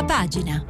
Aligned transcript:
Prima 0.00 0.04
pagina. 0.04 0.64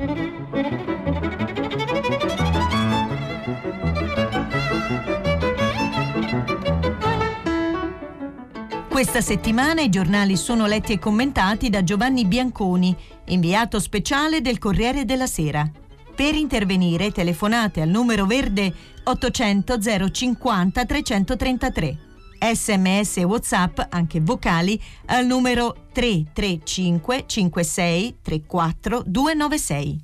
Questa 8.88 9.20
settimana 9.20 9.82
i 9.82 9.88
giornali 9.88 10.36
sono 10.36 10.66
letti 10.66 10.94
e 10.94 10.98
commentati 10.98 11.70
da 11.70 11.84
Giovanni 11.84 12.26
Bianconi, 12.26 12.96
inviato 13.26 13.78
speciale 13.78 14.40
del 14.40 14.58
Corriere 14.58 15.04
della 15.04 15.26
Sera. 15.26 15.68
Per 16.14 16.34
intervenire 16.34 17.12
telefonate 17.12 17.80
al 17.82 17.88
numero 17.88 18.26
verde 18.26 18.72
800 19.04 19.78
050 20.10 20.84
333. 20.84 22.09
Sms 22.40 23.18
e 23.18 23.24
WhatsApp, 23.24 23.80
anche 23.90 24.20
vocali, 24.20 24.80
al 25.06 25.26
numero 25.26 25.88
335 25.92 27.24
56 27.26 28.16
34 28.22 29.02
296. 29.04 30.00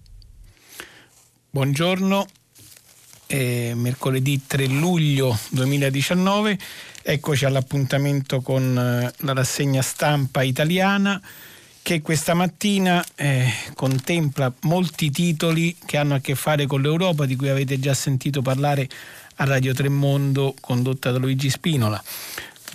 Buongiorno, 1.48 2.27
è 3.27 3.73
mercoledì 3.74 4.46
3 4.46 4.66
luglio 4.66 5.37
2019, 5.51 6.59
eccoci 7.02 7.46
all'appuntamento 7.46 8.43
con 8.43 8.77
eh, 8.77 9.12
la 9.24 9.32
rassegna 9.32 9.80
stampa 9.80 10.43
italiana 10.43 11.21
che 11.87 12.02
questa 12.02 12.34
mattina 12.34 13.05
eh, 13.15 13.48
contempla 13.74 14.52
molti 14.62 15.09
titoli 15.10 15.77
che 15.87 15.96
hanno 15.96 16.16
a 16.16 16.18
che 16.18 16.34
fare 16.34 16.66
con 16.66 16.82
l'Europa, 16.82 17.27
di 17.27 17.37
cui 17.37 17.48
avete 17.48 17.79
già 17.79 17.95
sentito 17.95 18.43
parlare 18.43 18.88
a 19.36 19.45
Radio 19.45 19.74
Tremondo, 19.74 20.54
condotta 20.60 21.10
da 21.10 21.18
Luigi 21.18 21.50
Spinola. 21.50 22.02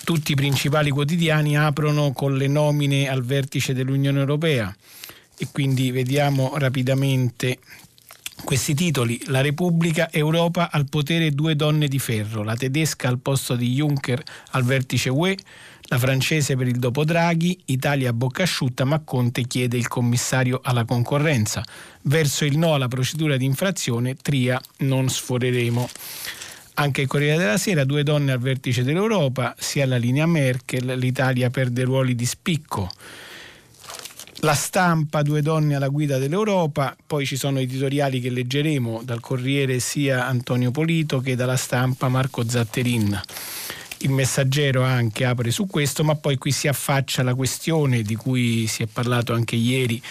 Tutti 0.03 0.33
i 0.33 0.35
principali 0.35 0.91
quotidiani 0.91 1.57
aprono 1.57 2.11
con 2.11 2.37
le 2.37 2.47
nomine 2.47 3.09
al 3.09 3.23
vertice 3.23 3.73
dell'Unione 3.73 4.19
Europea 4.19 4.75
e 5.37 5.47
quindi 5.51 5.89
vediamo 5.89 6.51
rapidamente 6.57 7.59
questi 8.43 8.75
titoli. 8.75 9.19
La 9.25 9.41
Repubblica 9.41 10.11
Europa 10.11 10.69
al 10.71 10.87
potere 10.87 11.31
due 11.31 11.55
donne 11.55 11.87
di 11.87 11.99
ferro, 11.99 12.43
la 12.43 12.55
tedesca 12.55 13.07
al 13.07 13.19
posto 13.19 13.55
di 13.55 13.71
Juncker 13.73 14.21
al 14.51 14.63
vertice 14.63 15.09
UE, 15.09 15.35
la 15.83 15.97
francese 15.97 16.55
per 16.55 16.67
il 16.67 16.77
dopo 16.77 17.03
Draghi, 17.03 17.59
Italia 17.65 18.11
a 18.11 18.13
bocca 18.13 18.43
asciutta, 18.43 18.85
ma 18.85 18.99
Conte 18.99 19.45
chiede 19.45 19.77
il 19.77 19.87
commissario 19.87 20.59
alla 20.63 20.85
concorrenza. 20.85 21.63
Verso 22.03 22.45
il 22.45 22.57
no 22.57 22.75
alla 22.75 22.87
procedura 22.87 23.35
di 23.35 23.45
infrazione, 23.45 24.15
Tria 24.15 24.61
non 24.77 25.09
sforeremo. 25.09 25.89
Anche 26.75 27.01
il 27.01 27.07
Corriere 27.07 27.37
della 27.37 27.57
Sera, 27.57 27.83
due 27.83 28.03
donne 28.03 28.31
al 28.31 28.39
vertice 28.39 28.83
dell'Europa, 28.83 29.55
sia 29.57 29.85
la 29.85 29.97
linea 29.97 30.25
Merkel, 30.25 30.97
l'Italia 30.97 31.49
perde 31.49 31.83
ruoli 31.83 32.15
di 32.15 32.25
spicco. 32.25 32.89
La 34.43 34.55
stampa, 34.55 35.21
due 35.21 35.41
donne 35.41 35.75
alla 35.75 35.89
guida 35.89 36.17
dell'Europa, 36.17 36.95
poi 37.05 37.25
ci 37.25 37.35
sono 37.35 37.59
editoriali 37.59 38.19
che 38.19 38.31
leggeremo 38.31 39.01
dal 39.03 39.19
Corriere 39.19 39.79
sia 39.79 40.25
Antonio 40.25 40.71
Polito 40.71 41.19
che 41.19 41.35
dalla 41.35 41.57
stampa 41.57 42.07
Marco 42.07 42.47
Zatterin 42.47 43.21
il 44.01 44.09
messaggero 44.09 44.83
anche 44.83 45.25
apre 45.25 45.51
su 45.51 45.67
questo, 45.67 46.03
ma 46.03 46.15
poi 46.15 46.37
qui 46.37 46.51
si 46.51 46.67
affaccia 46.67 47.23
la 47.23 47.35
questione 47.35 48.01
di 48.01 48.15
cui 48.15 48.67
si 48.67 48.83
è 48.83 48.87
parlato 48.87 49.33
anche 49.33 49.55
ieri, 49.55 50.01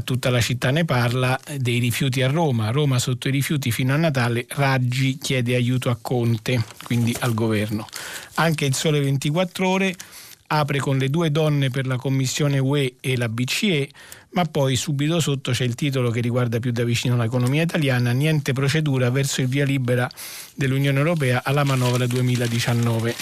tutta 0.00 0.30
la 0.30 0.40
città 0.40 0.70
ne 0.70 0.84
parla, 0.84 1.38
dei 1.58 1.78
rifiuti 1.78 2.22
a 2.22 2.28
Roma. 2.28 2.70
Roma 2.70 2.98
sotto 2.98 3.28
i 3.28 3.30
rifiuti 3.30 3.70
fino 3.70 3.92
a 3.92 3.96
Natale, 3.96 4.46
Raggi 4.48 5.18
chiede 5.18 5.54
aiuto 5.54 5.90
a 5.90 5.98
Conte, 6.00 6.62
quindi 6.84 7.14
al 7.20 7.34
governo. 7.34 7.86
Anche 8.34 8.64
il 8.64 8.74
Sole 8.74 9.00
24 9.00 9.68
ore 9.68 9.94
apre 10.52 10.78
con 10.78 10.98
le 10.98 11.10
due 11.10 11.30
donne 11.30 11.70
per 11.70 11.86
la 11.86 11.96
Commissione 11.96 12.58
UE 12.58 12.96
e 13.00 13.16
la 13.16 13.28
BCE, 13.28 13.88
ma 14.30 14.44
poi 14.44 14.76
subito 14.76 15.20
sotto 15.20 15.52
c'è 15.52 15.64
il 15.64 15.74
titolo 15.74 16.10
che 16.10 16.20
riguarda 16.20 16.58
più 16.58 16.72
da 16.72 16.84
vicino 16.84 17.16
l'economia 17.16 17.62
italiana, 17.62 18.12
niente 18.12 18.52
procedura 18.52 19.10
verso 19.10 19.40
il 19.40 19.46
via 19.46 19.64
libera 19.64 20.08
dell'Unione 20.54 20.98
Europea 20.98 21.42
alla 21.44 21.64
manovra 21.64 22.06
2019. 22.06 23.14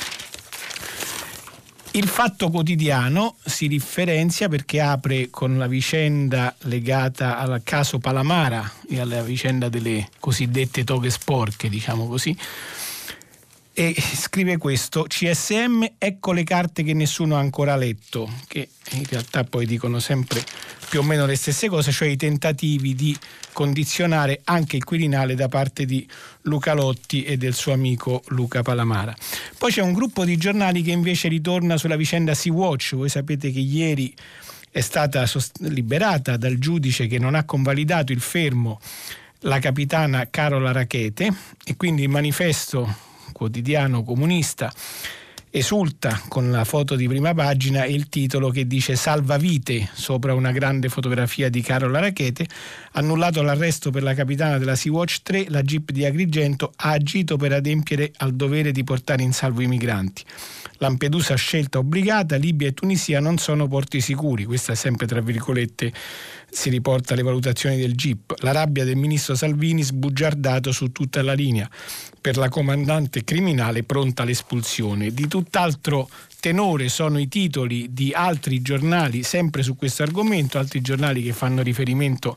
Il 1.98 2.06
fatto 2.06 2.48
quotidiano 2.48 3.34
si 3.44 3.66
differenzia 3.66 4.48
perché 4.48 4.80
apre 4.80 5.30
con 5.30 5.58
la 5.58 5.66
vicenda 5.66 6.54
legata 6.60 7.38
al 7.38 7.62
caso 7.64 7.98
Palamara 7.98 8.70
e 8.88 9.00
alla 9.00 9.20
vicenda 9.20 9.68
delle 9.68 10.08
cosiddette 10.20 10.84
toghe 10.84 11.10
sporche, 11.10 11.68
diciamo 11.68 12.06
così, 12.06 12.36
e 13.80 13.94
scrive 13.96 14.56
questo, 14.56 15.04
CSM, 15.04 15.84
ecco 15.98 16.32
le 16.32 16.42
carte 16.42 16.82
che 16.82 16.94
nessuno 16.94 17.36
ha 17.36 17.38
ancora 17.38 17.76
letto, 17.76 18.28
che 18.48 18.70
in 18.90 19.04
realtà 19.04 19.44
poi 19.44 19.66
dicono 19.66 20.00
sempre 20.00 20.44
più 20.88 20.98
o 20.98 21.04
meno 21.04 21.26
le 21.26 21.36
stesse 21.36 21.68
cose, 21.68 21.92
cioè 21.92 22.08
i 22.08 22.16
tentativi 22.16 22.96
di 22.96 23.16
condizionare 23.52 24.40
anche 24.42 24.74
il 24.74 24.82
Quirinale 24.82 25.36
da 25.36 25.46
parte 25.46 25.84
di 25.84 26.04
Luca 26.42 26.72
Lotti 26.72 27.22
e 27.22 27.36
del 27.36 27.54
suo 27.54 27.72
amico 27.72 28.24
Luca 28.30 28.62
Palamara. 28.62 29.14
Poi 29.56 29.70
c'è 29.70 29.80
un 29.80 29.92
gruppo 29.92 30.24
di 30.24 30.36
giornali 30.36 30.82
che 30.82 30.90
invece 30.90 31.28
ritorna 31.28 31.76
sulla 31.76 31.94
vicenda 31.94 32.34
Sea-Watch, 32.34 32.96
voi 32.96 33.08
sapete 33.08 33.52
che 33.52 33.60
ieri 33.60 34.12
è 34.72 34.80
stata 34.80 35.24
liberata 35.60 36.36
dal 36.36 36.58
giudice 36.58 37.06
che 37.06 37.20
non 37.20 37.36
ha 37.36 37.44
convalidato 37.44 38.10
il 38.10 38.20
fermo 38.20 38.80
la 39.42 39.60
capitana 39.60 40.26
Carola 40.28 40.72
Rachete 40.72 41.32
e 41.64 41.76
quindi 41.76 42.02
il 42.02 42.08
manifesto 42.08 43.06
quotidiano 43.32 44.02
comunista 44.02 44.72
esulta 45.50 46.20
con 46.28 46.50
la 46.50 46.64
foto 46.64 46.94
di 46.94 47.08
prima 47.08 47.32
pagina 47.32 47.84
e 47.84 47.92
il 47.92 48.08
titolo 48.08 48.50
che 48.50 48.66
dice 48.66 48.96
Salva 48.96 49.38
vite 49.38 49.88
sopra 49.92 50.34
una 50.34 50.52
grande 50.52 50.88
fotografia 50.88 51.48
di 51.48 51.62
Carola 51.62 52.00
Rachete. 52.00 52.46
Annullato 52.92 53.42
l'arresto 53.42 53.90
per 53.90 54.02
la 54.02 54.14
capitana 54.14 54.58
della 54.58 54.76
Sea-Watch 54.76 55.22
3, 55.22 55.46
la 55.48 55.62
Jeep 55.62 55.90
di 55.90 56.04
Agrigento 56.04 56.72
ha 56.76 56.90
agito 56.90 57.36
per 57.36 57.52
adempiere 57.52 58.12
al 58.18 58.34
dovere 58.34 58.72
di 58.72 58.84
portare 58.84 59.22
in 59.22 59.32
salvo 59.32 59.62
i 59.62 59.66
migranti. 59.66 60.22
Lampedusa 60.78 61.34
scelta 61.34 61.78
obbligata, 61.78 62.36
Libia 62.36 62.68
e 62.68 62.74
Tunisia 62.74 63.18
non 63.20 63.38
sono 63.38 63.66
porti 63.66 64.00
sicuri, 64.00 64.44
questa 64.44 64.72
è 64.72 64.76
sempre 64.76 65.06
tra 65.06 65.20
virgolette 65.20 65.92
si 66.50 66.70
riporta 66.70 67.14
le 67.14 67.22
valutazioni 67.22 67.76
del 67.76 67.94
GIP. 67.94 68.34
La 68.38 68.52
rabbia 68.52 68.84
del 68.84 68.96
ministro 68.96 69.34
Salvini 69.34 69.82
sbugiardato 69.82 70.72
su 70.72 70.90
tutta 70.92 71.22
la 71.22 71.34
linea 71.34 71.68
per 72.20 72.36
la 72.36 72.48
comandante 72.48 73.24
criminale 73.24 73.84
pronta 73.84 74.22
all'espulsione. 74.22 75.12
Di 75.12 75.28
tutt'altro 75.28 76.08
tenore 76.40 76.88
sono 76.88 77.18
i 77.18 77.28
titoli 77.28 77.92
di 77.92 78.12
altri 78.12 78.62
giornali 78.62 79.22
sempre 79.22 79.62
su 79.62 79.76
questo 79.76 80.02
argomento, 80.02 80.58
altri 80.58 80.80
giornali 80.80 81.22
che 81.22 81.32
fanno 81.32 81.62
riferimento 81.62 82.36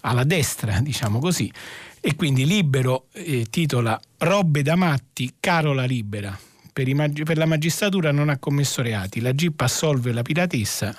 alla 0.00 0.24
destra, 0.24 0.80
diciamo 0.80 1.18
così. 1.18 1.52
E 2.00 2.14
quindi 2.14 2.46
Libero 2.46 3.06
eh, 3.12 3.46
titola 3.50 4.00
Robbe 4.18 4.62
da 4.62 4.76
matti, 4.76 5.34
Carola 5.40 5.84
Libera. 5.84 6.38
Per, 6.72 7.12
per 7.24 7.36
la 7.36 7.46
magistratura 7.46 8.12
non 8.12 8.28
ha 8.28 8.38
commesso 8.38 8.82
reati, 8.82 9.20
la 9.20 9.34
GIP 9.34 9.60
assolve 9.62 10.12
la 10.12 10.22
piratessa 10.22 10.96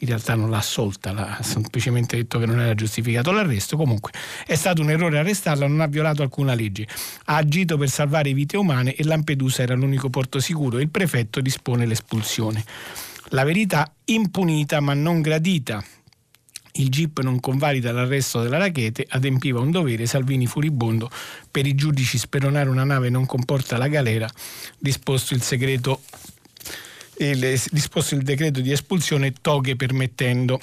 in 0.00 0.08
realtà 0.08 0.34
non 0.34 0.50
l'ha 0.50 0.58
assolta, 0.58 1.38
ha 1.38 1.42
semplicemente 1.42 2.16
detto 2.16 2.38
che 2.38 2.46
non 2.46 2.60
era 2.60 2.74
giustificato 2.74 3.32
l'arresto, 3.32 3.76
comunque 3.76 4.12
è 4.46 4.54
stato 4.54 4.82
un 4.82 4.90
errore 4.90 5.18
arrestarla, 5.18 5.66
non 5.66 5.80
ha 5.80 5.86
violato 5.86 6.22
alcuna 6.22 6.54
legge, 6.54 6.86
ha 7.26 7.36
agito 7.36 7.76
per 7.76 7.90
salvare 7.90 8.32
vite 8.32 8.56
umane 8.56 8.94
e 8.94 9.04
Lampedusa 9.04 9.62
era 9.62 9.74
l'unico 9.74 10.08
porto 10.08 10.40
sicuro 10.40 10.78
e 10.78 10.82
il 10.82 10.88
prefetto 10.88 11.40
dispone 11.40 11.86
l'espulsione. 11.86 12.64
La 13.30 13.44
verità 13.44 13.92
impunita 14.06 14.80
ma 14.80 14.94
non 14.94 15.20
gradita. 15.20 15.84
Il 16.74 16.88
GIP 16.88 17.20
non 17.20 17.40
convalida 17.40 17.92
l'arresto 17.92 18.40
della 18.42 18.56
rachete, 18.56 19.04
adempiva 19.08 19.60
un 19.60 19.70
dovere, 19.70 20.06
Salvini 20.06 20.46
furibondo, 20.46 21.10
per 21.50 21.66
i 21.66 21.74
giudici 21.74 22.16
speronare 22.16 22.70
una 22.70 22.84
nave 22.84 23.10
non 23.10 23.26
comporta 23.26 23.76
la 23.76 23.88
galera, 23.88 24.28
disposto 24.78 25.34
il 25.34 25.42
segreto 25.42 26.00
il, 27.28 27.60
disposto 27.70 28.14
il 28.14 28.22
decreto 28.22 28.60
di 28.60 28.72
espulsione 28.72 29.32
toghe 29.40 29.76
permettendo. 29.76 30.60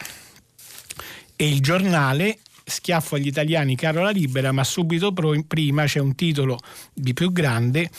E 1.35 1.47
il 1.47 1.61
giornale 1.61 2.39
schiaffo 2.63 3.15
agli 3.15 3.27
italiani 3.27 3.75
Carola 3.75 4.09
Libera, 4.09 4.51
ma 4.51 4.63
subito 4.63 5.13
pro, 5.13 5.33
prima 5.47 5.85
c'è 5.85 5.99
un 5.99 6.15
titolo 6.15 6.57
di 6.93 7.13
più 7.13 7.31
grande, 7.31 7.89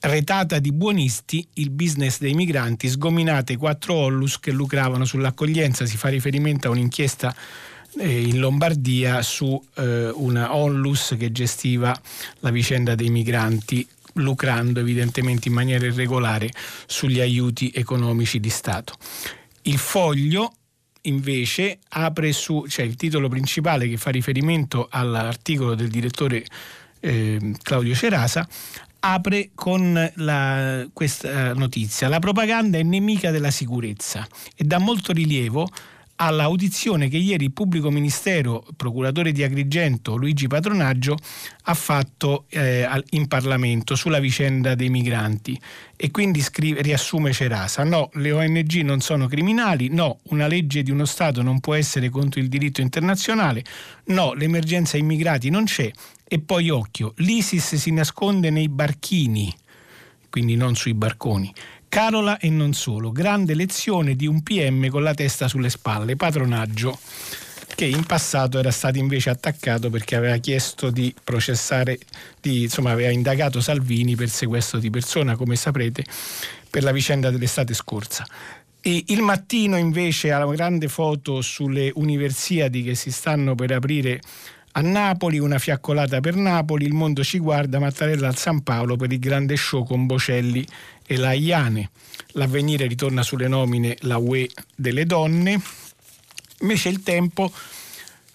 retata 0.00 0.58
di 0.58 0.72
buonisti, 0.72 1.46
il 1.54 1.70
business 1.70 2.18
dei 2.18 2.34
migranti, 2.34 2.88
sgominate 2.88 3.56
quattro 3.56 3.94
ollus 3.94 4.38
che 4.38 4.50
lucravano 4.50 5.04
sull'accoglienza, 5.04 5.86
si 5.86 5.96
fa 5.96 6.08
riferimento 6.08 6.68
a 6.68 6.72
un'inchiesta 6.72 7.34
eh, 7.98 8.22
in 8.22 8.38
Lombardia 8.38 9.22
su 9.22 9.60
eh, 9.76 10.10
una 10.10 10.54
onlus 10.56 11.14
che 11.16 11.30
gestiva 11.30 11.98
la 12.40 12.50
vicenda 12.50 12.94
dei 12.94 13.10
migranti 13.10 13.86
lucrando 14.14 14.80
evidentemente 14.80 15.48
in 15.48 15.54
maniera 15.54 15.86
irregolare 15.86 16.50
sugli 16.86 17.20
aiuti 17.20 17.70
economici 17.74 18.40
di 18.40 18.50
Stato. 18.50 18.94
Il 19.62 19.78
foglio 19.78 20.54
invece 21.02 21.78
apre 21.88 22.32
su, 22.32 22.66
cioè 22.68 22.84
il 22.84 22.96
titolo 22.96 23.28
principale 23.28 23.88
che 23.88 23.96
fa 23.96 24.10
riferimento 24.10 24.88
all'articolo 24.90 25.74
del 25.74 25.88
direttore 25.88 26.44
eh, 27.00 27.54
Claudio 27.62 27.94
Cerasa, 27.94 28.46
apre 29.00 29.50
con 29.54 30.12
la, 30.16 30.86
questa 30.92 31.54
notizia. 31.54 32.08
La 32.08 32.20
propaganda 32.20 32.78
è 32.78 32.82
nemica 32.82 33.30
della 33.30 33.50
sicurezza 33.50 34.26
e 34.54 34.64
dà 34.64 34.78
molto 34.78 35.12
rilievo 35.12 35.68
all'audizione 36.26 37.08
che 37.08 37.16
ieri 37.16 37.44
il 37.44 37.52
pubblico 37.52 37.90
ministero, 37.90 38.64
procuratore 38.76 39.32
di 39.32 39.42
Agrigento 39.42 40.14
Luigi 40.14 40.46
Patronaggio, 40.46 41.16
ha 41.64 41.74
fatto 41.74 42.44
eh, 42.48 42.86
in 43.10 43.26
Parlamento 43.26 43.96
sulla 43.96 44.20
vicenda 44.20 44.76
dei 44.76 44.88
migranti 44.88 45.60
e 45.96 46.10
quindi 46.12 46.40
scrive, 46.40 46.80
riassume 46.80 47.32
Cerasa, 47.32 47.82
no, 47.82 48.10
le 48.14 48.30
ONG 48.30 48.72
non 48.82 49.00
sono 49.00 49.26
criminali, 49.26 49.88
no, 49.88 50.20
una 50.24 50.46
legge 50.46 50.82
di 50.82 50.92
uno 50.92 51.04
Stato 51.04 51.42
non 51.42 51.58
può 51.58 51.74
essere 51.74 52.08
contro 52.08 52.40
il 52.40 52.48
diritto 52.48 52.80
internazionale, 52.80 53.64
no, 54.06 54.32
l'emergenza 54.32 54.96
immigrati 54.96 55.50
non 55.50 55.64
c'è 55.64 55.90
e 56.24 56.38
poi 56.38 56.70
occhio, 56.70 57.14
l'ISIS 57.16 57.74
si 57.74 57.90
nasconde 57.90 58.50
nei 58.50 58.68
barchini, 58.68 59.52
quindi 60.30 60.54
non 60.54 60.76
sui 60.76 60.94
barconi. 60.94 61.52
Carola 61.92 62.38
e 62.38 62.48
non 62.48 62.72
solo, 62.72 63.12
grande 63.12 63.52
lezione 63.52 64.16
di 64.16 64.26
un 64.26 64.42
PM 64.42 64.88
con 64.88 65.02
la 65.02 65.12
testa 65.12 65.46
sulle 65.46 65.68
spalle, 65.68 66.16
patronaggio 66.16 66.98
che 67.74 67.84
in 67.84 68.04
passato 68.04 68.58
era 68.58 68.70
stato 68.70 68.96
invece 68.96 69.28
attaccato 69.28 69.90
perché 69.90 70.16
aveva 70.16 70.38
chiesto 70.38 70.88
di 70.88 71.14
processare, 71.22 71.98
di, 72.40 72.62
insomma 72.62 72.92
aveva 72.92 73.10
indagato 73.10 73.60
Salvini 73.60 74.16
per 74.16 74.30
sequestro 74.30 74.78
di 74.78 74.88
persona, 74.88 75.36
come 75.36 75.54
saprete, 75.54 76.02
per 76.70 76.82
la 76.82 76.92
vicenda 76.92 77.30
dell'estate 77.30 77.74
scorsa. 77.74 78.26
E 78.80 79.04
il 79.08 79.20
mattino 79.20 79.76
invece 79.76 80.32
ha 80.32 80.38
la 80.38 80.50
grande 80.50 80.88
foto 80.88 81.42
sulle 81.42 81.92
universiadi 81.94 82.82
che 82.84 82.94
si 82.94 83.12
stanno 83.12 83.54
per 83.54 83.70
aprire 83.70 84.18
a 84.74 84.80
Napoli, 84.80 85.38
una 85.38 85.58
fiaccolata 85.58 86.20
per 86.20 86.36
Napoli, 86.36 86.86
il 86.86 86.94
mondo 86.94 87.22
ci 87.22 87.38
guarda, 87.38 87.78
Mattarella 87.78 88.28
al 88.28 88.38
San 88.38 88.62
Paolo 88.62 88.96
per 88.96 89.12
il 89.12 89.18
grande 89.18 89.56
show 89.56 89.84
con 89.84 90.06
Bocelli 90.06 90.64
e 91.06 91.16
la 91.16 91.32
Iane. 91.32 91.90
L'avvenire 92.32 92.86
ritorna 92.86 93.22
sulle 93.22 93.48
nomine 93.48 93.96
la 94.00 94.18
UE 94.18 94.48
delle 94.74 95.04
donne. 95.06 95.60
Invece 96.60 96.88
il 96.88 97.02
tempo 97.02 97.52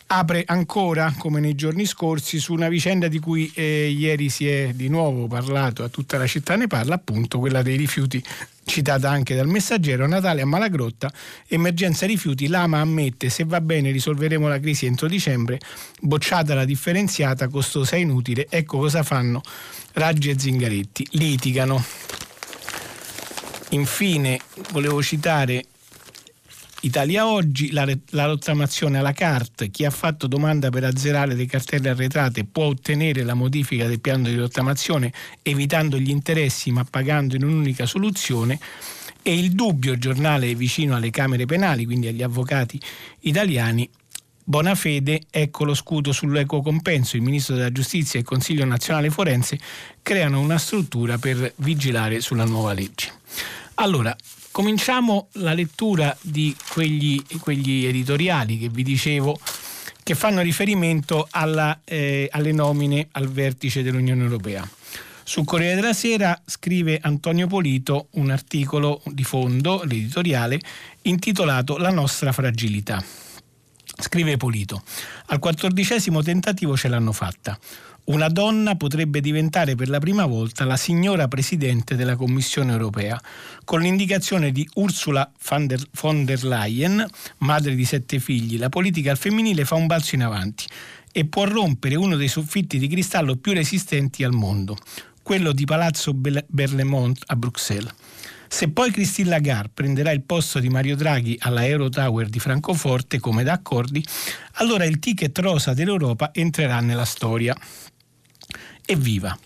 apre 0.08 0.44
ancora, 0.46 1.14
come 1.18 1.40
nei 1.40 1.56
giorni 1.56 1.86
scorsi, 1.86 2.40
su 2.40 2.54
una 2.54 2.69
vicenda 2.69 3.08
di 3.08 3.19
cui 3.19 3.52
eh, 3.54 3.90
ieri 3.90 4.30
si 4.30 4.48
è 4.48 4.72
di 4.74 4.88
nuovo 4.88 5.28
parlato, 5.28 5.84
a 5.84 5.90
tutta 5.90 6.18
la 6.18 6.28
città 6.28 6.56
ne 6.56 6.68
parla, 6.68 6.96
appunto 6.96 7.40
quella 7.40 7.62
dei 7.62 7.75
rifiuti 7.75 8.24
citata 8.64 9.10
anche 9.10 9.36
dal 9.36 9.48
messaggero, 9.48 10.08
Natale 10.08 10.42
a 10.42 10.46
Malagrotta, 10.46 11.12
emergenza 11.48 12.06
rifiuti, 12.06 12.48
l'AMA 12.48 12.80
ammette 12.80 13.30
se 13.30 13.44
va 13.46 13.62
bene 13.62 13.92
risolveremo 13.92 14.48
la 14.48 14.60
crisi 14.60 14.86
entro 14.86 15.08
dicembre, 15.08 15.60
bocciata 16.02 16.54
la 16.54 16.66
differenziata, 16.66 17.48
costosa 17.48 17.96
e 17.96 18.02
inutile, 18.02 18.48
ecco 18.50 18.78
cosa 18.78 19.04
fanno 19.04 19.42
Raggi 19.94 20.30
e 20.30 20.40
Zingaretti, 20.40 21.08
litigano. 21.12 21.84
Infine 23.69 24.40
volevo 24.72 25.02
citare 25.04 25.64
Italia 26.81 27.28
Oggi, 27.28 27.72
la, 27.72 27.86
la 28.12 28.25
rottamazione 28.25 29.00
alla 29.00 29.12
carte, 29.12 29.69
chi 29.69 29.84
ha 29.84 29.90
fatto 29.90 30.28
domanda 30.28 30.69
per 30.69 30.84
azzerare 30.84 31.34
le 31.34 31.46
cartelle 31.48 31.90
arretrate 31.90 32.46
può 32.46 32.66
ottenere 32.66 33.24
la 33.24 33.34
modifica 33.34 33.88
del 33.88 34.00
piano 34.00 34.28
di 34.28 34.36
rottamazione 34.36 35.12
evitando 35.42 35.98
gli 35.98 36.10
interessi 36.10 36.72
ma 36.72 36.86
pagando 36.90 37.36
in 37.36 37.44
un'unica 37.44 37.86
soluzione. 37.86 38.60
E 39.22 39.38
il 39.38 39.52
dubbio 39.52 39.98
giornale 39.98 40.56
vicino 40.56 40.96
alle 40.96 41.10
Camere 41.10 41.46
penali, 41.46 41.84
quindi 41.84 42.08
agli 42.08 42.24
avvocati 42.24 42.80
italiani, 43.22 43.90
Bonafede, 44.49 45.23
ecco 45.29 45.65
lo 45.65 45.73
scudo 45.73 46.13
sull'equo 46.13 46.61
compenso. 46.61 47.17
Il 47.17 47.21
Ministro 47.21 47.55
della 47.55 47.73
Giustizia 47.73 48.17
e 48.17 48.21
il 48.21 48.27
Consiglio 48.27 48.63
nazionale 48.63 49.09
forense 49.09 49.59
creano 50.01 50.39
una 50.39 50.57
struttura 50.57 51.17
per 51.17 51.51
vigilare 51.57 52.21
sulla 52.21 52.45
nuova 52.45 52.71
legge. 52.71 53.11
Allora, 53.75 54.15
cominciamo 54.51 55.27
la 55.33 55.51
lettura 55.51 56.15
di 56.21 56.55
quegli, 56.71 57.21
quegli 57.41 57.88
editoriali 57.88 58.57
che 58.57 58.69
vi 58.69 58.83
dicevo 58.83 59.38
che 60.01 60.15
fanno 60.15 60.39
riferimento 60.39 61.27
alla, 61.29 61.81
eh, 61.83 62.29
alle 62.31 62.53
nomine 62.53 63.09
al 63.11 63.27
vertice 63.27 63.83
dell'Unione 63.83 64.23
Europea. 64.23 64.65
Sul 65.25 65.44
Corriere 65.44 65.75
della 65.75 65.91
Sera 65.91 66.41
scrive 66.45 66.97
Antonio 67.01 67.47
Polito 67.47 68.07
un 68.11 68.29
articolo 68.29 69.01
di 69.07 69.25
fondo, 69.25 69.81
l'editoriale, 69.83 70.57
intitolato 71.01 71.75
La 71.75 71.91
nostra 71.91 72.31
fragilità. 72.31 73.26
Scrive 73.99 74.38
Polito, 74.38 74.83
al 75.27 75.39
quattordicesimo 75.39 76.21
tentativo 76.21 76.77
ce 76.77 76.88
l'hanno 76.88 77.11
fatta. 77.11 77.57
Una 78.05 78.29
donna 78.29 78.75
potrebbe 78.75 79.21
diventare 79.21 79.73
per 79.73 79.89
la 79.89 79.97
prima 79.97 80.25
volta 80.25 80.65
la 80.65 80.77
signora 80.77 81.27
Presidente 81.27 81.95
della 81.95 82.15
Commissione 82.15 82.71
europea, 82.71 83.19
con 83.65 83.81
l'indicazione 83.81 84.51
di 84.51 84.69
Ursula 84.75 85.29
von 85.49 85.65
der, 85.65 85.81
von 85.99 86.25
der 86.25 86.44
Leyen, 86.44 87.05
madre 87.39 87.73
di 87.73 87.85
sette 87.85 88.19
figli. 88.19 88.59
La 88.59 88.69
politica 88.69 89.09
al 89.09 89.17
femminile 89.17 89.65
fa 89.65 89.73
un 89.73 89.88
balzo 89.88 90.13
in 90.13 90.23
avanti 90.23 90.65
e 91.11 91.25
può 91.25 91.45
rompere 91.45 91.95
uno 91.95 92.15
dei 92.17 92.27
soffitti 92.27 92.77
di 92.77 92.88
cristallo 92.88 93.35
più 93.35 93.53
resistenti 93.53 94.23
al 94.23 94.31
mondo, 94.31 94.77
quello 95.23 95.51
di 95.51 95.65
Palazzo 95.65 96.13
Berlemont 96.13 97.19
a 97.25 97.35
Bruxelles. 97.35 97.91
Se 98.47 98.69
poi 98.69 98.91
Christine 98.91 99.29
Lagarde 99.29 99.71
prenderà 99.73 100.11
il 100.11 100.23
posto 100.23 100.59
di 100.59 100.69
Mario 100.69 100.95
Draghi 100.95 101.38
alla 101.39 101.65
Eurotower 101.65 102.27
di 102.27 102.39
Francoforte 102.39 103.19
come 103.19 103.44
da 103.44 103.53
accordi, 103.53 104.03
allora 104.53 104.85
il 104.85 104.99
ticket 104.99 105.38
rosa 105.39 105.73
dell'Europa 105.73 106.31
entrerà 106.33 106.79
nella 106.79 107.05
storia. 107.05 107.55
Evviva! 108.85 109.38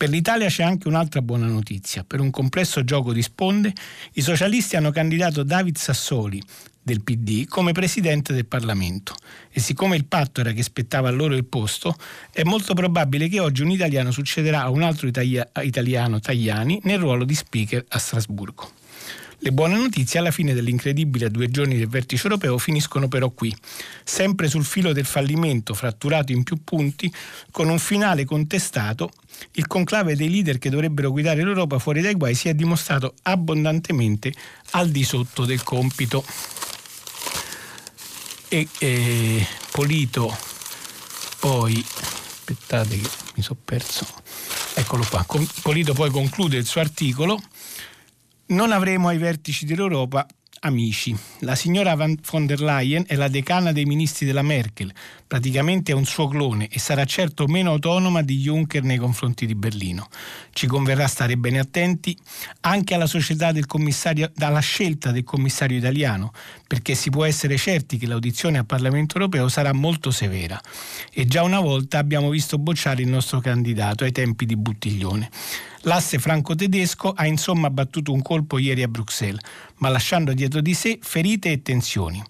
Per 0.00 0.08
l'Italia 0.08 0.48
c'è 0.48 0.62
anche 0.62 0.88
un'altra 0.88 1.20
buona 1.22 1.46
notizia. 1.46 2.04
Per 2.04 2.20
un 2.20 2.30
complesso 2.30 2.82
gioco 2.84 3.12
di 3.12 3.22
sponde, 3.22 3.72
i 4.14 4.22
socialisti 4.22 4.74
hanno 4.76 4.90
candidato 4.90 5.42
David 5.42 5.76
Sassoli, 5.76 6.42
del 6.82 7.02
PD 7.02 7.46
come 7.46 7.72
presidente 7.72 8.32
del 8.32 8.46
Parlamento. 8.46 9.14
E 9.50 9.60
siccome 9.60 9.96
il 9.96 10.06
patto 10.06 10.40
era 10.40 10.52
che 10.52 10.62
spettava 10.62 11.08
a 11.08 11.12
loro 11.12 11.34
il 11.34 11.44
posto, 11.44 11.96
è 12.32 12.42
molto 12.42 12.74
probabile 12.74 13.28
che 13.28 13.40
oggi 13.40 13.62
un 13.62 13.70
italiano 13.70 14.10
succederà 14.10 14.62
a 14.62 14.70
un 14.70 14.82
altro 14.82 15.06
italia- 15.06 15.50
italiano, 15.62 16.20
Tajani, 16.20 16.80
nel 16.84 16.98
ruolo 16.98 17.24
di 17.24 17.34
speaker 17.34 17.84
a 17.88 17.98
Strasburgo. 17.98 18.78
Le 19.42 19.52
buone 19.52 19.78
notizie 19.78 20.18
alla 20.18 20.30
fine 20.30 20.52
dell'incredibile 20.52 21.24
a 21.24 21.30
due 21.30 21.48
giorni 21.48 21.78
del 21.78 21.88
vertice 21.88 22.24
europeo 22.24 22.58
finiscono 22.58 23.08
però 23.08 23.30
qui, 23.30 23.54
sempre 24.04 24.48
sul 24.48 24.66
filo 24.66 24.92
del 24.92 25.06
fallimento, 25.06 25.72
fratturato 25.72 26.32
in 26.32 26.42
più 26.42 26.62
punti, 26.62 27.10
con 27.50 27.70
un 27.70 27.78
finale 27.78 28.26
contestato, 28.26 29.10
il 29.52 29.66
conclave 29.66 30.14
dei 30.14 30.28
leader 30.28 30.58
che 30.58 30.68
dovrebbero 30.68 31.10
guidare 31.10 31.42
l'Europa 31.42 31.78
fuori 31.78 32.02
dai 32.02 32.16
guai 32.16 32.34
si 32.34 32.50
è 32.50 32.54
dimostrato 32.54 33.14
abbondantemente 33.22 34.30
al 34.72 34.90
di 34.90 35.04
sotto 35.04 35.46
del 35.46 35.62
compito 35.62 36.22
e 38.52 38.66
eh, 38.80 39.46
Polito 39.70 40.36
poi 41.38 41.82
aspettate 42.00 42.98
che 42.98 43.08
mi 43.36 43.42
sono 43.42 43.60
perso. 43.64 44.04
Eccolo 44.74 45.06
qua. 45.08 45.24
Polito 45.62 45.94
poi 45.94 46.10
conclude 46.10 46.56
il 46.56 46.66
suo 46.66 46.80
articolo. 46.80 47.40
Non 48.46 48.72
avremo 48.72 49.06
ai 49.06 49.18
vertici 49.18 49.64
dell'Europa 49.64 50.26
amici. 50.60 51.16
La 51.40 51.54
signora 51.54 51.94
von 51.94 52.46
der 52.46 52.60
Leyen 52.60 53.04
è 53.06 53.14
la 53.14 53.28
decana 53.28 53.70
dei 53.70 53.84
ministri 53.84 54.26
della 54.26 54.42
Merkel, 54.42 54.92
praticamente 55.30 55.92
è 55.92 55.94
un 55.94 56.06
suo 56.06 56.26
clone 56.26 56.66
e 56.66 56.80
sarà 56.80 57.04
certo 57.04 57.46
meno 57.46 57.70
autonoma 57.70 58.20
di 58.20 58.38
Juncker 58.38 58.82
nei 58.82 58.96
confronti 58.96 59.46
di 59.46 59.54
Berlino. 59.54 60.08
Ci 60.52 60.66
converrà 60.66 61.06
stare 61.06 61.36
bene 61.36 61.60
attenti 61.60 62.18
anche 62.62 62.94
alla 62.94 63.06
società 63.06 63.52
del 63.52 63.66
commissario, 63.66 64.32
alla 64.38 64.58
scelta 64.58 65.12
del 65.12 65.22
commissario 65.22 65.78
italiano, 65.78 66.32
perché 66.66 66.96
si 66.96 67.10
può 67.10 67.24
essere 67.24 67.56
certi 67.58 67.96
che 67.96 68.08
l'audizione 68.08 68.58
al 68.58 68.66
Parlamento 68.66 69.18
europeo 69.18 69.48
sarà 69.48 69.72
molto 69.72 70.10
severa. 70.10 70.60
E 71.12 71.24
già 71.26 71.44
una 71.44 71.60
volta 71.60 71.98
abbiamo 71.98 72.28
visto 72.28 72.58
bocciare 72.58 73.02
il 73.02 73.08
nostro 73.08 73.38
candidato 73.38 74.02
ai 74.02 74.10
tempi 74.10 74.46
di 74.46 74.56
Buttiglione. 74.56 75.30
L'asse 75.82 76.18
franco-tedesco 76.18 77.12
ha 77.12 77.24
insomma 77.24 77.70
battuto 77.70 78.12
un 78.12 78.20
colpo 78.20 78.58
ieri 78.58 78.82
a 78.82 78.88
Bruxelles, 78.88 79.40
ma 79.76 79.90
lasciando 79.90 80.34
dietro 80.34 80.60
di 80.60 80.74
sé 80.74 80.98
ferite 81.00 81.52
e 81.52 81.62
tensioni. 81.62 82.20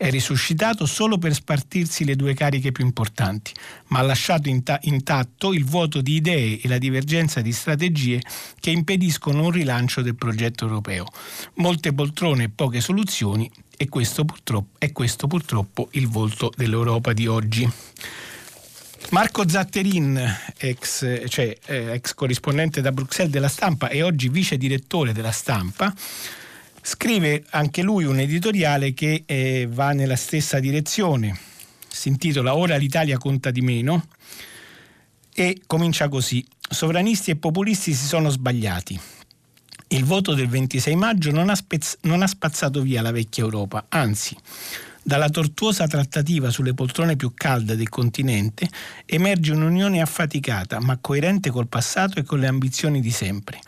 È 0.00 0.10
risuscitato 0.10 0.86
solo 0.86 1.18
per 1.18 1.34
spartirsi 1.34 2.04
le 2.04 2.14
due 2.14 2.32
cariche 2.32 2.70
più 2.70 2.84
importanti, 2.84 3.52
ma 3.88 3.98
ha 3.98 4.02
lasciato 4.02 4.48
inta- 4.48 4.78
intatto 4.82 5.52
il 5.52 5.64
vuoto 5.64 6.00
di 6.00 6.14
idee 6.14 6.60
e 6.60 6.68
la 6.68 6.78
divergenza 6.78 7.40
di 7.40 7.50
strategie 7.50 8.22
che 8.60 8.70
impediscono 8.70 9.42
un 9.42 9.50
rilancio 9.50 10.00
del 10.00 10.14
progetto 10.14 10.66
europeo. 10.66 11.04
Molte 11.54 11.92
poltrone 11.92 12.44
e 12.44 12.48
poche 12.48 12.80
soluzioni 12.80 13.50
e 13.76 13.88
questo 13.88 14.24
purtroppo, 14.24 14.78
è 14.78 14.92
questo 14.92 15.26
purtroppo 15.26 15.88
il 15.92 16.06
volto 16.06 16.52
dell'Europa 16.54 17.12
di 17.12 17.26
oggi. 17.26 17.68
Marco 19.10 19.48
Zatterin, 19.48 20.36
ex, 20.58 21.28
cioè, 21.28 21.56
eh, 21.66 21.92
ex, 21.94 22.14
corrispondente 22.14 22.80
da 22.80 22.92
Bruxelles 22.92 23.32
della 23.32 23.48
stampa 23.48 23.88
e 23.88 24.02
oggi 24.02 24.28
vice 24.28 24.56
direttore 24.56 25.12
della 25.12 25.32
stampa, 25.32 25.92
scrive 26.88 27.44
anche 27.50 27.82
lui 27.82 28.04
un 28.04 28.18
editoriale 28.18 28.94
che 28.94 29.24
eh, 29.26 29.68
va 29.70 29.92
nella 29.92 30.16
stessa 30.16 30.58
direzione. 30.58 31.38
Si 31.86 32.08
intitola 32.08 32.56
Ora 32.56 32.76
l'Italia 32.76 33.18
conta 33.18 33.50
di 33.50 33.60
meno 33.60 34.06
e 35.34 35.60
comincia 35.66 36.08
così. 36.08 36.42
Sovranisti 36.70 37.30
e 37.30 37.36
populisti 37.36 37.92
si 37.92 38.06
sono 38.06 38.30
sbagliati. 38.30 38.98
Il 39.88 40.04
voto 40.04 40.32
del 40.32 40.48
26 40.48 40.96
maggio 40.96 41.30
non 41.30 41.50
ha, 41.50 41.54
spezz- 41.54 41.98
non 42.02 42.22
ha 42.22 42.26
spazzato 42.26 42.80
via 42.80 43.02
la 43.02 43.10
vecchia 43.10 43.44
Europa, 43.44 43.84
anzi 43.90 44.34
Dalla 45.08 45.30
tortuosa 45.30 45.86
trattativa 45.86 46.50
sulle 46.50 46.74
poltrone 46.74 47.16
più 47.16 47.32
calde 47.32 47.76
del 47.76 47.88
continente 47.88 48.68
emerge 49.06 49.52
un'unione 49.52 50.02
affaticata 50.02 50.80
ma 50.80 50.98
coerente 51.00 51.48
col 51.48 51.66
passato 51.66 52.18
e 52.18 52.24
con 52.24 52.40
le 52.40 52.46
ambizioni 52.46 53.00
di 53.00 53.10
sempre. 53.10 53.58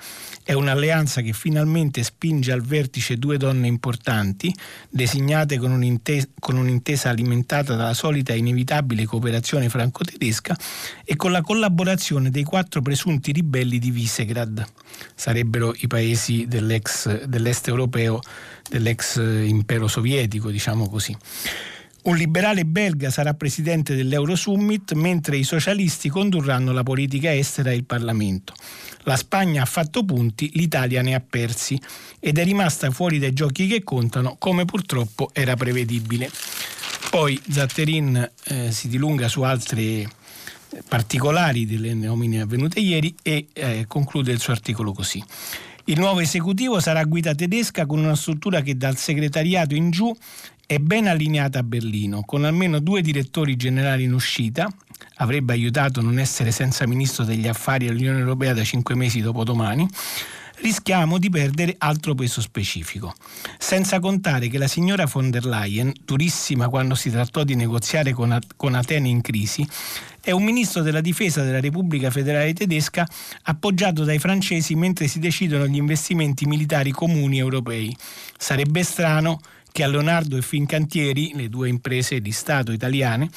È 0.45 0.53
un'alleanza 0.53 1.23
che 1.23 1.33
finalmente 1.33 2.03
spinge 2.03 2.53
al 2.53 2.61
vertice 2.61 3.17
due 3.17 3.39
donne 3.39 3.69
importanti, 3.69 4.55
designate 4.91 5.57
con 5.57 5.71
un'intesa, 5.71 6.27
con 6.39 6.59
un'intesa 6.59 7.09
alimentata 7.09 7.75
dalla 7.75 7.95
solita 7.95 8.35
e 8.35 8.39
inevitabile 8.39 9.07
cooperazione 9.07 9.71
franco-tedesca 9.71 10.55
e 11.05 11.17
con 11.17 11.31
la 11.31 11.41
collaborazione 11.41 12.29
dei 12.29 12.45
quattro 12.45 12.83
presunti 12.83 13.33
ribelli 13.33 13.79
di 13.79 13.91
Visegrad. 13.91 14.63
Sarebbero 15.21 15.75
i 15.77 15.87
paesi 15.87 16.47
dell'ex, 16.49 17.25
dell'est 17.25 17.69
europeo, 17.69 18.21
dell'ex 18.67 19.17
impero 19.19 19.87
sovietico, 19.87 20.51
diciamo 20.51 20.89
così. 20.89 21.15
Un 22.05 22.17
liberale 22.17 22.65
belga 22.65 23.11
sarà 23.11 23.35
presidente 23.35 23.95
dell'Eurosummit 23.95 24.93
mentre 24.95 25.37
i 25.37 25.45
socialisti 25.45 26.09
condurranno 26.09 26.73
la 26.73 26.83
politica 26.83 27.35
estera 27.35 27.71
e 27.71 27.75
il 27.75 27.85
Parlamento. 27.85 28.55
La 29.03 29.17
Spagna 29.17 29.61
ha 29.61 29.67
fatto 29.67 30.07
punti, 30.07 30.53
l'Italia 30.55 31.03
ne 31.03 31.15
ha 31.15 31.21
persi 31.21 31.79
ed 32.19 32.39
è 32.39 32.45
rimasta 32.45 32.91
fuori 32.91 33.19
dai 33.19 33.35
giochi 33.35 33.67
che 33.67 33.85
contano 33.85 34.37
come 34.39 34.65
purtroppo 34.65 35.29
era 35.35 35.55
prevedibile. 35.55 36.31
Poi 37.11 37.39
Zatterin 37.47 38.31
eh, 38.45 38.73
si 38.73 38.89
dilunga 38.89 39.29
su 39.29 39.43
altri 39.43 40.09
particolari 40.89 41.67
delle 41.67 41.95
nomine 41.95 42.41
avvenute 42.41 42.81
ieri 42.81 43.15
e 43.23 43.47
eh, 43.53 43.85
conclude 43.87 44.33
il 44.33 44.41
suo 44.41 44.53
articolo 44.53 44.93
così. 44.93 45.23
Il 45.85 45.99
nuovo 45.99 46.21
esecutivo 46.21 46.79
sarà 46.79 47.03
guida 47.05 47.35
tedesca 47.35 47.87
con 47.87 47.99
una 47.99 48.15
struttura 48.15 48.61
che 48.61 48.77
dal 48.77 48.97
segretariato 48.97 49.75
in 49.75 49.91
giù 49.91 50.15
è 50.67 50.79
ben 50.79 51.09
allineata 51.09 51.59
a 51.59 51.63
Berlino, 51.65 52.23
con 52.23 52.45
almeno 52.45 52.79
due 52.79 53.03
direttori 53.03 53.57
generali 53.57 54.05
in 54.05 54.13
uscita, 54.13 54.73
avrebbe 55.17 55.53
aiutato 55.53 56.01
non 56.01 56.19
essere 56.19 56.53
senza 56.53 56.87
ministro 56.87 57.25
degli 57.25 57.49
affari 57.49 57.89
all'Unione 57.89 58.21
Europea 58.21 58.55
da 58.55 58.63
cinque 58.63 58.95
mesi 58.95 59.21
dopo 59.21 59.43
domani, 59.43 59.89
rischiamo 60.61 61.19
di 61.19 61.31
perdere 61.31 61.75
altro 61.79 62.15
peso 62.15 62.41
specifico. 62.41 63.15
Senza 63.59 63.99
contare 63.99 64.49
che 64.49 64.59
la 64.59 64.69
signora 64.69 65.07
von 65.07 65.31
der 65.31 65.45
Leyen, 65.45 65.93
durissima 66.05 66.69
quando 66.69 66.95
si 66.95 67.11
trattò 67.11 67.45
di 67.45 67.55
negoziare 67.55 68.13
con, 68.13 68.39
con 68.57 68.75
Atene 68.75 69.09
in 69.09 69.21
crisi, 69.21 69.67
è 70.23 70.33
un 70.33 70.45
ministro 70.45 70.83
della 70.83 71.01
difesa 71.01 71.43
della 71.43 71.61
Repubblica 71.61 72.11
Federale 72.11 72.53
Tedesca 72.53 73.09
appoggiato 73.45 74.05
dai 74.05 74.19
francesi 74.19 74.75
mentre 74.75 75.09
si 75.09 75.19
decidono 75.19 75.67
gli 75.67 75.77
investimenti 75.77 76.45
militari 76.47 76.91
comuni 76.91 77.39
europei. 77.39 77.97
Sarebbe 78.37 78.83
strano 78.83 79.41
che 79.73 79.83
a 79.83 79.87
Leonardo 79.87 80.37
e 80.37 80.43
Fincantieri, 80.43 81.33
le 81.35 81.49
due 81.49 81.69
imprese 81.69 82.21
di 82.21 82.33
Stato 82.33 82.73
italiane, 82.73 83.31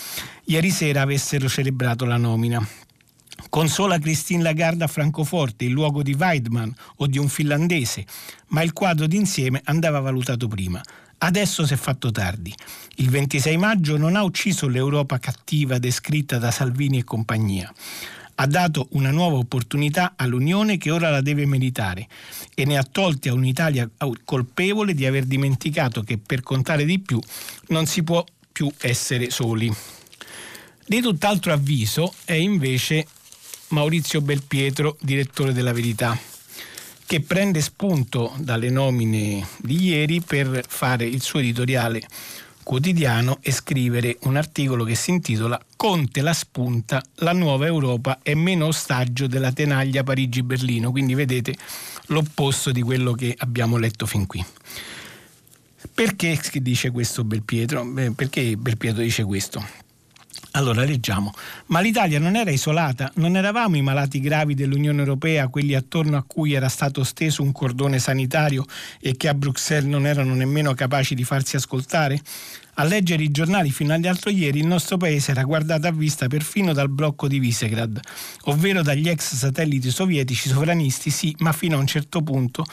ieri 0.46 0.72
sera 0.72 1.02
avessero 1.02 1.48
celebrato 1.48 2.06
la 2.06 2.18
nomina. 2.18 2.66
Consola 3.54 4.00
Christine 4.00 4.42
Lagarde 4.42 4.86
a 4.86 4.88
Francoforte, 4.88 5.66
il 5.66 5.72
luogo 5.74 6.02
di 6.02 6.16
Weidmann 6.16 6.72
o 6.96 7.06
di 7.06 7.20
un 7.20 7.30
finlandese, 7.30 8.04
ma 8.48 8.64
il 8.64 8.74
quadro 8.74 9.06
d'insieme 9.06 9.62
andava 9.66 10.00
valutato 10.00 10.48
prima. 10.48 10.82
Adesso 11.20 11.64
si 11.64 11.74
è 11.76 11.78
fatto 11.78 12.10
tardi. 12.10 12.52
Il 12.96 13.12
26 13.12 13.56
maggio 13.58 13.96
non 13.96 14.16
ha 14.16 14.24
ucciso 14.24 14.68
l'Europa 14.68 15.20
cattiva 15.20 15.78
descritta 15.78 16.40
da 16.40 16.50
Salvini 16.50 16.98
e 16.98 17.04
compagnia 17.04 17.72
ha 18.36 18.48
dato 18.48 18.88
una 18.94 19.12
nuova 19.12 19.38
opportunità 19.38 20.14
all'Unione 20.16 20.80
che 20.80 20.90
ora 20.90 21.12
la 21.12 21.22
deve 21.22 21.46
meritare 21.46 22.08
e 22.56 22.66
ne 22.66 22.80
ha 22.80 22.84
tolti 22.84 23.30
a 23.30 23.34
un'Italia 23.34 23.88
colpevole 24.26 24.96
di 24.96 25.06
aver 25.06 25.26
dimenticato 25.26 26.02
che 26.02 26.18
per 26.18 26.42
contare 26.42 26.86
di 26.86 26.98
più 26.98 27.20
non 27.68 27.86
si 27.86 28.02
può 28.02 28.26
più 28.52 28.72
essere 28.80 29.30
soli. 29.30 29.72
Di 30.88 31.02
tutt'altro 31.02 31.54
avviso 31.54 32.12
è 32.26 32.34
invece 32.34 33.06
Maurizio 33.74 34.22
Belpietro, 34.22 34.98
direttore 35.02 35.52
della 35.52 35.74
Verità, 35.74 36.16
che 37.08 37.22
prende 37.22 37.60
spunto 37.60 38.32
dalle 38.38 38.70
nomine 38.70 39.46
di 39.58 39.86
ieri 39.86 40.22
per 40.22 40.64
fare 40.68 41.06
il 41.06 41.24
suo 41.24 41.40
editoriale 41.40 42.08
quotidiano 42.62 43.40
e 43.42 43.52
scrivere 43.52 44.18
un 44.22 44.38
articolo 44.38 44.84
che 44.84 44.94
si 44.94 45.10
intitola 45.10 45.60
Conte 45.76 46.22
la 46.22 46.34
spunta, 46.34 47.02
la 47.16 47.34
nuova 47.34 47.66
Europa 47.66 48.20
è 48.22 48.36
meno 48.36 48.68
ostaggio 48.68 49.26
della 49.26 49.52
tenaglia 49.52 50.04
Parigi-Berlino, 50.04 50.92
quindi 50.92 51.16
vedete 51.16 51.56
l'opposto 52.08 52.72
di 52.72 52.84
quello 52.84 53.14
che 53.14 53.34
abbiamo 53.36 53.78
letto 53.78 54.06
fin 54.06 54.28
qui. 54.28 54.46
Perché 55.94 56.40
dice 56.62 56.92
questo 56.92 57.24
Belpietro? 57.24 57.86
Perché 58.16 58.56
Belpietro 58.56 59.02
dice 59.02 59.24
questo? 59.24 59.83
Allora 60.56 60.84
leggiamo. 60.84 61.34
Ma 61.68 61.80
l'Italia 61.80 62.20
non 62.20 62.36
era 62.36 62.52
isolata? 62.52 63.12
Non 63.16 63.36
eravamo 63.36 63.76
i 63.76 63.82
malati 63.82 64.20
gravi 64.20 64.54
dell'Unione 64.54 65.00
Europea, 65.00 65.48
quelli 65.48 65.74
attorno 65.74 66.16
a 66.16 66.24
cui 66.28 66.54
era 66.54 66.70
stato 66.70 67.04
steso 67.04 67.42
un 67.42 67.52
cordone 67.52 67.98
sanitario 67.98 68.64
e 69.00 69.18
che 69.18 69.30
a 69.30 69.34
Bruxelles 69.34 69.90
non 69.90 70.06
erano 70.06 70.36
nemmeno 70.36 70.76
capaci 70.76 71.16
di 71.16 71.24
farsi 71.24 71.56
ascoltare? 71.56 72.22
A 72.76 72.84
leggere 72.84 73.24
i 73.24 73.32
giornali 73.32 73.72
fino 73.72 73.94
all'altro 73.94 74.30
ieri 74.30 74.60
il 74.60 74.68
nostro 74.68 74.98
paese 74.98 75.32
era 75.32 75.42
guardato 75.42 75.88
a 75.88 75.92
vista 75.92 76.28
perfino 76.28 76.72
dal 76.72 76.90
blocco 76.90 77.28
di 77.28 77.40
Visegrad, 77.40 78.00
ovvero 78.44 78.84
dagli 78.84 79.10
ex 79.10 79.34
satelliti 79.34 79.90
sovietici 79.90 80.50
sovranisti, 80.50 81.10
sì, 81.10 81.36
ma 81.40 81.52
fino 81.52 81.78
a 81.78 81.80
un 81.80 81.88
certo 81.88 82.22
punto. 82.22 82.64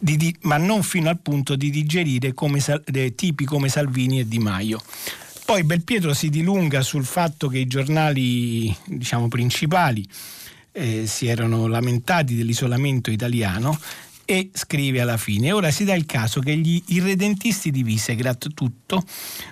Di, 0.00 0.16
di, 0.16 0.36
ma 0.42 0.58
non 0.58 0.82
fino 0.82 1.08
al 1.08 1.18
punto 1.18 1.56
di 1.56 1.70
digerire 1.70 2.32
come, 2.32 2.62
eh, 2.84 3.14
tipi 3.16 3.44
come 3.44 3.68
Salvini 3.68 4.20
e 4.20 4.28
Di 4.28 4.38
Maio. 4.38 4.80
Poi 5.48 5.64
Belpietro 5.64 6.12
si 6.12 6.28
dilunga 6.28 6.82
sul 6.82 7.06
fatto 7.06 7.48
che 7.48 7.56
i 7.56 7.66
giornali 7.66 8.76
diciamo, 8.84 9.28
principali 9.28 10.06
eh, 10.72 11.06
si 11.06 11.26
erano 11.26 11.66
lamentati 11.68 12.36
dell'isolamento 12.36 13.10
italiano 13.10 13.80
e 14.26 14.50
scrive 14.52 15.00
alla 15.00 15.16
fine: 15.16 15.52
Ora 15.52 15.70
si 15.70 15.84
dà 15.84 15.94
il 15.94 16.04
caso 16.04 16.40
che 16.40 16.54
gli 16.54 16.82
irredentisti 16.88 17.70
di 17.70 17.82
Visegrad 17.82 18.52
tutto 18.52 19.02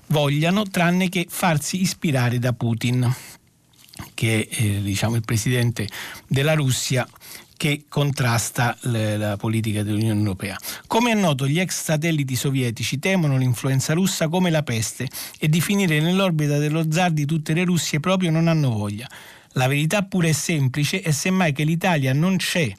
vogliano 0.09 0.65
tranne 0.65 1.09
che 1.09 1.25
farsi 1.31 1.81
ispirare 1.81 2.39
da 2.39 2.53
Putin, 2.53 3.11
che 4.13 4.47
è 4.51 4.63
eh, 4.65 4.83
diciamo, 4.83 5.17
il 5.17 5.25
presidente 5.25 5.89
della 6.27 6.53
Russia 6.53 7.09
che 7.57 7.85
contrasta 7.89 8.77
le, 8.83 9.17
la 9.17 9.37
politica 9.37 9.83
dell'Unione 9.83 10.19
Europea. 10.19 10.59
Come 10.87 11.13
è 11.13 11.15
noto, 11.15 11.47
gli 11.47 11.59
ex 11.59 11.83
satelliti 11.83 12.37
sovietici 12.37 12.99
temono 12.99 13.37
l'influenza 13.37 13.95
russa 13.95 14.29
come 14.29 14.51
la 14.51 14.63
peste 14.63 15.09
e 15.39 15.49
di 15.49 15.61
finire 15.61 16.01
nell'orbita 16.01 16.59
dello 16.59 16.91
zar 16.91 17.11
di 17.11 17.25
tutte 17.25 17.55
le 17.55 17.65
Russie 17.65 18.01
proprio 18.01 18.31
non 18.31 18.49
hanno 18.49 18.71
voglia. 18.71 19.09
La 19.53 19.69
verità 19.69 20.03
pure 20.03 20.31
è 20.31 20.33
semplice 20.33 21.03
e 21.03 21.13
semmai 21.13 21.53
che 21.53 21.65
l'Italia 21.65 22.13
non 22.13 22.37
c'è. 22.37 22.71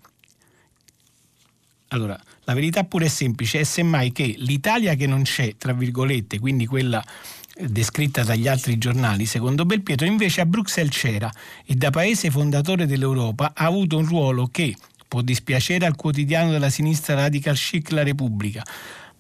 Allora, 1.90 2.20
la 2.44 2.54
verità 2.54 2.84
pure 2.84 3.06
è 3.06 3.10
semplice, 3.10 3.62
è 3.62 3.64
semmai 3.64 4.12
che 4.12 4.36
l'Italia 4.38 4.94
che 4.96 5.08
non 5.08 5.24
c'è, 5.24 5.56
tra 5.58 5.74
virgolette, 5.74 6.40
quindi 6.40 6.66
quella 6.66 7.04
descritta 7.60 8.24
dagli 8.24 8.48
altri 8.48 8.78
giornali, 8.78 9.26
secondo 9.26 9.66
Belpietro 9.66 10.06
invece 10.06 10.42
a 10.42 10.46
Bruxelles 10.46 10.96
c'era 10.96 11.32
e 11.66 11.76
da 11.76 11.90
paese 11.90 12.30
fondatore 12.30 12.86
dell'Europa 12.86 13.54
ha 13.56 13.66
avuto 13.66 13.98
un 13.98 14.06
ruolo 14.06 14.48
che 14.52 14.76
può 15.08 15.22
dispiacere 15.22 15.86
al 15.86 15.96
quotidiano 15.96 16.52
della 16.52 16.70
sinistra 16.70 17.16
radical 17.16 17.56
chic 17.56 17.92
La 17.92 18.04
Repubblica, 18.04 18.64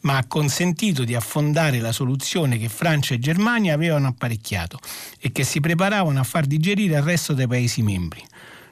ma 0.02 0.18
ha 0.18 0.26
consentito 0.28 1.04
di 1.04 1.16
affondare 1.16 1.80
la 1.80 1.92
soluzione 1.92 2.58
che 2.58 2.70
Francia 2.70 3.14
e 3.14 3.20
Germania 3.20 3.74
avevano 3.74 4.08
apparecchiato 4.08 4.80
e 5.20 5.32
che 5.32 5.44
si 5.44 5.60
preparavano 5.60 6.20
a 6.20 6.24
far 6.24 6.46
digerire 6.46 6.98
al 6.98 7.04
resto 7.04 7.34
dei 7.34 7.48
Paesi 7.48 7.82
membri. 7.82 8.24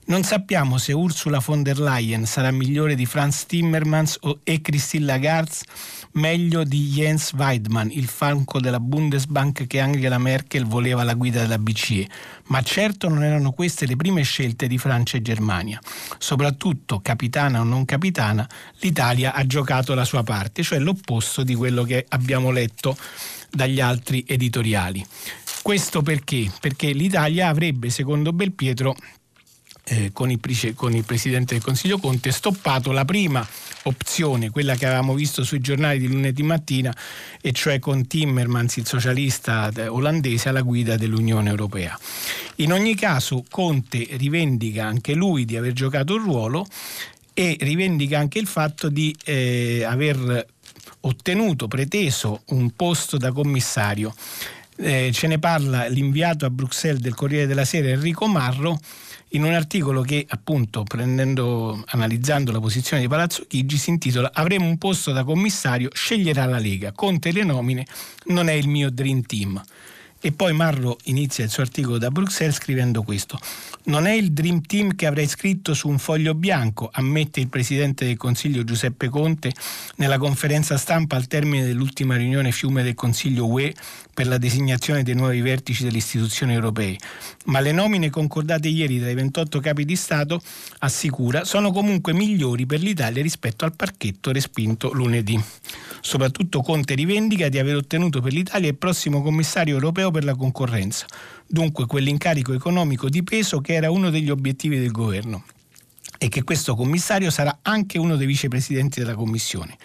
Non 0.08 0.24
sappiamo 0.24 0.78
se 0.78 0.94
Ursula 0.94 1.42
von 1.44 1.64
der 1.64 1.80
Leyen 1.80 2.26
sarà 2.26 2.52
migliore 2.52 2.94
di 2.94 3.08
Franz 3.08 3.48
Timmermans 3.48 4.20
e 4.44 4.62
Christine 4.62 5.06
Lagarde 5.06 5.56
meglio 6.16 6.64
di 6.64 6.90
Jens 6.90 7.34
Weidmann, 7.34 7.90
il 7.92 8.08
falco 8.08 8.60
della 8.60 8.80
Bundesbank 8.80 9.68
che 9.68 9.80
Angela 9.80 10.18
Merkel 10.18 10.66
voleva 10.66 11.02
alla 11.02 11.14
guida 11.14 11.42
della 11.42 11.58
BCE, 11.58 12.08
ma 12.48 12.62
certo 12.62 13.08
non 13.10 13.24
erano 13.24 13.52
queste 13.52 13.86
le 13.86 13.96
prime 13.96 14.24
scelte 14.24 14.68
di 14.68 14.78
Francia 14.78 15.18
e 15.18 15.22
Germania. 15.22 15.80
Soprattutto, 16.18 17.00
capitana 17.02 17.62
o 17.62 17.64
non 17.64 17.86
capitana, 17.86 18.48
l'Italia 18.80 19.34
ha 19.34 19.46
giocato 19.46 19.94
la 19.94 20.06
sua 20.06 20.24
parte, 20.24 20.64
cioè 20.64 20.80
l'opposto 20.80 21.44
di 21.44 21.56
quello 21.56 21.84
che 21.84 22.06
abbiamo 22.10 22.52
letto 22.52 22.98
dagli 23.50 23.80
altri 23.80 24.24
editoriali. 24.28 25.06
Questo 25.62 26.02
perché? 26.02 26.52
Perché 26.60 26.92
l'Italia 26.92 27.48
avrebbe, 27.48 27.90
secondo 27.90 28.32
Belpietro, 28.32 28.96
eh, 29.88 30.10
con, 30.12 30.32
il, 30.32 30.40
con, 30.74 30.94
il, 30.94 31.04
Presidente 31.04 31.54
del 31.54 31.64
Consiglio 31.64 32.00
Conte 32.00 32.32
stoppato 32.32 32.92
la 32.92 33.06
prima 33.06 33.48
opzione, 33.84 34.50
quella 34.50 34.76
che 34.76 34.86
avevamo 34.86 35.14
visto 35.14 35.44
sui 35.44 35.60
giornali 35.60 36.00
di 36.00 36.08
lunedì 36.08 36.42
mattina, 36.42 36.96
e 37.40 37.52
cioè 37.52 37.78
con 37.78 38.08
Timmermans, 38.08 38.78
il 38.78 38.88
socialista 38.88 39.72
eh, 39.76 39.88
olandese, 39.88 40.50
alla 40.50 40.62
guida 40.62 40.98
dell'Unione 40.98 41.50
Europea. 41.50 41.98
In 42.56 42.74
ogni 42.74 42.96
caso 42.96 43.44
Conte 43.50 44.08
rivendica 44.14 44.86
anche 44.86 45.14
lui 45.14 45.46
di 45.46 45.56
aver 45.56 45.74
giocato 45.74 46.16
un 46.16 46.24
ruolo 46.24 46.68
e 47.34 47.58
rivendica 47.60 48.18
anche 48.18 48.40
il 48.40 48.48
fatto 48.48 48.90
di 48.90 49.16
eh, 49.24 49.84
aver 49.84 50.48
ottenuto, 51.02 51.68
preteso 51.68 52.42
un 52.48 52.72
posto 52.76 53.18
da 53.18 53.32
commissario. 53.32 54.16
Eh, 54.78 55.12
ce 55.14 55.28
ne 55.28 55.38
parla 55.38 55.88
l'inviato 55.88 56.46
a 56.46 56.50
Bruxelles 56.50 57.00
del 57.00 57.14
Corriere 57.14 57.46
della 57.46 57.66
Sera 57.66 57.90
Enrico 57.90 58.28
Marro 58.28 58.80
in 59.36 59.44
un 59.44 59.54
articolo 59.54 60.02
che 60.02 60.26
appunto 60.28 60.84
prendendo, 60.84 61.84
analizzando 61.88 62.52
la 62.52 62.60
posizione 62.60 63.02
di 63.02 63.08
Palazzo 63.10 63.46
Chigi 63.48 63.78
si 63.78 63.90
intitola 63.90 64.32
Avremo 64.34 64.66
un 64.66 64.78
posto 64.78 65.12
da 65.12 65.24
commissario, 65.24 65.90
sceglierà 65.94 66.46
la 66.46 66.58
Lega, 66.58 66.94
Conte 66.94 67.32
le 67.32 67.44
nomine, 67.44 67.86
non 68.26 68.48
è 68.48 68.54
il 68.54 68.68
mio 68.68 68.90
dream 68.90 69.22
team. 69.22 69.62
E 70.22 70.32
poi 70.32 70.54
Marro 70.54 70.98
inizia 71.04 71.44
il 71.44 71.52
suo 71.52 71.62
articolo 71.62 71.98
da 71.98 72.10
Bruxelles 72.10 72.56
scrivendo 72.56 73.04
questo. 73.04 73.38
Non 73.88 74.08
è 74.08 74.14
il 74.14 74.32
Dream 74.32 74.62
Team 74.62 74.96
che 74.96 75.06
avrei 75.06 75.28
scritto 75.28 75.76
su 75.76 75.88
un 75.88 76.00
foglio 76.00 76.34
bianco, 76.34 76.90
ammette 76.92 77.40
il 77.40 77.50
Presidente 77.50 78.04
del 78.04 78.18
Consiglio 78.18 78.64
Giuseppe 78.64 79.10
Conte 79.10 79.52
nella 79.98 80.18
conferenza 80.18 80.76
stampa 80.76 81.18
al 81.18 81.28
termine 81.28 81.68
dell'ultima 81.68 82.16
riunione 82.16 82.52
fiume 82.52 82.82
del 82.82 82.96
Consiglio 82.96 83.46
UE 83.46 83.76
per 84.12 84.26
la 84.26 84.40
designazione 84.40 85.04
dei 85.04 85.14
nuovi 85.14 85.40
vertici 85.42 85.84
delle 85.84 85.98
istituzioni 85.98 86.54
europee. 86.54 86.98
Ma 87.46 87.60
le 87.60 87.74
nomine 87.74 88.10
concordate 88.10 88.70
ieri 88.70 88.98
dai 88.98 89.14
28 89.14 89.60
capi 89.60 89.86
di 89.86 89.96
Stato, 89.96 90.42
assicura, 90.80 91.44
sono 91.44 91.72
comunque 91.72 92.12
migliori 92.12 92.66
per 92.66 92.80
l'Italia 92.80 93.22
rispetto 93.22 93.66
al 93.66 93.76
parchetto 93.76 94.32
respinto 94.32 94.94
lunedì. 94.94 95.40
Soprattutto 96.02 96.62
Conte 96.62 96.96
rivendica 96.96 97.50
di 97.50 97.60
aver 97.60 97.76
ottenuto 97.76 98.20
per 98.20 98.34
l'Italia 98.34 98.68
il 98.68 98.78
prossimo 98.78 99.22
commissario 99.22 99.76
europeo 99.76 100.10
per 100.10 100.24
la 100.24 100.34
concorrenza 100.34 101.06
dunque 101.48 101.86
quell'incarico 101.86 102.54
economico 102.54 103.10
di 103.10 103.24
peso 103.24 103.62
che 103.62 103.74
era 103.74 103.92
uno 103.92 104.10
degli 104.10 104.30
obiettivi 104.30 104.80
del 104.80 104.92
governo 104.92 105.44
e 106.18 106.30
che 106.30 106.44
questo 106.44 106.76
commissario 106.76 107.30
sarà 107.30 107.60
anche 107.62 107.98
uno 107.98 108.16
dei 108.16 108.28
vicepresidenti 108.28 109.00
della 109.00 109.16
Commissione. 109.16 109.78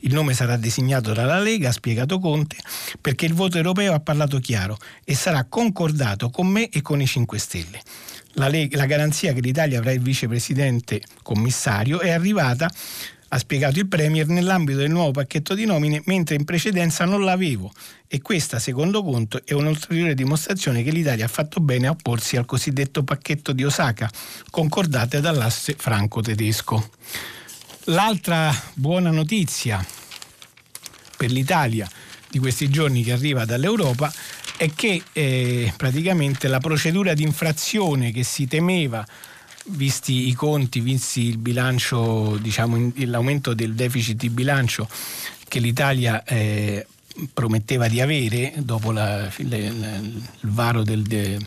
Il 0.00 0.14
nome 0.14 0.32
sarà 0.32 0.56
designato 0.56 1.12
dalla 1.12 1.40
Lega, 1.40 1.70
ha 1.70 1.72
spiegato 1.72 2.20
Conte, 2.20 2.56
perché 3.00 3.26
il 3.26 3.34
voto 3.34 3.56
europeo 3.56 3.94
ha 3.94 4.00
parlato 4.00 4.38
chiaro 4.38 4.76
e 5.02 5.14
sarà 5.14 5.44
concordato 5.44 6.30
con 6.30 6.46
me 6.46 6.68
e 6.68 6.82
con 6.82 7.00
i 7.00 7.06
5 7.06 7.38
Stelle. 7.38 7.80
La, 8.34 8.46
Lega, 8.46 8.76
la 8.76 8.86
garanzia 8.86 9.32
che 9.32 9.40
l'Italia 9.40 9.78
avrà 9.78 9.90
il 9.90 10.00
vicepresidente 10.00 11.02
commissario 11.22 11.98
è 11.98 12.10
arrivata 12.10 12.70
ha 13.28 13.38
spiegato 13.38 13.78
il 13.78 13.86
Premier 13.86 14.26
nell'ambito 14.26 14.78
del 14.78 14.90
nuovo 14.90 15.10
pacchetto 15.10 15.54
di 15.54 15.64
nomine, 15.66 16.02
mentre 16.06 16.34
in 16.34 16.44
precedenza 16.44 17.04
non 17.04 17.24
l'avevo. 17.24 17.72
E 18.06 18.22
questa, 18.22 18.58
secondo 18.58 19.02
conto, 19.02 19.42
è 19.44 19.52
un'ulteriore 19.52 20.14
dimostrazione 20.14 20.82
che 20.82 20.90
l'Italia 20.90 21.26
ha 21.26 21.28
fatto 21.28 21.60
bene 21.60 21.88
a 21.88 21.90
opporsi 21.90 22.36
al 22.36 22.46
cosiddetto 22.46 23.02
pacchetto 23.02 23.52
di 23.52 23.64
Osaka, 23.64 24.10
concordate 24.50 25.20
dall'asse 25.20 25.74
franco-tedesco. 25.78 26.90
L'altra 27.84 28.54
buona 28.74 29.10
notizia 29.10 29.84
per 31.16 31.30
l'Italia 31.30 31.88
di 32.30 32.38
questi 32.38 32.68
giorni 32.68 33.02
che 33.02 33.12
arriva 33.12 33.44
dall'Europa 33.44 34.12
è 34.56 34.70
che 34.74 35.02
eh, 35.12 35.72
praticamente 35.76 36.48
la 36.48 36.58
procedura 36.58 37.14
di 37.14 37.22
infrazione 37.22 38.10
che 38.10 38.24
si 38.24 38.46
temeva 38.46 39.06
visti 39.68 40.28
i 40.28 40.34
conti, 40.34 40.80
visti 40.80 41.22
il 41.22 41.38
bilancio, 41.38 42.36
diciamo, 42.40 42.92
l'aumento 42.96 43.54
del 43.54 43.74
deficit 43.74 44.16
di 44.16 44.30
bilancio 44.30 44.88
che 45.48 45.60
l'Italia 45.60 46.22
eh, 46.24 46.86
prometteva 47.32 47.88
di 47.88 48.00
avere 48.00 48.52
dopo 48.58 48.92
la, 48.92 49.30
le, 49.36 49.58
il 49.58 50.50
varo 50.50 50.82
del, 50.82 51.02
de, 51.02 51.38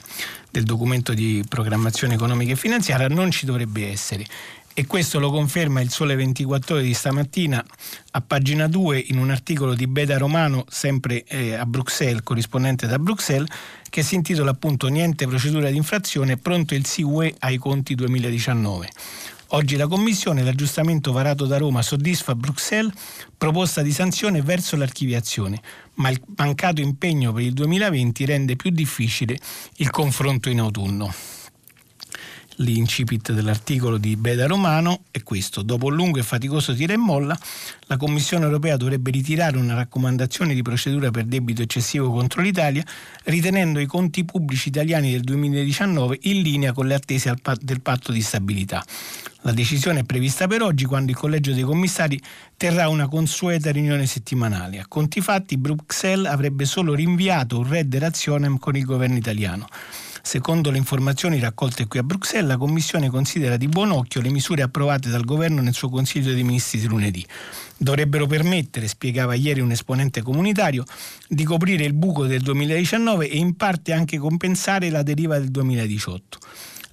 del 0.49 0.63
documento 0.63 1.13
di 1.13 1.43
programmazione 1.47 2.15
economica 2.15 2.51
e 2.51 2.55
finanziaria, 2.55 3.07
non 3.07 3.31
ci 3.31 3.45
dovrebbe 3.45 3.89
essere 3.89 4.25
e 4.73 4.85
questo 4.87 5.19
lo 5.19 5.31
conferma 5.31 5.81
il 5.81 5.89
Sole 5.89 6.15
24 6.15 6.75
ore 6.75 6.83
di 6.83 6.93
stamattina 6.93 7.63
a 8.11 8.21
pagina 8.21 8.67
2 8.67 9.05
in 9.07 9.17
un 9.17 9.29
articolo 9.29 9.73
di 9.73 9.87
Beda 9.87 10.17
Romano, 10.17 10.65
sempre 10.69 11.23
eh, 11.25 11.55
a 11.55 11.65
Bruxelles, 11.65 12.21
corrispondente 12.23 12.87
da 12.87 12.97
Bruxelles, 12.97 13.49
che 13.89 14.03
si 14.03 14.15
intitola 14.15 14.51
appunto 14.51 14.87
Niente 14.87 15.27
procedura 15.27 15.69
di 15.69 15.75
infrazione, 15.75 16.37
pronto 16.37 16.74
il 16.74 16.85
SIUE 16.85 17.35
ai 17.39 17.57
conti 17.57 17.96
2019. 17.96 18.89
Oggi 19.53 19.75
la 19.75 19.87
Commissione, 19.87 20.43
l'aggiustamento 20.43 21.11
varato 21.11 21.46
da 21.46 21.57
Roma 21.57 21.81
soddisfa 21.81 22.35
Bruxelles, 22.35 22.93
proposta 23.37 23.81
di 23.81 23.91
sanzione 23.91 24.41
verso 24.41 24.77
l'archiviazione, 24.77 25.61
ma 25.96 26.09
il 26.09 26.22
mancato 26.37 26.79
impegno 26.79 27.33
per 27.33 27.43
il 27.43 27.51
2020 27.53 28.25
rende 28.25 28.55
più 28.55 28.69
difficile 28.69 29.37
il 29.77 29.89
confronto 29.89 30.50
in 30.50 30.61
autunno 30.61 31.13
l'incipit 32.61 33.31
dell'articolo 33.31 33.97
di 33.97 34.15
Beda 34.15 34.45
Romano 34.47 35.03
è 35.11 35.24
questo. 35.24 35.61
Dopo 35.61 35.87
un 35.87 35.95
lungo 35.95 36.19
e 36.19 36.24
faticoso 36.24 36.74
tira 36.74 36.93
e 36.93 36.97
molla, 36.97 37.37
la 37.87 37.97
Commissione 37.97 38.45
europea 38.45 38.77
dovrebbe 38.77 39.11
ritirare 39.11 39.57
una 39.57 39.74
raccomandazione 39.74 40.53
di 40.53 40.61
procedura 40.61 41.11
per 41.11 41.25
debito 41.25 41.61
eccessivo 41.61 42.11
contro 42.11 42.41
l'Italia, 42.41 42.83
ritenendo 43.25 43.79
i 43.79 43.85
conti 43.85 44.24
pubblici 44.24 44.69
italiani 44.69 45.11
del 45.11 45.21
2019 45.21 46.19
in 46.21 46.41
linea 46.41 46.71
con 46.71 46.87
le 46.87 46.93
attese 46.93 47.33
del 47.59 47.81
patto 47.81 48.11
di 48.11 48.21
stabilità. 48.21 48.83
La 49.43 49.53
decisione 49.53 50.01
è 50.01 50.03
prevista 50.03 50.45
per 50.45 50.61
oggi 50.61 50.85
quando 50.85 51.11
il 51.11 51.17
Collegio 51.17 51.51
dei 51.53 51.63
Commissari 51.63 52.21
terrà 52.55 52.89
una 52.89 53.07
consueta 53.07 53.71
riunione 53.71 54.05
settimanale. 54.05 54.79
A 54.79 54.85
conti 54.87 55.19
fatti 55.19 55.57
Bruxelles 55.57 56.31
avrebbe 56.31 56.65
solo 56.65 56.93
rinviato 56.93 57.57
un 57.57 57.67
red 57.67 57.95
razionem 57.95 58.59
con 58.59 58.75
il 58.75 58.85
governo 58.85 59.17
italiano. 59.17 59.67
Secondo 60.24 60.70
le 60.70 60.77
informazioni 60.77 61.40
raccolte 61.40 61.88
qui 61.88 62.00
a 62.00 62.03
Bruxelles, 62.03 62.48
la 62.48 62.57
Commissione 62.57 63.10
considera 63.10 63.57
di 63.57 63.68
buon 63.68 63.92
occhio 63.92 64.22
le 64.22 64.29
misure 64.29 64.62
approvate 64.62 65.10
dal 65.10 65.25
Governo 65.25 65.62
nel 65.62 65.74
suo 65.74 65.90
Consiglio 65.90 66.31
dei 66.31 66.44
Ministri 66.44 66.79
di 66.79 66.88
lunedì. 66.88 67.25
Dovrebbero 67.77 68.27
permettere, 68.27 68.88
spiegava 68.88 69.34
ieri 69.34 69.60
un 69.60 69.72
esponente 69.72 70.22
comunitario, 70.22 70.84
di 71.27 71.44
coprire 71.44 71.86
il 71.86 71.94
buco 71.94 72.27
del 72.27 72.42
2019 72.42 73.29
e 73.29 73.38
in 73.38 73.55
parte 73.55 73.94
anche 73.94 74.20
compensare 74.20 74.90
la 74.90 75.01
deriva 75.01 75.40
del 75.40 75.50
2018. 75.50 76.38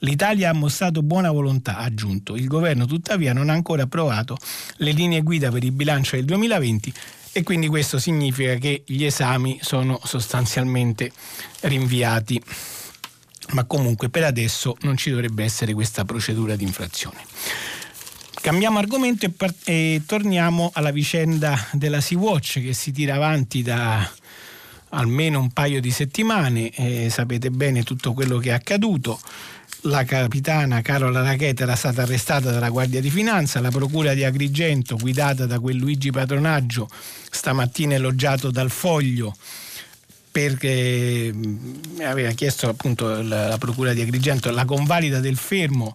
L'Italia 0.01 0.51
ha 0.51 0.55
mostrato 0.55 1.03
buona 1.03 1.31
volontà, 1.31 1.77
ha 1.79 1.85
aggiunto. 1.85 2.37
Il 2.37 2.47
governo 2.47 2.87
tuttavia 2.87 3.33
non 3.33 3.51
ha 3.51 3.53
ancora 3.53 3.83
approvato 3.83 4.37
le 4.77 4.93
linee 4.93 5.23
guida 5.23 5.51
per 5.51 5.64
il 5.64 5.73
bilancio 5.73 6.17
del 6.17 6.25
2020 6.25 6.93
e 7.33 7.43
quindi 7.43 7.69
questo 7.69 7.99
significa 7.99 8.55
che 8.55 8.85
gli 8.87 9.05
esami 9.05 9.59
sono 9.61 10.01
sostanzialmente 10.05 11.12
rinviati 11.61 12.41
ma 13.52 13.64
comunque 13.64 14.08
per 14.08 14.24
adesso 14.24 14.76
non 14.80 14.96
ci 14.96 15.11
dovrebbe 15.11 15.44
essere 15.44 15.72
questa 15.74 16.04
procedura 16.04 16.56
di 16.56 16.64
infrazione. 16.64 17.24
Cambiamo 18.40 18.78
argomento 18.78 19.26
e, 19.26 19.30
par- 19.30 19.54
e 19.64 20.02
torniamo 20.06 20.70
alla 20.74 20.92
vicenda 20.92 21.68
della 21.72 22.00
Sea-Watch 22.00 22.62
che 22.62 22.72
si 22.72 22.92
tira 22.92 23.16
avanti 23.16 23.62
da 23.62 24.08
almeno 24.90 25.40
un 25.40 25.50
paio 25.50 25.80
di 25.80 25.90
settimane, 25.90 26.70
eh, 26.70 27.11
sapete 27.11 27.50
bene 27.50 27.82
tutto 27.82 28.12
quello 28.12 28.38
che 28.38 28.50
è 28.50 28.52
accaduto. 28.52 29.20
La 29.82 30.04
capitana 30.04 30.80
Carola 30.80 31.22
Racheta 31.22 31.62
era 31.62 31.76
stata 31.76 32.02
arrestata 32.02 32.50
dalla 32.50 32.68
Guardia 32.68 33.00
di 33.00 33.11
Finanza, 33.11 33.61
la 33.61 33.70
procura 33.70 34.14
di 34.14 34.24
Agrigento, 34.24 34.96
guidata 34.96 35.46
da 35.46 35.61
quel 35.61 35.76
Luigi 35.76 36.11
Patronaggio, 36.11 36.88
stamattina 37.30 37.94
elogiato 37.94 38.50
dal 38.50 38.70
Foglio, 38.70 39.37
perché 40.31 41.33
mm, 41.33 42.01
aveva 42.03 42.31
chiesto 42.33 42.69
appunto 42.69 43.23
la, 43.23 43.49
la 43.49 43.59
Procura 43.59 43.93
di 43.93 44.01
Agrigento 44.01 44.51
la 44.51 44.64
convalida 44.64 45.21
del 45.21 45.37
fermo 45.37 45.95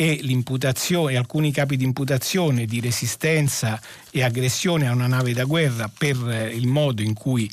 e 0.00 0.20
l'imputazione, 0.22 1.16
alcuni 1.16 1.50
capi 1.50 1.76
di 1.76 1.82
imputazione 1.82 2.66
di 2.66 2.80
resistenza 2.80 3.80
e 4.12 4.22
aggressione 4.22 4.86
a 4.86 4.92
una 4.92 5.08
nave 5.08 5.32
da 5.32 5.42
guerra 5.42 5.90
per 5.92 6.16
eh, 6.28 6.54
il 6.54 6.68
modo 6.68 7.02
in 7.02 7.14
cui 7.14 7.50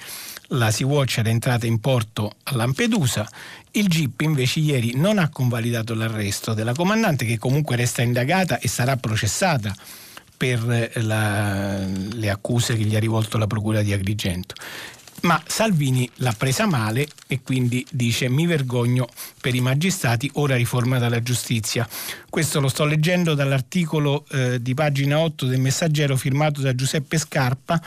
la 0.50 0.70
Sea-Watch 0.70 1.18
era 1.18 1.30
entrata 1.30 1.66
in 1.66 1.80
porto 1.80 2.36
a 2.44 2.56
Lampedusa. 2.56 3.28
Il 3.72 3.88
GIP 3.88 4.22
invece 4.22 4.60
ieri 4.60 4.92
non 4.96 5.18
ha 5.18 5.30
convalidato 5.30 5.96
l'arresto 5.96 6.54
della 6.54 6.74
comandante 6.74 7.26
che 7.26 7.40
comunque 7.40 7.76
resta 7.76 8.04
indagata 8.04 8.60
e 8.60 8.68
sarà 8.68 8.96
processata 8.96 9.76
per 10.38 10.70
eh, 10.70 11.02
la, 11.02 11.80
le 11.86 12.30
accuse 12.30 12.76
che 12.76 12.84
gli 12.84 12.96
ha 12.96 13.00
rivolto 13.00 13.40
la 13.40 13.48
Procura 13.48 13.82
di 13.82 13.92
Agrigento 13.92 14.54
ma 15.21 15.41
Salvini 15.45 16.10
l'ha 16.15 16.34
presa 16.34 16.65
male 16.67 17.08
e 17.28 17.41
quindi 17.41 17.86
dice 17.89 18.30
mi 18.30 18.45
vergogno 18.45 19.08
per 19.41 19.56
i 19.56 19.62
magistrati, 19.62 20.30
ora 20.34 20.56
riforma 20.56 20.99
della 20.99 21.21
giustizia. 21.21 21.88
Questo 22.30 22.60
lo 22.60 22.67
sto 22.67 22.86
leggendo 22.86 23.34
dall'articolo 23.34 24.25
eh, 24.32 24.62
di 24.62 24.73
pagina 24.73 25.19
8 25.19 25.45
del 25.45 25.60
Messaggero 25.60 26.15
firmato 26.15 26.62
da 26.62 26.75
Giuseppe 26.75 27.17
Scarpa 27.17 27.82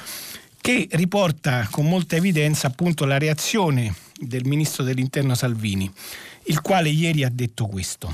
che 0.61 0.89
riporta 0.93 1.69
con 1.71 1.87
molta 1.87 2.17
evidenza 2.17 2.67
appunto 2.67 3.05
la 3.05 3.19
reazione 3.19 3.95
del 4.19 4.45
ministro 4.45 4.83
dell'Interno 4.83 5.35
Salvini, 5.35 5.91
il 6.45 6.61
quale 6.61 6.89
ieri 6.89 7.25
ha 7.25 7.31
detto 7.31 7.67
questo. 7.67 8.13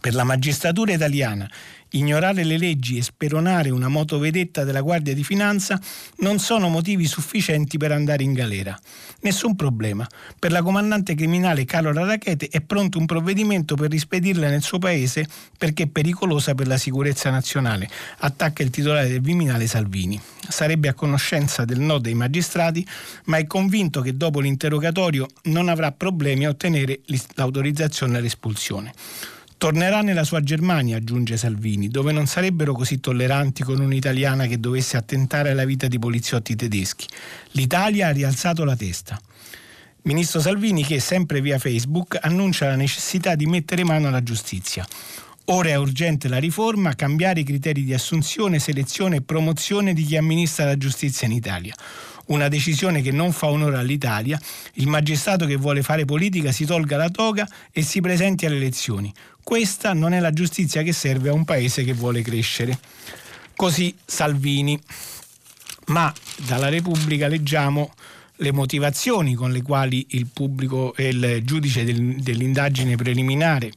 Per 0.00 0.14
la 0.14 0.24
magistratura 0.24 0.92
italiana 0.92 1.50
ignorare 1.90 2.44
le 2.44 2.58
leggi 2.58 2.98
e 2.98 3.02
speronare 3.02 3.70
una 3.70 3.88
motovedetta 3.88 4.64
della 4.64 4.80
Guardia 4.80 5.14
di 5.14 5.24
Finanza 5.24 5.80
non 6.18 6.38
sono 6.38 6.68
motivi 6.68 7.06
sufficienti 7.06 7.78
per 7.78 7.92
andare 7.92 8.22
in 8.22 8.32
galera. 8.32 8.78
Nessun 9.20 9.56
problema. 9.56 10.06
Per 10.38 10.52
la 10.52 10.62
comandante 10.62 11.14
criminale 11.14 11.64
Carola 11.64 12.04
Rachete 12.04 12.48
è 12.48 12.60
pronto 12.60 12.98
un 12.98 13.06
provvedimento 13.06 13.74
per 13.74 13.90
rispedirla 13.90 14.48
nel 14.48 14.62
suo 14.62 14.78
paese 14.78 15.26
perché 15.56 15.84
è 15.84 15.88
pericolosa 15.88 16.54
per 16.54 16.66
la 16.66 16.76
sicurezza 16.76 17.30
nazionale, 17.30 17.88
attacca 18.18 18.62
il 18.62 18.70
titolare 18.70 19.08
del 19.08 19.20
Viminale 19.20 19.66
Salvini. 19.66 20.20
Sarebbe 20.48 20.88
a 20.88 20.94
conoscenza 20.94 21.64
del 21.64 21.80
no 21.80 21.98
dei 21.98 22.14
magistrati, 22.14 22.86
ma 23.24 23.36
è 23.38 23.46
convinto 23.46 24.00
che 24.00 24.16
dopo 24.16 24.40
l'interrogatorio 24.40 25.26
non 25.44 25.68
avrà 25.68 25.92
problemi 25.92 26.46
a 26.46 26.50
ottenere 26.50 27.00
l'autorizzazione 27.34 28.18
all'espulsione. 28.18 28.92
Tornerà 29.58 30.02
nella 30.02 30.22
sua 30.22 30.40
Germania, 30.40 30.98
aggiunge 30.98 31.36
Salvini, 31.36 31.88
dove 31.88 32.12
non 32.12 32.26
sarebbero 32.26 32.74
così 32.74 33.00
tolleranti 33.00 33.64
con 33.64 33.80
un'italiana 33.80 34.46
che 34.46 34.60
dovesse 34.60 34.96
attentare 34.96 35.50
alla 35.50 35.64
vita 35.64 35.88
di 35.88 35.98
poliziotti 35.98 36.54
tedeschi. 36.54 37.08
L'Italia 37.52 38.06
ha 38.06 38.12
rialzato 38.12 38.62
la 38.64 38.76
testa. 38.76 39.20
Ministro 40.02 40.38
Salvini 40.38 40.84
che, 40.84 41.00
sempre 41.00 41.40
via 41.40 41.58
Facebook, 41.58 42.16
annuncia 42.20 42.68
la 42.68 42.76
necessità 42.76 43.34
di 43.34 43.46
mettere 43.46 43.82
mano 43.82 44.06
alla 44.06 44.22
giustizia. 44.22 44.86
Ora 45.46 45.70
è 45.70 45.76
urgente 45.76 46.28
la 46.28 46.38
riforma, 46.38 46.94
cambiare 46.94 47.40
i 47.40 47.44
criteri 47.44 47.82
di 47.82 47.92
assunzione, 47.92 48.60
selezione 48.60 49.16
e 49.16 49.22
promozione 49.22 49.92
di 49.92 50.04
chi 50.04 50.16
amministra 50.16 50.66
la 50.66 50.76
giustizia 50.76 51.26
in 51.26 51.32
Italia 51.32 51.74
una 52.28 52.48
decisione 52.48 53.02
che 53.02 53.12
non 53.12 53.32
fa 53.32 53.48
onore 53.48 53.76
all'Italia, 53.76 54.40
il 54.74 54.86
magistrato 54.86 55.46
che 55.46 55.56
vuole 55.56 55.82
fare 55.82 56.04
politica 56.04 56.52
si 56.52 56.64
tolga 56.64 56.96
la 56.96 57.10
toga 57.10 57.48
e 57.72 57.82
si 57.82 58.00
presenti 58.00 58.46
alle 58.46 58.56
elezioni. 58.56 59.12
Questa 59.42 59.92
non 59.92 60.12
è 60.12 60.20
la 60.20 60.32
giustizia 60.32 60.82
che 60.82 60.92
serve 60.92 61.30
a 61.30 61.32
un 61.32 61.44
paese 61.44 61.84
che 61.84 61.92
vuole 61.92 62.22
crescere. 62.22 62.78
Così 63.56 63.94
Salvini. 64.04 64.78
Ma 65.86 66.12
dalla 66.46 66.68
Repubblica 66.68 67.28
leggiamo 67.28 67.92
le 68.36 68.52
motivazioni 68.52 69.34
con 69.34 69.50
le 69.50 69.62
quali 69.62 70.06
il 70.10 70.26
pubblico 70.32 70.94
il 70.98 71.40
giudice 71.44 71.82
del, 71.82 72.16
dell'indagine 72.16 72.94
preliminare 72.94 73.72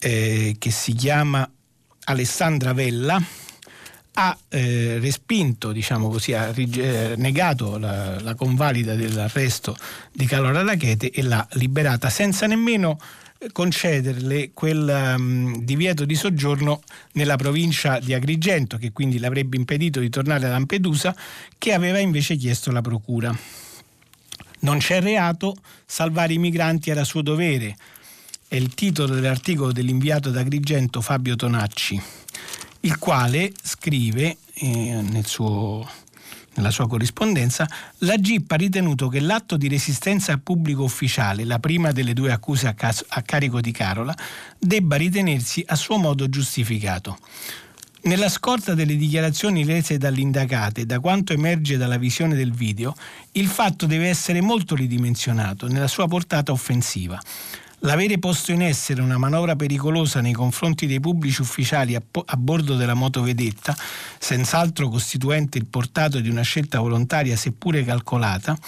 eh, 0.00 0.56
che 0.58 0.70
si 0.70 0.92
chiama 0.92 1.48
Alessandra 2.04 2.72
Vella 2.72 3.22
ha 4.20 4.36
eh, 4.48 4.98
respinto, 4.98 5.70
diciamo 5.70 6.08
così, 6.08 6.32
ha 6.32 6.52
eh, 6.56 7.14
negato 7.16 7.78
la, 7.78 8.20
la, 8.20 8.34
convalida 8.34 8.96
dell'arresto 8.96 9.76
di 10.12 10.26
Carlo 10.26 10.50
Rachete 10.50 11.10
e 11.10 11.22
l'ha 11.22 11.46
liberata 11.52 12.10
senza 12.10 12.48
nemmeno 12.48 12.98
concederle 13.52 14.50
quel 14.52 15.14
um, 15.16 15.62
divieto 15.62 16.04
di 16.04 16.16
soggiorno 16.16 16.82
nella 17.12 17.36
provincia 17.36 18.00
di 18.00 18.12
Agrigento, 18.12 18.76
che 18.76 18.90
quindi 18.90 19.20
l'avrebbe 19.20 19.56
impedito 19.56 20.00
di 20.00 20.10
tornare 20.10 20.46
a 20.46 20.50
Lampedusa, 20.50 21.14
che 21.56 21.72
aveva 21.72 21.98
invece 22.00 22.34
chiesto 22.34 22.72
la 22.72 22.80
procura. 22.80 23.32
Non 24.60 24.78
c'è 24.78 25.00
reato, 25.00 25.54
salvare 25.86 26.32
i 26.32 26.38
migranti 26.38 26.90
era 26.90 27.04
suo 27.04 27.22
dovere. 27.22 27.76
È 28.48 28.56
il 28.56 28.74
titolo 28.74 29.14
dell'articolo 29.14 29.70
dell'inviato 29.70 30.30
ad 30.30 30.36
Agrigento 30.36 31.00
Fabio 31.00 31.36
Tonacci, 31.36 32.02
il 32.80 32.98
quale 32.98 33.52
scrive 33.62 34.36
eh, 34.54 35.00
nel 35.02 35.26
suo 35.26 35.86
nella 36.58 36.70
sua 36.70 36.88
corrispondenza, 36.88 37.68
la 37.98 38.16
GIP 38.16 38.50
ha 38.50 38.56
ritenuto 38.56 39.08
che 39.08 39.20
l'atto 39.20 39.56
di 39.56 39.68
resistenza 39.68 40.32
a 40.32 40.40
pubblico 40.42 40.82
ufficiale, 40.82 41.44
la 41.44 41.60
prima 41.60 41.92
delle 41.92 42.12
due 42.12 42.32
accuse 42.32 42.66
a, 42.66 42.74
caso, 42.74 43.04
a 43.08 43.22
carico 43.22 43.60
di 43.60 43.70
Carola, 43.70 44.14
debba 44.58 44.96
ritenersi 44.96 45.62
a 45.66 45.76
suo 45.76 45.98
modo 45.98 46.28
giustificato. 46.28 47.16
Nella 48.02 48.28
scorta 48.28 48.74
delle 48.74 48.96
dichiarazioni 48.96 49.64
rese 49.64 49.98
dall'indagata 49.98 50.80
e 50.80 50.86
da 50.86 51.00
quanto 51.00 51.32
emerge 51.32 51.76
dalla 51.76 51.96
visione 51.96 52.34
del 52.34 52.52
video, 52.52 52.94
il 53.32 53.46
fatto 53.46 53.86
deve 53.86 54.08
essere 54.08 54.40
molto 54.40 54.74
ridimensionato 54.74 55.68
nella 55.68 55.88
sua 55.88 56.06
portata 56.06 56.52
offensiva. 56.52 57.20
L'avere 57.82 58.18
posto 58.18 58.50
in 58.50 58.62
essere 58.62 59.00
una 59.02 59.18
manovra 59.18 59.54
pericolosa 59.54 60.20
nei 60.20 60.32
confronti 60.32 60.88
dei 60.88 60.98
pubblici 60.98 61.40
ufficiali 61.42 61.94
a, 61.94 62.02
po- 62.08 62.24
a, 62.26 62.36
bordo 62.36 62.74
della 62.74 62.94
motovedetta, 62.94 63.76
senz'altro 64.18 64.88
costituente 64.88 65.58
il 65.58 65.66
portato 65.66 66.18
di 66.18 66.28
una 66.28 66.42
scelta 66.42 66.80
volontaria 66.80 67.36
seppure 67.36 67.84
calcolata, 67.84 68.58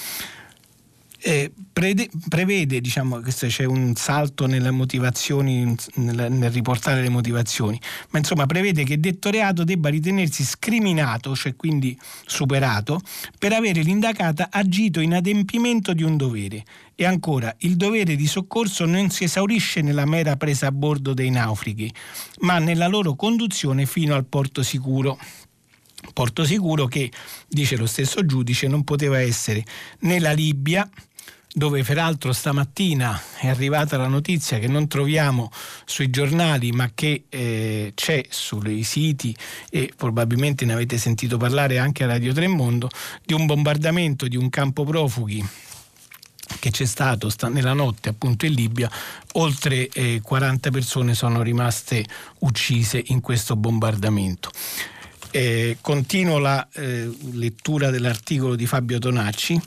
eh, 1.23 1.53
prede, 1.73 2.09
prevede, 2.29 2.81
diciamo, 2.81 3.19
che 3.21 3.33
c'è 3.33 3.65
un 3.65 3.95
salto 3.95 4.47
nelle 4.47 4.71
motivazioni, 4.71 5.65
nel, 5.95 6.33
nel, 6.33 6.51
riportare 6.51 7.03
le 7.03 7.09
motivazioni, 7.09 7.81
ma 8.11 8.19
insomma 8.19 8.47
prevede 8.47 8.85
che 8.85 8.99
detto 8.99 9.31
reato 9.31 9.65
debba 9.65 9.89
ritenersi 9.89 10.45
scriminato, 10.45 11.35
cioè 11.35 11.57
quindi 11.57 11.99
superato, 12.27 13.01
per 13.39 13.53
avere 13.53 13.83
l'indagata 13.83 14.49
agito 14.51 15.01
in 15.01 15.15
adempimento 15.15 15.93
di 15.93 16.03
un 16.03 16.17
dovere. 16.17 16.65
E 16.95 17.05
ancora, 17.07 17.55
il 17.61 17.77
dovere 17.77 18.15
di 18.15 18.27
soccorso 18.27 18.85
non 18.85 19.11
si 19.11 19.25
esaurisce 19.25 19.81
nella 19.81 20.05
mera 20.05 20.37
presa 20.37 20.67
a 20.67 20.73
bordo 20.73 21.15
dei 21.15 21.31
naufraghi, 21.31 21.93
ma 22.41 22.59
nella 22.59 22.89
loro 22.89 23.15
conduzione 23.15 23.87
fino 23.87 24.15
al 24.15 24.27
porto 24.27 24.63
sicuro. 24.63 25.19
Porto 26.13 26.45
sicuro 26.45 26.87
che, 26.87 27.11
dice 27.47 27.77
lo 27.77 27.87
stesso 27.87 28.25
giudice, 28.25 28.67
non 28.69 28.85
poteva 28.85 29.21
essere 29.21 29.65
né 30.01 30.19
la 30.19 30.33
Libia, 30.33 30.89
dove 31.53 31.83
peraltro 31.83 32.33
stamattina 32.33 33.21
è 33.39 33.49
arrivata 33.49 33.97
la 33.97 34.07
notizia 34.07 34.59
che 34.61 34.69
non 34.69 34.87
troviamo 34.87 35.51
sui 35.85 36.09
giornali 36.09 36.71
ma 36.71 36.91
che 36.95 37.25
eh, 37.29 37.93
c'è 37.95 38.25
sui 38.29 38.85
siti 38.85 39.35
e 39.69 39.93
probabilmente 39.97 40.65
ne 40.65 40.75
avete 40.75 40.97
sentito 40.97 41.39
parlare 41.39 41.79
anche 41.79 42.05
a 42.05 42.07
Radio 42.07 42.33
Tremondo 42.33 42.89
di 43.25 43.35
un 43.35 43.47
bombardamento 43.47 44.29
di 44.29 44.37
un 44.37 44.49
campo 44.49 44.85
profughi 44.85 45.45
che 46.61 46.71
c'è 46.71 46.85
stato 46.85 47.31
nella 47.49 47.73
notte 47.73 48.09
appunto 48.09 48.45
in 48.45 48.53
Libia, 48.53 48.91
oltre 49.35 49.89
eh, 49.89 50.21
40 50.23 50.71
persone 50.71 51.15
sono 51.15 51.43
rimaste 51.43 52.05
uccise 52.41 53.03
in 53.07 53.21
questo 53.21 53.55
bombardamento. 53.55 54.51
Eh, 55.31 55.79
continuo 55.81 56.39
la 56.39 56.67
eh, 56.73 57.09
lettura 57.35 57.91
dell'articolo 57.91 58.57
di 58.57 58.67
Fabio 58.67 58.99
Tonacci 58.99 59.61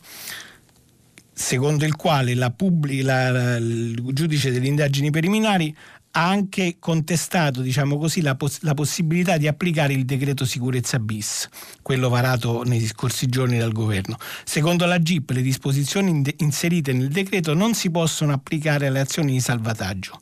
secondo 1.33 1.85
il 1.85 1.95
quale 1.95 2.35
la 2.35 2.51
pubblic- 2.51 3.03
la, 3.03 3.55
il 3.57 4.01
giudice 4.13 4.51
delle 4.51 4.67
indagini 4.67 5.09
preliminari 5.09 5.75
ha 6.15 6.27
anche 6.29 6.75
contestato 6.79 7.61
diciamo 7.61 7.97
così, 7.97 8.21
la, 8.21 8.35
poss- 8.35 8.61
la, 8.61 8.75
possibilità 8.75 9.37
di 9.37 9.47
applicare 9.47 9.93
il 9.93 10.05
decreto 10.05 10.45
sicurezza 10.45 10.99
bis, 10.99 11.49
quello 11.81 12.07
varato 12.09 12.63
nei 12.63 12.85
scorsi 12.85 13.27
giorni 13.27 13.57
dal 13.57 13.71
governo. 13.71 14.17
Secondo 14.43 14.85
la 14.85 14.99
GIP 14.99 15.31
le 15.31 15.41
disposizioni 15.41 16.11
in- 16.11 16.33
inserite 16.37 16.93
nel 16.93 17.07
decreto 17.07 17.55
non 17.55 17.73
si 17.73 17.89
possono 17.89 18.31
applicare 18.31 18.87
alle 18.87 18.99
azioni 18.99 19.31
di 19.31 19.39
salvataggio 19.39 20.19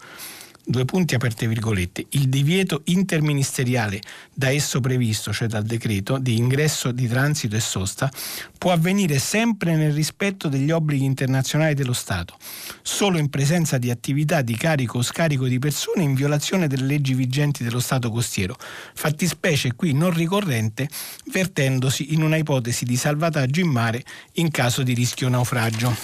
due 0.63 0.85
punti 0.85 1.15
aperte 1.15 1.47
virgolette, 1.47 2.05
il 2.11 2.29
divieto 2.29 2.81
interministeriale 2.85 4.01
da 4.33 4.49
esso 4.49 4.79
previsto, 4.79 5.33
cioè 5.33 5.47
dal 5.47 5.63
decreto, 5.63 6.17
di 6.17 6.37
ingresso, 6.37 6.91
di 6.91 7.07
transito 7.07 7.55
e 7.55 7.59
sosta, 7.59 8.11
può 8.57 8.71
avvenire 8.71 9.19
sempre 9.19 9.75
nel 9.75 9.93
rispetto 9.93 10.47
degli 10.47 10.71
obblighi 10.71 11.03
internazionali 11.03 11.73
dello 11.73 11.93
Stato, 11.93 12.37
solo 12.81 13.17
in 13.17 13.29
presenza 13.29 13.77
di 13.77 13.89
attività 13.89 14.41
di 14.41 14.55
carico 14.55 14.99
o 14.99 15.01
scarico 15.01 15.47
di 15.47 15.59
persone 15.59 16.03
in 16.03 16.13
violazione 16.13 16.67
delle 16.67 16.85
leggi 16.85 17.13
vigenti 17.13 17.63
dello 17.63 17.79
Stato 17.79 18.11
costiero, 18.11 18.55
fattispecie 18.93 19.73
qui 19.73 19.93
non 19.93 20.13
ricorrente, 20.13 20.87
vertendosi 21.31 22.13
in 22.13 22.21
una 22.21 22.37
ipotesi 22.37 22.85
di 22.85 22.95
salvataggio 22.95 23.59
in 23.59 23.69
mare 23.69 24.03
in 24.33 24.51
caso 24.51 24.83
di 24.83 24.93
rischio 24.93 25.29
naufragio. 25.29 25.95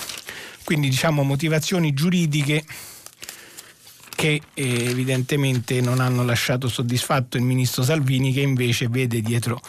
Quindi 0.64 0.90
diciamo 0.90 1.24
motivazioni 1.24 1.94
giuridiche 1.94 2.66
che 4.18 4.42
eh, 4.56 4.90
evidentemente 4.90 5.80
non 5.80 6.00
hanno 6.00 6.24
lasciato 6.24 6.68
soddisfatto 6.68 7.38
il 7.38 7.44
ministro 7.44 7.84
Salvini 7.84 8.34
che 8.34 8.42
invece 8.42 8.88
vede 8.88 9.22
dietro 9.22 9.62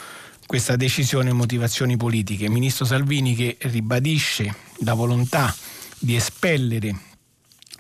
questa 0.47 0.75
decisione 0.75 1.35
motivazioni 1.35 1.99
politiche. 1.99 2.47
Il 2.47 2.51
ministro 2.51 2.87
Salvini 2.87 3.35
che 3.35 3.59
ribadisce 3.61 4.51
la 4.79 4.95
volontà 4.95 5.55
di 5.99 6.17
espellere 6.17 6.99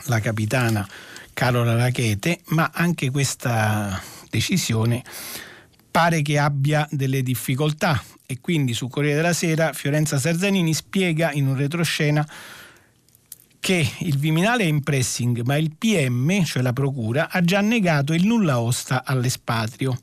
la 0.04 0.20
capitana 0.20 0.86
Carola 1.32 1.74
Rachete, 1.74 2.40
ma 2.48 2.70
anche 2.74 3.10
questa 3.10 3.98
decisione 4.28 5.02
pare 5.90 6.20
che 6.20 6.38
abbia 6.38 6.86
delle 6.90 7.22
difficoltà 7.22 8.02
e 8.26 8.40
quindi 8.42 8.74
su 8.74 8.88
Corriere 8.88 9.16
della 9.16 9.32
Sera 9.32 9.72
Fiorenza 9.72 10.18
Sarzanini 10.18 10.74
spiega 10.74 11.32
in 11.32 11.46
un 11.46 11.56
retroscena 11.56 12.28
che 13.68 13.86
il 13.98 14.16
Viminale 14.16 14.62
è 14.62 14.66
in 14.66 14.82
pressing, 14.82 15.42
ma 15.42 15.58
il 15.58 15.72
PM, 15.76 16.42
cioè 16.42 16.62
la 16.62 16.72
Procura, 16.72 17.28
ha 17.28 17.42
già 17.42 17.60
negato 17.60 18.14
il 18.14 18.24
nulla 18.24 18.60
osta 18.60 19.04
all'espatrio 19.04 19.94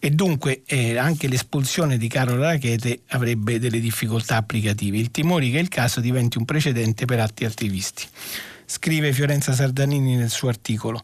e 0.00 0.10
dunque 0.10 0.62
eh, 0.66 0.98
anche 0.98 1.28
l'espulsione 1.28 1.96
di 1.96 2.08
Carola 2.08 2.46
Rachete 2.46 3.02
avrebbe 3.10 3.60
delle 3.60 3.78
difficoltà 3.78 4.34
applicative. 4.34 4.98
Il 4.98 5.12
timore 5.12 5.48
che 5.50 5.60
il 5.60 5.68
caso 5.68 6.00
diventi 6.00 6.38
un 6.38 6.44
precedente 6.44 7.04
per 7.04 7.20
atti 7.20 7.44
attivisti. 7.44 8.04
Scrive 8.66 9.12
Fiorenza 9.12 9.52
Sardanini 9.52 10.16
nel 10.16 10.30
suo 10.30 10.48
articolo. 10.48 11.00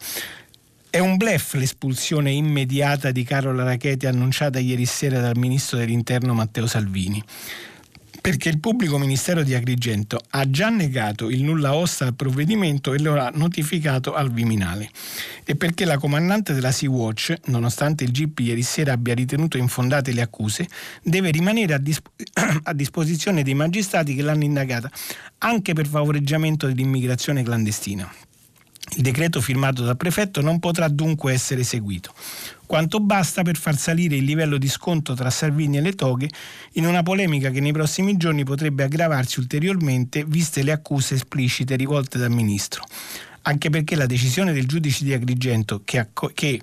È 0.91 0.99
un 0.99 1.17
blef 1.17 1.55
l'espulsione 1.55 2.33
immediata 2.33 3.13
di 3.13 3.23
Carola 3.23 3.63
Rachetti 3.63 4.07
annunciata 4.07 4.59
ieri 4.59 4.85
sera 4.85 5.21
dal 5.21 5.37
ministro 5.37 5.79
dell'Interno 5.79 6.35
Matteo 6.35 6.67
Salvini 6.67 7.23
perché 8.29 8.51
il 8.51 8.61
pubblico 8.61 8.99
ministero 8.99 9.43
di 9.43 9.55
Agrigento 9.55 10.21
ha 10.33 10.51
già 10.51 10.69
negato 10.69 11.31
il 11.31 11.43
nulla 11.43 11.75
osta 11.75 12.05
al 12.05 12.15
provvedimento 12.15 12.93
e 12.93 13.01
lo 13.01 13.19
ha 13.19 13.31
notificato 13.33 14.13
al 14.13 14.31
Viminale 14.31 14.91
e 15.45 15.57
perché 15.57 15.87
la 15.87 15.97
comandante 15.97 16.53
della 16.53 16.71
Sea-Watch, 16.71 17.35
nonostante 17.47 18.05
il 18.05 18.11
GIP 18.11 18.41
ieri 18.41 18.61
sera 18.61 18.93
abbia 18.93 19.15
ritenuto 19.15 19.57
infondate 19.57 20.13
le 20.13 20.21
accuse, 20.21 20.69
deve 21.03 21.31
rimanere 21.31 21.73
a, 21.73 21.79
disp- 21.79 22.11
a 22.65 22.75
disposizione 22.75 23.43
dei 23.43 23.55
magistrati 23.55 24.15
che 24.15 24.21
l'hanno 24.21 24.45
indagata 24.45 24.91
anche 25.39 25.73
per 25.73 25.87
favoreggiamento 25.87 26.67
dell'immigrazione 26.67 27.43
clandestina. 27.43 28.13
Il 28.97 29.03
decreto 29.03 29.41
firmato 29.41 29.85
dal 29.85 29.97
prefetto 29.97 30.43
non 30.43 30.59
potrà 30.59 30.89
dunque 30.89 31.33
essere 31.33 31.63
eseguito 31.63 32.13
quanto 32.69 33.01
basta 33.01 33.41
per 33.41 33.57
far 33.57 33.79
salire 33.79 34.17
il 34.17 34.25
livello 34.25 34.59
di 34.59 34.69
sconto 34.69 35.15
tra 35.15 35.31
Salvini 35.31 35.79
e 35.79 35.81
le 35.81 35.95
toghe 35.95 36.29
in 36.73 36.85
una 36.85 37.03
polemica 37.03 37.49
che 37.49 37.61
nei 37.61 37.73
prossimi 37.73 38.19
giorni 38.19 38.45
potrebbe 38.45 38.83
aggravarsi 38.83 39.41
ulteriormente 39.41 40.23
viste 40.27 40.63
le 40.63 40.73
accuse 40.73 41.15
esplicite 41.15 41.77
rivolte 41.77 42.19
dal 42.19 42.31
ministro. 42.31 42.85
Anche 43.43 43.71
perché 43.71 43.97
la 43.97 44.05
decisione 44.05 44.53
del 44.53 44.67
giudice 44.67 45.03
di 45.03 45.15
Agrigento 45.15 45.81
che, 45.83 45.99
acco- 45.99 46.31
che 46.35 46.61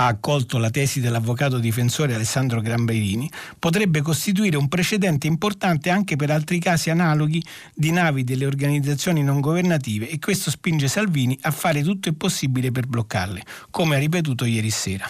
ha 0.00 0.06
accolto 0.06 0.56
la 0.56 0.70
tesi 0.70 0.98
dell'avvocato 0.98 1.58
difensore 1.58 2.14
Alessandro 2.14 2.62
Gramberini, 2.62 3.30
potrebbe 3.58 4.00
costituire 4.00 4.56
un 4.56 4.66
precedente 4.66 5.26
importante 5.26 5.90
anche 5.90 6.16
per 6.16 6.30
altri 6.30 6.58
casi 6.58 6.88
analoghi 6.88 7.44
di 7.74 7.90
navi 7.90 8.24
delle 8.24 8.46
organizzazioni 8.46 9.22
non 9.22 9.40
governative 9.40 10.08
e 10.08 10.18
questo 10.18 10.50
spinge 10.50 10.88
Salvini 10.88 11.38
a 11.42 11.50
fare 11.50 11.82
tutto 11.82 12.08
il 12.08 12.14
possibile 12.14 12.72
per 12.72 12.86
bloccarle, 12.86 13.42
come 13.68 13.96
ha 13.96 13.98
ripetuto 13.98 14.46
ieri 14.46 14.70
sera. 14.70 15.06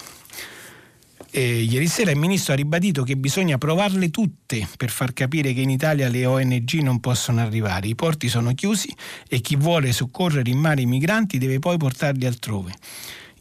E 1.30 1.60
ieri 1.60 1.86
sera 1.86 2.10
il 2.10 2.18
ministro 2.18 2.52
ha 2.52 2.56
ribadito 2.56 3.04
che 3.04 3.16
bisogna 3.16 3.58
provarle 3.58 4.10
tutte 4.10 4.66
per 4.76 4.90
far 4.90 5.12
capire 5.12 5.52
che 5.52 5.60
in 5.60 5.70
Italia 5.70 6.08
le 6.08 6.26
ONG 6.26 6.72
non 6.80 6.98
possono 6.98 7.40
arrivare, 7.40 7.86
i 7.86 7.94
porti 7.94 8.28
sono 8.28 8.52
chiusi 8.54 8.92
e 9.28 9.40
chi 9.40 9.54
vuole 9.54 9.92
soccorrere 9.92 10.50
in 10.50 10.58
mare 10.58 10.80
i 10.80 10.86
migranti 10.86 11.38
deve 11.38 11.60
poi 11.60 11.76
portarli 11.76 12.26
altrove. 12.26 12.74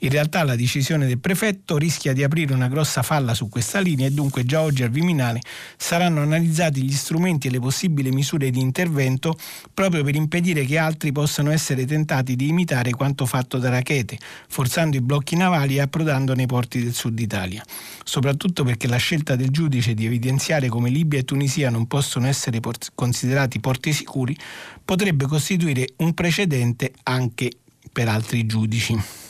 In 0.02 0.10
realtà 0.12 0.44
la 0.44 0.56
decisione 0.56 1.08
del 1.08 1.20
prefetto 1.20 1.78
rischia 1.78 2.14
di 2.14 2.24
aprire 2.24 2.54
una 2.54 2.70
grossa 2.70 3.04
falla 3.04 3.34
su 3.34 3.50
questa 3.50 3.80
linea 3.80 4.08
e 4.08 4.12
dunque 4.12 4.46
già 4.46 4.62
oggi 4.62 4.84
al 4.84 4.92
Viminale 4.92 5.42
saranno 5.76 6.22
analizzati 6.22 6.82
gli 6.84 6.94
strumenti 6.94 7.48
e 7.48 7.52
le 7.52 7.60
possibili 7.60 8.10
misure 8.12 8.50
di 8.50 8.62
intervento 8.62 9.38
proprio 9.74 10.02
per 10.06 10.16
impedire 10.16 10.64
che 10.64 10.78
altri 10.78 11.12
possano 11.12 11.52
essere 11.52 11.86
tentati 11.86 12.38
di 12.38 12.48
imitare 12.48 12.92
quanto 12.92 13.26
fatto 13.26 13.58
da 13.58 13.70
Rachete, 13.70 14.18
forzando 14.48 14.96
i 14.96 15.02
blocchi 15.02 15.36
navali 15.36 15.76
e 15.76 15.82
approdando 15.82 16.34
nei 16.34 16.46
porti 16.46 16.82
del 16.82 16.94
sud 16.94 17.20
Italia. 17.20 17.62
Soprattutto 18.06 18.64
perché 18.64 18.88
la 18.88 18.96
scelta 18.96 19.36
del 19.36 19.50
giudice 19.50 19.94
di 19.94 20.06
evidenziare 20.06 20.70
come 20.70 20.90
Libia 20.90 21.20
e 21.20 21.26
Tunisia 21.26 21.70
non 21.70 21.88
possono 21.88 22.28
essere 22.28 22.62
considerati 22.96 23.60
porti 23.60 23.92
sicuri 23.92 24.38
potrebbe 24.86 25.26
costituire 25.26 25.90
un 25.98 26.14
precedente 26.14 26.94
anche 27.04 27.52
per 27.92 28.08
altri 28.08 28.46
giudici. 28.46 29.28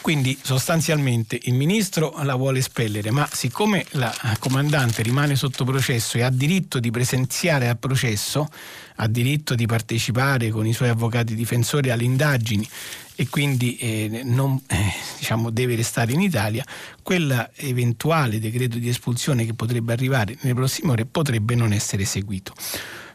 Quindi 0.00 0.38
sostanzialmente 0.40 1.38
il 1.42 1.52
ministro 1.52 2.14
la 2.22 2.34
vuole 2.34 2.60
espellere, 2.60 3.10
ma 3.10 3.28
siccome 3.30 3.84
la 3.90 4.12
comandante 4.38 5.02
rimane 5.02 5.36
sotto 5.36 5.64
processo 5.64 6.16
e 6.16 6.22
ha 6.22 6.30
diritto 6.30 6.80
di 6.80 6.90
presenziare 6.90 7.68
al 7.68 7.78
processo, 7.78 8.48
ha 8.96 9.06
diritto 9.06 9.54
di 9.54 9.66
partecipare 9.66 10.48
con 10.48 10.66
i 10.66 10.72
suoi 10.72 10.88
avvocati 10.88 11.34
difensori 11.34 11.90
alle 11.90 12.04
indagini 12.04 12.66
e 13.14 13.28
quindi 13.28 13.76
eh, 13.76 14.22
non, 14.24 14.58
eh, 14.66 14.92
diciamo, 15.18 15.50
deve 15.50 15.76
restare 15.76 16.12
in 16.12 16.22
Italia, 16.22 16.64
quell'eventuale 17.02 18.40
decreto 18.40 18.78
di 18.78 18.88
espulsione 18.88 19.44
che 19.44 19.52
potrebbe 19.52 19.92
arrivare 19.92 20.34
nelle 20.40 20.54
prossime 20.54 20.92
ore 20.92 21.04
potrebbe 21.04 21.54
non 21.54 21.74
essere 21.74 22.02
eseguito. 22.04 22.54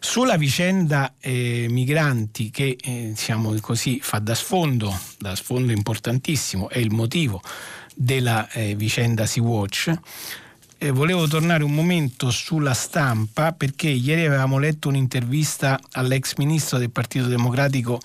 Sulla 0.06 0.38
vicenda 0.38 1.15
eh, 1.20 1.65
migranti 1.68 2.52
che 2.52 2.78
eh, 2.80 3.08
diciamo 3.08 3.56
così, 3.60 4.00
fa 4.02 4.20
da 4.20 4.36
sfondo, 4.36 4.98
da 5.18 5.36
sfondo 5.36 5.72
importantissimo, 5.72 6.70
è 6.70 6.78
il 6.78 6.91
motivo 6.91 7.41
della 7.96 8.48
eh, 8.52 8.76
vicenda 8.76 9.26
Sea-Watch, 9.26 9.94
eh, 10.78 10.91
volevo 10.91 11.28
tornare 11.28 11.63
un 11.63 11.74
momento 11.74 12.30
sulla 12.30 12.76
stampa 12.76 13.52
perché 13.52 13.89
ieri 13.89 14.28
avevamo 14.28 14.60
letto 14.60 14.89
un'intervista 14.89 15.82
all'ex 15.94 16.36
ministro 16.36 16.78
del 16.78 16.91
Partito 16.91 17.26
Democratico 17.26 18.00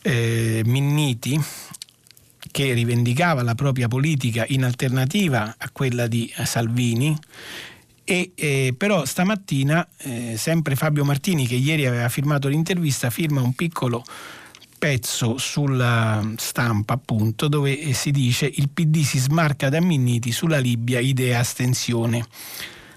eh, 0.00 0.62
Minniti 0.64 1.38
che 2.50 2.72
rivendicava 2.72 3.42
la 3.42 3.54
propria 3.54 3.86
politica 3.86 4.46
in 4.48 4.64
alternativa 4.64 5.56
a 5.58 5.68
quella 5.70 6.06
di 6.06 6.32
Salvini 6.42 7.16
e, 8.04 8.32
eh, 8.34 8.74
però 8.76 9.04
stamattina 9.04 9.86
eh, 9.98 10.34
sempre 10.36 10.76
Fabio 10.76 11.04
Martini 11.04 11.46
che 11.46 11.54
ieri 11.54 11.86
aveva 11.86 12.08
firmato 12.08 12.48
l'intervista 12.48 13.10
firma 13.10 13.40
un 13.40 13.54
piccolo 13.54 14.04
pezzo 14.78 15.38
sulla 15.38 16.32
stampa 16.36 16.94
appunto 16.94 17.46
dove 17.46 17.78
eh, 17.78 17.92
si 17.92 18.10
dice 18.10 18.50
il 18.52 18.68
PD 18.68 19.02
si 19.02 19.18
smarca 19.18 19.68
da 19.68 19.80
Minniti 19.80 20.32
sulla 20.32 20.58
Libia 20.58 20.98
idea 20.98 21.38
astensione 21.38 22.26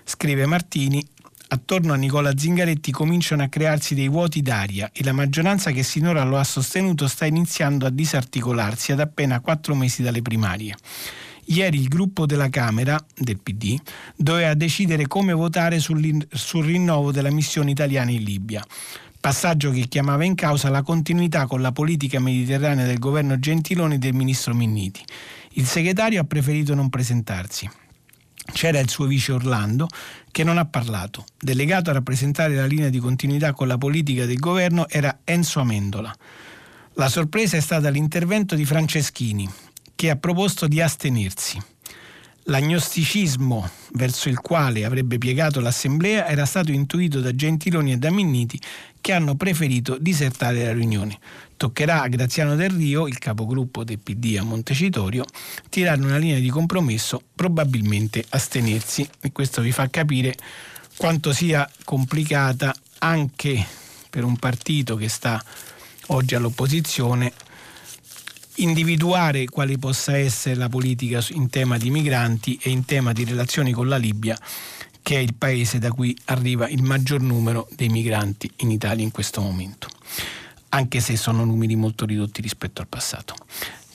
scrive 0.04 0.48
Martini 0.48 1.06
attorno 1.48 1.94
a 1.94 1.96
Nicola 1.96 2.36
Zingaretti 2.36 2.91
cominciano 2.91 3.44
a 3.44 3.48
crearsi 3.48 3.94
dei 3.94 4.10
vuoti 4.10 4.41
d'aria 4.41 4.89
e 4.91 5.04
la 5.04 5.13
maggioranza 5.13 5.70
che 5.70 5.84
sinora 5.84 6.24
lo 6.24 6.38
ha 6.39 6.44
sostenuto 6.44 7.08
sta 7.08 7.26
iniziando 7.26 7.86
a 7.86 7.91
disarticolarsi 7.91 8.91
ad 8.91 9.00
appena 9.00 9.39
quattro 9.39 9.76
mesi 9.76 10.02
dalle 10.02 10.24
primarie 10.24 10.76
Ieri 11.45 11.79
il 11.79 11.88
gruppo 11.88 12.25
della 12.25 12.49
Camera 12.49 13.03
del 13.15 13.39
PD 13.39 13.77
doveva 14.15 14.53
decidere 14.53 15.08
come 15.08 15.34
votare 15.34 15.79
sul, 15.79 16.25
sul 16.31 16.65
rinnovo 16.65 17.12
della 17.12 17.31
missione 17.31 17.71
italiana 17.71 18.12
in 18.12 18.23
Libia 18.23 18.65
passaggio 19.25 19.71
che 19.71 19.88
chiamava 19.88 20.23
in 20.23 20.36
causa 20.36 20.69
la 20.69 20.84
continuità 20.84 21.47
con 21.47 21.60
la 21.60 21.71
politica 21.71 22.19
mediterranea 22.19 22.86
del 22.86 22.99
governo 22.99 23.39
Gentiloni 23.39 23.95
e 23.95 23.97
del 23.97 24.13
ministro 24.13 24.53
Minniti. 24.53 25.03
Il 25.53 25.65
segretario 25.65 26.21
ha 26.21 26.25
preferito 26.25 26.75
non 26.75 26.91
presentarsi. 26.91 27.67
C'era 28.53 28.77
il 28.77 28.88
suo 28.88 29.08
vice 29.08 29.31
Orlando 29.31 29.88
che 30.29 30.43
non 30.43 30.60
ha 30.60 30.65
parlato. 30.65 31.25
Delegato 31.39 31.89
a 31.89 31.93
rappresentare 31.93 32.53
la 32.53 32.67
linea 32.67 32.89
di 32.89 32.99
continuità 32.99 33.53
con 33.53 33.67
la 33.67 33.79
politica 33.79 34.27
del 34.27 34.38
governo 34.38 34.88
era 34.89 35.21
Enzo 35.23 35.60
Amendola. 35.60 36.15
La 36.93 37.10
sorpresa 37.10 37.58
è 37.58 37.62
stata 37.62 37.89
l'intervento 37.89 38.53
di 38.53 38.63
Franceschini, 38.63 39.49
che 39.95 40.10
ha 40.10 40.15
proposto 40.15 40.67
di 40.67 40.81
astenersi. 40.81 41.62
L'agnosticismo 42.47 43.67
verso 43.93 44.29
il 44.29 44.39
quale 44.39 44.86
avrebbe 44.86 45.17
piegato 45.17 45.60
l'Assemblea 45.60 46.27
era 46.27 46.45
stato 46.45 46.71
intuito 46.71 47.19
da 47.19 47.34
Gentiloni 47.34 47.93
e 47.93 47.97
da 47.97 48.12
Minniti 48.12 48.60
che 49.01 49.13
hanno 49.13 49.34
preferito 49.34 49.97
disertare 49.99 50.63
la 50.63 50.73
riunione. 50.73 51.17
Toccherà 51.58 52.03
a 52.03 52.08
Graziano 52.08 52.55
Del 52.55 52.69
Rio, 52.69 53.08
il 53.08 53.17
capogruppo 53.17 53.84
del 53.84 53.97
PD 53.97 54.36
a 54.38 54.43
Montecitorio, 54.43 55.25
tirare 55.69 56.01
una 56.01 56.17
linea 56.17 56.38
di 56.38 56.49
compromesso, 56.49 57.19
probabilmente 57.34 58.23
astenersi 58.29 59.08
e 59.21 59.31
questo 59.31 59.62
vi 59.62 59.71
fa 59.71 59.89
capire 59.89 60.36
quanto 60.97 61.34
sia 61.34 61.67
complicata 61.84 62.75
anche 62.99 63.65
per 64.10 64.23
un 64.23 64.38
partito 64.38 64.95
che 64.95 65.10
sta 65.10 65.43
oggi 66.08 66.36
all'opposizione 66.36 67.34
individuare 68.56 69.46
quale 69.46 69.78
possa 69.78 70.18
essere 70.18 70.56
la 70.56 70.70
politica 70.70 71.24
in 71.32 71.50
tema 71.50 71.78
di 71.78 71.89
migranti 71.89 72.60
e 72.62 72.70
in 72.70 72.86
tema 72.86 73.12
di 73.12 73.26
relazioni 73.26 73.72
con 73.72 73.88
la 73.88 73.98
Libia, 73.98 74.38
che 75.02 75.15
è 75.15 75.20
il 75.20 75.34
paese 75.34 75.80
da 75.80 75.91
cui 75.91 76.15
arriva 76.26 76.68
il 76.68 76.82
maggior 76.82 77.22
numero 77.22 77.68
dei 77.76 77.89
migranti 77.89 78.50
in 78.58 78.72
Italia 78.72 79.04
in 79.04 79.12
questo 79.12 79.41
momento, 79.41 79.88
anche 80.70 81.00
se 81.00 81.15
sono 81.18 81.44
numeri 81.46 81.76
molto 81.76 82.06
ridotti 82.06 82.41
rispetto 82.41 82.82
al 82.82 82.88
passato. 82.88 83.36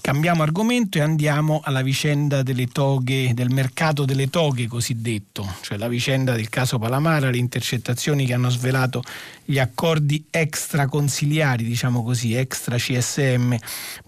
Cambiamo 0.00 0.42
argomento 0.42 0.96
e 0.96 1.02
andiamo 1.02 1.60
alla 1.62 1.82
vicenda 1.82 2.42
delle 2.42 2.68
toghe, 2.68 3.32
del 3.34 3.50
mercato 3.50 4.04
delle 4.06 4.30
toghe 4.30 4.66
cosiddetto, 4.66 5.46
cioè 5.60 5.76
la 5.76 5.88
vicenda 5.88 6.34
del 6.34 6.48
caso 6.48 6.78
Palamara, 6.78 7.28
le 7.28 7.36
intercettazioni 7.36 8.24
che 8.24 8.32
hanno 8.32 8.48
svelato 8.48 9.02
gli 9.44 9.58
accordi 9.58 10.24
extraconsiliari, 10.30 11.64
diciamo 11.64 12.02
così, 12.02 12.34
extra 12.34 12.76
CSM 12.76 13.54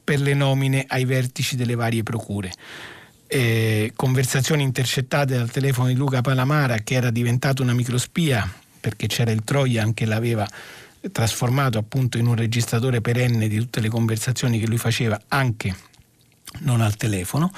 per 0.02 0.20
le 0.20 0.34
nomine 0.34 0.84
ai 0.88 1.04
vertici 1.04 1.56
delle 1.56 1.74
varie 1.74 2.02
procure. 2.02 2.52
Eh, 3.26 3.92
conversazioni 3.94 4.62
intercettate 4.62 5.36
dal 5.36 5.50
telefono 5.50 5.88
di 5.88 5.94
Luca 5.94 6.20
Palamara 6.20 6.78
che 6.78 6.94
era 6.94 7.10
diventato 7.10 7.62
una 7.62 7.72
microspia 7.72 8.50
perché 8.78 9.06
c'era 9.06 9.30
il 9.30 9.42
Troia 9.42 9.82
anche 9.82 10.04
l'aveva 10.04 10.46
trasformato 11.10 11.78
appunto 11.78 12.18
in 12.18 12.26
un 12.26 12.36
registratore 12.36 13.00
perenne 13.00 13.48
di 13.48 13.58
tutte 13.58 13.80
le 13.80 13.88
conversazioni 13.88 14.58
che 14.58 14.66
lui 14.66 14.78
faceva 14.78 15.20
anche 15.28 15.74
non 16.60 16.80
al 16.80 16.96
telefono. 16.96 17.50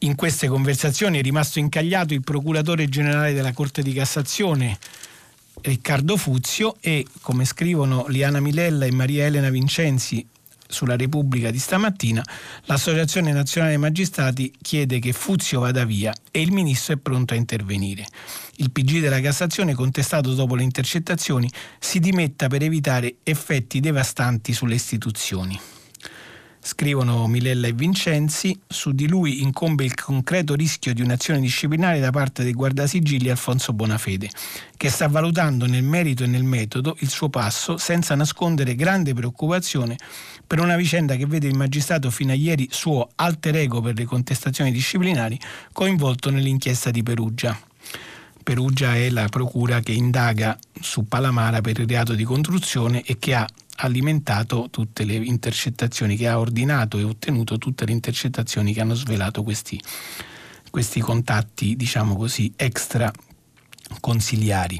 In 0.00 0.14
queste 0.14 0.48
conversazioni 0.48 1.18
è 1.18 1.22
rimasto 1.22 1.58
incagliato 1.58 2.14
il 2.14 2.22
procuratore 2.22 2.88
generale 2.88 3.32
della 3.32 3.52
Corte 3.52 3.82
di 3.82 3.92
Cassazione 3.92 4.78
Riccardo 5.62 6.16
Fuzio 6.16 6.76
e, 6.80 7.04
come 7.20 7.44
scrivono 7.44 8.06
Liana 8.08 8.40
Milella 8.40 8.86
e 8.86 8.92
Maria 8.92 9.26
Elena 9.26 9.50
Vincenzi 9.50 10.26
sulla 10.70 10.96
Repubblica 10.96 11.50
di 11.50 11.58
stamattina, 11.58 12.24
l'Associazione 12.64 13.32
Nazionale 13.32 13.76
Magistrati 13.76 14.52
chiede 14.62 14.98
che 14.98 15.12
Fuzio 15.12 15.60
vada 15.60 15.84
via 15.84 16.14
e 16.30 16.40
il 16.40 16.52
ministro 16.52 16.94
è 16.94 16.96
pronto 16.96 17.34
a 17.34 17.36
intervenire. 17.36 18.06
Il 18.56 18.70
PG 18.70 19.00
della 19.00 19.20
Cassazione, 19.20 19.74
contestato 19.74 20.34
dopo 20.34 20.54
le 20.54 20.62
intercettazioni, 20.62 21.50
si 21.78 21.98
dimetta 21.98 22.48
per 22.48 22.62
evitare 22.62 23.16
effetti 23.22 23.80
devastanti 23.80 24.52
sulle 24.52 24.74
istituzioni. 24.74 25.58
Scrivono 26.62 27.26
Milella 27.26 27.68
e 27.68 27.72
Vincenzi, 27.72 28.58
su 28.68 28.92
di 28.92 29.08
lui 29.08 29.40
incombe 29.40 29.82
il 29.82 29.94
concreto 29.94 30.54
rischio 30.54 30.92
di 30.92 31.00
un'azione 31.00 31.40
disciplinare 31.40 32.00
da 32.00 32.10
parte 32.10 32.44
del 32.44 32.52
guardasigilli 32.52 33.30
Alfonso 33.30 33.72
Bonafede, 33.72 34.28
che 34.76 34.90
sta 34.90 35.08
valutando 35.08 35.64
nel 35.64 35.82
merito 35.82 36.22
e 36.22 36.26
nel 36.26 36.44
metodo 36.44 36.96
il 37.00 37.08
suo 37.08 37.30
passo 37.30 37.78
senza 37.78 38.14
nascondere 38.14 38.74
grande 38.74 39.14
preoccupazione 39.14 39.96
per 40.46 40.60
una 40.60 40.76
vicenda 40.76 41.16
che 41.16 41.24
vede 41.24 41.48
il 41.48 41.56
magistrato 41.56 42.10
fino 42.10 42.32
a 42.32 42.34
ieri 42.34 42.68
suo 42.70 43.08
alter 43.14 43.56
ego 43.56 43.80
per 43.80 43.96
le 43.96 44.04
contestazioni 44.04 44.70
disciplinari 44.70 45.40
coinvolto 45.72 46.30
nell'inchiesta 46.30 46.90
di 46.90 47.02
Perugia. 47.02 47.58
Perugia 48.42 48.96
è 48.96 49.08
la 49.08 49.28
procura 49.28 49.80
che 49.80 49.92
indaga 49.92 50.58
su 50.78 51.06
Palamara 51.06 51.62
per 51.62 51.78
il 51.78 51.86
reato 51.86 52.14
di 52.14 52.24
contruzione 52.24 53.02
e 53.02 53.18
che 53.18 53.34
ha 53.34 53.46
alimentato 53.80 54.68
tutte 54.70 55.04
le 55.04 55.14
intercettazioni, 55.14 56.16
che 56.16 56.28
ha 56.28 56.38
ordinato 56.38 56.98
e 56.98 57.02
ottenuto 57.02 57.58
tutte 57.58 57.84
le 57.84 57.92
intercettazioni 57.92 58.72
che 58.72 58.80
hanno 58.80 58.94
svelato 58.94 59.42
questi, 59.42 59.80
questi 60.70 61.00
contatti, 61.00 61.76
diciamo 61.76 62.16
così, 62.16 62.52
extra 62.56 63.10
consiliari 64.00 64.78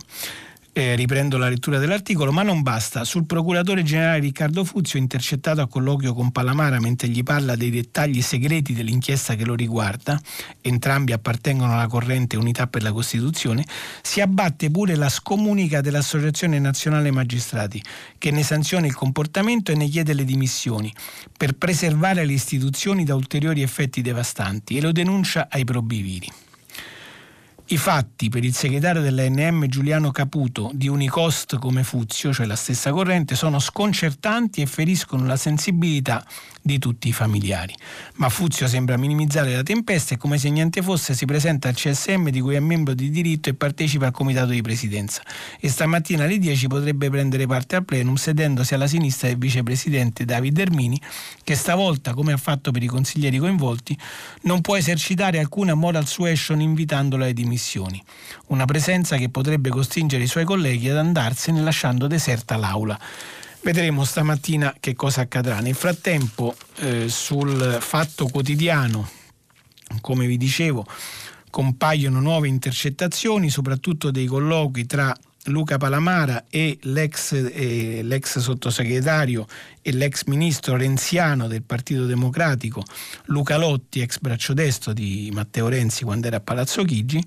eh, 0.73 0.95
riprendo 0.95 1.37
la 1.37 1.49
lettura 1.49 1.79
dell'articolo, 1.79 2.33
ma 2.33 2.43
non 2.43 2.63
basta. 2.63 3.05
Sul 3.05 3.27
procuratore 3.27 3.83
generale 3.83 4.21
Riccardo 4.21 4.65
Fuzio, 4.65 4.99
intercettato 4.99 5.61
a 5.61 5.67
colloquio 5.67 6.15
con 6.15 6.31
Palamara 6.31 6.79
mentre 6.81 7.09
gli 7.09 7.23
parla 7.23 7.57
dei 7.57 7.71
dettagli 7.71 8.23
segreti 8.23 8.73
dell'inchiesta 8.73 9.35
che 9.35 9.45
lo 9.45 9.55
riguarda, 9.55 10.21
entrambi 10.61 11.13
appartengono 11.13 11.73
alla 11.73 11.87
corrente 11.87 12.37
Unità 12.37 12.67
per 12.67 12.83
la 12.83 12.93
Costituzione, 12.93 13.65
si 14.03 14.21
abbatte 14.21 14.71
pure 14.71 14.95
la 14.95 15.09
scomunica 15.09 15.81
dell'Associazione 15.81 16.59
Nazionale 16.59 17.11
Magistrati, 17.11 17.83
che 18.19 18.31
ne 18.31 18.43
sanziona 18.43 18.87
il 18.87 18.95
comportamento 18.95 19.73
e 19.73 19.77
ne 19.77 19.89
chiede 19.89 20.15
le 20.15 20.25
dimissioni, 20.25 20.93
per 21.37 21.55
preservare 21.55 22.25
le 22.25 22.33
istituzioni 22.33 23.05
da 23.05 23.15
ulteriori 23.15 23.63
effetti 23.63 24.03
devastanti 24.03 24.77
e 24.77 24.81
lo 24.81 24.93
denuncia 24.93 25.49
ai 25.51 25.65
probiviri. 25.65 26.31
I 27.73 27.77
fatti 27.77 28.29
per 28.31 28.43
il 28.43 28.53
segretario 28.53 29.01
dell'ANM 29.01 29.69
Giuliano 29.69 30.11
Caputo 30.11 30.73
di 30.75 30.89
Unicost 30.89 31.57
come 31.59 31.85
Fuzio, 31.85 32.33
cioè 32.33 32.45
la 32.45 32.57
stessa 32.57 32.91
corrente, 32.91 33.37
sono 33.37 33.61
sconcertanti 33.61 34.61
e 34.61 34.67
feriscono 34.67 35.25
la 35.25 35.37
sensibilità 35.37 36.27
di 36.61 36.81
tutti 36.81 37.07
i 37.07 37.13
familiari. 37.13 37.73
Ma 38.17 38.29
Fuzio 38.29 38.67
sembra 38.67 38.97
minimizzare 38.97 39.55
la 39.55 39.63
tempesta 39.63 40.15
e 40.15 40.17
come 40.17 40.37
se 40.37 40.51
niente 40.51 40.83
fosse 40.83 41.15
si 41.15 41.27
presenta 41.27 41.69
al 41.69 41.77
CSM 41.77 42.31
di 42.31 42.41
cui 42.41 42.57
è 42.57 42.59
membro 42.59 42.93
di 42.93 43.09
diritto 43.09 43.51
e 43.51 43.55
partecipa 43.55 44.07
al 44.07 44.13
comitato 44.13 44.51
di 44.51 44.63
presidenza. 44.63 45.23
E 45.61 45.69
stamattina 45.69 46.25
alle 46.25 46.39
10 46.39 46.67
potrebbe 46.67 47.09
prendere 47.09 47.47
parte 47.47 47.77
al 47.77 47.85
plenum 47.85 48.17
sedendosi 48.17 48.75
alla 48.75 48.89
sinistra 48.89 49.29
del 49.29 49.39
vicepresidente 49.39 50.25
David 50.25 50.59
Ermini 50.59 51.01
che 51.45 51.55
stavolta, 51.55 52.15
come 52.15 52.33
ha 52.33 52.37
fatto 52.37 52.73
per 52.73 52.83
i 52.83 52.87
consiglieri 52.89 53.39
coinvolti, 53.39 53.97
non 54.43 54.61
può 54.61 54.77
esercitare 54.77 55.39
alcuna 55.39 55.75
moral 55.75 56.09
suasion 56.09 56.61
invitandolo 56.61 57.23
alle 57.23 57.33
dimissioni. 57.33 57.59
Una 58.47 58.65
presenza 58.65 59.17
che 59.17 59.29
potrebbe 59.29 59.69
costringere 59.69 60.25
i 60.25 60.27
suoi 60.27 60.45
colleghi 60.45 60.89
ad 60.89 60.97
andarsene 60.97 61.61
lasciando 61.61 62.07
deserta 62.07 62.57
l'aula. 62.57 62.99
Vedremo 63.63 64.05
stamattina 64.05 64.75
che 64.81 64.95
cosa 64.95 65.21
accadrà. 65.21 65.61
Nel 65.61 65.75
frattempo 65.75 66.57
eh, 66.77 67.09
sul 67.09 67.79
fatto 67.81 68.27
quotidiano, 68.29 69.09
come 70.01 70.27
vi 70.27 70.39
dicevo, 70.39 70.87
compaiono 71.51 72.21
nuove 72.21 72.49
intercettazioni, 72.49 73.51
soprattutto 73.51 74.11
dei 74.11 74.27
colloqui 74.27 74.87
tra 74.87 75.15
Luca 75.45 75.79
Palamara 75.79 76.45
e 76.51 76.79
l'ex, 76.83 77.33
eh, 77.33 78.01
l'ex, 78.03 78.39
sottosegretario 78.39 79.47
e 79.81 79.93
l'ex 79.93 80.25
ministro 80.25 80.77
renziano 80.77 81.49
del 81.49 81.63
Partito 81.63 82.05
Democratico 82.05 82.83
Luca 83.27 83.57
Lotti, 83.57 84.01
ex 84.01 84.19
braccio 84.19 84.53
destro 84.53 84.93
di 84.93 85.31
Matteo 85.33 85.69
Renzi 85.69 86.05
quando 86.05 86.27
era 86.27 86.37
a 86.37 86.41
Palazzo 86.41 86.85
Chigi 86.85 87.25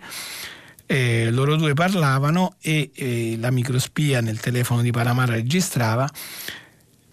eh, 0.85 1.31
loro 1.31 1.55
due 1.55 1.73
parlavano 1.73 2.55
e 2.61 2.91
eh, 2.93 3.37
la 3.39 3.51
microspia 3.51 4.21
nel 4.21 4.39
telefono 4.39 4.81
di 4.81 4.91
Palamara 4.91 5.33
registrava 5.33 6.07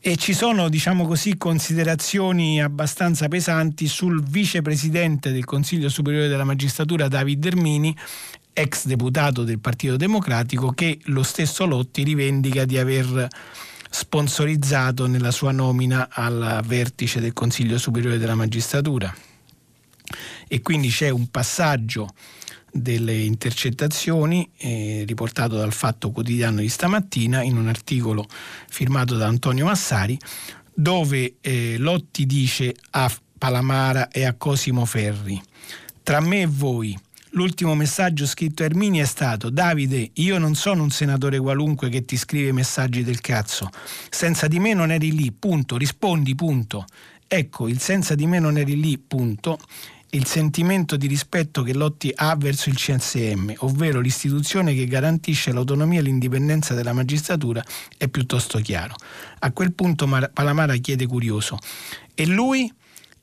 e 0.03 0.17
ci 0.17 0.33
sono, 0.33 0.71
diciamo 0.71 1.07
così, 1.07 1.37
considerazioni 1.37 2.63
abbastanza 2.63 3.29
pesanti 3.29 3.87
sul 3.87 4.25
vicepresidente 4.25 5.31
del 5.31 5.45
Consiglio 5.45 5.91
Superiore 5.91 6.29
della 6.29 6.45
Magistratura 6.45 7.07
David 7.07 7.45
Ermini, 7.45 7.95
ex 8.53 8.87
deputato 8.87 9.45
del 9.45 9.59
Partito 9.59 9.97
Democratico, 9.97 10.71
che 10.73 10.99
lo 11.05 11.23
stesso 11.23 11.67
Lotti 11.67 12.03
rivendica 12.03 12.65
di 12.65 12.79
aver 12.79 13.29
sponsorizzato 13.91 15.07
nella 15.07 15.31
sua 15.31 15.53
nomina 15.53 16.09
al 16.11 16.63
vertice 16.65 17.21
del 17.21 17.33
Consiglio 17.33 17.79
Superiore 17.79 18.19
della 18.19 18.35
Magistratura. 18.35 19.15
E 20.47 20.63
quindi 20.63 20.89
c'è 20.89 21.09
un 21.09 21.29
passaggio 21.29 22.09
delle 22.73 23.15
intercettazioni 23.15 24.49
eh, 24.57 25.05
riportato 25.07 25.57
dal 25.57 25.73
Fatto 25.73 26.11
Quotidiano 26.11 26.61
di 26.61 26.69
stamattina 26.69 27.43
in 27.43 27.57
un 27.57 27.69
articolo 27.69 28.27
firmato 28.69 29.17
da 29.17 29.27
Antonio 29.27 29.65
Massari 29.65 30.19
dove 30.73 31.35
eh, 31.41 31.77
Lotti 31.79 32.27
dice 32.27 32.75
a 32.91 33.13
Palamara 33.37 34.09
e 34.09 34.25
a 34.25 34.35
Cosimo 34.35 34.85
Ferri 34.85 35.41
tra 36.03 36.21
me 36.21 36.43
e 36.43 36.47
voi 36.47 36.99
L'ultimo 37.33 37.77
messaggio 37.77 38.27
scritto 38.27 38.63
a 38.63 38.67
Ermini 38.67 38.99
è 38.99 39.05
stato 39.05 39.51
Davide, 39.51 40.11
io 40.15 40.39
non 40.39 40.57
sono 40.57 40.83
un 40.83 40.91
senatore 40.91 41.39
qualunque 41.39 41.89
che 41.89 42.05
ti 42.05 42.17
scrive 42.17 42.51
messaggi 42.51 43.05
del 43.05 43.21
cazzo. 43.21 43.69
Senza 44.09 44.49
di 44.49 44.59
me 44.59 44.75
non 44.75 44.91
eri 44.91 45.13
lì, 45.13 45.31
punto. 45.31 45.77
Rispondi, 45.77 46.35
punto. 46.35 46.87
Ecco, 47.29 47.69
il 47.69 47.79
senza 47.79 48.17
di 48.17 48.27
me 48.27 48.41
non 48.41 48.59
eri 48.59 48.81
lì, 48.81 48.99
punto 48.99 49.59
il 50.13 50.27
sentimento 50.27 50.97
di 50.97 51.07
rispetto 51.07 51.63
che 51.63 51.73
Lotti 51.73 52.11
ha 52.13 52.35
verso 52.37 52.69
il 52.69 52.75
CSM, 52.75 53.53
ovvero 53.59 54.01
l'istituzione 54.01 54.75
che 54.75 54.87
garantisce 54.87 55.53
l'autonomia 55.53 56.01
e 56.01 56.03
l'indipendenza 56.03 56.75
della 56.75 56.93
magistratura, 56.93 57.65
è 57.97 58.09
piuttosto 58.09 58.59
chiaro. 58.59 58.97
A 59.41 59.53
quel 59.53 59.73
punto 59.73 60.09
Palamara 60.33 60.75
chiede 60.77 61.07
curioso, 61.07 61.59
e 62.15 62.27
lui? 62.27 62.73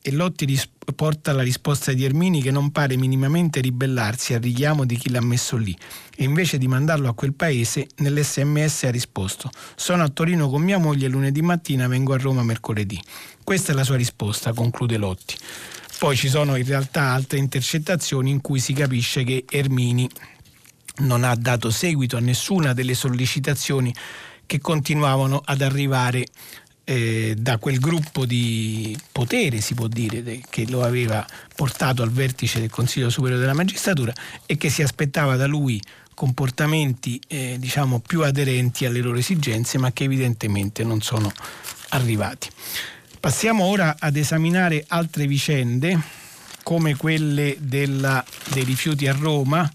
E 0.08 0.12
Lotti 0.14 0.58
porta 0.96 1.34
la 1.34 1.42
risposta 1.42 1.92
di 1.92 2.06
Ermini 2.06 2.42
che 2.42 2.50
non 2.50 2.72
pare 2.72 2.96
minimamente 2.96 3.60
ribellarsi 3.60 4.34
al 4.34 4.40
richiamo 4.40 4.86
di 4.86 4.96
chi 4.96 5.10
l'ha 5.10 5.20
messo 5.20 5.58
lì 5.58 5.78
e 6.16 6.24
invece 6.24 6.58
di 6.58 6.66
mandarlo 6.66 7.10
a 7.10 7.14
quel 7.14 7.34
paese 7.34 7.88
nell'SMS 7.98 8.84
ha 8.84 8.90
risposto 8.90 9.52
sono 9.76 10.04
a 10.04 10.08
Torino 10.08 10.50
con 10.50 10.62
mia 10.62 10.78
moglie 10.78 11.10
lunedì 11.10 11.42
mattina 11.42 11.90
vengo 11.90 12.14
a 12.14 12.18
Roma 12.18 12.42
mercoledì. 12.42 12.98
Questa 13.44 13.74
è 13.74 13.76
la 13.76 13.84
sua 13.84 13.98
risposta, 13.98 14.54
conclude 14.54 14.96
Lotti. 14.96 15.36
Poi 16.00 16.16
ci 16.16 16.30
sono 16.30 16.56
in 16.56 16.66
realtà 16.66 17.12
altre 17.12 17.40
intercettazioni 17.40 18.30
in 18.30 18.40
cui 18.40 18.62
si 18.62 18.72
capisce 18.72 19.26
che 19.26 19.44
Ermini 19.50 20.10
non 21.00 21.26
ha 21.26 21.36
dato 21.36 21.70
seguito 21.70 22.16
a 22.16 22.22
nessuna 22.22 22.72
delle 22.72 22.94
sollecitazioni 22.94 23.94
che 24.46 24.60
continuavano 24.60 25.42
ad 25.44 25.60
arrivare 25.60 26.26
eh, 26.90 27.36
da 27.38 27.58
quel 27.58 27.80
gruppo 27.80 28.26
di 28.26 28.98
potere, 29.12 29.60
si 29.60 29.74
può 29.74 29.88
dire, 29.88 30.42
che 30.50 30.66
lo 30.70 30.84
aveva 30.84 31.26
portato 31.54 32.02
al 32.02 32.12
vertice 32.12 32.62
del 32.62 32.70
Consiglio 32.70 33.10
Superiore 33.10 33.42
della 33.42 33.54
Magistratura 33.54 34.14
e 34.46 34.56
che 34.56 34.70
si 34.70 34.82
aspettava 34.82 35.36
da 35.36 35.48
lui 35.48 35.82
comportamenti 36.14 37.20
eh, 37.28 37.58
diciamo 37.60 38.00
più 38.00 38.24
aderenti 38.24 38.86
alle 38.86 39.02
loro 39.02 39.18
esigenze, 39.18 39.78
ma 39.78 39.92
che 39.92 40.06
evidentemente 40.06 40.86
non 40.86 41.02
sono 41.02 41.30
arrivati. 41.90 42.48
Passiamo 43.20 43.66
ora 43.66 43.98
ad 44.00 44.16
esaminare 44.16 44.86
altre 44.88 45.28
vicende 45.28 46.00
come 46.64 46.96
quelle 46.96 47.58
della, 47.60 48.24
dei 48.54 48.64
rifiuti 48.64 49.08
a 49.08 49.14
Roma, 49.14 49.70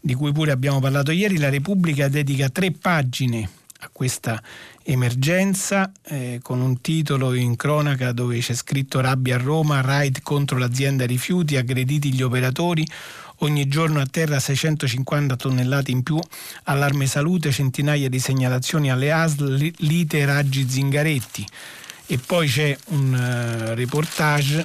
di 0.00 0.14
cui 0.14 0.32
pure 0.32 0.50
abbiamo 0.50 0.80
parlato 0.80 1.12
ieri. 1.12 1.38
La 1.38 1.50
Repubblica 1.50 2.08
dedica 2.08 2.48
tre 2.48 2.72
pagine 2.72 3.48
a 3.80 3.90
questa 3.92 4.42
emergenza 4.90 5.92
eh, 6.06 6.40
con 6.42 6.60
un 6.60 6.80
titolo 6.80 7.34
in 7.34 7.56
cronaca 7.56 8.12
dove 8.12 8.38
c'è 8.38 8.54
scritto 8.54 9.00
rabbia 9.00 9.36
a 9.36 9.38
Roma, 9.38 9.82
raid 9.82 10.22
contro 10.22 10.56
l'azienda 10.56 11.04
rifiuti, 11.04 11.56
aggrediti 11.56 12.12
gli 12.12 12.22
operatori, 12.22 12.86
ogni 13.40 13.68
giorno 13.68 14.00
a 14.00 14.06
terra 14.06 14.40
650 14.40 15.36
tonnellate 15.36 15.90
in 15.90 16.02
più, 16.02 16.18
allarme 16.64 17.06
salute, 17.06 17.52
centinaia 17.52 18.08
di 18.08 18.18
segnalazioni 18.18 18.90
alle 18.90 19.12
ASL, 19.12 19.72
lite 19.78 20.24
raggi 20.24 20.68
zingaretti 20.68 21.46
e 22.06 22.16
poi 22.16 22.48
c'è 22.48 22.74
un 22.86 23.12
uh, 23.12 23.74
reportage 23.74 24.64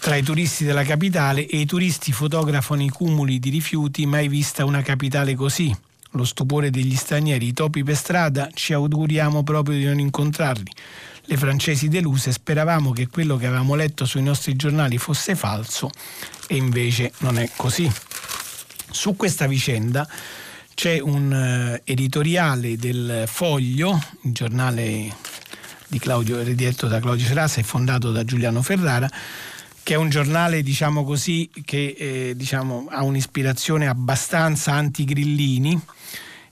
tra 0.00 0.16
i 0.16 0.22
turisti 0.24 0.64
della 0.64 0.82
capitale 0.82 1.46
e 1.46 1.58
i 1.58 1.66
turisti 1.66 2.10
fotografano 2.10 2.82
i 2.82 2.88
cumuli 2.88 3.38
di 3.38 3.50
rifiuti, 3.50 4.04
mai 4.06 4.26
vista 4.26 4.64
una 4.64 4.82
capitale 4.82 5.36
così. 5.36 5.74
Lo 6.14 6.24
stupore 6.24 6.70
degli 6.70 6.96
stranieri, 6.96 7.48
i 7.48 7.52
topi 7.52 7.82
per 7.82 7.96
strada, 7.96 8.48
ci 8.52 8.72
auguriamo 8.72 9.42
proprio 9.42 9.76
di 9.76 9.84
non 9.84 9.98
incontrarli. 9.98 10.70
Le 11.26 11.36
francesi 11.36 11.88
deluse 11.88 12.32
speravamo 12.32 12.92
che 12.92 13.08
quello 13.08 13.36
che 13.36 13.46
avevamo 13.46 13.74
letto 13.74 14.04
sui 14.04 14.22
nostri 14.22 14.56
giornali 14.56 14.98
fosse 14.98 15.34
falso 15.34 15.90
e 16.48 16.56
invece 16.56 17.12
non 17.18 17.38
è 17.38 17.50
così. 17.56 17.90
Su 18.90 19.16
questa 19.16 19.46
vicenda 19.46 20.06
c'è 20.74 21.00
un 21.00 21.32
uh, 21.32 21.80
editoriale 21.84 22.76
del 22.76 23.24
Foglio, 23.26 24.00
il 24.22 24.32
giornale 24.32 25.14
di 25.86 25.98
Claudio, 25.98 26.42
diretto 26.42 26.88
da 26.88 27.00
Claudio 27.00 27.26
Serassa 27.26 27.60
e 27.60 27.64
fondato 27.64 28.12
da 28.12 28.24
Giuliano 28.24 28.62
Ferrara, 28.62 29.08
che 29.84 29.94
è 29.94 29.96
un 29.96 30.08
giornale 30.08 30.62
diciamo 30.62 31.04
così, 31.04 31.48
che 31.64 31.94
eh, 31.96 32.32
diciamo, 32.34 32.86
ha 32.88 33.04
un'ispirazione 33.04 33.86
abbastanza 33.86 34.72
antigrillini 34.72 35.78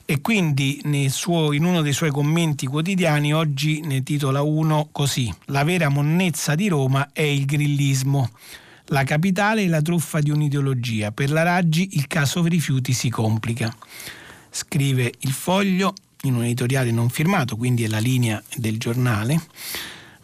e 0.05 0.21
quindi 0.21 0.83
suo, 1.09 1.53
in 1.53 1.65
uno 1.65 1.81
dei 1.81 1.95
suoi 1.95 2.11
commenti 2.11 2.67
quotidiani 2.67 3.33
oggi 3.33 3.81
ne 3.81 4.03
titola 4.03 4.43
uno 4.43 4.89
così 4.93 5.33
La 5.47 5.65
vera 5.65 5.89
monnezza 5.89 6.55
di 6.55 6.69
Roma 6.69 7.11
è 7.13 7.23
il 7.23 7.47
grillismo. 7.47 8.31
La 8.87 9.05
capitale 9.05 9.63
è 9.63 9.67
la 9.67 9.81
truffa 9.81 10.21
di 10.21 10.31
un'ideologia. 10.31 11.13
Per 11.13 11.31
la 11.31 11.43
Raggi 11.43 11.91
il 11.93 12.07
caso 12.09 12.45
rifiuti 12.45 12.93
si 12.93 13.09
complica. 13.09 13.75
Scrive 14.51 15.11
il 15.21 15.33
foglio 15.33 15.95
in 16.25 16.35
un 16.35 16.45
editoriale 16.45 16.91
non 16.91 17.09
firmato, 17.09 17.57
quindi 17.57 17.85
è 17.85 17.89
la 17.89 17.99
linea 17.99 18.43
del 18.57 18.79
giornale. 18.79 19.41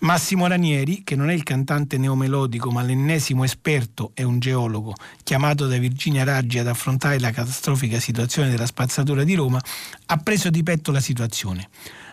Massimo 0.01 0.46
Ranieri, 0.46 1.03
che 1.03 1.16
non 1.16 1.28
è 1.28 1.32
il 1.32 1.42
cantante 1.42 1.99
neomelodico 1.99 2.70
ma 2.70 2.82
l'ennesimo 2.82 3.42
esperto 3.42 4.12
e 4.14 4.22
un 4.22 4.38
geologo 4.38 4.94
chiamato 5.24 5.66
da 5.66 5.76
Virginia 5.76 6.22
Raggi 6.22 6.59
ad 6.59 6.68
affrontare 6.68 7.18
la 7.18 7.32
catastrofica 7.32 7.99
situazione 7.99 8.49
della 8.49 8.66
spazzatura 8.66 9.24
di 9.24 9.34
Roma, 9.34 9.61
ha 10.07 10.16
preso 10.18 10.51
di 10.51 10.62
petto 10.62 10.92
la 10.92 11.01
situazione. 11.01 11.68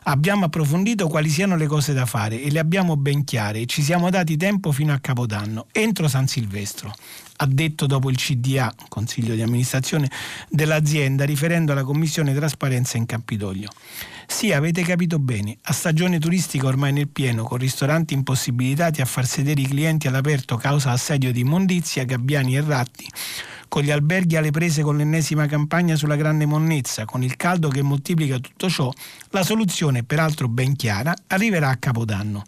Abbiamo 0.07 0.45
approfondito 0.45 1.07
quali 1.07 1.29
siano 1.29 1.55
le 1.55 1.67
cose 1.67 1.93
da 1.93 2.05
fare 2.05 2.41
e 2.41 2.49
le 2.49 2.59
abbiamo 2.59 2.97
ben 2.97 3.23
chiare 3.23 3.59
e 3.59 3.65
ci 3.67 3.83
siamo 3.83 4.09
dati 4.09 4.35
tempo 4.35 4.71
fino 4.71 4.91
a 4.91 4.99
Capodanno, 4.99 5.67
entro 5.71 6.07
San 6.07 6.27
Silvestro 6.27 6.93
ha 7.37 7.47
detto 7.47 7.85
dopo 7.85 8.09
il 8.09 8.17
CDA, 8.17 8.73
Consiglio 8.87 9.35
di 9.35 9.41
amministrazione 9.41 10.09
dell'azienda, 10.49 11.25
riferendo 11.25 11.71
alla 11.71 11.83
Commissione 11.83 12.33
Trasparenza 12.33 12.97
in 12.97 13.05
Campidoglio. 13.05 13.69
Sì, 14.27 14.51
avete 14.51 14.81
capito 14.81 15.19
bene, 15.19 15.57
a 15.63 15.73
stagione 15.73 16.19
turistica 16.19 16.67
ormai 16.67 16.91
nel 16.91 17.07
pieno, 17.07 17.43
con 17.43 17.57
ristoranti 17.57 18.13
impossibilitati 18.13 19.01
a 19.01 19.05
far 19.05 19.25
sedere 19.25 19.61
i 19.61 19.67
clienti 19.67 20.07
all'aperto 20.07 20.57
causa 20.57 20.91
assedio 20.91 21.31
di 21.31 21.41
immondizia, 21.41 22.03
gabbiani 22.03 22.55
e 22.57 22.61
ratti, 22.61 23.07
con 23.67 23.83
gli 23.83 23.91
alberghi 23.91 24.35
alle 24.35 24.51
prese 24.51 24.81
con 24.81 24.97
l'ennesima 24.97 25.45
campagna 25.45 25.95
sulla 25.95 26.15
grande 26.15 26.45
monnezza, 26.45 27.05
con 27.05 27.23
il 27.23 27.35
caldo 27.35 27.69
che 27.69 27.81
moltiplica 27.81 28.39
tutto 28.39 28.69
ciò, 28.69 28.91
la 29.29 29.43
soluzione, 29.43 30.03
peraltro 30.03 30.47
ben 30.47 30.75
chiara, 30.75 31.13
arriverà 31.27 31.69
a 31.69 31.77
Capodanno. 31.77 32.43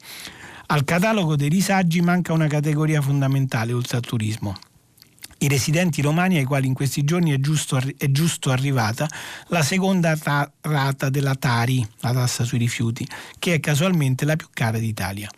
Al 0.67 0.83
catalogo 0.83 1.37
dei 1.37 1.49
disagi 1.49 2.01
manca 2.01 2.33
una 2.33 2.47
categoria 2.47 3.01
fondamentale 3.01 3.71
oltre 3.71 3.97
al 3.97 4.03
turismo, 4.03 4.57
i 5.39 5.47
residenti 5.47 6.01
romani 6.01 6.37
ai 6.37 6.43
quali 6.43 6.67
in 6.67 6.73
questi 6.73 7.03
giorni 7.03 7.31
è 7.31 7.39
giusto, 7.39 7.79
è 7.97 8.11
giusto 8.11 8.51
arrivata 8.51 9.07
la 9.47 9.61
seconda 9.61 10.15
ta- 10.17 10.51
rata 10.61 11.09
della 11.09 11.35
Tari, 11.35 11.85
la 11.99 12.13
tassa 12.13 12.43
sui 12.43 12.57
rifiuti, 12.57 13.07
che 13.37 13.55
è 13.55 13.59
casualmente 13.59 14.25
la 14.25 14.35
più 14.35 14.47
cara 14.51 14.79
d'Italia. 14.79 15.29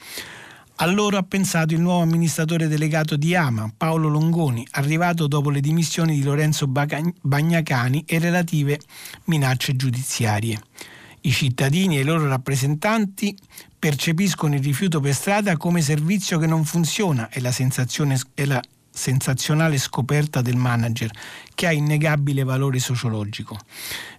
A 0.81 0.85
loro 0.85 1.17
ha 1.17 1.23
pensato 1.23 1.73
il 1.73 1.81
nuovo 1.81 2.01
amministratore 2.03 2.69
delegato 2.69 3.17
di 3.17 3.35
Ama, 3.35 3.69
Paolo 3.75 4.07
Longoni, 4.07 4.65
arrivato 4.71 5.27
dopo 5.27 5.49
le 5.49 5.59
dimissioni 5.59 6.15
di 6.15 6.23
Lorenzo 6.23 6.67
Bagnacani 6.67 8.05
e 8.07 8.17
relative 8.17 8.79
minacce 9.25 9.75
giudiziarie. 9.75 10.61
I 11.21 11.31
cittadini 11.31 11.97
e 11.97 12.01
i 12.01 12.05
loro 12.05 12.29
rappresentanti 12.29 13.37
percepiscono 13.77 14.55
il 14.55 14.63
rifiuto 14.63 15.01
per 15.01 15.13
strada 15.13 15.57
come 15.57 15.81
servizio 15.81 16.39
che 16.39 16.47
non 16.47 16.63
funziona 16.63 17.27
e 17.29 17.41
la 17.41 17.51
sensazione 17.51 18.17
è 18.33 18.45
la 18.45 18.61
sensazionale 18.91 19.77
scoperta 19.77 20.41
del 20.41 20.55
manager 20.55 21.09
che 21.55 21.67
ha 21.67 21.71
innegabile 21.71 22.43
valore 22.43 22.79
sociologico. 22.79 23.57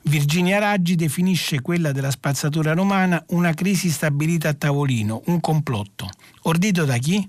Virginia 0.02 0.58
Raggi 0.58 0.94
definisce 0.94 1.60
quella 1.60 1.92
della 1.92 2.10
spazzatura 2.10 2.72
romana 2.72 3.22
una 3.28 3.52
crisi 3.54 3.90
stabilita 3.90 4.48
a 4.48 4.54
tavolino, 4.54 5.22
un 5.26 5.40
complotto. 5.40 6.08
Ordito 6.42 6.84
da 6.84 6.96
chi? 6.98 7.28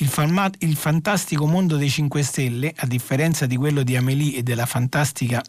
Il, 0.00 0.06
falma- 0.06 0.50
il, 0.58 0.76
fantastico 0.76 1.46
mondo 1.46 1.76
dei 1.76 1.90
5 1.90 2.22
Stelle, 2.22 2.72
a 2.76 2.86
differenza 2.86 3.46
di 3.46 3.56
quello 3.56 3.82
di 3.82 3.96
Amélie 3.96 4.36
e 4.36 4.42
della 4.44 4.66
fantastica 4.66 5.42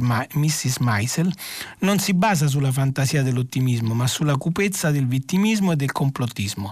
Ma- 0.00 0.26
Mrs. 0.34 0.76
Meisel, 0.78 1.32
non 1.80 1.98
si 1.98 2.12
basa 2.12 2.46
sulla 2.46 2.70
fantasia 2.70 3.22
dell'ottimismo, 3.22 3.94
ma 3.94 4.06
sulla 4.06 4.36
cupezza 4.36 4.90
del 4.90 5.06
vittimismo 5.06 5.72
e 5.72 5.76
del 5.76 5.92
complottismo. 5.92 6.70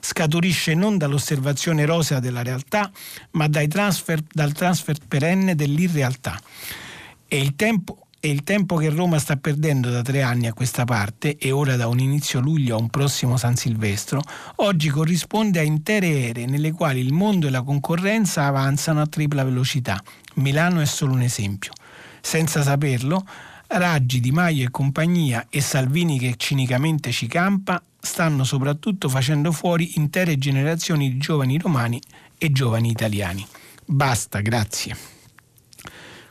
Scaturisce 0.00 0.74
non 0.74 0.98
dall'osservazione 0.98 1.86
rosea 1.86 2.20
della 2.20 2.42
realtà, 2.42 2.90
ma 3.30 3.48
transfer, 3.66 4.22
dal 4.30 4.52
transfer 4.52 4.98
perenne 5.08 5.54
dell'irrealtà. 5.54 6.38
E 7.26 7.40
il 7.40 7.56
tempo 7.56 8.03
e 8.24 8.30
il 8.30 8.42
tempo 8.42 8.76
che 8.76 8.88
Roma 8.88 9.18
sta 9.18 9.36
perdendo 9.36 9.90
da 9.90 10.00
tre 10.00 10.22
anni 10.22 10.46
a 10.46 10.54
questa 10.54 10.84
parte, 10.84 11.36
e 11.36 11.50
ora 11.50 11.76
da 11.76 11.88
un 11.88 11.98
inizio 11.98 12.40
luglio 12.40 12.74
a 12.74 12.80
un 12.80 12.88
prossimo 12.88 13.36
San 13.36 13.54
Silvestro, 13.54 14.22
oggi 14.56 14.88
corrisponde 14.88 15.58
a 15.58 15.62
intere 15.62 16.28
ere 16.28 16.46
nelle 16.46 16.72
quali 16.72 17.00
il 17.00 17.12
mondo 17.12 17.48
e 17.48 17.50
la 17.50 17.60
concorrenza 17.60 18.46
avanzano 18.46 19.02
a 19.02 19.06
tripla 19.06 19.44
velocità. 19.44 20.02
Milano 20.36 20.80
è 20.80 20.86
solo 20.86 21.12
un 21.12 21.20
esempio. 21.20 21.72
Senza 22.22 22.62
saperlo, 22.62 23.26
Raggi, 23.66 24.20
Di 24.20 24.30
Maio 24.30 24.64
e 24.64 24.70
compagnia 24.70 25.48
e 25.50 25.60
Salvini 25.60 26.18
che 26.18 26.36
cinicamente 26.38 27.12
ci 27.12 27.26
campa 27.26 27.82
stanno 28.00 28.42
soprattutto 28.44 29.10
facendo 29.10 29.52
fuori 29.52 29.98
intere 29.98 30.38
generazioni 30.38 31.12
di 31.12 31.18
giovani 31.18 31.58
romani 31.58 32.00
e 32.38 32.50
giovani 32.50 32.88
italiani. 32.88 33.46
Basta, 33.84 34.40
grazie. 34.40 35.13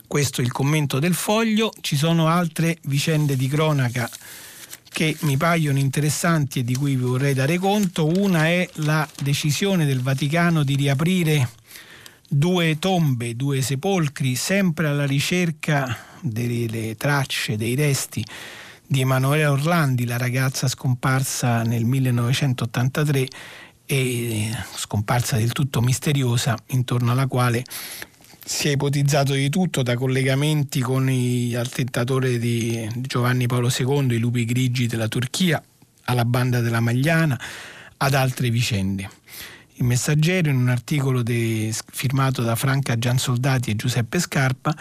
Questo 0.06 0.40
è 0.40 0.44
il 0.44 0.52
commento 0.52 0.98
del 0.98 1.14
foglio. 1.14 1.72
Ci 1.80 1.96
sono 1.96 2.28
altre 2.28 2.78
vicende 2.82 3.36
di 3.36 3.48
cronaca 3.48 4.08
che 4.88 5.16
mi 5.20 5.36
paiono 5.36 5.78
interessanti 5.78 6.60
e 6.60 6.64
di 6.64 6.76
cui 6.76 6.94
vi 6.94 7.02
vorrei 7.02 7.34
dare 7.34 7.58
conto. 7.58 8.06
Una 8.06 8.46
è 8.46 8.68
la 8.74 9.08
decisione 9.20 9.86
del 9.86 10.02
Vaticano 10.02 10.62
di 10.62 10.76
riaprire 10.76 11.48
due 12.28 12.78
tombe, 12.78 13.34
due 13.34 13.60
sepolcri, 13.60 14.36
sempre 14.36 14.86
alla 14.86 15.06
ricerca 15.06 15.96
delle 16.20 16.96
tracce, 16.96 17.56
dei 17.56 17.74
resti 17.74 18.24
di 18.86 19.00
Emanuela 19.00 19.50
Orlandi, 19.50 20.04
la 20.04 20.16
ragazza 20.16 20.68
scomparsa 20.68 21.62
nel 21.62 21.84
1983 21.84 23.26
e 23.86 24.50
scomparsa 24.76 25.36
del 25.36 25.52
tutto 25.52 25.80
misteriosa, 25.80 26.56
intorno 26.68 27.10
alla 27.10 27.26
quale 27.26 27.64
si 28.46 28.68
è 28.68 28.72
ipotizzato 28.72 29.32
di 29.32 29.48
tutto, 29.48 29.82
da 29.82 29.96
collegamenti 29.96 30.80
con 30.80 31.08
il 31.08 31.56
attentatore 31.56 32.38
di 32.38 32.86
Giovanni 32.96 33.46
Paolo 33.46 33.70
II, 33.74 34.14
i 34.14 34.18
lupi 34.18 34.44
grigi 34.44 34.86
della 34.86 35.08
Turchia, 35.08 35.62
alla 36.04 36.26
banda 36.26 36.60
della 36.60 36.80
Magliana, 36.80 37.40
ad 37.96 38.12
altre 38.12 38.50
vicende. 38.50 39.08
Il 39.76 39.84
Messaggero, 39.84 40.50
in 40.50 40.56
un 40.56 40.68
articolo 40.68 41.22
de, 41.22 41.74
firmato 41.90 42.42
da 42.42 42.54
Franca 42.54 42.98
Giansoldati 42.98 43.70
e 43.70 43.76
Giuseppe 43.76 44.18
Scarpa, 44.18 44.76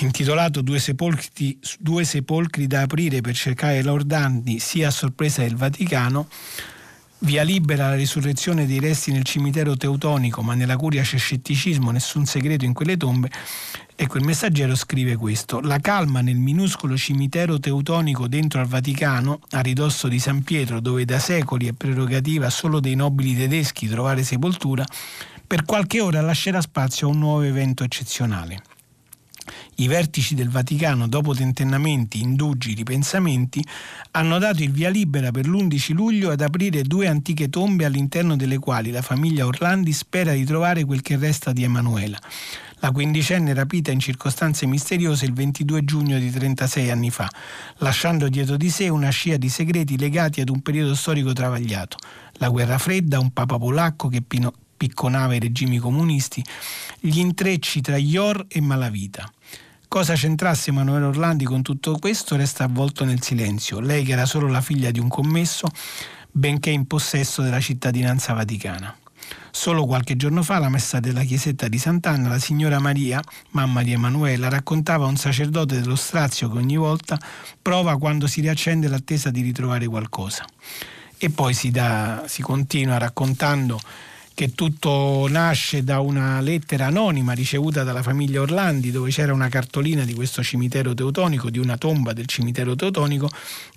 intitolato 0.00 0.62
Due 0.62 0.78
sepolcri, 0.78 1.58
Due 1.78 2.04
sepolcri 2.04 2.66
da 2.66 2.82
aprire 2.82 3.20
per 3.20 3.34
cercare 3.34 3.82
Lordandi 3.82 4.58
sia 4.58 4.88
a 4.88 4.90
sorpresa 4.90 5.42
del 5.42 5.56
Vaticano, 5.56 6.28
Via 7.20 7.42
libera 7.42 7.88
la 7.88 7.96
risurrezione 7.96 8.64
dei 8.64 8.78
resti 8.78 9.10
nel 9.10 9.24
cimitero 9.24 9.76
teutonico, 9.76 10.40
ma 10.42 10.54
nella 10.54 10.76
curia 10.76 11.02
c'è 11.02 11.18
scetticismo, 11.18 11.90
nessun 11.90 12.26
segreto 12.26 12.64
in 12.64 12.72
quelle 12.72 12.96
tombe. 12.96 13.28
Ecco, 13.96 14.18
il 14.18 14.24
messaggero 14.24 14.76
scrive 14.76 15.16
questo. 15.16 15.60
La 15.60 15.80
calma 15.80 16.20
nel 16.20 16.36
minuscolo 16.36 16.96
cimitero 16.96 17.58
teutonico 17.58 18.28
dentro 18.28 18.60
al 18.60 18.66
Vaticano, 18.66 19.40
a 19.50 19.60
ridosso 19.60 20.06
di 20.06 20.20
San 20.20 20.44
Pietro, 20.44 20.78
dove 20.78 21.04
da 21.04 21.18
secoli 21.18 21.66
è 21.66 21.72
prerogativa 21.72 22.50
solo 22.50 22.78
dei 22.78 22.94
nobili 22.94 23.34
tedeschi 23.34 23.88
trovare 23.88 24.22
sepoltura, 24.22 24.84
per 25.44 25.64
qualche 25.64 26.00
ora 26.00 26.20
lascerà 26.20 26.60
spazio 26.60 27.08
a 27.08 27.10
un 27.10 27.18
nuovo 27.18 27.42
evento 27.42 27.82
eccezionale. 27.82 28.62
I 29.80 29.86
vertici 29.86 30.34
del 30.34 30.48
Vaticano, 30.48 31.06
dopo 31.06 31.32
tentennamenti, 31.34 32.20
indugi, 32.20 32.74
ripensamenti, 32.74 33.64
hanno 34.10 34.38
dato 34.38 34.64
il 34.64 34.72
via 34.72 34.88
libera 34.88 35.30
per 35.30 35.46
l'11 35.46 35.92
luglio 35.92 36.30
ad 36.30 36.40
aprire 36.40 36.82
due 36.82 37.06
antiche 37.06 37.48
tombe 37.48 37.84
all'interno 37.84 38.34
delle 38.34 38.58
quali 38.58 38.90
la 38.90 39.02
famiglia 39.02 39.46
Orlandi 39.46 39.92
spera 39.92 40.32
di 40.32 40.44
trovare 40.44 40.84
quel 40.84 41.00
che 41.00 41.16
resta 41.16 41.52
di 41.52 41.62
Emanuela, 41.62 42.18
la 42.80 42.90
quindicenne 42.90 43.54
rapita 43.54 43.92
in 43.92 44.00
circostanze 44.00 44.66
misteriose 44.66 45.26
il 45.26 45.32
22 45.32 45.84
giugno 45.84 46.18
di 46.18 46.28
36 46.28 46.90
anni 46.90 47.10
fa, 47.10 47.30
lasciando 47.76 48.28
dietro 48.28 48.56
di 48.56 48.70
sé 48.70 48.88
una 48.88 49.10
scia 49.10 49.36
di 49.36 49.48
segreti 49.48 49.96
legati 49.96 50.40
ad 50.40 50.48
un 50.48 50.60
periodo 50.60 50.96
storico 50.96 51.32
travagliato, 51.32 51.98
la 52.38 52.48
guerra 52.48 52.78
fredda, 52.78 53.20
un 53.20 53.30
papa 53.32 53.56
polacco 53.58 54.08
che 54.08 54.24
picconava 54.76 55.36
i 55.36 55.38
regimi 55.38 55.78
comunisti, 55.78 56.44
gli 56.98 57.18
intrecci 57.18 57.80
tra 57.80 57.96
Ior 57.96 58.44
e 58.48 58.60
Malavita. 58.60 59.32
Cosa 59.88 60.12
c'entrasse 60.12 60.68
Emanuele 60.68 61.06
Orlandi 61.06 61.46
con 61.46 61.62
tutto 61.62 61.96
questo 61.98 62.36
resta 62.36 62.64
avvolto 62.64 63.06
nel 63.06 63.22
silenzio. 63.22 63.80
Lei 63.80 64.04
che 64.04 64.12
era 64.12 64.26
solo 64.26 64.46
la 64.46 64.60
figlia 64.60 64.90
di 64.90 65.00
un 65.00 65.08
commesso, 65.08 65.66
benché 66.30 66.68
in 66.68 66.86
possesso 66.86 67.40
della 67.40 67.58
cittadinanza 67.58 68.34
vaticana. 68.34 68.94
Solo 69.50 69.86
qualche 69.86 70.14
giorno 70.14 70.42
fa, 70.42 70.56
alla 70.56 70.68
messa 70.68 71.00
della 71.00 71.22
chiesetta 71.22 71.68
di 71.68 71.78
Sant'Anna, 71.78 72.28
la 72.28 72.38
signora 72.38 72.78
Maria, 72.78 73.18
mamma 73.52 73.82
di 73.82 73.92
Emanuela, 73.92 74.50
raccontava 74.50 75.06
a 75.06 75.08
un 75.08 75.16
sacerdote 75.16 75.80
dello 75.80 75.96
strazio 75.96 76.50
che 76.50 76.58
ogni 76.58 76.76
volta 76.76 77.18
prova 77.60 77.96
quando 77.96 78.26
si 78.26 78.42
riaccende 78.42 78.88
l'attesa 78.88 79.30
di 79.30 79.40
ritrovare 79.40 79.86
qualcosa. 79.86 80.44
E 81.16 81.30
poi 81.30 81.54
si, 81.54 81.70
dà, 81.70 82.24
si 82.26 82.42
continua 82.42 82.98
raccontando 82.98 83.80
che 84.38 84.54
tutto 84.54 85.26
nasce 85.28 85.82
da 85.82 85.98
una 85.98 86.40
lettera 86.40 86.86
anonima 86.86 87.32
ricevuta 87.32 87.82
dalla 87.82 88.04
famiglia 88.04 88.40
Orlandi 88.40 88.92
dove 88.92 89.10
c'era 89.10 89.32
una 89.32 89.48
cartolina 89.48 90.04
di 90.04 90.14
questo 90.14 90.44
cimitero 90.44 90.94
teutonico, 90.94 91.50
di 91.50 91.58
una 91.58 91.76
tomba 91.76 92.12
del 92.12 92.26
cimitero 92.26 92.76
teutonico, 92.76 93.28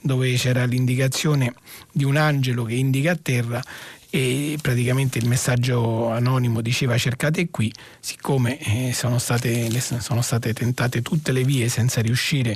dove 0.02 0.32
c'era 0.36 0.64
l'indicazione 0.66 1.56
di 1.92 2.04
un 2.04 2.16
angelo 2.16 2.64
che 2.64 2.76
indica 2.76 3.14
a 3.14 3.20
terra 3.20 3.64
e 4.12 4.60
praticamente 4.62 5.18
il 5.18 5.26
messaggio 5.26 6.12
anonimo 6.12 6.62
diceva 6.62 6.96
cercate 6.96 7.50
qui, 7.50 7.74
siccome 8.00 8.60
eh, 8.60 8.94
sono, 8.94 9.18
state, 9.18 9.68
sono 9.80 10.22
state 10.22 10.54
tentate 10.54 11.02
tutte 11.02 11.32
le 11.32 11.44
vie 11.44 11.70
senza 11.70 12.02
riuscire 12.02 12.56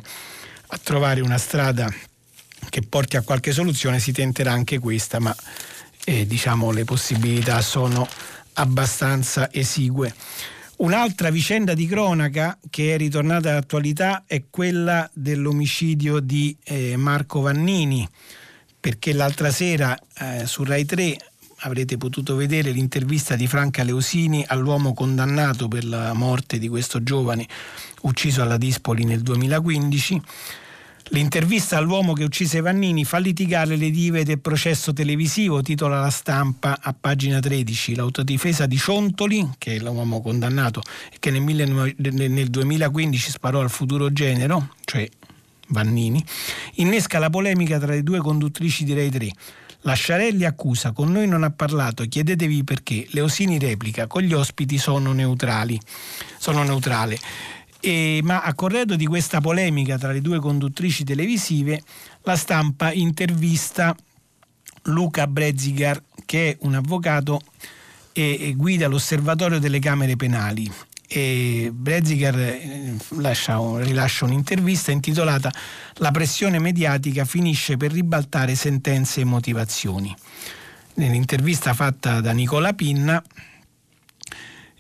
a 0.67 0.77
trovare 0.77 1.21
una 1.21 1.39
strada 1.39 1.91
che 2.69 2.81
porti 2.83 3.17
a 3.17 3.23
qualche 3.23 3.51
soluzione, 3.51 3.97
si 3.97 4.11
tenterà 4.11 4.51
anche 4.51 4.77
questa, 4.77 5.17
ma 5.17 5.35
eh, 6.05 6.25
diciamo 6.25 6.71
le 6.71 6.85
possibilità 6.85 7.61
sono 7.61 8.07
abbastanza 8.53 9.51
esigue. 9.51 10.13
Un'altra 10.77 11.29
vicenda 11.29 11.73
di 11.73 11.87
cronaca 11.87 12.57
che 12.69 12.93
è 12.93 12.97
ritornata 12.97 13.49
all'attualità 13.49 14.23
è 14.25 14.43
quella 14.49 15.09
dell'omicidio 15.13 16.19
di 16.19 16.55
eh, 16.63 16.97
Marco 16.97 17.41
Vannini, 17.41 18.07
perché 18.79 19.13
l'altra 19.13 19.51
sera 19.51 19.97
eh, 20.17 20.45
su 20.45 20.63
Rai 20.63 20.85
3 20.85 21.17
avrete 21.59 21.97
potuto 21.97 22.35
vedere 22.35 22.71
l'intervista 22.71 23.35
di 23.35 23.47
Franca 23.47 23.83
Leosini 23.83 24.43
all'uomo 24.45 24.93
condannato 24.93 25.67
per 25.67 25.85
la 25.85 26.13
morte 26.13 26.59
di 26.59 26.67
questo 26.67 27.01
giovane 27.01 27.47
ucciso 28.01 28.41
alla 28.41 28.57
Dispoli 28.57 29.05
nel 29.05 29.21
2015. 29.21 30.21
L'intervista 31.09 31.77
all'uomo 31.77 32.13
che 32.13 32.23
uccise 32.23 32.61
Vannini 32.61 33.05
fa 33.05 33.19
litigare 33.19 33.75
le 33.75 33.91
dive 33.91 34.23
del 34.25 34.39
processo 34.39 34.91
televisivo, 34.91 35.61
titola 35.61 35.99
la 35.99 36.09
stampa 36.09 36.79
a 36.81 36.95
pagina 36.99 37.39
13. 37.39 37.93
L'autodifesa 37.95 38.65
di 38.65 38.77
Ciontoli, 38.77 39.51
che 39.59 39.75
è 39.75 39.79
l'uomo 39.79 40.19
condannato 40.19 40.81
e 41.11 41.17
che 41.19 41.29
nel 41.29 42.47
2015 42.49 43.29
sparò 43.29 43.61
al 43.61 43.69
futuro 43.69 44.11
genero, 44.11 44.73
cioè 44.83 45.07
Vannini, 45.67 46.25
innesca 46.75 47.19
la 47.19 47.29
polemica 47.29 47.77
tra 47.77 47.93
le 47.93 48.01
due 48.01 48.17
conduttrici 48.17 48.83
di 48.83 48.93
Rai 48.95 49.11
3. 49.11 49.31
Lasciarelli 49.81 50.45
accusa, 50.45 50.91
con 50.91 51.11
noi 51.11 51.27
non 51.27 51.43
ha 51.43 51.51
parlato, 51.51 52.03
chiedetevi 52.05 52.63
perché. 52.63 53.05
Leosini 53.11 53.59
replica, 53.59 54.07
con 54.07 54.23
gli 54.23 54.33
ospiti 54.33 54.79
sono 54.79 55.13
neutrali. 55.13 55.79
Sono 56.39 56.63
neutrale. 56.63 57.19
E, 57.87 58.19
ma 58.23 58.41
a 58.41 58.55
corredo 58.55 58.95
di 58.95 59.05
questa 59.05 59.41
polemica 59.41 59.99
tra 59.99 60.11
le 60.11 60.19
due 60.19 60.39
conduttrici 60.39 61.03
televisive, 61.03 61.83
la 62.23 62.35
stampa 62.35 62.91
intervista 62.91 63.95
Luca 64.85 65.27
Brezigar, 65.27 66.01
che 66.25 66.49
è 66.49 66.57
un 66.61 66.73
avvocato 66.73 67.41
e 68.11 68.53
guida 68.55 68.87
l'osservatorio 68.87 69.59
delle 69.59 69.77
Camere 69.77 70.15
Penali 70.15 70.71
e 71.07 71.69
Breziger 71.71 72.35
eh, 72.39 72.97
rilascia 73.09 74.25
un'intervista 74.25 74.91
intitolata 74.91 75.51
La 75.95 76.09
pressione 76.11 76.57
mediatica 76.57 77.23
finisce 77.23 77.77
per 77.77 77.91
ribaltare 77.91 78.55
sentenze 78.55 79.21
e 79.21 79.25
motivazioni. 79.25 80.15
Nell'intervista 80.95 81.75
fatta 81.75 82.19
da 82.21 82.31
Nicola 82.31 82.73
Pinna 82.73 83.21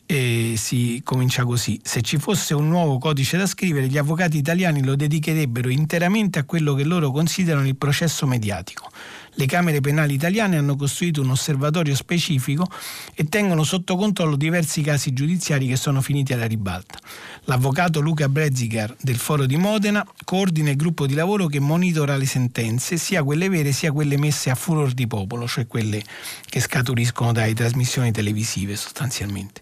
e 0.05 0.53
si 0.57 1.01
comincia 1.03 1.43
così. 1.43 1.79
Se 1.83 2.01
ci 2.01 2.17
fosse 2.17 2.53
un 2.53 2.67
nuovo 2.67 2.97
codice 2.97 3.37
da 3.37 3.47
scrivere, 3.47 3.87
gli 3.87 3.97
avvocati 3.97 4.37
italiani 4.37 4.83
lo 4.83 4.95
dedicherebbero 4.95 5.69
interamente 5.69 6.39
a 6.39 6.43
quello 6.43 6.73
che 6.73 6.83
loro 6.83 7.11
considerano 7.11 7.67
il 7.67 7.75
processo 7.75 8.27
mediatico. 8.27 8.89
Le 9.37 9.45
Camere 9.47 9.81
penali 9.81 10.13
italiane 10.13 10.57
hanno 10.57 10.77
costruito 10.77 11.21
un 11.21 11.31
osservatorio 11.31 11.93
specifico 11.93 12.69
e 13.13 13.25
tengono 13.25 13.63
sotto 13.63 13.97
controllo 13.97 14.37
diversi 14.37 14.81
casi 14.81 15.11
giudiziari 15.11 15.67
che 15.67 15.75
sono 15.75 15.99
finiti 15.99 16.31
alla 16.31 16.45
ribalta. 16.45 16.97
L'avvocato 17.43 17.99
Luca 17.99 18.29
Breziger 18.29 18.95
del 19.01 19.17
Foro 19.17 19.45
di 19.45 19.57
Modena 19.57 20.05
coordina 20.23 20.69
il 20.69 20.77
gruppo 20.77 21.05
di 21.05 21.13
lavoro 21.13 21.47
che 21.47 21.59
monitora 21.59 22.15
le 22.15 22.25
sentenze, 22.25 22.95
sia 22.95 23.23
quelle 23.23 23.49
vere 23.49 23.73
sia 23.73 23.91
quelle 23.91 24.17
messe 24.17 24.49
a 24.49 24.55
furor 24.55 24.93
di 24.93 25.05
popolo, 25.05 25.47
cioè 25.47 25.67
quelle 25.67 26.01
che 26.45 26.61
scaturiscono 26.61 27.33
dalle 27.33 27.53
trasmissioni 27.53 28.11
televisive 28.11 28.77
sostanzialmente. 28.77 29.61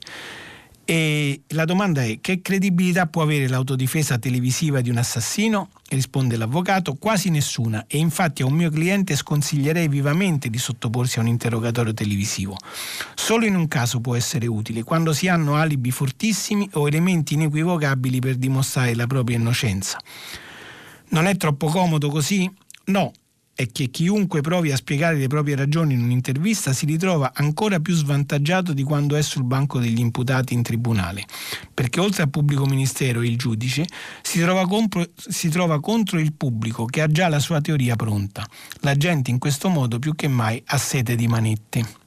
E 0.86 1.44
la 1.50 1.64
domanda 1.64 2.04
è 2.04 2.20
che 2.20 2.42
credibilità 2.42 3.08
può 3.08 3.22
avere 3.22 3.48
l'autodifesa 3.48 4.18
televisiva 4.18 4.82
di 4.82 4.90
un 4.90 4.98
assassino? 4.98 5.70
Risponde 5.88 6.36
l'avvocato, 6.36 6.96
quasi 6.96 7.30
nessuna 7.30 7.86
e 7.88 7.98
infatti 8.00 8.42
a 8.42 8.48
un 8.48 8.54
mio 8.54 8.70
cliente 8.70 9.16
sconsiglierei 9.16 9.88
vivamente 9.88 10.50
di 10.50 10.58
sottoporsi 10.58 11.20
a 11.20 11.22
un 11.22 11.28
interrogatorio 11.28 11.94
televisivo. 11.94 12.58
Solo 13.16 13.46
in 13.46 13.56
un 13.56 13.70
caso 13.70 14.02
può 14.02 14.16
essere 14.16 14.46
utile, 14.48 14.84
quando 14.84 15.14
si 15.14 15.30
hanno 15.30 15.56
alibi 15.56 15.92
fortissimi 15.92 16.68
o 16.74 16.86
elementi 16.88 17.36
inequivocabili 17.36 18.20
per 18.20 18.36
dimostrare 18.36 18.94
la 18.94 19.08
propria 19.08 19.38
innocenza. 19.38 19.98
Non 21.10 21.28
è 21.28 21.38
troppo 21.38 21.68
comodo 21.68 22.10
così? 22.10 22.52
No, 22.86 23.14
è 23.56 23.72
che 23.72 23.90
chiunque 23.90 24.42
provi 24.42 24.72
a 24.72 24.76
spiegare 24.76 25.16
le 25.16 25.28
proprie 25.28 25.56
ragioni 25.56 25.94
in 25.94 26.02
un'intervista 26.02 26.74
si 26.74 26.88
ritrova 26.88 27.34
ancora 27.36 27.80
più 27.80 27.94
svantaggiato 27.94 28.74
di 28.74 28.82
quando 28.82 29.16
è 29.16 29.22
sul 29.22 29.44
banco 29.44 29.80
degli 29.80 30.00
imputati 30.00 30.56
in 30.56 30.64
tribunale, 30.64 31.24
perché 31.72 32.00
oltre 32.00 32.24
al 32.24 32.30
pubblico 32.30 32.66
ministero 32.66 33.22
e 33.22 33.28
il 33.28 33.38
giudice 33.38 33.86
si 34.24 34.40
trova, 34.40 34.66
compro, 34.68 35.08
si 35.16 35.50
trova 35.50 35.80
contro 35.80 36.20
il 36.20 36.34
pubblico 36.34 36.86
che 36.86 37.02
ha 37.02 37.08
già 37.08 37.28
la 37.28 37.40
sua 37.40 37.62
teoria 37.62 37.96
pronta. 37.96 38.48
La 38.80 38.96
gente 38.96 39.30
in 39.30 39.38
questo 39.38 39.70
modo 39.70 40.00
più 40.00 40.16
che 40.16 40.28
mai 40.28 40.62
ha 40.66 40.78
sete 40.78 41.16
di 41.16 41.28
manette. 41.28 42.02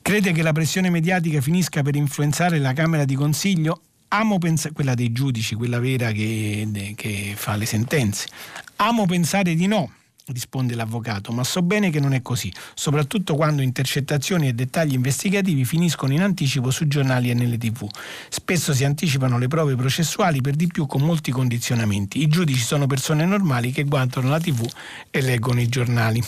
Crede 0.00 0.30
che 0.30 0.42
la 0.42 0.52
pressione 0.52 0.90
mediatica 0.90 1.40
finisca 1.40 1.82
per 1.82 1.96
influenzare 1.96 2.60
la 2.60 2.72
Camera 2.72 3.04
di 3.04 3.16
Consiglio? 3.16 3.80
Amo 4.08 4.38
pensare, 4.38 4.72
quella 4.72 4.94
dei 4.94 5.10
giudici, 5.10 5.56
quella 5.56 5.80
vera 5.80 6.12
che, 6.12 6.94
che 6.94 7.32
fa 7.34 7.56
le 7.56 7.66
sentenze. 7.66 8.28
Amo 8.76 9.06
pensare 9.06 9.56
di 9.56 9.66
no 9.66 9.90
risponde 10.28 10.74
l'avvocato, 10.74 11.30
ma 11.30 11.44
so 11.44 11.62
bene 11.62 11.90
che 11.90 12.00
non 12.00 12.12
è 12.12 12.20
così, 12.20 12.52
soprattutto 12.74 13.36
quando 13.36 13.62
intercettazioni 13.62 14.48
e 14.48 14.54
dettagli 14.54 14.94
investigativi 14.94 15.64
finiscono 15.64 16.12
in 16.12 16.22
anticipo 16.22 16.70
sui 16.70 16.88
giornali 16.88 17.30
e 17.30 17.34
nelle 17.34 17.58
tv. 17.58 17.88
Spesso 18.28 18.74
si 18.74 18.84
anticipano 18.84 19.38
le 19.38 19.46
prove 19.46 19.76
processuali 19.76 20.40
per 20.40 20.54
di 20.54 20.66
più 20.66 20.86
con 20.86 21.02
molti 21.02 21.30
condizionamenti. 21.30 22.22
I 22.22 22.28
giudici 22.28 22.60
sono 22.60 22.86
persone 22.86 23.24
normali 23.24 23.70
che 23.70 23.84
guardano 23.84 24.28
la 24.28 24.40
tv 24.40 24.68
e 25.10 25.20
leggono 25.20 25.60
i 25.60 25.68
giornali. 25.68 26.22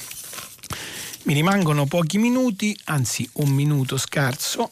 Mi 1.25 1.35
rimangono 1.35 1.87
pochi 1.87 2.19
minuti, 2.19 2.79
anzi 2.85 3.29
un 3.35 3.51
minuto 3.51 3.97
scarso, 3.97 4.71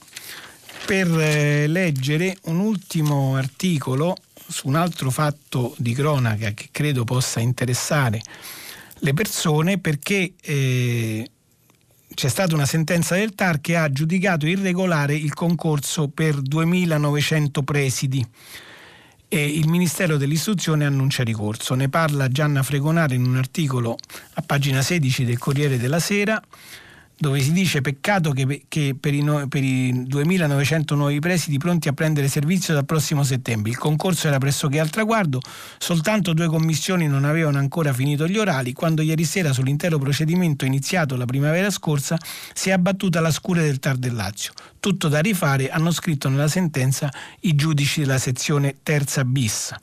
per 0.86 1.08
eh, 1.18 1.66
leggere 1.66 2.38
un 2.44 2.60
ultimo 2.60 3.34
articolo 3.34 4.16
su 4.48 4.68
un 4.68 4.76
altro 4.76 5.10
fatto 5.10 5.74
di 5.78 5.92
cronaca 5.92 6.52
che 6.52 6.68
credo 6.70 7.02
possa 7.02 7.40
interessare 7.40 8.22
le 9.01 9.12
persone 9.12 9.78
perché 9.78 10.34
eh, 10.40 11.30
c'è 12.14 12.28
stata 12.28 12.55
una 12.55 12.66
sentenza 12.66 13.14
del 13.14 13.34
TAR 13.34 13.61
che 13.61 13.76
ha 13.76 13.90
giudicato 13.90 14.47
irregolare 14.47 15.14
il 15.14 15.34
concorso 15.34 16.09
per 16.09 16.36
2.900 16.36 17.62
presidi 17.62 18.26
e 19.28 19.44
il 19.44 19.68
Ministero 19.68 20.16
dell'Istruzione 20.16 20.86
annuncia 20.86 21.24
ricorso. 21.24 21.74
Ne 21.74 21.88
parla 21.88 22.28
Gianna 22.28 22.62
Fregonare 22.62 23.16
in 23.16 23.26
un 23.26 23.36
articolo 23.36 23.97
a 24.34 24.42
pagina 24.42 24.82
16 24.82 25.24
del 25.24 25.38
Corriere 25.38 25.78
della 25.78 25.99
Sera 25.99 26.40
dove 27.18 27.40
si 27.40 27.52
dice 27.52 27.80
peccato 27.80 28.32
che, 28.32 28.64
che 28.68 28.94
per, 28.98 29.14
i 29.14 29.22
no, 29.22 29.48
per, 29.48 29.62
i 29.62 30.04
2.900 30.04 30.94
nuovi 30.94 31.18
presidi 31.18 31.56
pronti 31.56 31.88
a 31.88 31.92
prendere 31.92 32.28
servizio 32.28 32.74
dal 32.74 32.84
prossimo 32.84 33.22
settembre. 33.22 33.70
Il 33.70 33.78
concorso 33.78 34.28
era 34.28 34.36
pressoché 34.38 34.78
al 34.78 34.90
traguardo, 34.90 35.40
soltanto 35.78 36.34
due 36.34 36.46
commissioni 36.46 37.06
non 37.06 37.24
avevano 37.24 37.58
ancora 37.58 37.92
finito 37.94 38.26
gli 38.26 38.36
orali, 38.36 38.74
quando 38.74 39.00
ieri 39.00 39.24
sera 39.24 39.52
sull'intero 39.52 39.98
procedimento 39.98 40.66
iniziato 40.66 41.16
la 41.16 41.24
primavera 41.24 41.70
scorsa 41.70 42.18
si 42.52 42.68
è 42.68 42.72
abbattuta 42.72 43.20
la 43.20 43.30
scure 43.30 43.62
del 43.62 43.78
Tar 43.78 43.96
del 43.96 44.14
Lazio. 44.14 44.52
Tutto 44.78 45.08
da 45.08 45.20
rifare, 45.20 45.70
hanno 45.70 45.90
scritto 45.92 46.28
nella 46.28 46.48
sentenza 46.48 47.10
i 47.40 47.54
giudici 47.54 48.00
della 48.00 48.18
sezione 48.18 48.76
terza 48.82 49.24
bis. 49.24 49.74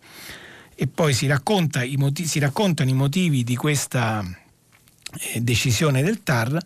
E 0.75 0.88
poi 0.88 1.13
si, 1.13 1.27
racconta 1.27 1.84
motivi, 1.97 2.27
si 2.27 2.39
raccontano 2.39 2.89
i 2.89 2.93
motivi 2.93 3.43
di 3.43 3.55
questa 3.55 4.23
decisione 5.41 6.01
del 6.03 6.24
TAR 6.24 6.59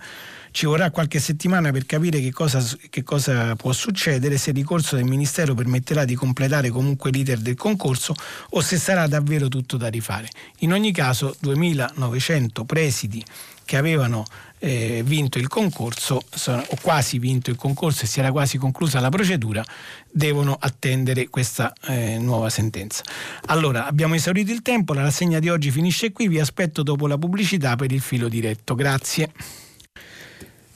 Ci 0.57 0.65
vorrà 0.65 0.89
qualche 0.89 1.19
settimana 1.19 1.71
per 1.71 1.85
capire 1.85 2.19
che 2.19 2.31
cosa, 2.31 2.63
che 2.89 3.03
cosa 3.03 3.55
può 3.55 3.71
succedere, 3.73 4.39
se 4.39 4.49
il 4.49 4.55
ricorso 4.55 4.95
del 4.95 5.05
Ministero 5.05 5.53
permetterà 5.53 6.03
di 6.03 6.15
completare 6.15 6.69
comunque 6.69 7.11
l'iter 7.11 7.37
del 7.37 7.55
concorso 7.55 8.15
o 8.49 8.61
se 8.61 8.77
sarà 8.77 9.05
davvero 9.05 9.49
tutto 9.49 9.77
da 9.77 9.87
rifare. 9.87 10.29
In 10.59 10.73
ogni 10.73 10.91
caso 10.91 11.35
2900 11.41 12.65
presidi 12.65 13.23
che 13.67 13.75
avevano 13.75 14.23
eh, 14.59 15.01
vinto 15.05 15.37
il 15.37 15.49
concorso 15.49 16.23
sono, 16.33 16.63
o 16.65 16.77
quasi 16.81 17.19
vinto 17.19 17.49
il 17.49 17.57
concorso 17.57 18.05
e 18.05 18.07
si 18.07 18.19
era 18.19 18.31
quasi 18.31 18.57
conclusa 18.57 19.01
la 19.01 19.09
procedura 19.09 19.63
devono 20.09 20.55
attendere 20.57 21.27
questa 21.27 21.73
eh, 21.87 22.17
nuova 22.17 22.49
sentenza. 22.49 23.03
Allora 23.47 23.85
abbiamo 23.85 24.15
esaurito 24.15 24.53
il 24.53 24.61
tempo, 24.61 24.93
la 24.93 25.03
rassegna 25.03 25.39
di 25.39 25.49
oggi 25.49 25.69
finisce 25.69 26.13
qui, 26.13 26.29
vi 26.29 26.39
aspetto 26.39 26.81
dopo 26.81 27.07
la 27.07 27.17
pubblicità 27.17 27.75
per 27.75 27.91
il 27.91 28.01
filo 28.01 28.29
diretto. 28.29 28.73
Grazie. 28.73 29.31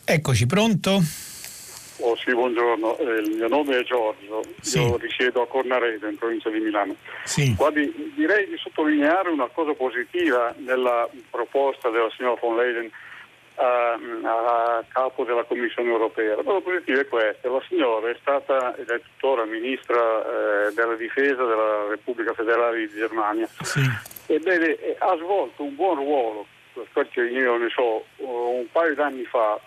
Eccoci, 0.03 0.45
pronto? 0.45 1.01
Oh, 2.01 2.15
sì, 2.15 2.31
buongiorno, 2.31 2.97
eh, 2.97 3.19
il 3.19 3.35
mio 3.35 3.47
nome 3.47 3.77
è 3.77 3.83
Giorgio, 3.83 4.43
sì. 4.59 4.81
io 4.81 4.97
risiedo 4.97 5.43
a 5.43 5.47
Cornaredo 5.47 6.07
in 6.07 6.17
provincia 6.17 6.49
di 6.49 6.59
Milano. 6.59 6.95
Sì. 7.25 7.53
Guardi, 7.55 8.11
direi 8.15 8.47
di 8.47 8.57
sottolineare 8.57 9.29
una 9.29 9.47
cosa 9.47 9.73
positiva 9.73 10.53
nella 10.57 11.07
proposta 11.29 11.89
della 11.89 12.09
signora 12.15 12.39
von 12.41 12.57
Leyen 12.57 12.89
a, 13.55 13.93
a, 13.93 14.83
capo 14.87 15.23
della 15.23 15.43
Commissione 15.43 15.91
europea. 15.91 16.37
La 16.37 16.43
cosa 16.43 16.61
positiva 16.61 17.01
è 17.01 17.07
questa, 17.07 17.49
la 17.49 17.63
signora 17.67 18.09
è 18.09 18.17
stata 18.19 18.75
ed 18.77 18.89
è 18.89 18.99
tuttora 18.99 19.45
ministra 19.45 19.99
eh, 19.99 20.73
della 20.73 20.95
difesa 20.95 21.43
della 21.43 21.87
Repubblica 21.87 22.33
Federale 22.33 22.79
di 22.79 22.93
Germania. 22.95 23.47
Sì. 23.61 23.81
Ebbene, 24.25 24.75
ha 24.97 25.15
svolto 25.17 25.61
un 25.61 25.75
buon 25.75 25.95
ruolo, 25.97 26.47
perché 26.93 27.21
io 27.21 27.57
ne 27.57 27.69
so, 27.69 28.03
un 28.17 28.65
paio 28.71 28.95
d'anni 28.95 29.23
fa 29.25 29.59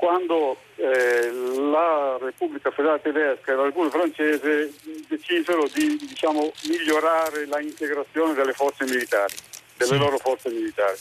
quando 0.00 0.56
eh, 0.76 1.30
la 1.30 2.16
Repubblica 2.18 2.70
Federale 2.70 3.02
Tedesca 3.02 3.52
e 3.52 3.54
la 3.54 3.64
Repubblica 3.64 3.98
Francese 3.98 4.72
decisero 5.06 5.68
di 5.74 5.98
diciamo, 5.98 6.50
migliorare 6.68 7.44
la 7.44 7.60
integrazione 7.60 8.32
delle 8.32 8.54
forze 8.54 8.84
militari, 8.84 9.34
delle 9.76 9.92
sì. 9.92 9.98
loro 9.98 10.16
forze 10.16 10.48
militari. 10.48 10.96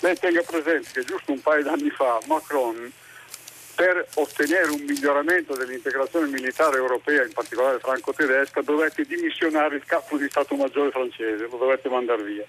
Lei 0.00 0.16
tenga 0.16 0.40
presente 0.40 0.88
che 0.94 1.04
giusto 1.04 1.30
un 1.30 1.42
paio 1.42 1.62
d'anni 1.62 1.90
fa 1.90 2.20
Macron 2.24 2.90
per 3.74 4.06
ottenere 4.14 4.70
un 4.70 4.80
miglioramento 4.80 5.54
dell'integrazione 5.54 6.26
militare 6.28 6.78
europea, 6.78 7.24
in 7.24 7.32
particolare 7.34 7.80
franco-tedesca, 7.80 8.62
dovette 8.62 9.04
dimissionare 9.04 9.76
il 9.76 9.84
capo 9.84 10.16
di 10.16 10.26
Stato 10.30 10.54
Maggiore 10.54 10.90
francese, 10.90 11.48
lo 11.50 11.58
dovette 11.58 11.90
mandare 11.90 12.22
via. 12.22 12.46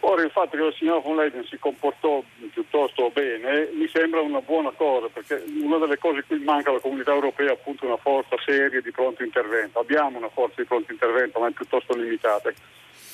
Ora 0.00 0.22
il 0.22 0.30
fatto 0.30 0.56
che 0.56 0.62
la 0.62 0.72
signora 0.72 1.00
von 1.00 1.16
Leyen 1.16 1.44
si 1.44 1.58
comportò 1.58 2.22
piuttosto 2.52 3.10
bene 3.10 3.68
mi 3.74 3.86
sembra 3.92 4.20
una 4.20 4.40
buona 4.40 4.70
cosa 4.70 5.08
perché 5.08 5.44
una 5.62 5.76
delle 5.76 5.98
cose 5.98 6.24
qui 6.26 6.38
manca 6.38 6.70
alla 6.70 6.80
comunità 6.80 7.12
europea 7.12 7.50
è 7.50 7.52
appunto 7.52 7.84
una 7.84 7.98
forza 7.98 8.36
seria 8.44 8.80
di 8.80 8.90
pronto 8.90 9.22
intervento. 9.22 9.78
Abbiamo 9.78 10.16
una 10.16 10.30
forza 10.30 10.54
di 10.56 10.66
pronto 10.66 10.90
intervento 10.90 11.38
ma 11.38 11.48
è 11.48 11.52
piuttosto 11.52 11.94
limitata. 11.94 12.50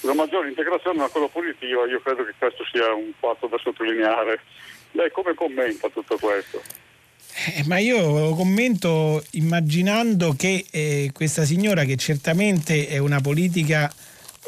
Una 0.02 0.14
maggiore 0.14 0.48
integrazione 0.48 0.96
è 0.96 1.00
una 1.00 1.08
cosa 1.08 1.26
positiva, 1.26 1.86
io 1.86 2.00
credo 2.00 2.24
che 2.24 2.34
questo 2.38 2.64
sia 2.70 2.92
un 2.92 3.12
fatto 3.18 3.48
da 3.48 3.58
sottolineare. 3.58 4.40
Lei 4.92 5.10
come 5.10 5.34
commenta 5.34 5.88
tutto 5.88 6.16
questo? 6.18 6.62
Eh, 7.56 7.64
ma 7.66 7.78
io 7.78 8.34
commento 8.34 9.22
immaginando 9.32 10.34
che 10.38 10.64
eh, 10.70 11.10
questa 11.12 11.44
signora 11.44 11.84
che 11.84 11.96
certamente 11.96 12.86
è 12.86 12.98
una 12.98 13.20
politica 13.20 13.92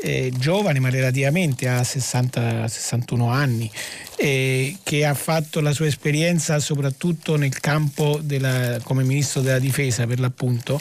eh, 0.03 0.33
giovane 0.37 0.79
ma 0.79 0.91
relativamente 0.91 1.69
ha 1.69 1.81
60-61 1.81 3.31
anni 3.31 3.71
eh, 4.17 4.77
che 4.83 5.05
ha 5.05 5.15
fatto 5.15 5.61
la 5.61 5.73
sua 5.73 5.87
esperienza 5.87 6.59
soprattutto 6.61 7.37
nel 7.37 7.59
campo 7.61 8.21
della, 8.23 8.79
come 8.83 9.03
ministro 9.03 9.41
della 9.41 9.59
difesa 9.59 10.07
per 10.07 10.21
l'appunto 10.21 10.81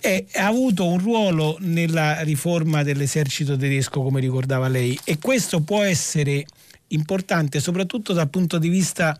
e 0.00 0.26
ha 0.34 0.46
avuto 0.46 0.86
un 0.86 0.98
ruolo 0.98 1.56
nella 1.60 2.20
riforma 2.20 2.82
dell'esercito 2.82 3.56
tedesco 3.56 4.02
come 4.02 4.20
ricordava 4.20 4.68
lei. 4.68 4.98
E 5.02 5.18
questo 5.18 5.60
può 5.60 5.82
essere 5.82 6.44
importante 6.88 7.58
soprattutto 7.58 8.12
dal 8.12 8.28
punto 8.28 8.58
di 8.58 8.68
vista 8.68 9.18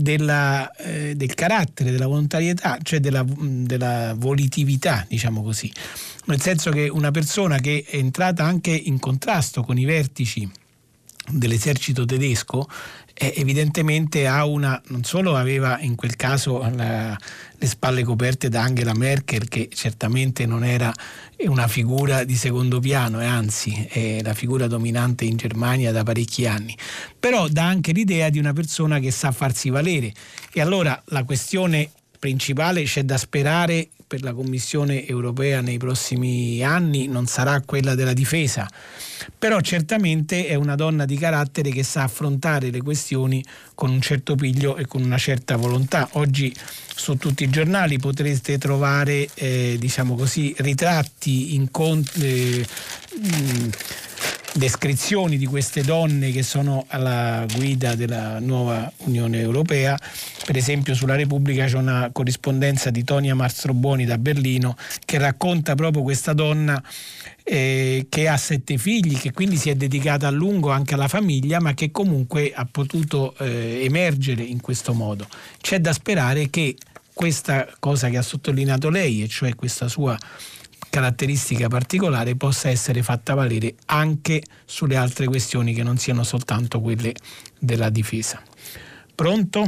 della, 0.00 0.70
eh, 0.76 1.14
del 1.16 1.34
carattere, 1.34 1.90
della 1.90 2.06
volontarietà, 2.06 2.78
cioè 2.82 3.00
della, 3.00 3.24
della 3.26 4.14
volitività, 4.16 5.04
diciamo 5.08 5.42
così. 5.42 5.70
Nel 6.26 6.40
senso 6.40 6.70
che 6.70 6.88
una 6.88 7.10
persona 7.10 7.58
che 7.58 7.84
è 7.88 7.96
entrata 7.96 8.44
anche 8.44 8.70
in 8.70 8.98
contrasto 8.98 9.62
con 9.62 9.78
i 9.78 9.84
vertici 9.84 10.48
dell'esercito 11.30 12.04
tedesco 12.04 12.68
eh, 13.20 13.34
evidentemente 13.36 14.28
ha 14.28 14.44
una, 14.44 14.80
non 14.88 15.02
solo 15.02 15.36
aveva 15.36 15.80
in 15.80 15.96
quel 15.96 16.14
caso 16.14 16.60
la, 16.74 17.18
le 17.56 17.66
spalle 17.66 18.04
coperte 18.04 18.48
da 18.48 18.62
Angela 18.62 18.94
Merkel 18.94 19.48
che 19.48 19.68
certamente 19.72 20.46
non 20.46 20.62
era 20.62 20.92
una 21.46 21.66
figura 21.66 22.22
di 22.22 22.36
secondo 22.36 22.78
piano 22.78 23.20
e 23.20 23.24
anzi 23.24 23.86
è 23.90 24.22
la 24.22 24.34
figura 24.34 24.68
dominante 24.68 25.24
in 25.24 25.36
Germania 25.36 25.90
da 25.90 26.04
parecchi 26.04 26.46
anni 26.46 26.76
però 27.18 27.48
dà 27.48 27.66
anche 27.66 27.92
l'idea 27.92 28.28
di 28.30 28.38
una 28.38 28.52
persona 28.52 28.98
che 29.00 29.10
sa 29.10 29.32
farsi 29.32 29.70
valere. 29.70 30.12
E 30.52 30.60
allora 30.60 31.00
la 31.06 31.24
questione 31.24 31.90
principale 32.18 32.82
c'è 32.84 33.04
da 33.04 33.16
sperare 33.16 33.88
per 34.08 34.22
la 34.22 34.32
Commissione 34.32 35.06
europea 35.06 35.60
nei 35.60 35.76
prossimi 35.76 36.62
anni 36.64 37.06
non 37.06 37.26
sarà 37.26 37.60
quella 37.60 37.94
della 37.94 38.14
difesa, 38.14 38.66
però 39.38 39.60
certamente 39.60 40.46
è 40.46 40.54
una 40.54 40.74
donna 40.74 41.04
di 41.04 41.18
carattere 41.18 41.70
che 41.70 41.82
sa 41.82 42.04
affrontare 42.04 42.70
le 42.70 42.80
questioni 42.80 43.44
con 43.74 43.90
un 43.90 44.00
certo 44.00 44.34
piglio 44.34 44.76
e 44.76 44.86
con 44.86 45.02
una 45.02 45.18
certa 45.18 45.56
volontà. 45.56 46.08
Oggi 46.12 46.52
su 46.94 47.16
tutti 47.16 47.44
i 47.44 47.50
giornali 47.50 47.98
potrete 47.98 48.56
trovare 48.56 49.28
eh, 49.34 49.76
diciamo 49.78 50.16
così, 50.16 50.54
ritratti, 50.56 51.54
incontri. 51.54 52.60
Eh, 52.60 52.66
descrizioni 54.58 55.38
di 55.38 55.46
queste 55.46 55.82
donne 55.82 56.32
che 56.32 56.42
sono 56.42 56.84
alla 56.88 57.46
guida 57.54 57.94
della 57.94 58.40
nuova 58.40 58.92
Unione 59.04 59.38
Europea. 59.38 59.98
Per 60.44 60.56
esempio 60.56 60.94
sulla 60.94 61.14
Repubblica 61.14 61.64
c'è 61.66 61.76
una 61.76 62.10
corrispondenza 62.12 62.90
di 62.90 63.04
Tonia 63.04 63.36
Mastroboni 63.36 64.04
da 64.04 64.18
Berlino 64.18 64.76
che 65.04 65.18
racconta 65.18 65.76
proprio 65.76 66.02
questa 66.02 66.32
donna 66.32 66.82
eh, 67.44 68.06
che 68.08 68.28
ha 68.28 68.36
sette 68.36 68.76
figli, 68.76 69.16
che 69.16 69.32
quindi 69.32 69.56
si 69.56 69.70
è 69.70 69.76
dedicata 69.76 70.26
a 70.26 70.30
lungo 70.30 70.70
anche 70.70 70.94
alla 70.94 71.08
famiglia, 71.08 71.60
ma 71.60 71.72
che 71.72 71.90
comunque 71.92 72.52
ha 72.52 72.66
potuto 72.70 73.36
eh, 73.38 73.80
emergere 73.84 74.42
in 74.42 74.60
questo 74.60 74.92
modo. 74.92 75.26
C'è 75.60 75.80
da 75.80 75.92
sperare 75.92 76.50
che 76.50 76.76
questa 77.12 77.66
cosa 77.78 78.08
che 78.10 78.16
ha 78.16 78.22
sottolineato 78.22 78.90
lei, 78.90 79.22
e 79.22 79.28
cioè 79.28 79.54
questa 79.54 79.88
sua 79.88 80.18
caratteristica 80.98 81.68
particolare 81.68 82.34
possa 82.34 82.68
essere 82.70 83.02
fatta 83.02 83.34
valere 83.34 83.74
anche 83.86 84.42
sulle 84.64 84.96
altre 84.96 85.26
questioni 85.26 85.72
che 85.72 85.84
non 85.84 85.96
siano 85.96 86.24
soltanto 86.24 86.80
quelle 86.80 87.14
della 87.56 87.88
difesa. 87.88 88.42
Pronto? 89.14 89.64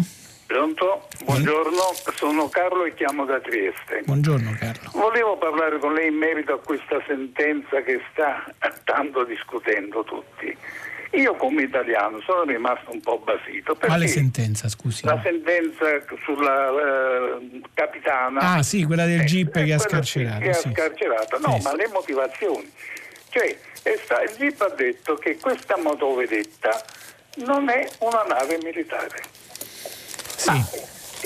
Pronto? 0.47 1.07
Buongiorno, 1.25 1.79
sono 2.17 2.49
Carlo 2.49 2.85
e 2.85 2.95
chiamo 2.95 3.25
da 3.25 3.39
Trieste. 3.39 4.03
Buongiorno 4.05 4.57
Carlo. 4.59 4.91
Volevo 4.95 5.39
parlare 5.39 5.79
con 5.79 5.93
lei 5.93 6.09
in 6.09 6.17
merito 6.17 6.55
a 6.55 6.59
questa 6.59 7.01
sentenza 7.07 7.81
che 7.83 8.01
sta 8.11 8.45
tanto 8.83 9.23
discutendo 9.23 10.03
tutti. 10.03 10.57
Io 11.13 11.35
come 11.35 11.63
italiano 11.63 12.21
sono 12.21 12.45
rimasto 12.45 12.93
un 12.93 13.01
po' 13.01 13.19
basito. 13.19 13.75
Quale 13.75 14.07
sentenza, 14.07 14.69
scusi? 14.69 15.05
La 15.05 15.21
sentenza 15.23 15.85
sulla 16.23 16.71
uh, 16.71 17.61
capitana. 17.75 18.41
Ah 18.41 18.63
sì, 18.63 18.85
quella 18.85 19.07
del 19.07 19.25
GIP 19.25 19.57
eh, 19.57 19.65
che 19.65 19.73
ha 19.73 19.79
scarcerato. 19.79 20.39
Che 20.39 20.55
sì. 20.55 20.69
ha 20.69 20.71
scarcerato, 20.71 21.39
no, 21.41 21.57
sì. 21.59 21.63
ma 21.63 21.75
le 21.75 21.89
motivazioni. 21.89 22.73
Cioè, 23.29 23.59
sta, 24.03 24.23
il 24.23 24.35
GIP 24.37 24.61
ha 24.61 24.69
detto 24.69 25.17
che 25.17 25.37
questa 25.37 25.77
motovedetta 25.79 26.81
non 27.45 27.69
è 27.69 27.89
una 27.99 28.23
nave 28.29 28.59
militare. 28.63 29.21
Sì. 30.37 30.51
Ma 30.51 30.65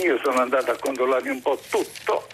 io 0.03 0.19
sono 0.23 0.41
andato 0.41 0.71
a 0.71 0.77
controllare 0.79 1.29
un 1.29 1.43
po' 1.43 1.61
tutto 1.69 2.27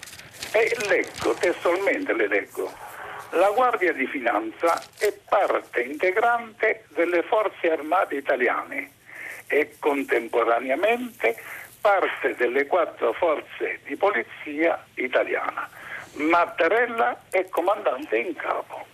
e 0.53 0.77
leggo, 0.89 1.35
testualmente 1.35 2.13
le 2.13 2.29
leggo 2.29 2.89
la 3.33 3.51
Guardia 3.51 3.93
di 3.93 4.07
Finanza 4.07 4.81
è 4.99 5.13
parte 5.29 5.83
integrante 5.83 6.85
delle 6.89 7.23
forze 7.23 7.71
armate 7.71 8.17
italiane 8.17 8.91
e 9.47 9.77
contemporaneamente 9.79 11.37
parte 11.81 12.35
delle 12.37 12.67
quattro 12.67 13.13
forze 13.13 13.81
di 13.85 13.97
polizia 13.97 14.85
italiana. 14.95 15.69
Mattarella 16.15 17.23
è 17.31 17.49
comandante 17.49 18.17
in 18.17 18.35
capo. 18.35 18.87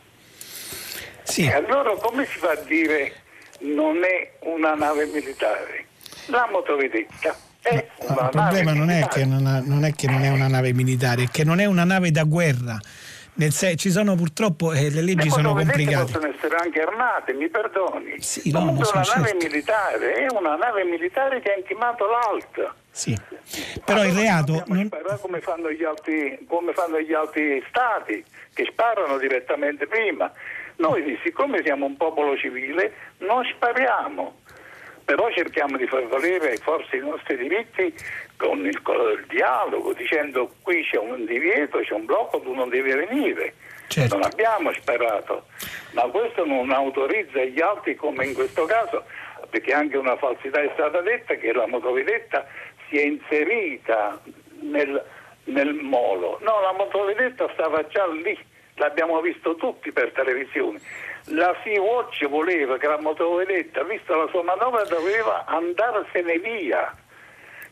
Sì. 1.22 1.46
E 1.46 1.54
allora 1.54 1.94
come 1.96 2.26
si 2.26 2.38
fa 2.38 2.50
a 2.50 2.56
dire 2.56 3.22
non 3.60 4.04
è 4.04 4.32
una 4.40 4.74
nave 4.74 5.06
militare? 5.06 5.86
La 6.26 6.46
motovedetta 6.50 7.36
è 7.62 7.88
una 7.98 8.14
no, 8.14 8.22
il 8.22 8.30
problema 8.30 8.72
non 8.72 8.90
è, 8.90 9.08
non, 9.24 9.46
ha, 9.46 9.60
non 9.64 9.84
è 9.84 9.94
che 9.94 10.06
non 10.06 10.22
è 10.22 10.28
una 10.28 10.46
nave 10.46 10.72
militare, 10.72 11.24
è 11.24 11.28
che 11.28 11.42
non 11.42 11.58
è 11.58 11.64
una 11.64 11.84
nave 11.84 12.10
da 12.10 12.24
guerra 12.24 12.78
Nel 13.38 13.52
se- 13.52 13.76
ci 13.76 13.90
sono 13.90 14.14
purtroppo 14.14 14.72
eh, 14.72 14.90
le 14.90 15.02
leggi 15.02 15.24
le 15.24 15.30
sono 15.30 15.52
complicate. 15.52 16.04
possono 16.12 16.26
essere 16.34 16.56
anche 16.56 16.80
armate, 16.80 17.32
mi 17.34 17.48
perdoni. 17.48 18.14
Sì, 18.20 18.50
no, 18.50 18.60
Comunque 18.60 18.88
una 18.92 19.02
certo. 19.02 19.20
nave 19.20 19.34
militare, 19.34 20.12
è 20.14 20.26
una 20.32 20.56
nave 20.56 20.84
militare 20.84 21.40
che 21.40 21.52
ha 21.52 21.56
intimato 21.56 22.06
l'alto. 22.06 22.74
Sì. 22.90 23.14
Però 23.84 24.00
il 24.02 24.06
Allora, 24.08 24.20
reato 24.20 24.52
dobbiamo 24.66 24.74
non- 24.90 25.18
come 25.20 25.40
fanno, 25.40 25.70
gli 25.70 25.84
altri, 25.84 26.38
come 26.48 26.72
fanno 26.72 26.98
gli 26.98 27.12
altri 27.12 27.62
stati 27.68 28.24
che 28.54 28.66
sparano 28.70 29.18
direttamente 29.18 29.86
prima. 29.86 30.32
Noi, 30.76 31.18
siccome 31.22 31.60
siamo 31.62 31.84
un 31.84 31.96
popolo 31.98 32.36
civile, 32.38 32.92
non 33.18 33.44
spariamo, 33.54 34.36
però 35.06 35.30
cerchiamo 35.30 35.76
di 35.76 35.86
far 35.86 36.04
valere 36.08 36.56
forse 36.56 36.96
i 36.96 36.98
nostri 36.98 37.36
diritti 37.36 37.94
con 38.36 38.66
il, 38.66 38.82
con 38.82 38.96
il 39.12 39.24
dialogo, 39.28 39.92
dicendo 39.92 40.50
qui 40.62 40.82
c'è 40.82 40.98
un 40.98 41.24
divieto, 41.24 41.78
c'è 41.78 41.94
un 41.94 42.04
blocco, 42.04 42.40
tu 42.40 42.52
non 42.52 42.68
devi 42.68 42.92
venire. 42.92 43.54
Certo. 43.86 44.16
Non 44.16 44.24
abbiamo 44.24 44.72
sparato, 44.72 45.46
ma 45.92 46.02
questo 46.02 46.44
non 46.44 46.72
autorizza 46.72 47.40
gli 47.44 47.60
altri 47.60 47.94
come 47.94 48.26
in 48.26 48.34
questo 48.34 48.64
caso, 48.64 49.04
perché 49.48 49.72
anche 49.72 49.96
una 49.96 50.16
falsità 50.16 50.60
è 50.60 50.70
stata 50.74 51.00
detta 51.02 51.34
che 51.34 51.52
la 51.52 51.68
motovedetta 51.68 52.44
si 52.88 52.98
è 52.98 53.02
inserita 53.02 54.20
nel, 54.60 55.02
nel 55.44 55.72
molo. 55.72 56.40
No, 56.42 56.60
la 56.60 56.72
motovedetta 56.72 57.48
stava 57.52 57.86
già 57.86 58.08
lì, 58.08 58.36
l'abbiamo 58.74 59.20
visto 59.20 59.54
tutti 59.54 59.92
per 59.92 60.10
televisione. 60.10 60.80
La 61.30 61.54
Sea-Watch 61.64 62.28
voleva 62.28 62.78
che 62.78 62.86
la 62.86 63.00
motovedetta, 63.00 63.82
vista 63.84 64.16
la 64.16 64.28
sua 64.30 64.44
manovra, 64.44 64.84
doveva 64.84 65.44
andarsene 65.46 66.38
via. 66.38 66.94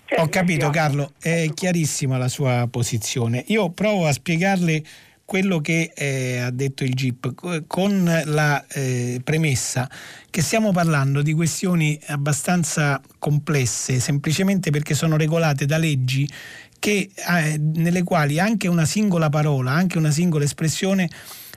Cioè, 0.07 0.21
Ho 0.21 0.29
capito 0.29 0.71
Carlo, 0.71 1.13
è 1.21 1.49
chiarissima 1.55 2.19
la 2.19 2.29
sua 2.29 2.67
posizione. 2.71 3.45
Io 3.49 3.71
provo 3.71 4.07
a 4.07 4.13
spiegarle 4.13 4.83
quello 5.25 5.61
che 5.61 5.93
eh, 5.95 6.39
ha 6.39 6.51
detto 6.51 6.85
il 6.85 6.93
GIP 6.93 7.35
co- 7.35 7.65
con 7.67 8.23
la 8.27 8.65
eh, 8.69 9.21
premessa 9.25 9.89
che 10.29 10.43
stiamo 10.43 10.73
parlando 10.73 11.23
di 11.23 11.33
questioni 11.33 11.99
abbastanza 12.09 13.01
complesse, 13.19 14.01
semplicemente 14.01 14.71
perché 14.71 14.95
sono 14.95 15.17
regolate 15.17 15.65
da 15.65 15.79
leggi 15.79 16.29
che, 16.79 17.09
eh, 17.15 17.59
nelle 17.59 18.03
quali 18.03 18.39
anche 18.39 18.69
una 18.69 18.85
singola 18.85 19.31
parola, 19.31 19.71
anche 19.71 19.97
una 19.97 20.11
singola 20.11 20.45
espressione 20.45 21.09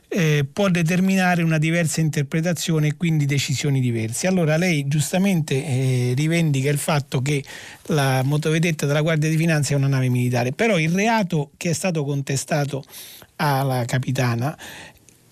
eh, 0.09 0.45
può 0.51 0.69
determinare 0.69 1.43
una 1.43 1.57
diversa 1.57 1.99
interpretazione 1.99 2.87
e 2.87 2.95
quindi 2.95 3.25
decisioni 3.25 3.79
diverse. 3.81 4.27
Allora 4.27 4.57
lei 4.57 4.87
giustamente 4.87 5.55
eh, 5.55 6.13
rivendica 6.15 6.69
il 6.69 6.77
fatto 6.77 7.21
che 7.21 7.43
la 7.87 8.21
motovedetta 8.23 8.85
della 8.85 9.01
Guardia 9.01 9.29
di 9.29 9.37
Finanza 9.37 9.73
è 9.73 9.77
una 9.77 9.87
nave 9.87 10.09
militare, 10.09 10.53
però 10.53 10.79
il 10.79 10.91
reato 10.91 11.51
che 11.57 11.71
è 11.71 11.73
stato 11.73 12.03
contestato 12.03 12.83
alla 13.37 13.83
capitana 13.85 14.57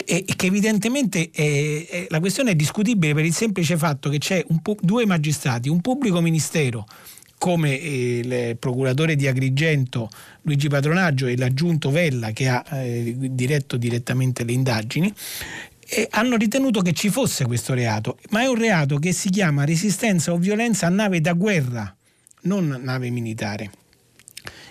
e 0.08 0.24
che 0.36 0.46
evidentemente 0.46 1.32
è- 1.32 1.88
è- 1.90 2.06
la 2.10 2.20
questione 2.20 2.52
è 2.52 2.56
discutibile 2.56 3.14
per 3.14 3.26
il 3.26 3.34
semplice 3.34 3.76
fatto 3.78 4.10
che 4.10 4.20
c'è 4.20 4.46
due 4.82 5.06
magistrati, 5.06 5.68
un 5.68 5.82
pubblico 5.82 6.22
ministero 6.22 6.86
come 7.38 7.80
eh, 7.80 8.18
il 8.20 8.58
procuratore 8.58 9.16
di 9.16 9.28
Agrigento 9.28 10.10
Luigi 10.42 10.68
Patronaggio 10.68 11.28
e 11.28 11.38
l'aggiunto 11.38 11.92
Vella 11.92 12.32
che 12.32 12.48
ha 12.48 12.64
eh, 12.72 13.16
diretto 13.18 13.78
direttamente 13.78 14.44
le 14.44 14.52
indagini 14.52 15.14
e 15.88 16.08
hanno 16.12 16.36
ritenuto 16.36 16.82
che 16.82 16.94
ci 16.94 17.10
fosse 17.10 17.46
questo 17.46 17.74
reato, 17.74 18.18
ma 18.30 18.42
è 18.42 18.48
un 18.48 18.56
reato 18.56 18.98
che 18.98 19.12
si 19.12 19.30
chiama 19.30 19.66
resistenza 19.66 20.34
o 20.34 20.38
violenza 20.38 20.88
a 20.88 20.90
nave 20.90 21.22
da 21.22 21.34
guerra, 21.34 21.96
non 22.42 22.80
nave 22.82 23.10
militare. 23.12 23.70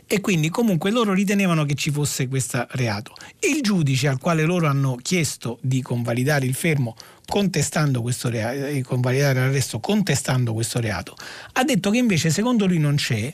E 0.07 0.21
quindi 0.21 0.51
comunque 0.51 0.91
loro 0.91 1.15
ritenevano 1.15 1.65
che 1.65 1.75
ci 1.75 1.91
fosse 1.91 2.29
questo 2.29 2.67
reato. 2.73 3.15
Il 3.41 3.62
giudice 3.62 4.09
al 4.09 4.19
quale 4.19 4.45
loro 4.45 4.67
hanno 4.67 4.97
chiesto 4.97 5.59
di 5.62 5.81
convalidare 5.81 6.45
il 6.45 6.55
fermo 6.55 6.95
contestando 7.27 8.03
questo 8.03 8.29
reato, 8.29 8.66
eh, 8.66 8.83
convalidare 8.83 9.41
l'arresto 9.41 9.81
contestando 9.81 10.53
questo 10.53 10.81
reato, 10.81 11.16
ha 11.53 11.64
detto 11.64 11.91
che 11.91 11.99
invece 11.99 12.31
secondo 12.31 12.66
lui 12.66 12.79
non 12.79 12.97
c'è. 12.97 13.33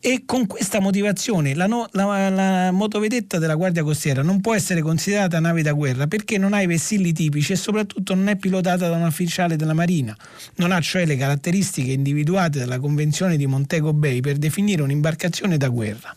E 0.00 0.22
con 0.24 0.46
questa 0.46 0.78
motivazione 0.78 1.56
la, 1.56 1.66
no- 1.66 1.88
la- 1.90 2.28
la 2.28 2.70
motovedetta 2.70 3.38
della 3.38 3.56
Guardia 3.56 3.82
Costiera 3.82 4.22
non 4.22 4.40
può 4.40 4.54
essere 4.54 4.80
considerata 4.80 5.40
nave 5.40 5.62
da 5.62 5.72
guerra 5.72 6.06
perché 6.06 6.38
non 6.38 6.52
ha 6.52 6.62
i 6.62 6.68
vessilli 6.68 7.12
tipici 7.12 7.54
e 7.54 7.56
soprattutto 7.56 8.14
non 8.14 8.28
è 8.28 8.36
pilotata 8.36 8.88
da 8.88 8.94
un 8.94 9.02
ufficiale 9.02 9.56
della 9.56 9.72
Marina, 9.74 10.16
non 10.56 10.70
ha 10.70 10.80
cioè 10.80 11.04
le 11.04 11.16
caratteristiche 11.16 11.90
individuate 11.90 12.60
dalla 12.60 12.78
Convenzione 12.78 13.36
di 13.36 13.46
Montego 13.48 13.92
Bay 13.92 14.20
per 14.20 14.36
definire 14.36 14.82
un'imbarcazione 14.82 15.56
da 15.56 15.66
guerra. 15.66 16.14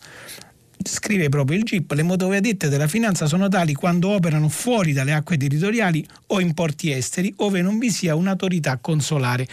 Scrive 0.84 1.28
proprio 1.28 1.58
il 1.58 1.64
GIP, 1.64 1.92
le 1.92 2.02
motovedette 2.02 2.68
della 2.68 2.88
finanza 2.88 3.26
sono 3.26 3.48
tali 3.48 3.74
quando 3.74 4.08
operano 4.10 4.48
fuori 4.48 4.92
dalle 4.92 5.12
acque 5.12 5.36
territoriali 5.36 6.06
o 6.28 6.40
in 6.40 6.54
porti 6.54 6.90
esteri, 6.90 7.32
ove 7.36 7.62
non 7.62 7.78
vi 7.78 7.90
sia 7.90 8.14
un'autorità 8.14 8.78
consolare. 8.78 9.46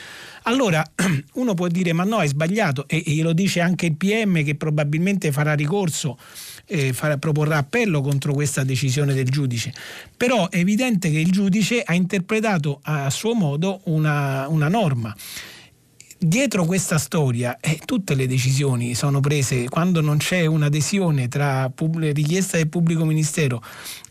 Allora 0.44 0.84
uno 1.34 1.54
può 1.54 1.68
dire 1.68 1.94
ma 1.94 2.04
no, 2.04 2.22
è 2.22 2.28
sbagliato 2.28 2.88
e, 2.88 3.04
e 3.06 3.12
glielo 3.12 3.34
dice 3.34 3.60
anche 3.60 3.86
il 3.88 3.96
PM 3.96 4.44
che 4.44 4.56
probabilmente 4.56 5.32
farà 5.32 5.54
ricorso, 5.54 6.18
eh, 6.66 6.94
farà- 6.94 7.18
proporrà 7.18 7.58
appello 7.58 8.02
contro 8.02 8.34
questa 8.34 8.64
decisione 8.64 9.14
del 9.14 9.30
giudice. 9.30 9.74
Però 10.16 10.50
è 10.50 10.58
evidente 10.58 11.12
che 11.12 11.20
il 11.20 11.32
giudice 11.32 11.82
ha 11.82 11.94
interpretato 11.94 12.80
a 12.84 13.10
suo 13.10 13.34
modo 13.34 13.82
una, 13.86 14.48
una 14.48 14.68
norma. 14.68 15.16
Dietro 16.22 16.66
questa 16.66 16.98
storia 16.98 17.60
eh, 17.62 17.80
tutte 17.86 18.14
le 18.14 18.28
decisioni 18.28 18.94
sono 18.94 19.22
prese 19.22 19.70
quando 19.70 20.02
non 20.02 20.18
c'è 20.18 20.46
un'adesione 20.46 21.30
tra 21.30 21.72
richiesta 22.12 22.58
del 22.58 22.68
pubblico 22.68 23.06
ministero 23.06 23.64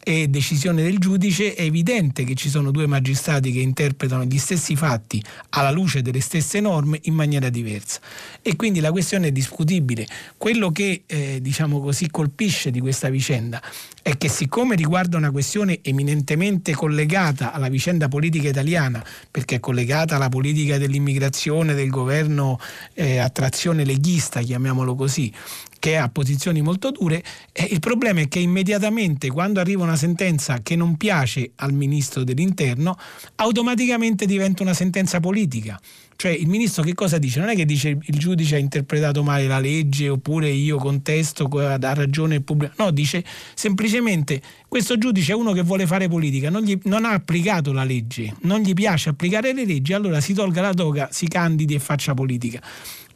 e 0.09 0.26
decisione 0.28 0.82
del 0.82 0.96
giudice, 0.96 1.54
è 1.54 1.61
evidente 1.61 2.24
che 2.24 2.34
ci 2.34 2.48
sono 2.48 2.70
due 2.70 2.86
magistrati 2.86 3.52
che 3.52 3.61
interpretano 3.61 4.24
gli 4.24 4.38
stessi 4.38 4.74
fatti 4.74 5.22
alla 5.50 5.70
luce 5.70 6.00
delle 6.00 6.20
stesse 6.20 6.61
norme 6.61 6.98
in 7.02 7.12
maniera 7.12 7.50
diversa. 7.50 8.00
E 8.40 8.56
quindi 8.56 8.80
la 8.80 8.90
questione 8.90 9.26
è 9.26 9.32
discutibile. 9.32 10.06
Quello 10.38 10.72
che 10.72 11.02
eh, 11.04 11.40
diciamo 11.42 11.78
così 11.80 12.09
colpisce 12.09 12.70
di 12.70 12.80
questa 12.80 13.11
vicenda 13.11 13.61
è 14.00 14.16
che 14.16 14.30
siccome 14.30 14.76
riguarda 14.76 15.18
una 15.18 15.30
questione 15.30 15.80
eminentemente 15.82 16.72
collegata 16.72 17.52
alla 17.52 17.68
vicenda 17.68 18.09
politica 18.09 18.48
italiana, 18.48 19.04
perché 19.30 19.56
è 19.56 19.61
collegata 19.61 20.16
alla 20.16 20.30
politica 20.30 20.78
dell'immigrazione 20.78 21.74
del 21.74 21.90
governo 21.90 22.59
eh, 22.94 23.18
a 23.18 23.28
trazione 23.28 23.84
leghista, 23.84 24.40
chiamiamolo 24.40 24.94
così, 24.94 25.30
che 25.79 25.97
ha 25.97 26.09
posizioni 26.09 26.61
molto 26.61 26.91
dure, 26.91 27.22
il 27.70 27.81
problema 27.81 28.20
è 28.20 28.29
che 28.29 28.39
immediatamente 28.39 29.31
quando 29.31 29.61
arriva 29.61 29.83
una 29.83 29.97
sentenza 29.97 30.61
che 30.62 30.76
non 30.76 30.97
piace 30.97 31.53
al 31.57 31.72
ministro 31.72 32.24
dell'interno, 32.24 32.97
automaticamente 33.37 34.26
diventa 34.26 34.62
una 34.62 34.74
sentenza 34.74 35.20
politica. 35.20 35.81
Cioè 36.18 36.33
il 36.33 36.49
ministro 36.49 36.83
che 36.83 36.95
cosa 36.95 37.16
dice? 37.16 37.39
Non 37.39 37.49
è 37.49 37.55
che 37.55 37.64
dice 37.64 37.91
il 37.91 38.18
giudice 38.18 38.57
ha 38.57 38.59
interpretato 38.59 39.22
male 39.22 39.47
la 39.47 39.61
legge 39.61 40.09
oppure 40.09 40.49
io 40.49 40.76
contesto, 40.76 41.45
ha 41.45 41.95
ragione 41.95 42.35
il 42.35 42.43
pubblico. 42.43 42.74
No, 42.79 42.91
dice 42.91 43.24
semplicemente 43.55 44.43
questo 44.66 44.99
giudice 44.99 45.31
è 45.31 45.35
uno 45.37 45.53
che 45.53 45.62
vuole 45.62 45.87
fare 45.87 46.09
politica, 46.09 46.51
non, 46.51 46.62
gli- 46.62 46.79
non 46.85 47.05
ha 47.05 47.12
applicato 47.12 47.72
la 47.72 47.85
legge, 47.85 48.35
non 48.43 48.62
gli 48.62 48.74
piace 48.74 49.11
applicare 49.11 49.53
le 49.53 49.64
leggi, 49.64 49.93
allora 49.93 50.20
si 50.20 50.35
tolga 50.35 50.61
la 50.61 50.74
toga, 50.74 51.09
si 51.12 51.29
candidi 51.29 51.74
e 51.74 51.79
faccia 51.79 52.14
politica. 52.14 52.61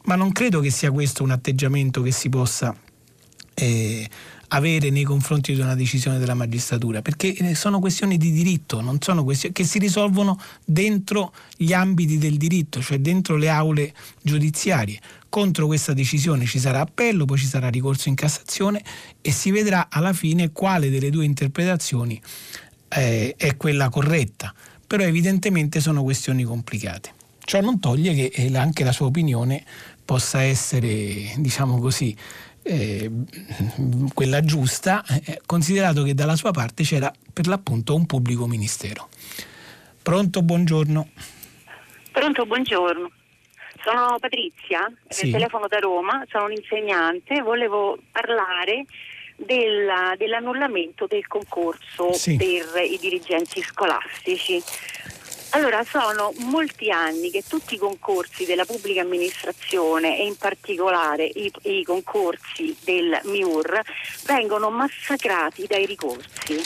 Ma 0.05 0.15
non 0.15 0.31
credo 0.31 0.59
che 0.59 0.69
sia 0.69 0.91
questo 0.91 1.23
un 1.23 1.31
atteggiamento 1.31 2.01
che 2.01 2.11
si 2.11 2.29
possa 2.29 2.75
eh, 3.53 4.09
avere 4.49 4.89
nei 4.89 5.03
confronti 5.03 5.53
di 5.53 5.61
una 5.61 5.75
decisione 5.75 6.19
della 6.19 6.33
magistratura, 6.33 7.01
perché 7.01 7.33
eh, 7.33 7.55
sono 7.55 7.79
questioni 7.79 8.17
di 8.17 8.31
diritto, 8.31 8.81
questioni 9.23 9.53
che 9.53 9.63
si 9.63 9.79
risolvono 9.79 10.39
dentro 10.63 11.33
gli 11.57 11.73
ambiti 11.73 12.17
del 12.17 12.37
diritto, 12.37 12.81
cioè 12.81 12.99
dentro 12.99 13.35
le 13.35 13.49
aule 13.49 13.93
giudiziarie. 14.21 14.99
Contro 15.29 15.65
questa 15.65 15.93
decisione 15.93 16.45
ci 16.45 16.59
sarà 16.59 16.81
appello, 16.81 17.25
poi 17.25 17.39
ci 17.39 17.47
sarà 17.47 17.69
ricorso 17.69 18.09
in 18.09 18.15
Cassazione 18.15 18.83
e 19.21 19.31
si 19.31 19.49
vedrà 19.49 19.87
alla 19.89 20.13
fine 20.13 20.51
quale 20.51 20.91
delle 20.91 21.09
due 21.09 21.25
interpretazioni 21.25 22.21
eh, 22.89 23.33
è 23.35 23.57
quella 23.57 23.89
corretta. 23.89 24.53
Però 24.85 25.01
evidentemente 25.01 25.79
sono 25.79 26.03
questioni 26.03 26.43
complicate. 26.43 27.21
Ciò 27.45 27.59
non 27.59 27.79
toglie 27.79 28.13
che 28.13 28.31
eh, 28.33 28.55
anche 28.55 28.83
la 28.83 28.91
sua 28.91 29.07
opinione 29.07 29.65
possa 30.05 30.41
essere, 30.41 31.33
diciamo 31.37 31.79
così, 31.79 32.15
eh, 32.63 33.11
quella 34.13 34.41
giusta, 34.41 35.03
eh, 35.25 35.41
considerato 35.45 36.03
che 36.03 36.13
dalla 36.13 36.35
sua 36.35 36.51
parte 36.51 36.83
c'era 36.83 37.11
per 37.31 37.47
l'appunto 37.47 37.95
un 37.95 38.05
pubblico 38.05 38.47
ministero. 38.47 39.09
Pronto, 40.01 40.41
buongiorno. 40.41 41.09
Pronto, 42.11 42.45
buongiorno. 42.45 43.11
Sono 43.83 44.17
Patrizia, 44.19 44.89
Sì. 45.09 45.29
telefono 45.31 45.67
da 45.67 45.79
Roma, 45.79 46.23
sono 46.29 46.45
un'insegnante, 46.45 47.41
volevo 47.41 47.97
parlare 48.11 48.85
della- 49.35 50.13
dell'annullamento 50.17 51.05
del 51.07 51.27
concorso 51.27 52.13
Sì. 52.13 52.37
per 52.37 52.81
i 52.83 52.97
dirigenti 52.99 53.61
scolastici. 53.61 54.61
Allora, 55.55 55.83
sono 55.83 56.33
molti 56.37 56.89
anni 56.89 57.29
che 57.29 57.43
tutti 57.47 57.75
i 57.75 57.77
concorsi 57.77 58.43
della 58.43 58.65
pubblica 58.65 59.01
amministrazione 59.01 60.17
e 60.17 60.25
in 60.25 60.35
particolare 60.35 61.25
i, 61.25 61.51
i 61.61 61.83
concorsi 61.83 62.75
del 62.83 63.19
MIUR 63.25 63.81
vengono 64.25 64.71
massacrati 64.71 65.67
dai 65.67 65.85
ricorsi. 65.85 66.59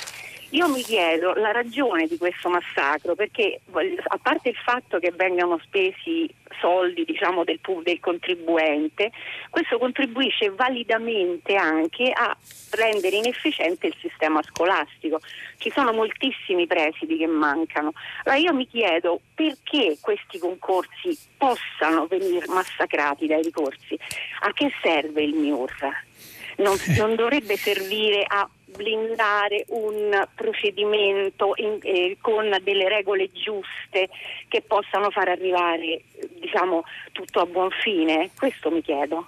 Io 0.52 0.70
mi 0.70 0.82
chiedo 0.82 1.34
la 1.34 1.52
ragione 1.52 2.08
di 2.08 2.18
questo 2.18 2.48
massacro, 2.48 3.16
perché 3.16 3.60
a 3.70 4.18
parte 4.18 4.50
il 4.50 4.56
fatto 4.56 4.98
che 4.98 5.12
vengano 5.14 5.60
spesi 5.62 6.34
soldi 6.62 7.04
diciamo, 7.04 7.44
del, 7.44 7.60
del, 7.84 8.00
contribuente, 8.00 9.12
questo 9.50 9.78
contribuisce 9.78 10.50
validamente 10.52 11.56
anche 11.56 12.12
a 12.12 12.36
rendere 12.72 13.18
inefficiente 13.18 13.88
il 13.88 13.96
sistema 14.00 14.42
scolastico. 14.42 15.20
Ci 15.58 15.70
sono 15.72 15.92
moltissimi 15.92 16.66
presidi 16.66 17.18
che 17.18 17.28
mancano. 17.28 17.92
Allora 18.24 18.42
io 18.42 18.54
mi 18.54 18.68
chiedo 18.68 19.20
perché 19.36 19.98
questi 20.00 20.40
concorsi 20.40 21.18
possano 21.38 22.08
venire 22.08 22.48
massacrati 22.48 23.28
dai 23.28 23.42
ricorsi. 23.42 24.00
A 24.42 24.54
che 24.54 24.72
serve 24.82 25.24
il 25.24 25.34
MIUR? 25.34 25.76
Non, 26.58 26.78
non 26.98 27.16
dovrebbe 27.16 27.56
servire 27.58 28.24
a 28.26 28.48
blindare 28.78 29.66
un 29.70 30.26
procedimento 30.36 31.54
in, 31.58 31.80
eh, 31.82 32.18
con 32.22 32.46
delle 32.64 32.88
regole 32.88 33.30
giuste 33.34 34.08
che 34.48 34.62
possano 34.62 35.10
far 35.10 35.28
arrivare 35.28 36.04
diciamo, 36.40 36.84
tutto 37.12 37.42
a 37.42 37.46
buon 37.46 37.70
fine? 37.84 38.30
Questo 38.38 38.72
mi 38.72 38.82
chiedo. 38.82 39.28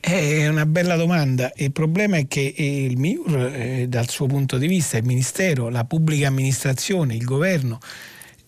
È 0.00 0.48
una 0.48 0.66
bella 0.66 0.96
domanda. 0.96 1.52
Il 1.56 1.72
problema 1.72 2.16
è 2.16 2.26
che 2.26 2.54
il 2.56 2.98
MIUR, 2.98 3.52
eh, 3.54 3.86
dal 3.88 4.08
suo 4.08 4.26
punto 4.26 4.58
di 4.58 4.66
vista, 4.66 4.98
il 4.98 5.04
Ministero, 5.04 5.70
la 5.70 5.84
pubblica 5.84 6.26
amministrazione, 6.26 7.14
il 7.14 7.24
governo 7.24 7.78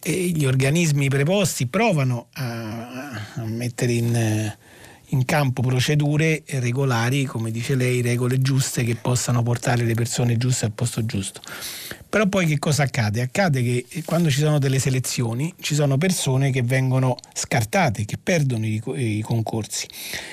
e 0.03 0.13
gli 0.13 0.45
organismi 0.45 1.09
preposti 1.09 1.67
provano 1.67 2.29
a, 2.35 3.11
a 3.37 3.45
mettere 3.45 3.93
in, 3.93 4.15
eh, 4.15 4.59
in 5.11 5.25
campo 5.25 5.63
procedure 5.63 6.43
regolari, 6.47 7.25
come 7.25 7.51
dice 7.51 7.75
lei, 7.75 8.01
regole 8.01 8.41
giuste 8.41 8.85
che 8.85 8.97
possano 8.97 9.43
portare 9.43 9.85
le 9.85 9.95
persone 9.95 10.37
giuste 10.37 10.65
al 10.65 10.73
posto 10.73 11.05
giusto. 11.07 11.41
Però 12.09 12.27
poi 12.27 12.47
che 12.47 12.59
cosa 12.59 12.85
accade? 12.85 13.21
Accade 13.21 13.63
che 13.63 13.85
quando 14.05 14.31
ci 14.31 14.39
sono 14.39 14.59
delle 14.59 14.79
selezioni 14.79 15.53
ci 15.61 15.75
sono 15.75 15.99
persone 15.99 16.51
che 16.51 16.63
vengono 16.63 17.17
scartate, 17.35 18.05
che 18.05 18.17
perdono 18.17 18.67
i, 18.67 18.81
i 18.95 19.21
concorsi. 19.21 19.87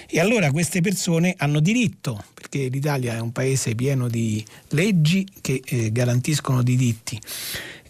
E 0.09 0.19
allora 0.19 0.51
queste 0.51 0.81
persone 0.81 1.33
hanno 1.37 1.59
diritto, 1.59 2.23
perché 2.33 2.67
l'Italia 2.67 3.15
è 3.15 3.19
un 3.19 3.31
paese 3.31 3.75
pieno 3.75 4.07
di 4.07 4.43
leggi 4.69 5.27
che 5.41 5.61
eh, 5.65 5.91
garantiscono 5.91 6.63
diritti. 6.63 7.19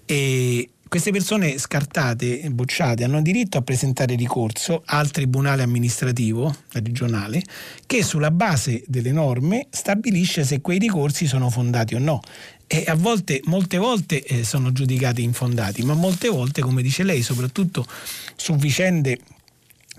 E 0.05 0.69
queste 0.93 1.09
persone 1.09 1.57
scartate, 1.57 2.47
bocciate, 2.51 3.03
hanno 3.03 3.23
diritto 3.23 3.57
a 3.57 3.63
presentare 3.63 4.13
ricorso 4.13 4.83
al 4.85 5.09
Tribunale 5.09 5.63
amministrativo 5.63 6.55
regionale 6.73 7.41
che 7.87 8.03
sulla 8.03 8.29
base 8.29 8.83
delle 8.85 9.11
norme 9.11 9.65
stabilisce 9.71 10.43
se 10.43 10.61
quei 10.61 10.77
ricorsi 10.77 11.25
sono 11.25 11.49
fondati 11.49 11.95
o 11.95 11.99
no. 11.99 12.19
E 12.67 12.83
a 12.85 12.93
volte, 12.93 13.41
molte 13.45 13.79
volte 13.79 14.23
eh, 14.23 14.43
sono 14.43 14.71
giudicati 14.71 15.23
infondati, 15.23 15.81
ma 15.81 15.95
molte 15.95 16.29
volte, 16.29 16.61
come 16.61 16.83
dice 16.83 17.01
lei, 17.01 17.23
soprattutto 17.23 17.87
su 18.35 18.55
vicende 18.55 19.17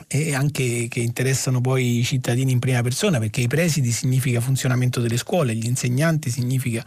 e 0.07 0.35
anche 0.35 0.87
che 0.89 1.01
interessano 1.01 1.61
poi 1.61 1.99
i 1.99 2.05
cittadini 2.05 2.53
in 2.53 2.59
prima 2.59 2.83
persona 2.83 3.19
perché 3.19 3.41
i 3.41 3.47
presidi 3.47 3.91
significa 3.93 4.41
funzionamento 4.41 5.01
delle 5.01 5.17
scuole, 5.17 5.55
gli 5.55 5.67
insegnanti 5.67 6.31
significa 6.31 6.85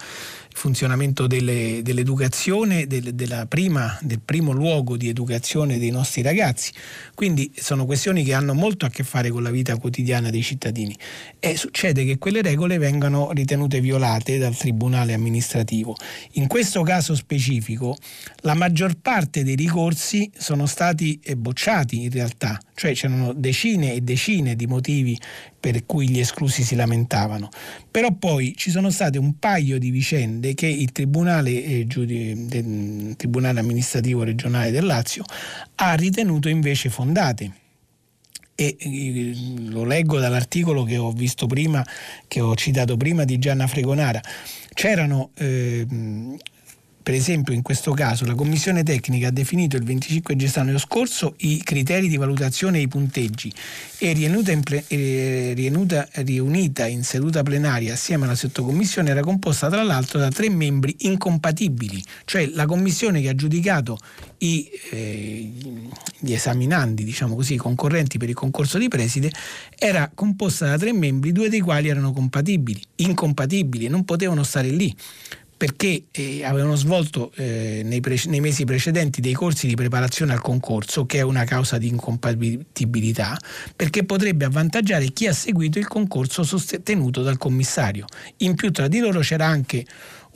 funzionamento 0.58 1.28
delle, 1.28 1.82
dell'educazione, 1.84 2.88
del, 2.88 3.46
prima, 3.48 3.96
del 4.02 4.20
primo 4.20 4.52
luogo 4.52 4.98
di 4.98 5.08
educazione 5.08 5.78
dei 5.78 5.92
nostri 5.92 6.24
ragazzi. 6.24 6.72
Quindi 7.14 7.52
sono 7.56 7.86
questioni 7.86 8.24
che 8.24 8.34
hanno 8.34 8.56
molto 8.56 8.88
a 8.88 8.90
che 8.90 9.04
fare 9.04 9.30
con 9.30 9.44
la 9.44 9.52
vita 9.52 9.78
quotidiana 9.78 10.32
dei 10.32 10.42
cittadini 10.42 10.98
e 11.40 11.56
succede 11.56 12.04
che 12.06 12.18
quelle 12.18 12.42
regole 12.42 12.80
vengano 12.80 13.32
ritenute 13.34 13.80
violate 13.80 14.40
dal 14.40 14.58
Tribunale 14.58 15.14
amministrativo. 15.14 15.96
In 16.34 16.48
questo 16.48 16.82
caso 16.82 17.14
specifico 17.14 17.96
la 18.42 18.56
maggior 18.56 18.96
parte 19.00 19.44
dei 19.44 19.56
ricorsi 19.56 20.30
sono 20.36 20.66
stati 20.66 21.20
bocciati 21.38 22.02
in 22.02 22.10
realtà, 22.10 22.60
cioè 22.74 22.94
c'erano 22.94 23.34
decine 23.34 23.94
e 23.94 24.02
decine 24.02 24.56
di 24.56 24.66
motivi 24.66 25.18
per 25.60 25.86
cui 25.86 26.10
gli 26.10 26.20
esclusi 26.20 26.64
si 26.64 26.76
lamentavano. 26.76 27.50
Però 27.98 28.12
poi 28.12 28.54
ci 28.56 28.70
sono 28.70 28.92
state 28.92 29.18
un 29.18 29.40
paio 29.40 29.80
di 29.80 29.90
vicende 29.90 30.54
che 30.54 30.68
il 30.68 30.92
Tribunale, 30.92 31.64
eh, 31.64 31.88
giudi, 31.88 32.46
del 32.46 33.16
Tribunale 33.18 33.60
amministrativo 33.60 34.22
regionale 34.22 34.70
del 34.70 34.86
Lazio 34.86 35.24
ha 35.78 35.96
ritenuto 35.96 36.48
invece 36.48 36.92
fondate 36.92 37.52
e 38.54 38.76
eh, 38.78 39.34
lo 39.70 39.84
leggo 39.84 40.20
dall'articolo 40.20 40.84
che 40.84 40.98
ho 40.98 41.12
visto 41.12 41.48
prima, 41.48 41.84
che 42.28 42.40
ho 42.40 42.54
citato 42.54 42.98
prima 42.98 43.24
di 43.24 43.40
Gianna 43.40 43.66
Fregonara. 43.66 44.22
C'erano 44.76 45.32
eh, 45.34 45.84
per 47.08 47.16
esempio, 47.16 47.54
in 47.54 47.62
questo 47.62 47.94
caso, 47.94 48.26
la 48.26 48.36
Commissione 48.36 48.84
tecnica 48.84 49.30
ha 49.30 49.32
definito 49.32 49.78
il 49.78 49.84
25 49.86 50.36
gennaio 50.36 50.78
scorso 50.78 51.36
i 51.38 51.62
criteri 51.64 52.10
di 52.10 52.18
valutazione 52.18 52.80
e 52.80 52.82
i 52.82 52.90
punteggi. 52.90 53.50
E 53.98 54.12
rienuta 54.12 54.52
in, 54.52 54.60
ple- 54.60 54.84
rienuta, 55.54 56.06
riunita 56.16 56.86
in 56.86 57.06
seduta 57.06 57.44
plenaria 57.44 57.94
assieme 57.94 58.26
alla 58.26 58.36
sottocommissione 58.36 59.10
era 59.10 59.22
composta 59.22 59.70
tra 59.70 59.84
l'altro 59.84 60.20
da 60.20 60.28
tre 60.28 60.50
membri 60.50 60.98
incompatibili, 61.00 62.04
cioè 62.26 62.46
la 62.48 62.66
commissione 62.66 63.22
che 63.22 63.30
ha 63.30 63.36
giudicato 63.36 63.98
i, 64.40 64.70
eh, 64.92 65.50
gli 66.20 66.34
esaminanti, 66.34 67.06
diciamo 67.06 67.36
così, 67.36 67.54
i 67.54 67.58
concorrenti 67.58 68.18
per 68.18 68.28
il 68.28 68.36
concorso 68.36 68.78
di 68.78 68.90
preside, 68.90 69.32
era 69.80 70.12
composta 70.14 70.66
da 70.66 70.78
tre 70.78 70.92
membri, 70.92 71.32
due 71.32 71.48
dei 71.48 71.62
quali 71.62 71.88
erano 71.88 72.12
compatibili, 72.12 72.82
incompatibili, 72.98 73.88
non 73.88 74.04
potevano 74.04 74.44
stare 74.44 74.68
lì 74.68 74.94
perché 75.58 76.04
eh, 76.12 76.46
avevano 76.46 76.76
svolto 76.76 77.32
eh, 77.36 77.82
nei, 77.84 78.00
pre- 78.00 78.22
nei, 78.28 78.40
mesi 78.40 78.64
precedenti 78.64 79.22
dei 79.22 79.34
corsi 79.34 79.68
di 79.68 79.74
preparazione 79.74 80.32
al 80.32 80.42
concorso, 80.42 81.08
che 81.08 81.18
è 81.18 81.22
una 81.22 81.44
causa 81.44 81.80
di 81.80 81.88
incompatibilità, 81.88 83.38
perché 83.76 84.06
potrebbe 84.06 84.46
avvantaggiare 84.46 85.12
chi 85.12 85.26
ha 85.26 85.34
seguito 85.34 85.80
il 85.80 85.88
concorso 85.88 86.44
sostenuto 86.44 87.24
dal 87.24 87.38
commissario. 87.38 88.06
In 88.38 88.54
più 88.54 88.72
tra 88.72 88.88
di 88.88 89.00
loro 89.00 89.20
c'era 89.22 89.48
anche 89.48 89.86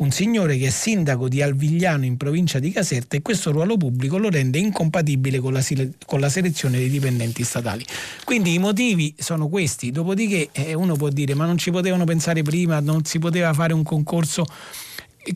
un 0.02 0.10
signore 0.10 0.58
che 0.58 0.68
è 0.68 0.70
sindaco 0.72 1.30
di 1.30 1.44
Alvigliano 1.44 2.06
in 2.06 2.18
provincia 2.18 2.58
di 2.58 2.72
Caserta 2.72 3.16
e 3.16 3.22
questo 3.22 3.52
ruolo 3.52 3.78
pubblico 3.78 4.18
lo 4.18 4.30
rende 4.30 4.58
incompatibile 4.58 5.40
con 5.40 5.54
la, 5.54 5.64
con 6.08 6.20
la 6.20 6.30
selezione 6.30 6.80
dei 6.80 6.90
dipendenti 6.90 7.44
statali. 7.44 7.86
Quindi 8.26 8.54
i 8.54 8.58
motivi 8.58 9.14
sono 9.18 9.48
questi, 9.48 9.92
dopodiché 9.92 10.50
eh, 10.52 10.74
uno 10.74 10.96
può 10.96 11.10
dire 11.10 11.36
ma 11.36 11.46
non 11.46 11.60
ci 11.60 11.70
potevano 11.70 12.06
pensare 12.06 12.42
prima, 12.42 12.80
non 12.80 13.06
si 13.06 13.20
poteva 13.20 13.54
fare 13.54 13.74
un 13.74 13.84
concorso 13.84 14.46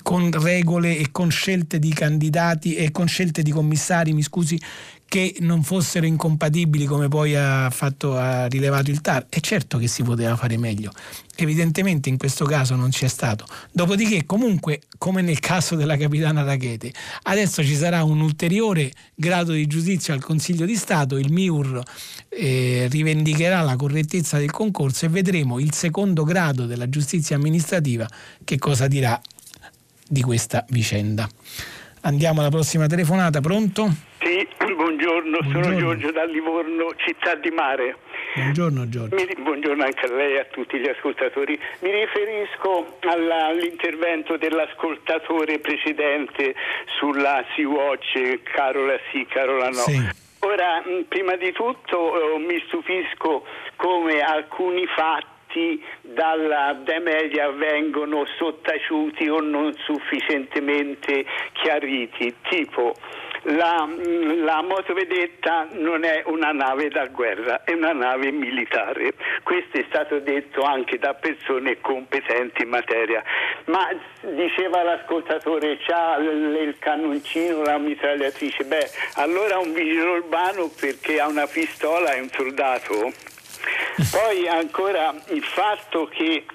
con 0.01 0.31
regole 0.31 0.97
e 0.97 1.11
con 1.11 1.29
scelte 1.29 1.79
di 1.79 1.93
candidati 1.93 2.75
e 2.75 2.91
con 2.91 3.07
scelte 3.07 3.43
di 3.43 3.51
commissari, 3.51 4.13
mi 4.13 4.23
scusi, 4.23 4.59
che 5.07 5.36
non 5.39 5.63
fossero 5.63 6.05
incompatibili 6.05 6.86
come 6.86 7.07
poi 7.07 7.36
ha, 7.36 7.69
fatto, 7.69 8.17
ha 8.17 8.47
rilevato 8.47 8.89
il 8.89 9.01
TAR. 9.01 9.27
È 9.29 9.39
certo 9.39 9.77
che 9.77 9.88
si 9.88 10.03
poteva 10.03 10.36
fare 10.36 10.57
meglio, 10.57 10.91
evidentemente 11.36 12.09
in 12.09 12.17
questo 12.17 12.45
caso 12.45 12.75
non 12.75 12.89
c'è 12.89 13.07
stato. 13.07 13.45
Dopodiché 13.71 14.25
comunque, 14.25 14.81
come 14.97 15.21
nel 15.21 15.39
caso 15.39 15.75
della 15.75 15.95
capitana 15.95 16.43
Rachete, 16.43 16.91
adesso 17.23 17.63
ci 17.63 17.75
sarà 17.75 18.03
un 18.03 18.19
ulteriore 18.19 18.91
grado 19.13 19.53
di 19.53 19.67
giudizio 19.67 20.13
al 20.13 20.23
Consiglio 20.23 20.65
di 20.65 20.75
Stato, 20.75 21.17
il 21.17 21.31
MIUR 21.31 21.81
eh, 22.29 22.88
rivendicherà 22.89 23.61
la 23.61 23.75
correttezza 23.75 24.38
del 24.38 24.51
concorso 24.51 25.05
e 25.05 25.09
vedremo 25.09 25.59
il 25.59 25.71
secondo 25.73 26.23
grado 26.23 26.65
della 26.65 26.89
giustizia 26.89 27.36
amministrativa 27.36 28.07
che 28.43 28.57
cosa 28.57 28.88
dirà 28.88 29.19
di 30.08 30.22
questa 30.22 30.66
vicenda. 30.70 31.28
Andiamo 32.01 32.41
alla 32.41 32.49
prossima 32.49 32.86
telefonata, 32.88 33.41
pronto? 33.41 33.89
Sì, 34.20 34.47
buongiorno, 34.58 35.39
buongiorno. 35.41 35.64
sono 35.64 35.78
Giorgio 35.78 36.12
da 36.12 36.26
Livorno, 36.26 36.93
città 36.97 37.36
di 37.36 37.49
mare. 37.49 37.97
Buongiorno 38.36 38.89
Giorgio. 38.89 39.16
Mi, 39.16 39.28
buongiorno 39.41 39.84
anche 39.84 40.06
a 40.06 40.14
lei 40.14 40.34
e 40.34 40.39
a 40.39 40.45
tutti 40.45 40.78
gli 40.78 40.88
ascoltatori. 40.88 41.58
Mi 41.80 41.91
riferisco 41.91 42.97
alla, 43.01 43.47
all'intervento 43.47 44.38
dell'ascoltatore 44.38 45.60
precedente 45.60 46.53
sulla 46.99 47.43
Sea-Watch, 47.56 48.43
Carola 48.43 48.97
sì, 49.12 49.26
Carola 49.26 49.70
no. 49.70 49.74
Sì. 49.74 50.24
Ora, 50.39 50.84
prima 51.08 51.36
di 51.38 51.51
tutto 51.53 52.36
eh, 52.36 52.39
mi 52.39 52.62
stupisco 52.68 53.45
come 53.78 54.20
alcuni 54.20 54.86
fatti 54.95 55.34
fatti 55.56 55.82
dalla 56.01 56.78
Demedia 56.84 57.49
vengono 57.51 58.26
sottaciuti 58.38 59.30
o 59.30 59.39
non 59.39 59.74
sufficientemente 59.74 61.26
chiariti, 61.53 62.36
tipo 62.49 62.93
la, 63.47 63.88
la, 64.43 64.64
motovedetta 64.64 65.68
non 65.74 66.03
è 66.03 66.24
una 66.26 66.51
nave 66.51 66.89
da 66.89 67.06
guerra, 67.06 67.64
è 67.64 67.74
una 67.74 67.93
nave 67.93 68.32
militare. 68.32 69.14
Questo 69.43 69.78
è 69.78 69.86
stato 69.88 70.20
detto 70.20 70.64
anche 70.64 70.97
da 70.97 71.14
persone 71.14 71.80
competenti 71.80 72.64
in 72.64 72.70
materia. 72.70 73.24
Ma 73.66 73.88
diceva 74.22 74.82
l'ascoltatore, 74.82 75.78
c'ha 75.78 76.18
il 76.18 76.76
cannoncino, 76.80 77.62
la 77.62 77.78
mitragliatrice. 77.78 78.64
Beh, 78.64 78.89
allora 79.18 79.60
un 79.60 79.74
vigile 79.74 80.08
urbano 80.08 80.72
perché 80.80 81.20
ha 81.20 81.28
una 81.28 81.45
pistola 81.45 82.14
e 82.14 82.22
un 82.22 82.30
soldato? 82.30 83.34
Poi 84.11 84.47
ancora 84.47 85.13
il 85.28 85.43
fatto 85.43 86.07
che 86.07 86.45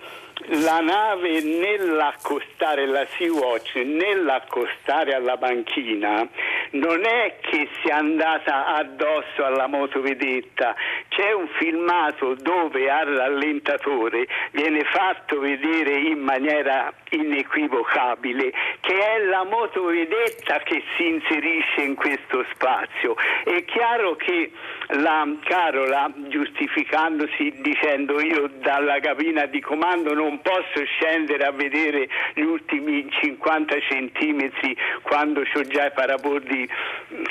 la 0.47 0.81
nave 0.81 1.43
nell'accostare 1.43 2.87
la 2.87 3.07
Sea-Watch, 3.17 3.75
nell'accostare 3.77 5.15
alla 5.15 5.37
banchina, 5.37 6.27
non 6.73 7.05
è 7.05 7.37
che 7.41 7.69
sia 7.83 7.97
andata 7.97 8.67
addosso 8.75 9.45
alla 9.45 9.67
motovedetta, 9.67 10.75
c'è 11.09 11.33
un 11.33 11.49
filmato 11.59 12.35
dove 12.35 12.91
al 12.91 13.07
rallentatore 13.07 14.27
viene 14.53 14.85
fatto 14.85 15.39
vedere 15.41 15.99
in 15.99 16.21
maniera 16.21 16.93
inequivocabile 17.11 18.53
che 18.81 18.95
è 18.95 19.25
la 19.25 19.45
motovedetta 19.45 20.59
che 20.61 20.83
si 20.97 21.09
inserisce 21.09 21.83
in 21.83 21.95
questo 21.95 22.45
spazio. 22.53 23.17
È 23.45 23.65
chiaro 23.65 24.17
che 24.17 24.53
la 24.95 25.27
Carola, 25.45 26.11
giustificandosi 26.29 27.61
dicendo 27.61 28.21
io 28.21 28.49
dalla 28.61 28.99
cabina 29.01 29.47
di 29.47 29.61
comando 29.61 30.15
non 30.15 30.30
posso 30.39 30.85
scendere 30.85 31.45
a 31.45 31.51
vedere 31.51 32.09
gli 32.35 32.43
ultimi 32.43 33.09
50 33.11 33.81
centimetri 33.89 34.77
quando 35.03 35.41
ho 35.41 35.63
già 35.63 35.87
i 35.87 35.93
parabordi 35.93 36.69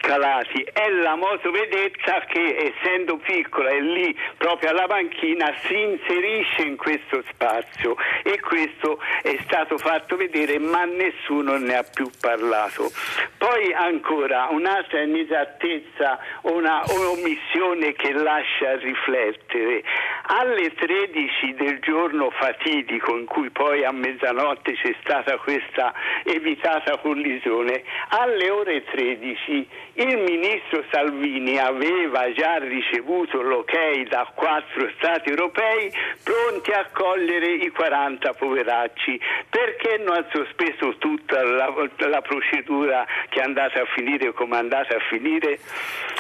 calati, 0.02 0.62
è 0.74 0.90
la 0.90 1.16
motovedetta 1.16 2.26
che 2.28 2.74
essendo 2.74 3.18
piccola 3.18 3.70
e 3.70 3.82
lì 3.82 4.18
proprio 4.38 4.72
alla 4.72 4.88
banchina 4.88 5.54
si 5.66 5.80
inserisce 5.80 6.64
in 6.64 6.78
questo 6.78 7.24
spazio 7.30 7.96
e 8.24 8.40
questo 8.40 9.00
è 9.22 9.38
stato 9.44 9.78
fatto 9.78 10.16
vedere 10.16 10.60
ma 10.60 10.84
nessuno 10.86 11.58
ne 11.58 11.76
ha 11.76 11.84
più 11.84 12.10
parlato. 12.20 12.92
Poi 13.38 13.74
ancora 13.74 14.48
un'altra 14.50 15.02
inesattezza, 15.02 16.20
una 16.42 16.84
omissione 16.88 17.94
che 17.94 18.12
lascia 18.14 18.76
riflettere. 18.78 19.84
Alle 20.32 20.72
13 20.76 21.56
del 21.56 21.80
giorno 21.80 22.30
fatidico 22.30 23.18
in 23.18 23.26
cui 23.26 23.50
poi 23.50 23.84
a 23.84 23.92
mezzanotte 23.92 24.74
c'è 24.74 24.94
stata 25.02 25.38
questa 25.38 25.92
evitata 26.24 27.00
collisione, 27.00 27.82
alle 28.10 28.52
ore 28.52 28.84
13 28.84 29.68
il 29.94 30.18
ministro 30.20 30.84
Salvini 30.92 31.58
aveva 31.58 32.32
già 32.32 32.58
ricevuto 32.58 33.42
l'ok 33.42 34.08
da 34.08 34.32
quattro 34.36 34.90
stati 34.98 35.30
europei 35.30 35.92
pronti 36.24 36.72
a 36.72 36.80
accogliere 36.80 37.54
i 37.54 37.70
40 37.70 38.34
poveracci. 38.34 39.20
Perché 39.50 39.98
non 39.98 40.16
ha 40.16 40.26
sospeso 40.32 40.96
tutta 41.00 41.44
la, 41.44 41.74
la 42.08 42.22
procedura 42.22 43.06
che 43.30 43.40
è 43.40 43.44
andata 43.44 43.82
a 43.82 43.86
finire 43.96 44.32
come 44.34 44.56
è 44.56 44.60
andata 44.60 44.96
a 44.96 45.00
finire? 45.10 45.60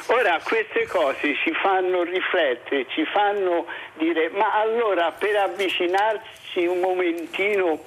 Ora 0.07 0.39
queste 0.43 0.87
cose 0.87 1.35
ci 1.43 1.53
fanno 1.53 2.03
riflettere, 2.03 2.85
ci 2.89 3.05
fanno 3.05 3.67
dire 3.99 4.29
ma 4.29 4.59
allora 4.59 5.11
per 5.11 5.35
avvicinarsi 5.35 6.65
un 6.65 6.79
momentino 6.79 7.83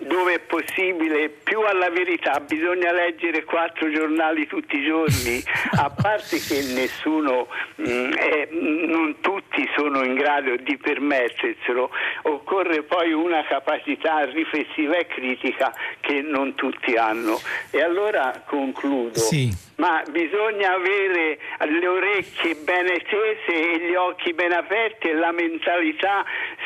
dove 0.00 0.34
è 0.34 0.38
possibile 0.40 1.28
più 1.28 1.60
alla 1.60 1.90
verità 1.90 2.40
bisogna 2.40 2.92
leggere 2.92 3.44
quattro 3.44 3.90
giornali 3.90 4.46
tutti 4.46 4.78
i 4.78 4.84
giorni 4.84 5.42
a 5.76 5.90
parte 5.90 6.38
che 6.38 6.62
nessuno 6.74 7.48
mh, 7.76 7.90
mm, 7.90 8.12
è, 8.12 8.48
non 8.50 9.16
tutti 9.20 9.68
sono 9.76 10.02
in 10.04 10.14
grado 10.14 10.56
di 10.56 10.76
permetterselo. 10.76 11.90
Occorre 12.22 12.82
poi 12.82 13.12
una 13.12 13.44
capacità 13.44 14.24
riflessiva 14.24 14.96
e 14.96 15.06
critica 15.06 15.72
che 16.00 16.22
non 16.22 16.54
tutti 16.54 16.94
hanno. 16.94 17.38
E 17.70 17.82
allora 17.82 18.42
concludo. 18.46 19.18
Sì. 19.18 19.68
Ma 19.76 20.02
bisogna 20.10 20.74
avere 20.74 21.38
le 21.66 21.86
orecchie 21.86 22.54
bene 22.56 22.98
tese 22.98 23.72
e 23.72 23.78
gli 23.88 23.94
occhi 23.94 24.34
ben 24.34 24.52
aperti 24.52 25.08
e 25.08 25.14
la 25.14 25.32
mentalità 25.32 26.22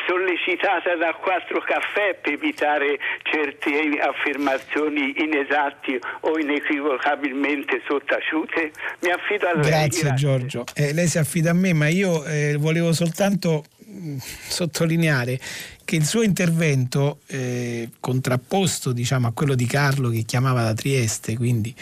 sollecitata 0.09 0.97
da 0.97 1.14
quattro 1.14 1.61
caffè 1.61 2.14
per 2.20 2.32
evitare 2.32 2.99
certe 3.24 3.98
affermazioni 4.00 5.14
inesatti 5.16 5.98
o 6.20 6.38
inequivocabilmente 6.38 7.82
sottaciute. 7.86 8.70
Mi 9.00 9.10
affido 9.10 9.48
a 9.48 9.54
lei. 9.54 9.70
Grazie, 9.70 10.02
grazie. 10.02 10.14
Giorgio. 10.14 10.64
Eh, 10.74 10.92
lei 10.92 11.08
si 11.08 11.18
affida 11.18 11.50
a 11.50 11.54
me, 11.54 11.72
ma 11.72 11.88
io 11.88 12.24
eh, 12.24 12.56
volevo 12.58 12.92
soltanto 12.92 13.64
mm, 13.88 14.18
sottolineare 14.18 15.40
che 15.84 15.96
il 15.96 16.04
suo 16.04 16.22
intervento 16.22 17.18
eh, 17.26 17.88
contrapposto 18.00 18.92
diciamo, 18.92 19.26
a 19.26 19.32
quello 19.32 19.54
di 19.54 19.66
Carlo 19.66 20.10
che 20.10 20.22
chiamava 20.22 20.62
da 20.62 20.74
Trieste, 20.74 21.36
quindi 21.36 21.74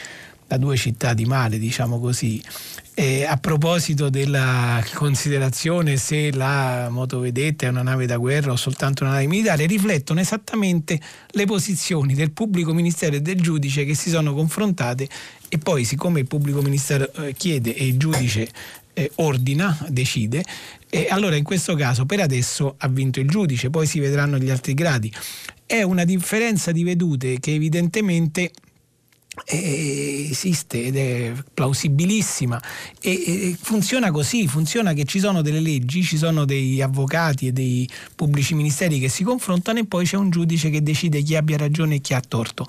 da 0.52 0.58
due 0.58 0.76
città 0.76 1.14
di 1.14 1.24
mare, 1.24 1.58
diciamo 1.58 1.98
così. 1.98 2.42
E 2.94 3.24
a 3.24 3.38
proposito 3.38 4.10
della 4.10 4.84
considerazione 4.92 5.96
se 5.96 6.30
la 6.30 6.88
motovedetta 6.90 7.64
è 7.64 7.70
una 7.70 7.82
nave 7.82 8.04
da 8.04 8.18
guerra 8.18 8.52
o 8.52 8.56
soltanto 8.56 9.02
una 9.02 9.14
nave 9.14 9.26
militare, 9.26 9.64
riflettono 9.64 10.20
esattamente 10.20 11.00
le 11.30 11.46
posizioni 11.46 12.12
del 12.12 12.32
pubblico 12.32 12.74
ministero 12.74 13.16
e 13.16 13.22
del 13.22 13.40
giudice 13.40 13.86
che 13.86 13.94
si 13.94 14.10
sono 14.10 14.34
confrontate 14.34 15.08
e 15.48 15.56
poi 15.56 15.84
siccome 15.84 16.20
il 16.20 16.26
pubblico 16.26 16.60
ministero 16.60 17.10
eh, 17.14 17.32
chiede 17.32 17.74
e 17.74 17.86
il 17.86 17.96
giudice 17.96 18.46
eh, 18.92 19.10
ordina, 19.16 19.86
decide, 19.88 20.44
e 20.90 21.06
allora 21.08 21.36
in 21.36 21.44
questo 21.44 21.74
caso 21.74 22.04
per 22.04 22.20
adesso 22.20 22.74
ha 22.76 22.88
vinto 22.88 23.20
il 23.20 23.28
giudice, 23.28 23.70
poi 23.70 23.86
si 23.86 24.00
vedranno 24.00 24.36
gli 24.36 24.50
altri 24.50 24.74
gradi. 24.74 25.10
È 25.64 25.80
una 25.80 26.04
differenza 26.04 26.72
di 26.72 26.84
vedute 26.84 27.40
che 27.40 27.54
evidentemente 27.54 28.50
esiste 29.46 30.84
ed 30.84 30.96
è 30.96 31.32
plausibilissima 31.54 32.60
e, 33.00 33.56
funziona 33.58 34.10
così, 34.10 34.46
funziona 34.46 34.92
che 34.92 35.04
ci 35.04 35.18
sono 35.18 35.40
delle 35.40 35.60
leggi, 35.60 36.02
ci 36.02 36.18
sono 36.18 36.44
degli 36.44 36.82
avvocati 36.82 37.46
e 37.46 37.52
dei 37.52 37.88
pubblici 38.14 38.54
ministeri 38.54 38.98
che 38.98 39.08
si 39.08 39.24
confrontano 39.24 39.78
e 39.78 39.86
poi 39.86 40.04
c'è 40.04 40.18
un 40.18 40.28
giudice 40.28 40.68
che 40.68 40.82
decide 40.82 41.22
chi 41.22 41.34
abbia 41.34 41.56
ragione 41.56 41.94
e 41.94 42.00
chi 42.00 42.12
ha 42.12 42.20
torto 42.20 42.66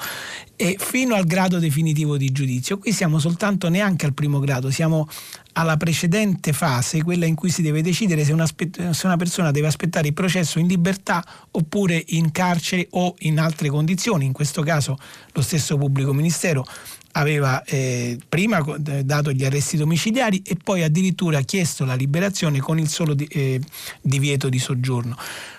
e 0.56 0.78
fino 0.80 1.16
al 1.16 1.26
grado 1.26 1.60
definitivo 1.60 2.16
di 2.16 2.32
giudizio. 2.32 2.78
Qui 2.78 2.94
siamo 2.94 3.20
soltanto 3.20 3.68
neanche 3.68 4.06
al 4.06 4.14
primo 4.14 4.40
grado, 4.40 4.72
siamo 4.72 5.10
alla 5.54 5.78
precedente 5.78 6.54
fase, 6.54 7.04
quella 7.04 7.26
in 7.26 7.36
cui 7.36 7.50
si 7.50 7.62
deve 7.62 7.82
decidere 7.82 8.24
se 8.24 8.34
una, 8.34 8.46
se 8.46 9.06
una, 9.06 9.18
persona 9.18 9.52
deve 9.52 9.68
aspettare 9.68 10.08
il 10.08 10.14
processo 10.14 10.60
in 10.60 10.68
libertà 10.68 11.24
oppure 11.52 12.04
in 12.08 12.32
carcere 12.32 12.88
o 12.92 13.16
in 13.20 13.40
altre 13.40 13.70
condizioni. 13.70 14.26
In 14.26 14.34
questo 14.34 14.62
caso 14.64 14.98
lo 15.32 15.42
stesso 15.42 15.78
pubblico 15.78 16.14
ministero 16.14 16.66
aveva 17.14 17.64
eh, 17.64 18.18
prima 18.28 18.60
dato 19.04 19.32
gli 19.32 19.46
arresti 19.46 19.78
domiciliari 19.78 20.42
e 20.44 20.58
poi 20.62 20.84
addirittura 20.84 21.42
chiesto 21.42 21.86
la 21.86 21.94
liberazione 21.94 22.60
con 22.60 22.80
il 22.80 22.88
solo 22.88 23.14
di, 23.14 23.26
eh, 23.26 23.62
divieto 24.02 24.50
di 24.50 24.60
soggiorno. 24.60 25.16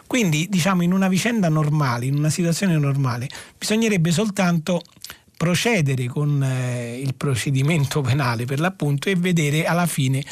Quindi 0.06 0.48
diciamo 0.48 0.82
in 0.82 0.92
una 0.92 1.08
vicenda 1.08 1.48
normale, 1.48 2.06
in 2.06 2.16
una 2.16 2.30
situazione 2.30 2.76
normale, 2.76 3.28
bisognerebbe 3.56 4.10
soltanto 4.10 4.82
procedere 5.36 6.06
con 6.06 6.42
eh, 6.42 6.98
il 7.00 7.14
procedimento 7.14 8.00
penale 8.00 8.44
per 8.44 8.60
l'appunto 8.60 9.08
e 9.08 9.16
vedere 9.16 9.64
alla 9.66 9.86
fine 9.86 10.22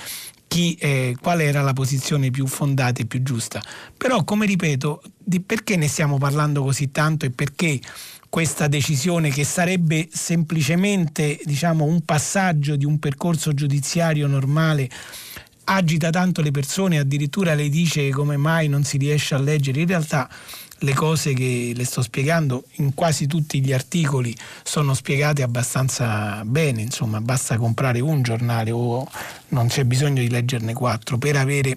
chi, 0.47 0.75
eh, 0.75 1.17
qual 1.21 1.41
era 1.41 1.63
la 1.63 1.73
posizione 1.73 2.31
più 2.31 2.47
fondata 2.47 3.01
e 3.01 3.07
più 3.07 3.23
giusta. 3.23 3.63
Però, 3.97 4.23
come 4.23 4.45
ripeto, 4.45 5.03
di 5.17 5.41
perché 5.41 5.77
ne 5.77 5.89
stiamo 5.89 6.19
parlando 6.19 6.63
così 6.63 6.91
tanto 6.91 7.25
e 7.25 7.31
perché 7.31 7.81
questa 8.29 8.67
decisione 8.67 9.31
che 9.31 9.45
sarebbe 9.45 10.09
semplicemente 10.11 11.39
diciamo, 11.45 11.85
un 11.85 12.03
passaggio 12.03 12.77
di 12.77 12.85
un 12.85 12.99
percorso 12.99 13.53
giudiziario 13.53 14.27
normale 14.27 14.89
agita 15.65 16.11
tanto 16.11 16.43
le 16.43 16.51
persone, 16.51 16.99
addirittura 16.99 17.55
le 17.55 17.69
dice 17.69 18.11
come 18.11 18.37
mai 18.37 18.69
non 18.69 18.85
si 18.85 18.99
riesce 18.99 19.35
a 19.35 19.39
leggere. 19.39 19.81
In 19.81 19.87
realtà 19.87 20.29
le 20.83 20.95
cose 20.95 21.33
che 21.33 21.73
le 21.75 21.85
sto 21.85 22.03
spiegando 22.03 22.65
in 22.77 22.95
quasi 22.95 23.27
tutti 23.27 23.61
gli 23.61 23.73
articoli 23.73 24.35
sono 24.63 24.95
spiegate 24.95 25.43
abbastanza 25.43 26.45
bene, 26.45 26.83
insomma 26.83 27.21
basta 27.21 27.57
comprare 27.57 28.01
un 28.01 28.23
giornale 28.23 28.71
o 28.71 29.09
non 29.49 29.69
c'è 29.69 29.85
bisogno 29.85 30.23
di 30.23 30.31
leggerne 30.31 30.73
quattro 30.73 31.19
per 31.19 31.37
avere 31.37 31.77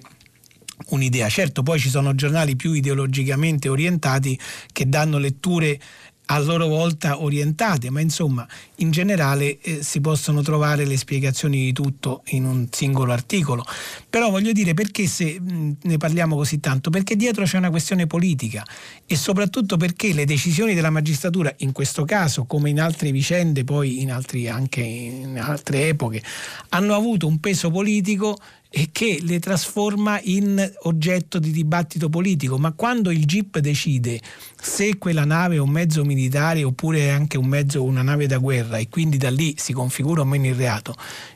un'idea. 0.88 1.28
Certo 1.28 1.62
poi 1.62 1.78
ci 1.78 1.88
sono 1.88 2.14
giornali 2.14 2.56
più 2.56 2.72
ideologicamente 2.72 3.68
orientati 3.68 4.38
che 4.72 4.88
danno 4.88 5.18
letture 5.18 5.80
a 6.26 6.38
loro 6.38 6.66
volta 6.66 7.22
orientate, 7.22 7.90
ma 7.90 8.00
insomma 8.00 8.46
in 8.76 8.90
generale 8.90 9.58
eh, 9.60 9.82
si 9.82 10.00
possono 10.00 10.42
trovare 10.42 10.84
le 10.84 10.96
spiegazioni 10.96 11.58
di 11.58 11.72
tutto 11.72 12.22
in 12.26 12.44
un 12.44 12.66
singolo 12.70 13.12
articolo. 13.12 13.64
Però 14.10 14.30
voglio 14.30 14.52
dire 14.52 14.74
perché 14.74 15.06
se 15.06 15.38
mh, 15.40 15.76
ne 15.82 15.96
parliamo 15.98 16.36
così 16.36 16.58
tanto? 16.58 16.90
Perché 16.90 17.16
dietro 17.16 17.44
c'è 17.44 17.58
una 17.58 17.70
questione 17.70 18.06
politica 18.06 18.64
e 19.06 19.16
soprattutto 19.16 19.76
perché 19.76 20.12
le 20.12 20.24
decisioni 20.24 20.74
della 20.74 20.90
magistratura, 20.90 21.52
in 21.58 21.72
questo 21.72 22.04
caso 22.04 22.44
come 22.44 22.70
in 22.70 22.80
altre 22.80 23.12
vicende, 23.12 23.64
poi 23.64 24.00
in 24.00 24.10
altri, 24.10 24.48
anche 24.48 24.80
in 24.80 25.38
altre 25.38 25.88
epoche, 25.88 26.22
hanno 26.70 26.94
avuto 26.94 27.26
un 27.26 27.38
peso 27.38 27.70
politico 27.70 28.36
e 28.70 28.88
che 28.92 29.20
le 29.22 29.38
trasforma 29.38 30.20
in 30.22 30.72
oggetto 30.82 31.38
di 31.38 31.50
dibattito 31.50 32.08
politico, 32.08 32.58
ma 32.58 32.72
quando 32.72 33.10
il 33.10 33.24
GIP 33.24 33.58
decide 33.58 34.20
se 34.60 34.98
quella 34.98 35.24
nave 35.24 35.56
è 35.56 35.60
un 35.60 35.70
mezzo 35.70 36.04
militare 36.04 36.64
oppure 36.64 37.00
è 37.00 37.08
anche 37.08 37.38
un 37.38 37.46
mezzo, 37.46 37.82
una 37.82 38.02
nave 38.02 38.26
da 38.26 38.38
guerra 38.38 38.78
e 38.78 38.88
quindi 38.88 39.16
da 39.16 39.30
lì 39.30 39.54
si 39.56 39.72
configura 39.72 40.22
o 40.22 40.24
meno 40.24 40.46
il 40.46 40.54
reato, 40.54 40.94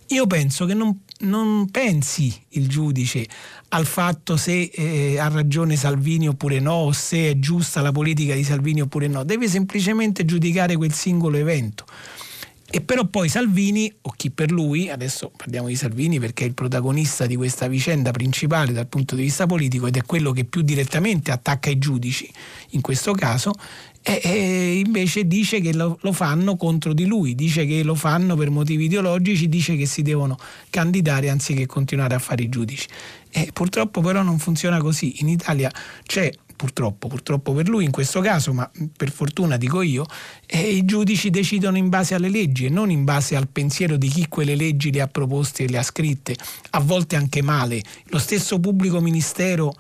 io 0.09 0.27
penso 0.27 0.67
che 0.67 0.75
non, 0.75 1.03
non 1.21 1.71
pensi 1.71 2.35
il 2.51 2.69
giudice 2.69 3.27
al 3.69 3.87
fatto 3.87 4.37
se 4.37 4.63
eh, 4.63 5.19
ha 5.19 5.29
ragione 5.29 5.77
Salvini 5.77 6.29
oppure 6.29 6.59
no, 6.59 6.91
se 6.93 7.31
è 7.31 7.39
giusta 7.39 7.81
la 7.81 7.93
politica 7.93 8.35
di 8.35 8.43
Salvini 8.43 8.81
oppure 8.81 9.07
no, 9.07 9.23
deve 9.23 9.49
semplicemente 9.49 10.25
giudicare 10.25 10.77
quel 10.77 10.93
singolo 10.93 11.37
evento. 11.37 11.85
E 12.73 12.81
però 12.81 13.05
poi 13.05 13.29
Salvini, 13.29 13.93
o 14.03 14.13
chi 14.17 14.31
per 14.31 14.53
lui, 14.53 14.89
adesso 14.89 15.33
parliamo 15.37 15.67
di 15.67 15.75
Salvini 15.75 16.21
perché 16.21 16.45
è 16.45 16.47
il 16.47 16.55
protagonista 16.55 17.27
di 17.27 17.35
questa 17.35 17.67
vicenda 17.67 18.13
principale 18.13 18.73
dal 18.73 18.87
punto 18.87 19.17
di 19.17 19.23
vista 19.23 19.47
politico 19.47 19.89
ed 19.89 19.97
è 19.97 20.03
quello 20.05 20.31
che 20.31 20.45
più 20.45 20.63
direttamente 20.63 21.33
attacca 21.33 21.69
i 21.69 21.79
giudici 21.79 22.31
in 22.71 22.81
questo 22.81 23.13
caso, 23.13 23.53
e, 24.03 24.21
e 24.23 24.79
invece 24.79 25.27
dice 25.27 25.61
che 25.61 25.75
lo, 25.75 25.99
lo, 26.01 26.13
fanno 26.13 26.57
contro 26.57 26.93
di 26.93 27.07
lui, 27.07 27.35
dice 27.35 27.67
che 27.67 27.83
lo 27.83 27.97
fanno 27.97 28.37
per 28.37 28.51
motivi 28.51 28.85
ideologici, 28.85 29.49
dice 29.49 29.77
che 29.77 29.87
si 29.87 30.03
devono 30.03 30.39
candidare 30.71 31.29
anziché 31.29 31.67
continuare 31.67 32.15
a 32.15 32.19
fare 32.21 32.45
i 32.45 32.49
giudici. 32.49 32.87
E 33.31 33.51
purtroppo 33.53 34.01
però 34.01 34.23
non 34.23 34.39
funziona 34.39 34.79
così. 34.79 35.21
In 35.21 35.29
Italia 35.29 35.71
c'è 36.05 36.31
purtroppo, 36.61 37.09
purtroppo 37.09 37.55
per 37.55 37.71
lui 37.71 37.87
in 37.87 37.91
questo 37.91 38.21
caso, 38.21 38.53
ma 38.53 38.71
per 38.95 39.11
fortuna 39.11 39.57
dico 39.57 39.81
io, 39.81 40.05
eh, 40.45 40.61
i 40.61 40.85
giudici 40.85 41.31
decidono 41.31 41.79
in 41.79 41.89
base 41.89 42.15
alle 42.15 42.29
leggi 42.29 42.67
e 42.67 42.69
non 42.69 42.91
in 42.91 43.03
base 43.03 43.35
al 43.35 43.49
pensiero 43.49 43.97
di 43.97 44.09
chi 44.09 44.29
quelle 44.29 44.55
leggi 44.55 44.93
le 44.93 45.01
ha 45.01 45.07
proposte 45.07 45.65
e 45.65 45.71
le 45.71 45.79
ha 45.79 45.83
scritte, 45.83 46.37
a 46.73 46.81
volte 46.81 47.17
anche 47.17 47.41
male. 47.41 47.83
Lo 48.09 48.19
stesso 48.19 48.61
pubblico 48.61 49.01
ministero 49.01 49.73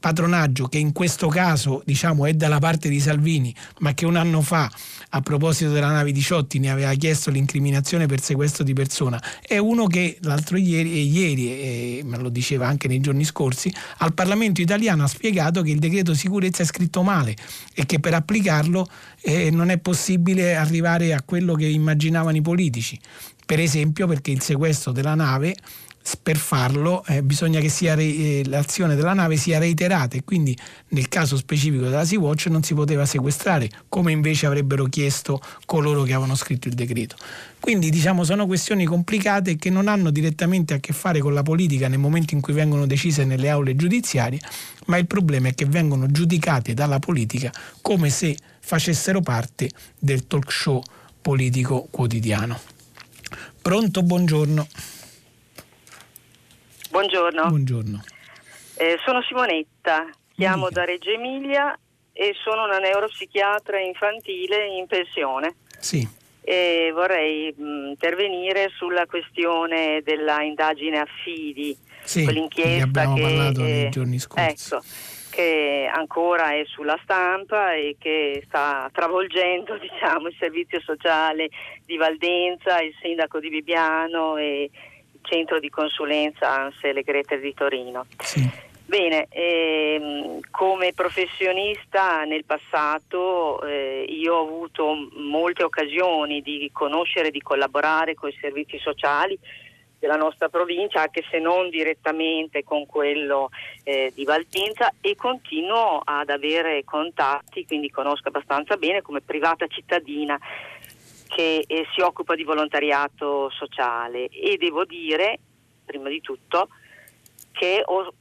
patronaggio 0.00 0.66
che 0.66 0.78
in 0.78 0.92
questo 0.92 1.28
caso 1.28 1.82
diciamo, 1.84 2.26
è 2.26 2.32
dalla 2.32 2.58
parte 2.58 2.88
di 2.88 2.98
Salvini, 2.98 3.54
ma 3.80 3.94
che 3.94 4.06
un 4.06 4.16
anno 4.16 4.40
fa 4.40 4.68
a 5.10 5.20
proposito 5.20 5.70
della 5.70 5.90
nave 5.90 6.10
di 6.10 6.20
Ciotti 6.20 6.58
ne 6.58 6.70
aveva 6.70 6.92
chiesto 6.94 7.30
l'incriminazione 7.30 8.06
per 8.06 8.20
sequestro 8.20 8.64
di 8.64 8.72
persona, 8.72 9.22
è 9.40 9.58
uno 9.58 9.86
che 9.86 10.18
l'altro 10.22 10.56
ieri, 10.56 10.92
e 10.92 11.00
ieri 11.00 11.48
e, 11.50 12.02
ma 12.04 12.16
lo 12.16 12.30
diceva 12.30 12.66
anche 12.66 12.88
nei 12.88 13.00
giorni 13.00 13.24
scorsi, 13.24 13.72
al 13.98 14.14
Parlamento 14.14 14.60
italiano 14.60 15.04
ha 15.04 15.08
spiegato 15.08 15.62
che 15.62 15.70
il 15.70 15.78
decreto 15.78 16.14
sicurezza 16.14 16.62
è 16.62 16.66
scritto 16.66 17.02
male 17.02 17.36
e 17.74 17.84
che 17.86 18.00
per 18.00 18.14
applicarlo 18.14 18.88
eh, 19.20 19.50
non 19.50 19.70
è 19.70 19.78
possibile 19.78 20.56
arrivare 20.56 21.12
a 21.12 21.22
quello 21.22 21.54
che 21.54 21.66
immaginavano 21.66 22.36
i 22.36 22.42
politici. 22.42 22.98
Per 23.44 23.58
esempio 23.58 24.06
perché 24.06 24.30
il 24.30 24.40
sequestro 24.40 24.92
della 24.92 25.16
nave 25.16 25.56
per 26.22 26.38
farlo 26.38 27.04
eh, 27.06 27.22
bisogna 27.22 27.60
che 27.60 27.68
sia 27.68 27.94
eh, 27.94 28.42
l'azione 28.46 28.94
della 28.94 29.12
nave 29.12 29.36
sia 29.36 29.58
reiterata 29.58 30.16
e 30.16 30.24
quindi 30.24 30.56
nel 30.88 31.08
caso 31.08 31.36
specifico 31.36 31.84
della 31.84 32.04
Sea-Watch 32.04 32.46
non 32.46 32.62
si 32.62 32.74
poteva 32.74 33.04
sequestrare 33.04 33.68
come 33.88 34.10
invece 34.10 34.46
avrebbero 34.46 34.84
chiesto 34.86 35.40
coloro 35.66 36.02
che 36.02 36.12
avevano 36.12 36.34
scritto 36.34 36.68
il 36.68 36.74
decreto. 36.74 37.16
Quindi 37.60 37.90
diciamo 37.90 38.24
sono 38.24 38.46
questioni 38.46 38.86
complicate 38.86 39.56
che 39.56 39.68
non 39.68 39.88
hanno 39.88 40.10
direttamente 40.10 40.74
a 40.74 40.78
che 40.78 40.92
fare 40.94 41.20
con 41.20 41.34
la 41.34 41.42
politica 41.42 41.88
nel 41.88 41.98
momento 41.98 42.34
in 42.34 42.40
cui 42.40 42.54
vengono 42.54 42.86
decise 42.86 43.24
nelle 43.24 43.50
aule 43.50 43.76
giudiziarie, 43.76 44.40
ma 44.86 44.96
il 44.96 45.06
problema 45.06 45.48
è 45.48 45.54
che 45.54 45.66
vengono 45.66 46.06
giudicate 46.10 46.72
dalla 46.72 46.98
politica 46.98 47.52
come 47.82 48.08
se 48.08 48.36
facessero 48.60 49.20
parte 49.20 49.70
del 49.98 50.26
talk 50.26 50.50
show 50.50 50.82
politico 51.20 51.86
quotidiano. 51.90 52.58
Pronto, 53.60 54.02
buongiorno. 54.02 54.66
Buongiorno. 56.90 57.46
Buongiorno. 57.46 58.02
Eh, 58.76 58.98
sono 59.04 59.22
Simonetta, 59.22 60.10
chiamo 60.34 60.70
da 60.70 60.84
Reggio 60.84 61.10
Emilia 61.10 61.78
e 62.12 62.34
sono 62.42 62.64
una 62.64 62.78
neuropsichiatra 62.78 63.78
infantile 63.78 64.66
in 64.66 64.88
pensione. 64.88 65.54
Sì. 65.78 66.06
E 66.42 66.90
vorrei 66.92 67.54
mh, 67.56 67.90
intervenire 67.90 68.70
sulla 68.76 69.06
questione 69.06 70.02
della 70.02 70.42
indagine 70.42 70.98
affidi, 70.98 71.76
sì, 72.02 72.24
quell'inchiesta 72.24 73.02
abbiamo 73.02 73.14
che, 73.14 73.22
parlato 73.22 73.60
eh, 73.60 73.64
nei 73.64 73.90
giorni 73.90 74.18
scorsi. 74.18 74.74
Ecco, 74.74 74.84
che 75.30 75.88
ancora 75.92 76.54
è 76.54 76.64
sulla 76.66 76.98
stampa 77.04 77.72
e 77.74 77.94
che 78.00 78.42
sta 78.46 78.90
travolgendo 78.92 79.78
diciamo, 79.78 80.26
il 80.26 80.36
servizio 80.40 80.80
sociale 80.80 81.50
di 81.86 81.96
Valdenza, 81.96 82.80
il 82.80 82.94
sindaco 83.00 83.38
di 83.38 83.48
Bibbiano 83.48 84.36
e 84.36 84.68
centro 85.22 85.58
di 85.58 85.68
consulenza 85.68 86.50
Ansel 86.50 87.02
Greter 87.02 87.40
di 87.40 87.54
Torino. 87.54 88.06
Sì. 88.18 88.68
Bene, 88.90 89.28
ehm, 89.30 90.40
come 90.50 90.92
professionista 90.92 92.24
nel 92.24 92.44
passato 92.44 93.62
eh, 93.62 94.04
io 94.08 94.34
ho 94.34 94.42
avuto 94.42 95.08
molte 95.12 95.62
occasioni 95.62 96.42
di 96.42 96.68
conoscere 96.72 97.30
di 97.30 97.40
collaborare 97.40 98.14
con 98.14 98.30
i 98.30 98.38
servizi 98.40 98.78
sociali 98.78 99.38
della 100.00 100.16
nostra 100.16 100.48
provincia, 100.48 101.02
anche 101.02 101.22
se 101.30 101.38
non 101.38 101.68
direttamente 101.68 102.64
con 102.64 102.84
quello 102.86 103.50
eh, 103.84 104.10
di 104.12 104.24
Valdenza 104.24 104.92
e 105.00 105.14
continuo 105.14 106.00
ad 106.02 106.30
avere 106.30 106.82
contatti, 106.84 107.64
quindi 107.66 107.90
conosco 107.90 108.26
abbastanza 108.26 108.76
bene 108.76 109.02
come 109.02 109.20
privata 109.20 109.68
cittadina 109.68 110.36
che 111.30 111.64
eh, 111.66 111.86
si 111.94 112.00
occupa 112.00 112.34
di 112.34 112.42
volontariato 112.42 113.50
sociale 113.50 114.26
e 114.26 114.56
devo 114.56 114.84
dire, 114.84 115.38
prima 115.84 116.08
di 116.08 116.20
tutto, 116.20 116.68
che 117.52 117.82
ho, 117.84 118.12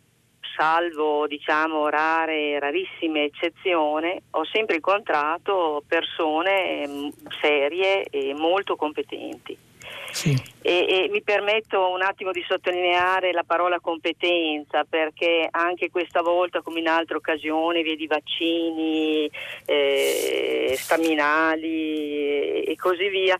salvo 0.56 1.26
diciamo 1.28 1.90
rare, 1.90 2.60
rarissime 2.60 3.24
eccezioni, 3.24 4.22
ho 4.32 4.46
sempre 4.46 4.76
incontrato 4.76 5.84
persone 5.88 6.88
mh, 6.88 6.92
mm, 6.92 7.10
serie 7.42 8.04
e 8.04 8.34
molto 8.36 8.76
competenti. 8.76 9.69
Sì. 10.12 10.36
E, 10.62 10.86
e, 10.88 11.10
mi 11.10 11.22
permetto 11.22 11.92
un 11.92 12.02
attimo 12.02 12.32
di 12.32 12.44
sottolineare 12.48 13.32
la 13.32 13.44
parola 13.44 13.80
competenza 13.80 14.84
perché 14.84 15.48
anche 15.50 15.90
questa 15.90 16.22
volta 16.22 16.62
come 16.62 16.80
in 16.80 16.88
altre 16.88 17.18
occasioni 17.18 17.84
via 17.84 17.96
di 17.96 18.08
vaccini, 18.08 19.30
eh, 19.66 20.74
staminali 20.78 22.64
e 22.64 22.76
così 22.76 23.08
via 23.10 23.38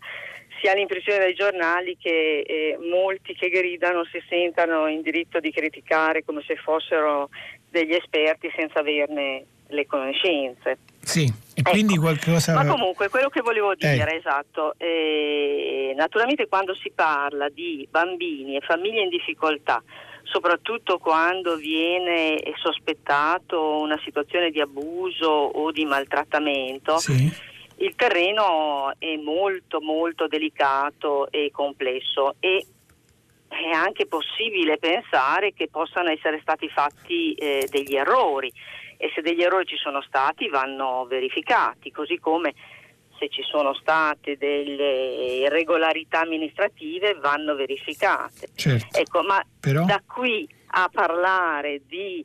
si 0.60 0.68
ha 0.68 0.74
l'impressione 0.74 1.18
dai 1.18 1.34
giornali 1.34 1.96
che 1.98 2.44
eh, 2.46 2.78
molti 2.78 3.34
che 3.34 3.48
gridano 3.48 4.04
si 4.04 4.22
sentano 4.28 4.86
in 4.86 5.00
diritto 5.00 5.40
di 5.40 5.50
criticare 5.50 6.24
come 6.24 6.42
se 6.46 6.56
fossero 6.56 7.30
degli 7.68 7.94
esperti 7.94 8.52
senza 8.54 8.80
averne 8.80 9.44
le 9.70 9.86
conoscenze. 9.86 10.78
Sì, 11.02 11.32
e 11.54 11.62
quindi 11.62 11.94
ecco. 11.94 12.02
qualcosa... 12.02 12.54
Ma 12.54 12.66
comunque 12.66 13.08
quello 13.08 13.28
che 13.28 13.40
volevo 13.40 13.74
dire, 13.74 14.12
eh. 14.12 14.16
esatto, 14.16 14.74
eh, 14.76 15.92
naturalmente 15.96 16.46
quando 16.46 16.74
si 16.74 16.92
parla 16.94 17.48
di 17.48 17.86
bambini 17.90 18.56
e 18.56 18.60
famiglie 18.60 19.02
in 19.02 19.08
difficoltà, 19.08 19.82
soprattutto 20.24 20.98
quando 20.98 21.56
viene 21.56 22.38
sospettato 22.56 23.78
una 23.80 23.98
situazione 24.04 24.50
di 24.50 24.60
abuso 24.60 25.28
o 25.28 25.72
di 25.72 25.84
maltrattamento, 25.84 26.98
sì. 26.98 27.32
il 27.78 27.94
terreno 27.96 28.92
è 28.98 29.16
molto 29.16 29.80
molto 29.80 30.28
delicato 30.28 31.30
e 31.30 31.50
complesso 31.52 32.36
e 32.38 32.64
è 33.48 33.74
anche 33.74 34.06
possibile 34.06 34.78
pensare 34.78 35.52
che 35.52 35.68
possano 35.68 36.10
essere 36.10 36.38
stati 36.40 36.68
fatti 36.68 37.32
eh, 37.34 37.66
degli 37.68 37.96
errori 37.96 38.52
e 39.02 39.10
se 39.14 39.22
degli 39.22 39.42
errori 39.42 39.64
ci 39.64 39.78
sono 39.78 40.02
stati 40.02 40.48
vanno 40.48 41.06
verificati, 41.08 41.90
così 41.90 42.18
come 42.18 42.52
se 43.18 43.30
ci 43.30 43.42
sono 43.42 43.72
state 43.72 44.36
delle 44.36 45.38
irregolarità 45.40 46.20
amministrative 46.20 47.14
vanno 47.14 47.54
verificate. 47.54 48.48
Certo. 48.54 48.98
Ecco, 48.98 49.22
ma 49.22 49.42
Però... 49.58 49.86
da 49.86 50.02
qui 50.06 50.46
a 50.72 50.90
parlare 50.92 51.80
di 51.86 52.22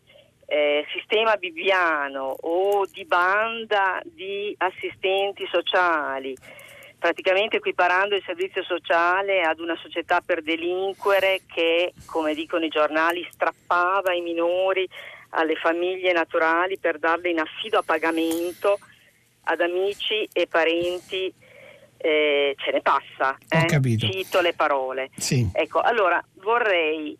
eh, 0.47 0.85
sistema 0.91 1.37
bibbiano 1.37 2.35
o 2.41 2.85
di 2.91 3.05
banda 3.05 4.01
di 4.03 4.53
assistenti 4.57 5.47
sociali, 5.49 6.35
praticamente 6.99 7.57
equiparando 7.57 8.15
il 8.15 8.23
servizio 8.25 8.63
sociale 8.63 9.43
ad 9.43 9.59
una 9.59 9.77
società 9.77 10.19
per 10.19 10.41
delinquere 10.41 11.43
che, 11.47 11.93
come 12.05 12.33
dicono 12.33 12.65
i 12.65 12.69
giornali, 12.69 13.25
strappava 13.31 14.13
i 14.13 14.19
minori 14.19 14.85
alle 15.35 15.55
famiglie 15.55 16.13
naturali 16.13 16.77
per 16.77 16.97
darle 16.97 17.29
in 17.29 17.39
affido 17.39 17.77
a 17.77 17.83
pagamento 17.83 18.79
ad 19.43 19.61
amici 19.61 20.27
e 20.31 20.47
parenti 20.47 21.33
eh, 22.05 22.53
ce 22.57 22.71
ne 22.71 22.81
passa. 22.81 23.35
Eh? 23.49 23.65
Cito 23.97 24.39
le 24.39 24.53
parole. 24.53 25.09
Sì. 25.15 25.49
Ecco, 25.51 25.79
allora 25.81 26.23
vorrei, 26.35 27.17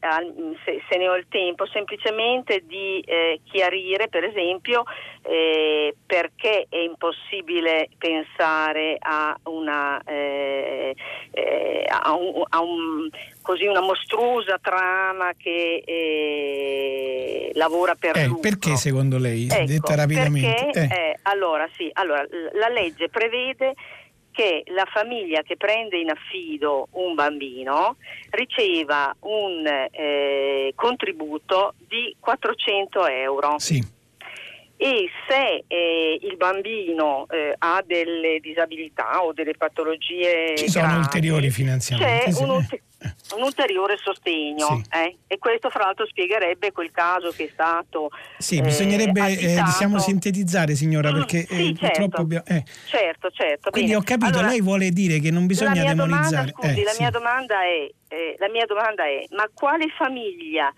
se, 0.64 0.84
se, 0.88 0.98
ne 0.98 1.10
ho 1.10 1.16
il 1.16 1.26
tempo, 1.28 1.66
semplicemente 1.66 2.64
di 2.68 3.00
eh, 3.00 3.42
chiarire, 3.46 4.08
per 4.10 4.24
esempio, 4.24 4.84
eh, 5.24 5.96
perché 6.06 6.68
è 6.70 6.78
impossibile 6.78 7.90
pensare 7.98 8.98
a 9.00 9.36
una, 9.46 10.00
eh, 10.04 10.96
eh 11.32 11.86
a 11.90 12.14
un, 12.14 12.44
a 12.48 12.62
un, 12.62 13.10
così 13.42 13.66
una 13.66 13.82
mostruosa 13.82 14.60
trama 14.62 15.32
che 15.36 15.82
lavora 17.54 17.96
per 17.96 18.18
eh, 18.18 18.28
lucro. 18.28 18.42
Perché 18.42 18.76
secondo 18.76 19.18
lei? 19.18 19.48
Ecco, 19.50 19.66
Detta 19.66 19.96
rapidamente. 19.96 20.70
Perché, 20.72 21.20
allora, 21.24 21.68
sì, 21.76 21.90
allora, 21.94 22.24
la 22.54 22.70
legge 22.70 23.10
prevede 23.10 23.74
che 24.36 24.64
la 24.68 24.86
famiglia 24.86 25.42
che 25.44 25.56
prende 25.56 25.98
in 25.98 26.10
affido 26.10 26.90
un 26.92 27.16
bambino 27.16 27.96
riceva 28.32 29.16
un 29.22 29.66
eh, 29.66 30.74
contributo 30.76 31.74
di 31.88 32.14
400 32.20 33.08
euro. 33.08 33.58
Sì 33.58 34.04
e 34.78 35.10
se 35.28 35.64
eh, 35.68 36.20
il 36.22 36.36
bambino 36.36 37.26
eh, 37.30 37.56
ha 37.58 37.82
delle 37.86 38.40
disabilità 38.42 39.24
o 39.24 39.32
delle 39.32 39.54
patologie 39.56 40.54
ci 40.58 40.70
sono 40.70 40.88
gravi, 40.88 41.00
ulteriori 41.00 41.50
finanziamenti 41.50 42.34
c'è 42.34 42.44
un, 42.44 42.50
ulter- 42.50 42.82
un, 43.36 43.44
ulteriore 43.44 43.96
sostegno 43.96 44.84
sì. 44.84 45.00
eh? 45.00 45.18
e 45.28 45.38
questo 45.38 45.70
fra 45.70 45.86
l'altro 45.86 46.06
spiegherebbe 46.06 46.74
quel 46.74 46.92
caso 46.92 47.30
che 47.32 47.46
è 47.46 47.50
stato 47.54 48.10
sì 48.38 48.62
bisognerebbe 48.62 49.22
eh, 49.38 49.62
diciamo 49.64 49.98
sintetizzare 49.98 50.76
signora 50.76 51.10
mm, 51.10 51.14
perché 51.14 51.46
sì, 51.48 51.76
certo. 51.78 51.86
purtroppo 51.86 52.22
abbiamo, 52.22 52.46
eh. 52.48 52.64
certo 52.88 53.30
certo 53.32 53.70
quindi 53.70 53.92
bene. 53.92 54.02
ho 54.02 54.06
capito 54.06 54.40
allora, 54.40 54.48
lei 54.50 54.62
vuole 54.62 54.90
dire 54.90 55.20
che 55.20 55.32
non 55.32 55.46
bisogna 55.46 55.84
la 55.84 55.94
demonizzare 55.94 56.52
domanda, 56.52 56.68
scusi, 56.68 56.82
eh, 56.82 56.84
la, 56.84 56.92
sì. 56.92 57.02
mia 57.02 57.12
domanda 57.12 57.56
è, 57.64 58.36
la 58.40 58.50
mia 58.50 58.66
domanda 58.66 59.06
è 59.06 59.26
ma 59.30 59.50
quale 59.54 59.86
famiglia 59.96 60.74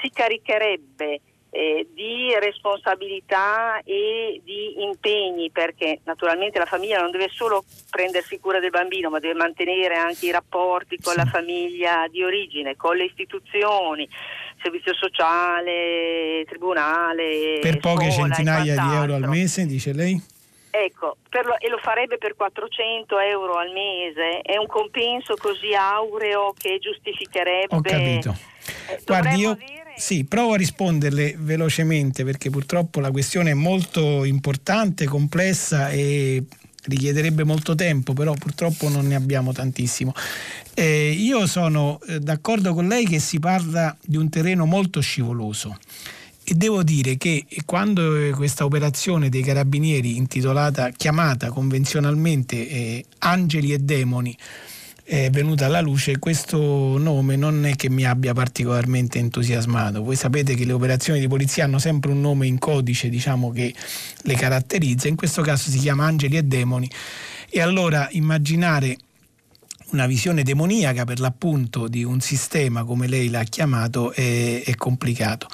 si 0.00 0.10
caricherebbe 0.10 1.20
eh, 1.50 1.88
di 1.92 2.32
responsabilità 2.38 3.80
e 3.84 4.40
di 4.44 4.82
impegni 4.82 5.50
perché 5.50 6.00
naturalmente 6.04 6.58
la 6.58 6.64
famiglia 6.64 7.00
non 7.00 7.10
deve 7.10 7.28
solo 7.28 7.64
prendersi 7.90 8.38
cura 8.38 8.60
del 8.60 8.70
bambino 8.70 9.10
ma 9.10 9.18
deve 9.18 9.34
mantenere 9.34 9.96
anche 9.96 10.26
i 10.26 10.30
rapporti 10.30 10.98
con 11.02 11.14
la 11.16 11.24
famiglia 11.24 12.06
di 12.08 12.22
origine, 12.22 12.76
con 12.76 12.96
le 12.96 13.04
istituzioni, 13.04 14.08
servizio 14.62 14.94
sociale, 14.94 16.44
tribunale. 16.46 17.58
Per 17.60 17.78
poche 17.78 18.10
scuola, 18.10 18.34
centinaia 18.34 18.74
di 18.74 18.94
euro 18.94 19.14
al 19.14 19.28
mese, 19.28 19.66
dice 19.66 19.92
lei? 19.92 20.38
Ecco, 20.72 21.16
lo, 21.30 21.58
e 21.58 21.68
lo 21.68 21.78
farebbe 21.78 22.16
per 22.16 22.36
400 22.36 23.18
euro 23.18 23.56
al 23.56 23.72
mese, 23.72 24.40
è 24.40 24.56
un 24.56 24.68
compenso 24.68 25.34
così 25.34 25.74
aureo 25.74 26.54
che 26.56 26.78
giustificherebbe... 26.78 27.74
Ho 27.74 27.80
capito. 27.80 28.36
Eh, 28.86 29.00
Guardi, 29.04 29.40
io... 29.40 29.50
Avere 29.50 29.79
sì, 30.00 30.24
provo 30.24 30.54
a 30.54 30.56
risponderle 30.56 31.36
velocemente 31.38 32.24
perché 32.24 32.48
purtroppo 32.48 33.00
la 33.00 33.10
questione 33.10 33.50
è 33.50 33.54
molto 33.54 34.24
importante, 34.24 35.04
complessa 35.04 35.90
e 35.90 36.42
richiederebbe 36.84 37.44
molto 37.44 37.74
tempo, 37.74 38.14
però 38.14 38.32
purtroppo 38.32 38.88
non 38.88 39.06
ne 39.06 39.14
abbiamo 39.14 39.52
tantissimo. 39.52 40.14
Eh, 40.72 41.10
io 41.10 41.46
sono 41.46 42.00
eh, 42.08 42.18
d'accordo 42.18 42.72
con 42.72 42.88
lei 42.88 43.04
che 43.06 43.18
si 43.18 43.38
parla 43.38 43.94
di 44.02 44.16
un 44.16 44.30
terreno 44.30 44.64
molto 44.64 45.00
scivoloso 45.00 45.78
e 46.42 46.54
devo 46.54 46.82
dire 46.82 47.18
che 47.18 47.44
quando 47.66 48.16
eh, 48.16 48.30
questa 48.30 48.64
operazione 48.64 49.28
dei 49.28 49.42
carabinieri 49.42 50.16
intitolata, 50.16 50.90
chiamata 50.90 51.50
convenzionalmente 51.50 52.68
eh, 52.68 53.04
Angeli 53.18 53.72
e 53.74 53.78
Demoni, 53.78 54.36
è 55.04 55.30
venuta 55.30 55.66
alla 55.66 55.80
luce, 55.80 56.18
questo 56.18 56.98
nome 56.98 57.36
non 57.36 57.64
è 57.66 57.74
che 57.74 57.90
mi 57.90 58.04
abbia 58.04 58.32
particolarmente 58.32 59.18
entusiasmato. 59.18 60.02
Voi 60.02 60.16
sapete 60.16 60.54
che 60.54 60.64
le 60.64 60.72
operazioni 60.72 61.20
di 61.20 61.28
polizia 61.28 61.64
hanno 61.64 61.78
sempre 61.78 62.10
un 62.10 62.20
nome 62.20 62.46
in 62.46 62.58
codice, 62.58 63.08
diciamo, 63.08 63.50
che 63.50 63.74
le 64.22 64.34
caratterizza, 64.34 65.08
in 65.08 65.16
questo 65.16 65.42
caso 65.42 65.70
si 65.70 65.78
chiama 65.78 66.04
Angeli 66.04 66.36
e 66.36 66.42
Demoni. 66.42 66.90
E 67.48 67.60
allora 67.60 68.08
immaginare 68.12 68.96
una 69.90 70.06
visione 70.06 70.42
demoniaca 70.42 71.04
per 71.04 71.18
l'appunto 71.18 71.88
di 71.88 72.04
un 72.04 72.20
sistema 72.20 72.84
come 72.84 73.08
lei 73.08 73.28
l'ha 73.28 73.42
chiamato 73.42 74.12
è, 74.12 74.62
è 74.64 74.74
complicato. 74.76 75.48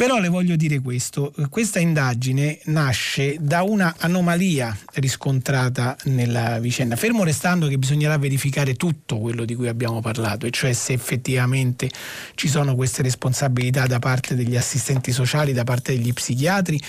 Però 0.00 0.18
le 0.18 0.28
voglio 0.28 0.56
dire 0.56 0.80
questo, 0.80 1.30
questa 1.50 1.78
indagine 1.78 2.58
nasce 2.64 3.36
da 3.38 3.62
una 3.64 3.96
anomalia 3.98 4.74
riscontrata 4.94 5.94
nella 6.04 6.58
vicenda, 6.58 6.96
fermo 6.96 7.22
restando 7.22 7.66
che 7.66 7.76
bisognerà 7.76 8.16
verificare 8.16 8.76
tutto 8.76 9.18
quello 9.18 9.44
di 9.44 9.54
cui 9.54 9.68
abbiamo 9.68 10.00
parlato, 10.00 10.46
e 10.46 10.50
cioè 10.52 10.72
se 10.72 10.94
effettivamente 10.94 11.90
ci 12.34 12.48
sono 12.48 12.76
queste 12.76 13.02
responsabilità 13.02 13.86
da 13.86 13.98
parte 13.98 14.34
degli 14.34 14.56
assistenti 14.56 15.12
sociali, 15.12 15.52
da 15.52 15.64
parte 15.64 15.94
degli 15.94 16.14
psichiatri 16.14 16.80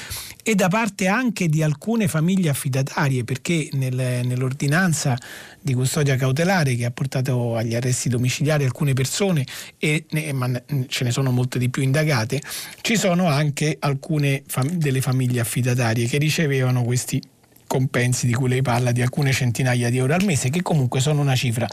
e 0.41 0.55
da 0.55 0.69
parte 0.69 1.07
anche 1.07 1.49
di 1.49 1.61
alcune 1.61 2.07
famiglie 2.07 2.47
affidatarie, 2.47 3.25
perché 3.25 3.67
nel, 3.73 3.93
nell'ordinanza 3.93 5.17
di 5.61 5.73
custodia 5.73 6.15
cautelare 6.15 6.75
che 6.75 6.85
ha 6.85 6.91
portato 6.91 7.57
agli 7.57 7.75
arresti 7.75 8.07
domiciliari 8.07 8.63
alcune 8.63 8.93
persone, 8.93 9.45
e, 9.77 10.05
ma 10.31 10.49
ce 10.88 11.03
ne 11.03 11.11
sono 11.11 11.29
molte 11.31 11.59
di 11.59 11.69
più 11.69 11.83
indagate, 11.83 12.41
ci 12.79 12.99
sono 13.01 13.25
anche 13.25 13.77
alcune 13.79 14.43
fam- 14.45 14.73
delle 14.73 15.01
famiglie 15.01 15.39
affidatarie 15.39 16.05
che 16.05 16.19
ricevevano 16.19 16.83
questi 16.83 17.19
compensi 17.65 18.27
di 18.27 18.33
cui 18.33 18.47
lei 18.47 18.61
parla 18.61 18.91
di 18.91 19.01
alcune 19.01 19.31
centinaia 19.31 19.89
di 19.89 19.97
euro 19.97 20.13
al 20.13 20.23
mese, 20.23 20.51
che 20.51 20.61
comunque 20.61 20.99
sono 20.99 21.19
una 21.19 21.35
cifra 21.35 21.67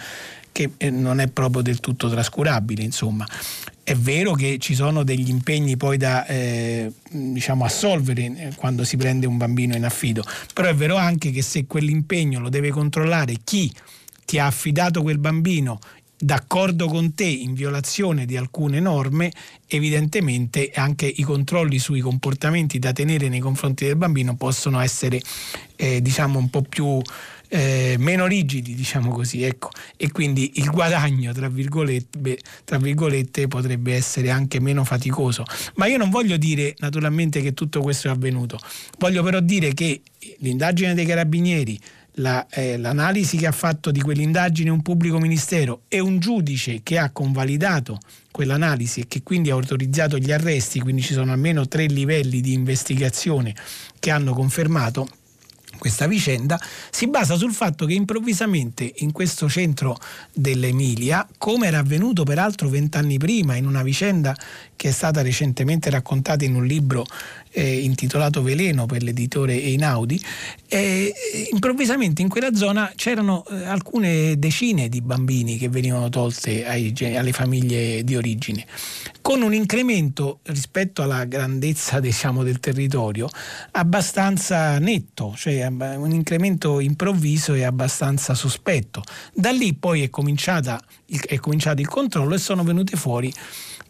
che 0.50 0.70
eh, 0.78 0.88
non 0.88 1.20
è 1.20 1.28
proprio 1.28 1.60
del 1.60 1.80
tutto 1.80 2.08
trascurabile, 2.08 2.82
insomma. 2.82 3.26
È 3.82 3.94
vero 3.94 4.32
che 4.32 4.56
ci 4.58 4.74
sono 4.74 5.02
degli 5.02 5.28
impegni 5.28 5.76
poi 5.76 5.98
da 5.98 6.24
eh, 6.24 6.90
diciamo 7.10 7.64
assolvere 7.66 8.22
eh, 8.22 8.50
quando 8.56 8.82
si 8.84 8.96
prende 8.96 9.26
un 9.26 9.36
bambino 9.36 9.76
in 9.76 9.84
affido, 9.84 10.24
però 10.54 10.68
è 10.68 10.74
vero 10.74 10.96
anche 10.96 11.30
che 11.30 11.42
se 11.42 11.66
quell'impegno 11.66 12.40
lo 12.40 12.48
deve 12.48 12.70
controllare 12.70 13.34
chi 13.44 13.70
ti 14.24 14.38
ha 14.38 14.46
affidato 14.46 15.02
quel 15.02 15.18
bambino 15.18 15.78
d'accordo 16.18 16.88
con 16.88 17.14
te 17.14 17.24
in 17.24 17.54
violazione 17.54 18.26
di 18.26 18.36
alcune 18.36 18.80
norme, 18.80 19.32
evidentemente 19.68 20.70
anche 20.74 21.06
i 21.06 21.22
controlli 21.22 21.78
sui 21.78 22.00
comportamenti 22.00 22.78
da 22.78 22.92
tenere 22.92 23.28
nei 23.28 23.40
confronti 23.40 23.84
del 23.84 23.96
bambino 23.96 24.36
possono 24.36 24.80
essere 24.80 25.20
eh, 25.76 26.02
diciamo 26.02 26.38
un 26.38 26.50
po' 26.50 26.62
più 26.62 27.00
eh, 27.48 27.96
meno 27.98 28.26
rigidi, 28.26 28.74
diciamo 28.74 29.10
così, 29.10 29.42
ecco. 29.42 29.70
e 29.96 30.10
quindi 30.10 30.52
il 30.56 30.70
guadagno, 30.70 31.32
tra 31.32 31.48
virgolette, 31.48 32.38
tra 32.64 32.78
virgolette, 32.78 33.48
potrebbe 33.48 33.94
essere 33.94 34.30
anche 34.30 34.60
meno 34.60 34.84
faticoso. 34.84 35.44
Ma 35.74 35.86
io 35.86 35.96
non 35.96 36.10
voglio 36.10 36.36
dire 36.36 36.74
naturalmente 36.78 37.40
che 37.40 37.54
tutto 37.54 37.80
questo 37.80 38.08
è 38.08 38.10
avvenuto, 38.10 38.58
voglio 38.98 39.22
però 39.22 39.40
dire 39.40 39.72
che 39.72 40.02
l'indagine 40.38 40.94
dei 40.94 41.06
carabinieri, 41.06 41.78
la, 42.18 42.46
eh, 42.50 42.76
l'analisi 42.76 43.36
che 43.36 43.46
ha 43.46 43.52
fatto 43.52 43.90
di 43.90 44.00
quell'indagine 44.00 44.70
un 44.70 44.82
pubblico 44.82 45.18
ministero 45.18 45.82
e 45.88 45.98
un 46.00 46.18
giudice 46.18 46.80
che 46.82 46.98
ha 46.98 47.10
convalidato 47.10 47.98
quell'analisi 48.30 49.00
e 49.00 49.08
che 49.08 49.22
quindi 49.22 49.50
ha 49.50 49.54
autorizzato 49.54 50.18
gli 50.18 50.30
arresti, 50.30 50.80
quindi 50.80 51.02
ci 51.02 51.14
sono 51.14 51.32
almeno 51.32 51.66
tre 51.66 51.86
livelli 51.86 52.40
di 52.40 52.52
investigazione 52.52 53.54
che 53.98 54.10
hanno 54.10 54.32
confermato 54.32 55.08
questa 55.78 56.06
vicenda 56.06 56.60
si 56.90 57.08
basa 57.08 57.36
sul 57.36 57.52
fatto 57.52 57.86
che 57.86 57.94
improvvisamente 57.94 58.92
in 58.96 59.12
questo 59.12 59.48
centro 59.48 59.96
dell'Emilia, 60.32 61.26
come 61.38 61.68
era 61.68 61.78
avvenuto 61.78 62.24
peraltro 62.24 62.68
vent'anni 62.68 63.16
prima 63.16 63.54
in 63.54 63.66
una 63.66 63.82
vicenda 63.82 64.36
che 64.78 64.90
è 64.90 64.92
stata 64.92 65.22
recentemente 65.22 65.90
raccontata 65.90 66.44
in 66.44 66.54
un 66.54 66.64
libro 66.64 67.04
eh, 67.50 67.80
intitolato 67.80 68.42
Veleno 68.42 68.86
per 68.86 69.02
l'editore 69.02 69.60
Einaudi, 69.60 70.22
eh, 70.68 71.12
improvvisamente 71.50 72.22
in 72.22 72.28
quella 72.28 72.54
zona 72.54 72.92
c'erano 72.94 73.44
eh, 73.50 73.64
alcune 73.64 74.38
decine 74.38 74.88
di 74.88 75.00
bambini 75.00 75.58
che 75.58 75.68
venivano 75.68 76.08
tolte 76.10 76.64
ai, 76.64 76.94
alle 77.16 77.32
famiglie 77.32 78.04
di 78.04 78.14
origine, 78.14 78.64
con 79.20 79.42
un 79.42 79.52
incremento 79.52 80.38
rispetto 80.44 81.02
alla 81.02 81.24
grandezza 81.24 81.98
diciamo, 82.00 82.44
del 82.44 82.60
territorio 82.60 83.28
abbastanza 83.72 84.78
netto, 84.78 85.34
cioè 85.36 85.66
un 85.66 86.12
incremento 86.12 86.78
improvviso 86.78 87.52
e 87.54 87.64
abbastanza 87.64 88.34
sospetto. 88.34 89.02
Da 89.34 89.50
lì 89.50 89.74
poi 89.74 90.02
è, 90.02 90.10
è 91.26 91.38
cominciato 91.38 91.80
il 91.80 91.88
controllo 91.88 92.34
e 92.34 92.38
sono 92.38 92.62
venute 92.62 92.96
fuori 92.96 93.32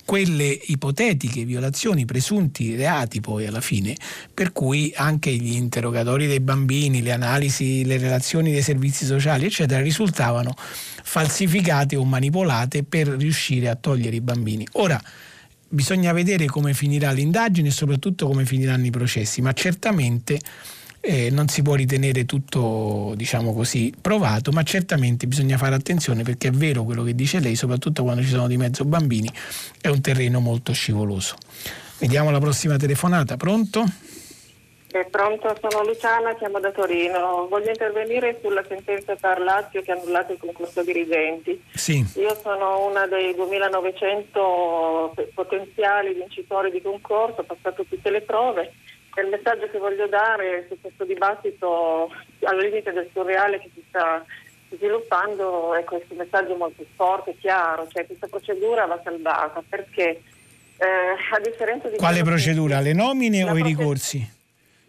quelle 0.05 0.47
ipotetiche 0.47 1.45
violazioni, 1.45 2.07
presunti 2.07 2.75
reati 2.75 3.21
poi 3.21 3.47
alla 3.47 3.61
fine, 3.61 3.95
per 4.33 4.53
cui 4.53 4.91
anche 4.97 5.31
gli 5.31 5.53
interrogatori 5.53 6.27
dei 6.27 6.41
bambini, 6.41 7.03
le 7.03 7.13
analisi, 7.13 7.85
le 7.85 7.99
relazioni 7.99 8.51
dei 8.51 8.63
servizi 8.63 9.05
sociali, 9.05 9.45
eccetera, 9.45 9.83
risultavano 9.83 10.55
falsificate 10.57 11.95
o 11.95 12.05
manipolate 12.05 12.85
per 12.85 13.09
riuscire 13.09 13.69
a 13.69 13.75
togliere 13.75 14.17
i 14.17 14.23
bambini. 14.23 14.67
Ora, 14.73 14.99
bisogna 15.69 16.13
vedere 16.13 16.47
come 16.47 16.73
finirà 16.73 17.11
l'indagine 17.11 17.69
e 17.69 17.73
soprattutto 17.73 18.27
come 18.27 18.47
finiranno 18.47 18.87
i 18.87 18.91
processi, 18.91 19.43
ma 19.43 19.53
certamente 19.53 20.41
eh, 21.01 21.31
non 21.31 21.49
si 21.49 21.63
può 21.63 21.75
ritenere 21.75 22.25
tutto 22.25 23.13
diciamo 23.17 23.53
così 23.53 23.93
provato, 24.01 24.51
ma 24.53 24.63
certamente 24.63 25.27
bisogna 25.27 25.57
fare 25.57 25.75
attenzione 25.75 26.23
perché 26.23 26.49
è 26.49 26.51
vero 26.53 26.85
quello 26.85 27.03
che 27.03 27.15
dice 27.15 27.41
lei, 27.41 27.55
soprattutto 27.55 28.03
quando 28.03 28.23
ci 28.23 28.29
sono 28.29 28.47
di 28.47 28.57
mezzo 28.57 28.85
bambini, 28.85 29.31
è 29.81 29.89
un 29.89 30.01
terreno 30.01 30.41
molto 30.41 30.73
scivoloso. 30.73 31.37
Vediamo 31.99 32.31
la 32.31 32.39
prossima 32.39 32.77
telefonata, 32.77 33.37
pronto? 33.37 33.85
Eh, 34.91 35.05
pronto, 35.11 35.55
sono 35.61 35.85
Luciana, 35.85 36.35
chiamo 36.37 36.61
da 36.61 36.71
Torino. 36.71 37.47
Voglio 37.49 37.69
intervenire 37.69 38.39
sulla 38.41 38.65
sentenza 38.67 39.15
per 39.17 39.39
Lazio 39.41 39.83
che 39.83 39.93
ha 39.93 39.95
annullato 39.95 40.33
il 40.33 40.39
concorso 40.39 40.83
dirigenti. 40.83 41.63
Sì. 41.75 42.05
Io 42.15 42.39
sono 42.43 42.87
una 42.87 43.07
dei 43.07 43.35
2900 43.35 45.15
potenziali 45.35 46.15
vincitori 46.15 46.71
di 46.71 46.81
concorso, 46.81 47.43
ho 47.43 47.45
passato 47.45 47.85
tutte 47.85 48.11
le 48.11 48.23
prove 48.23 48.73
il 49.21 49.29
messaggio 49.29 49.69
che 49.69 49.79
voglio 49.79 50.07
dare 50.07 50.67
su 50.69 50.81
questo 50.81 51.05
dibattito 51.05 52.11
al 52.43 52.59
limite 52.59 52.93
del 52.93 53.09
surreale 53.13 53.61
che 53.61 53.71
si 53.75 53.85
sta 53.89 54.25
sviluppando 54.71 55.75
è 55.75 55.85
questo 55.85 56.15
messaggio 56.15 56.55
molto 56.57 56.85
forte, 56.95 57.37
chiaro, 57.39 57.87
cioè 57.89 58.07
questa 58.07 58.27
procedura 58.27 58.87
va 58.87 59.01
salvata 59.03 59.63
perché 59.67 60.21
eh, 60.79 60.87
a 61.33 61.41
differenza 61.41 61.89
di... 61.89 61.97
Quale 61.97 62.23
procedura? 62.23 62.81
Le 62.81 62.93
nomine 62.93 63.45
o 63.45 63.57
i 63.57 63.63
ricorsi? 63.63 64.37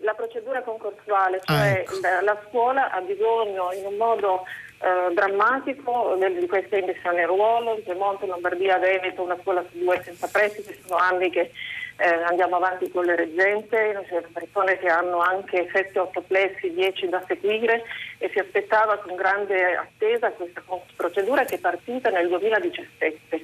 La 0.01 0.13
procedura 0.13 0.61
concorsuale, 0.61 1.41
cioè 1.43 1.55
ah, 1.55 1.67
ecco. 1.67 1.93
la 2.23 2.39
scuola 2.47 2.91
ha 2.91 3.01
bisogno 3.01 3.71
in 3.73 3.85
un 3.85 3.95
modo 3.95 4.43
eh, 4.79 5.13
drammatico 5.13 6.17
di 6.39 6.47
queste 6.47 6.79
immissioni 6.79 7.19
in 7.19 7.27
ruolo, 7.27 7.75
in 7.75 7.83
Piemonte, 7.83 8.25
Lombardia, 8.25 8.77
Veneto, 8.77 9.23
una 9.23 9.37
scuola 9.41 9.63
su 9.69 9.77
due 9.77 10.01
senza 10.03 10.27
prestiti, 10.27 10.77
sono 10.85 10.95
anni 10.97 11.29
che 11.29 11.51
eh, 11.99 12.23
andiamo 12.23 12.55
avanti 12.55 12.89
con 12.89 13.03
le 13.03 13.15
reggenze, 13.15 14.05
c'è 14.07 14.21
persone 14.31 14.77
che 14.79 14.87
hanno 14.87 15.19
anche 15.19 15.69
7-8 15.69 16.23
plessi, 16.25 16.73
10 16.73 17.09
da 17.09 17.21
seguire 17.27 17.83
e 18.17 18.29
si 18.31 18.39
aspettava 18.39 18.97
con 18.99 19.15
grande 19.15 19.75
attesa 19.75 20.31
questa 20.31 20.63
procedura 20.95 21.43
che 21.43 21.55
è 21.55 21.59
partita 21.59 22.09
nel 22.09 22.29
2017. 22.29 23.41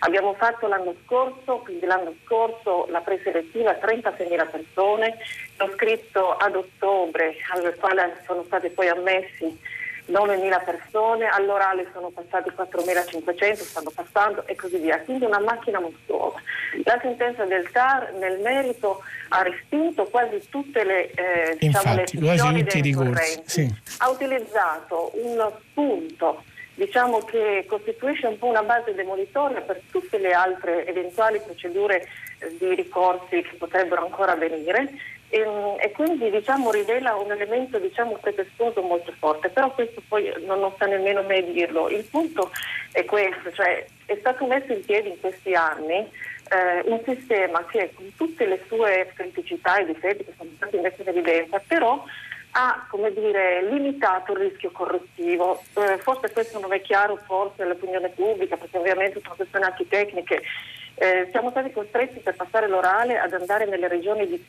Abbiamo 0.00 0.32
fatto 0.34 0.68
l'anno 0.68 0.94
scorso, 1.04 1.58
quindi 1.58 1.84
l'anno 1.84 2.14
scorso 2.24 2.86
la 2.88 3.00
preselettiva 3.00 3.72
36.000 3.72 4.50
persone, 4.50 5.16
l'ho 5.58 5.70
scritto 5.74 6.36
ad 6.36 6.54
ottobre, 6.54 7.36
al 7.52 7.74
quale 7.78 8.22
sono 8.24 8.42
stati 8.44 8.70
poi 8.70 8.88
ammessi 8.88 9.76
9.000 10.08 10.64
persone, 10.64 11.26
all'orale 11.26 11.86
sono 11.92 12.10
passati 12.10 12.50
4.500, 12.50 13.54
stanno 13.54 13.90
passando 13.94 14.46
e 14.46 14.54
così 14.54 14.78
via, 14.78 15.00
quindi 15.00 15.24
una 15.24 15.40
macchina 15.40 15.80
mostruosa. 15.80 16.40
La 16.84 16.98
sentenza 17.00 17.44
del 17.44 17.70
TAR 17.70 18.12
nel 18.14 18.40
merito 18.40 19.02
ha 19.28 19.42
respinto 19.42 20.04
quasi 20.04 20.40
tutte 20.48 20.84
le, 20.84 21.10
eh, 21.10 21.56
diciamo, 21.58 21.92
Infatti, 21.92 22.20
le 22.20 22.62
dei 22.62 22.80
ricorsi, 22.80 23.42
sì. 23.44 23.74
ha 23.98 24.08
utilizzato 24.08 25.12
un 25.14 25.52
punto 25.74 26.42
diciamo 26.78 27.18
che 27.24 27.64
costituisce 27.66 28.28
un 28.28 28.38
po' 28.38 28.46
una 28.46 28.62
base 28.62 28.94
demolitoria 28.94 29.60
per 29.62 29.80
tutte 29.90 30.16
le 30.18 30.32
altre 30.32 30.86
eventuali 30.86 31.40
procedure 31.40 32.06
eh, 32.38 32.56
di 32.56 32.72
ricorsi 32.76 33.42
che 33.42 33.56
potrebbero 33.58 34.04
ancora 34.04 34.32
avvenire 34.32 34.88
e, 35.30 35.44
e, 35.78 35.92
quindi 35.92 36.30
diciamo, 36.30 36.70
rivela 36.70 37.14
un 37.14 37.30
elemento 37.30 37.78
diciamo, 37.78 38.16
pretestuoso 38.20 38.80
molto 38.82 39.12
forte, 39.18 39.48
però 39.50 39.70
questo 39.72 40.02
poi 40.08 40.32
non, 40.46 40.60
non 40.60 40.72
sta 40.74 40.86
nemmeno 40.86 41.22
me 41.22 41.42
dirlo. 41.52 41.88
Il 41.88 42.04
punto 42.04 42.50
è 42.92 43.04
questo, 43.04 43.52
cioè 43.52 43.84
è 44.06 44.16
stato 44.18 44.46
messo 44.46 44.72
in 44.72 44.84
piedi 44.84 45.10
in 45.10 45.20
questi 45.20 45.54
anni 45.54 45.96
eh, 46.50 46.80
un 46.84 47.00
sistema 47.04 47.64
che 47.66 47.92
con 47.94 48.10
tutte 48.16 48.46
le 48.46 48.62
sue 48.66 49.10
criticità 49.14 49.78
e 49.78 49.86
difetti 49.86 50.24
che 50.24 50.34
sono 50.36 50.50
stati 50.56 50.78
messi 50.78 51.02
in 51.02 51.08
evidenza, 51.08 51.60
però 51.66 52.02
ha 52.52 52.86
dire, 53.14 53.68
limitato 53.68 54.32
il 54.32 54.38
rischio 54.38 54.70
corruttivo. 54.70 55.62
Eh, 55.74 55.98
forse 55.98 56.32
questo 56.32 56.58
non 56.58 56.72
è 56.72 56.80
chiaro 56.80 57.16
forse 57.16 57.62
all'opinione 57.62 58.08
pubblica, 58.08 58.56
perché 58.56 58.78
ovviamente 58.78 59.20
sono 59.20 59.34
questioni 59.34 59.64
anche 59.64 59.86
tecniche. 59.86 60.42
Eh, 60.94 61.28
siamo 61.30 61.50
stati 61.50 61.70
costretti 61.70 62.18
per 62.18 62.34
passare 62.34 62.66
l'orale 62.66 63.18
ad 63.18 63.32
andare 63.32 63.66
nelle 63.66 63.86
regioni 63.86 64.26
di, 64.26 64.44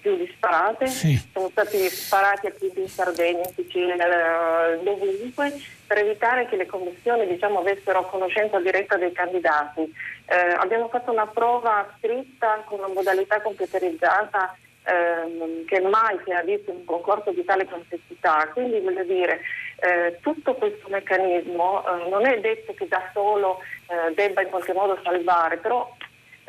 più 0.00 0.16
disparate, 0.16 0.86
sì. 0.86 1.20
siamo 1.32 1.48
stati 1.50 1.78
sparati 1.88 2.46
a 2.46 2.50
più 2.50 2.70
in 2.74 2.88
Sardegna, 2.88 3.40
in 3.46 3.54
Sicilia, 3.54 3.94
eh, 3.94 4.78
dovunque, 4.82 5.52
per 5.86 5.98
evitare 5.98 6.46
che 6.48 6.56
le 6.56 6.66
commissioni 6.66 7.26
diciamo, 7.26 7.60
avessero 7.60 8.06
conoscenza 8.08 8.60
diretta 8.60 8.96
dei 8.96 9.12
candidati. 9.12 9.82
Eh, 10.26 10.54
abbiamo 10.58 10.88
fatto 10.88 11.10
una 11.10 11.26
prova 11.26 11.88
scritta 11.98 12.62
con 12.64 12.78
una 12.78 12.92
modalità 12.92 13.40
computerizzata 13.40 14.56
ehm, 14.84 15.64
che 15.64 15.80
mai 15.80 16.18
si 16.24 16.30
è 16.30 16.44
visto 16.44 16.70
un 16.70 16.84
concorso 16.84 17.30
di 17.32 17.44
tale 17.44 17.66
complessità, 17.66 18.48
quindi 18.52 18.80
voglio 18.80 19.04
dire, 19.04 19.40
eh, 19.80 20.18
tutto 20.20 20.54
questo 20.54 20.88
meccanismo 20.88 21.84
eh, 21.84 22.08
non 22.08 22.26
è 22.26 22.40
detto 22.40 22.74
che 22.74 22.88
da 22.88 23.02
solo 23.12 23.60
eh, 23.86 24.14
debba 24.14 24.42
in 24.42 24.48
qualche 24.48 24.72
modo 24.72 24.98
salvare, 25.02 25.56
però 25.58 25.94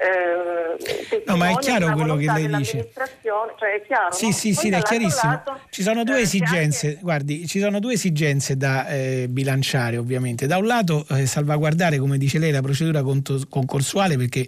eh, 0.01 1.23
no, 1.25 1.35
ma 1.35 1.49
è 1.49 1.55
chiaro 1.57 1.91
quello 1.91 2.15
che 2.15 2.31
lei 2.31 2.47
dice. 2.47 2.89
Cioè 2.93 3.73
è 3.73 3.85
chiaro, 3.85 4.13
sì, 4.13 4.27
no? 4.27 4.31
sì, 4.31 4.53
sì, 4.53 4.69
è 4.69 4.81
chiarissimo. 4.81 5.31
Lato, 5.31 5.59
ci 5.69 5.81
sono 5.81 6.05
due 6.05 6.19
eh, 6.19 6.21
esigenze, 6.21 6.87
anche... 6.87 6.99
guardi, 7.01 7.45
ci 7.47 7.59
sono 7.59 7.79
due 7.79 7.93
esigenze 7.93 8.55
da 8.55 8.87
eh, 8.87 9.25
bilanciare 9.29 9.97
ovviamente. 9.97 10.47
Da 10.47 10.57
un 10.57 10.67
lato 10.67 11.05
eh, 11.09 11.25
salvaguardare, 11.25 11.97
come 11.97 12.17
dice 12.17 12.39
lei, 12.39 12.51
la 12.51 12.61
procedura 12.61 13.03
concorsuale 13.03 14.15
perché 14.15 14.47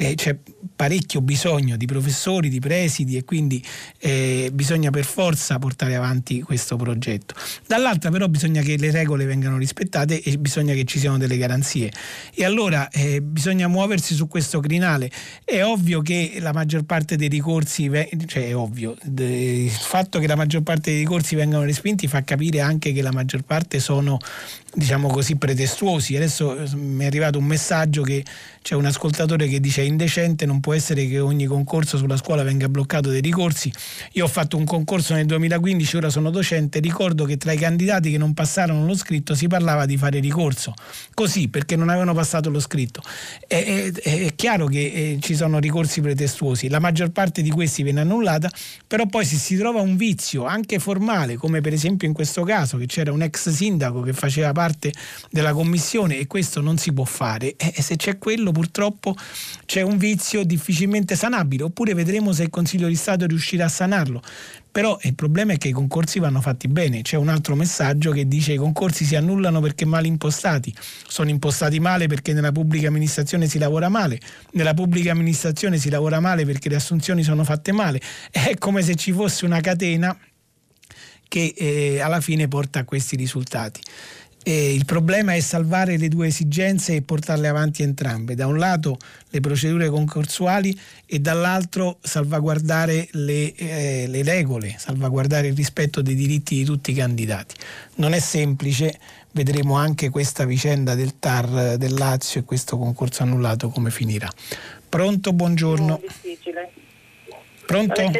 eh, 0.00 0.14
c'è 0.14 0.34
parecchio 0.74 1.20
bisogno 1.20 1.76
di 1.76 1.84
professori, 1.84 2.48
di 2.48 2.58
presidi 2.58 3.18
e 3.18 3.24
quindi 3.24 3.62
eh, 3.98 4.48
bisogna 4.50 4.88
per 4.88 5.04
forza 5.04 5.58
portare 5.58 5.94
avanti 5.94 6.40
questo 6.40 6.76
progetto. 6.76 7.34
Dall'altra 7.66 8.10
però 8.10 8.26
bisogna 8.28 8.62
che 8.62 8.78
le 8.78 8.90
regole 8.90 9.26
vengano 9.26 9.58
rispettate 9.58 10.22
e 10.22 10.38
bisogna 10.38 10.72
che 10.72 10.84
ci 10.84 10.98
siano 10.98 11.18
delle 11.18 11.36
garanzie. 11.36 11.92
E 12.34 12.46
allora 12.46 12.88
eh, 12.88 13.20
bisogna 13.20 13.68
muoversi 13.68 14.14
su 14.14 14.26
questo 14.26 14.60
crinale. 14.60 15.10
È 15.44 15.62
ovvio 15.62 16.00
che 16.00 16.38
la 16.40 16.54
maggior 16.54 16.84
parte 16.84 17.16
dei 17.16 17.28
ricorsi, 17.28 17.90
cioè 18.26 18.48
è 18.48 18.56
ovvio, 18.56 18.96
il 19.04 19.70
fatto 19.70 20.18
che 20.18 20.26
la 20.26 20.36
maggior 20.36 20.62
parte 20.62 20.92
dei 20.92 21.00
ricorsi 21.00 21.34
vengano 21.34 21.64
respinti 21.64 22.08
fa 22.08 22.24
capire 22.24 22.60
anche 22.60 22.92
che 22.92 23.02
la 23.02 23.12
maggior 23.12 23.42
parte 23.42 23.80
sono 23.80 24.18
diciamo 24.72 25.08
così 25.08 25.36
pretestuosi. 25.36 26.16
Adesso 26.16 26.56
eh, 26.56 26.76
mi 26.76 27.04
è 27.04 27.06
arrivato 27.06 27.38
un 27.38 27.44
messaggio 27.44 28.02
che 28.02 28.24
c'è 28.62 28.74
un 28.74 28.84
ascoltatore 28.84 29.48
che 29.48 29.58
dice 29.58 29.82
indecente, 29.82 30.46
non 30.46 30.60
può 30.60 30.74
essere 30.74 31.06
che 31.08 31.18
ogni 31.18 31.46
concorso 31.46 31.96
sulla 31.96 32.16
scuola 32.16 32.42
venga 32.42 32.68
bloccato 32.68 33.08
dai 33.08 33.20
ricorsi. 33.20 33.72
Io 34.12 34.24
ho 34.24 34.28
fatto 34.28 34.56
un 34.56 34.64
concorso 34.64 35.14
nel 35.14 35.26
2015, 35.26 35.96
ora 35.96 36.10
sono 36.10 36.30
docente, 36.30 36.78
ricordo 36.78 37.24
che 37.24 37.36
tra 37.36 37.52
i 37.52 37.56
candidati 37.56 38.10
che 38.10 38.18
non 38.18 38.34
passarono 38.34 38.86
lo 38.86 38.94
scritto 38.94 39.34
si 39.34 39.46
parlava 39.46 39.86
di 39.86 39.96
fare 39.96 40.20
ricorso, 40.20 40.74
così 41.14 41.48
perché 41.48 41.74
non 41.74 41.88
avevano 41.88 42.14
passato 42.14 42.50
lo 42.50 42.60
scritto. 42.60 43.02
È, 43.46 43.92
è, 43.92 44.26
è 44.26 44.34
chiaro 44.34 44.66
che 44.66 44.80
eh, 44.80 45.18
ci 45.20 45.34
sono 45.34 45.58
ricorsi 45.58 46.00
pretestuosi, 46.00 46.68
la 46.68 46.78
maggior 46.80 47.10
parte 47.10 47.42
di 47.42 47.50
questi 47.50 47.82
viene 47.82 48.00
annullata, 48.00 48.50
però 48.86 49.06
poi 49.06 49.24
se 49.24 49.36
si 49.36 49.56
trova 49.56 49.80
un 49.80 49.96
vizio 49.96 50.44
anche 50.44 50.78
formale, 50.78 51.36
come 51.36 51.60
per 51.60 51.72
esempio 51.72 52.06
in 52.06 52.14
questo 52.14 52.42
caso 52.42 52.76
che 52.76 52.86
c'era 52.86 53.10
un 53.10 53.22
ex 53.22 53.48
sindaco 53.48 54.02
che 54.02 54.12
faceva 54.12 54.52
parte 54.52 54.59
della 55.30 55.52
commissione 55.52 56.18
e 56.18 56.26
questo 56.26 56.60
non 56.60 56.76
si 56.76 56.92
può 56.92 57.04
fare, 57.04 57.56
e 57.56 57.82
se 57.82 57.96
c'è 57.96 58.18
quello 58.18 58.52
purtroppo 58.52 59.14
c'è 59.66 59.82
un 59.82 59.96
vizio 59.96 60.44
difficilmente 60.44 61.16
sanabile, 61.16 61.64
oppure 61.64 61.94
vedremo 61.94 62.32
se 62.32 62.42
il 62.42 62.50
Consiglio 62.50 62.88
di 62.88 62.96
Stato 62.96 63.26
riuscirà 63.26 63.66
a 63.66 63.68
sanarlo. 63.68 64.22
Però 64.72 64.96
il 65.02 65.14
problema 65.14 65.52
è 65.52 65.58
che 65.58 65.68
i 65.68 65.72
concorsi 65.72 66.20
vanno 66.20 66.40
fatti 66.40 66.68
bene. 66.68 67.02
C'è 67.02 67.16
un 67.16 67.28
altro 67.28 67.56
messaggio 67.56 68.12
che 68.12 68.28
dice 68.28 68.50
che 68.50 68.54
i 68.54 68.58
concorsi 68.58 69.04
si 69.04 69.16
annullano 69.16 69.60
perché 69.60 69.84
mal 69.84 70.06
impostati. 70.06 70.72
Sono 71.08 71.28
impostati 71.28 71.80
male 71.80 72.06
perché 72.06 72.32
nella 72.32 72.52
pubblica 72.52 72.86
amministrazione 72.86 73.48
si 73.48 73.58
lavora 73.58 73.88
male. 73.88 74.20
Nella 74.52 74.72
pubblica 74.72 75.10
amministrazione 75.10 75.76
si 75.78 75.90
lavora 75.90 76.20
male 76.20 76.44
perché 76.44 76.68
le 76.68 76.76
assunzioni 76.76 77.24
sono 77.24 77.42
fatte 77.42 77.72
male. 77.72 78.00
È 78.30 78.54
come 78.58 78.82
se 78.82 78.94
ci 78.94 79.10
fosse 79.10 79.44
una 79.44 79.60
catena 79.60 80.16
che 81.26 81.54
eh, 81.56 82.00
alla 82.00 82.20
fine 82.20 82.46
porta 82.46 82.80
a 82.80 82.84
questi 82.84 83.16
risultati. 83.16 83.80
E 84.42 84.72
il 84.72 84.86
problema 84.86 85.34
è 85.34 85.40
salvare 85.40 85.98
le 85.98 86.08
due 86.08 86.28
esigenze 86.28 86.94
e 86.94 87.02
portarle 87.02 87.46
avanti 87.46 87.82
entrambe. 87.82 88.34
Da 88.34 88.46
un 88.46 88.58
lato 88.58 88.96
le 89.28 89.40
procedure 89.40 89.90
concorsuali 89.90 90.78
e 91.04 91.18
dall'altro 91.18 91.98
salvaguardare 92.00 93.08
le, 93.12 93.54
eh, 93.54 94.06
le, 94.08 94.22
regole, 94.22 94.74
salvaguardare 94.78 95.48
il 95.48 95.54
rispetto 95.54 96.00
dei 96.00 96.14
diritti 96.14 96.56
di 96.56 96.64
tutti 96.64 96.92
i 96.92 96.94
candidati. 96.94 97.54
Non 97.96 98.14
è 98.14 98.18
semplice, 98.18 98.98
vedremo 99.32 99.74
anche 99.74 100.08
questa 100.08 100.46
vicenda 100.46 100.94
del 100.94 101.18
TAR 101.18 101.76
del 101.76 101.92
Lazio 101.92 102.40
e 102.40 102.44
questo 102.44 102.78
concorso 102.78 103.22
annullato 103.22 103.68
come 103.68 103.90
finirà. 103.90 104.28
Pronto, 104.88 105.32
buongiorno. 105.34 106.00
Pronto? 107.66 107.94
Pronto? 107.94 108.10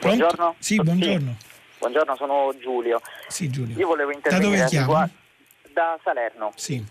Buongiorno. 0.00 0.54
Sì, 0.58 0.76
buongiorno. 0.76 1.48
Buongiorno, 1.80 2.14
sono 2.14 2.54
Giulio. 2.58 3.00
Sì, 3.28 3.48
Giulio. 3.48 3.74
Io 3.78 3.86
volevo 3.86 4.12
intervenire 4.12 4.58
da 4.58 4.64
dove 4.64 4.78
riguardo... 4.78 5.12
Da 5.72 5.98
Salerno. 6.04 6.52
Sì. 6.54 6.84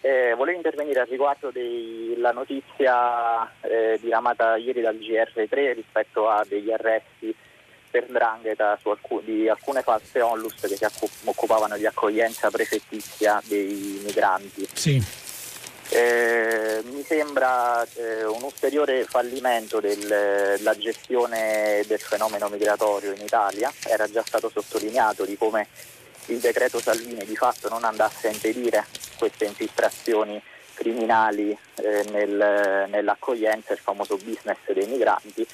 Eh, 0.00 0.34
volevo 0.36 0.56
intervenire 0.56 1.00
a 1.00 1.04
riguardo 1.04 1.50
della 1.50 2.30
notizia 2.30 3.50
eh, 3.62 3.98
diramata 4.00 4.54
ieri 4.56 4.80
dal 4.80 4.94
GR3 4.94 5.74
rispetto 5.74 6.28
a 6.28 6.44
degli 6.48 6.70
arresti 6.70 7.34
per 7.90 8.06
Drangheta 8.06 8.78
alcun, 8.80 9.24
di 9.24 9.48
alcune 9.48 9.82
false 9.82 10.20
onlus 10.20 10.54
che 10.60 10.76
si 10.76 10.86
occupavano 11.24 11.76
di 11.76 11.86
accoglienza 11.86 12.48
prefettizia 12.48 13.42
dei 13.44 14.00
migranti. 14.04 14.68
Sì. 14.72 15.02
Eh, 15.94 16.80
mi 16.84 17.02
sembra 17.02 17.86
eh, 17.96 18.24
un 18.24 18.42
ulteriore 18.42 19.04
fallimento 19.04 19.78
della 19.78 20.74
gestione 20.78 21.84
del 21.86 21.98
fenomeno 21.98 22.48
migratorio 22.48 23.12
in 23.12 23.20
Italia, 23.20 23.70
era 23.86 24.10
già 24.10 24.22
stato 24.24 24.48
sottolineato 24.48 25.26
di 25.26 25.36
come 25.36 25.66
il 26.26 26.38
decreto 26.38 26.80
Salvini 26.80 27.26
di 27.26 27.36
fatto 27.36 27.68
non 27.68 27.84
andasse 27.84 28.28
a 28.28 28.32
impedire 28.32 28.86
queste 29.18 29.44
infiltrazioni 29.44 30.40
criminali 30.72 31.50
eh, 31.50 32.04
nel, 32.10 32.86
nell'accoglienza, 32.88 33.74
il 33.74 33.78
famoso 33.78 34.16
business 34.16 34.56
dei 34.72 34.86
migranti 34.86 35.46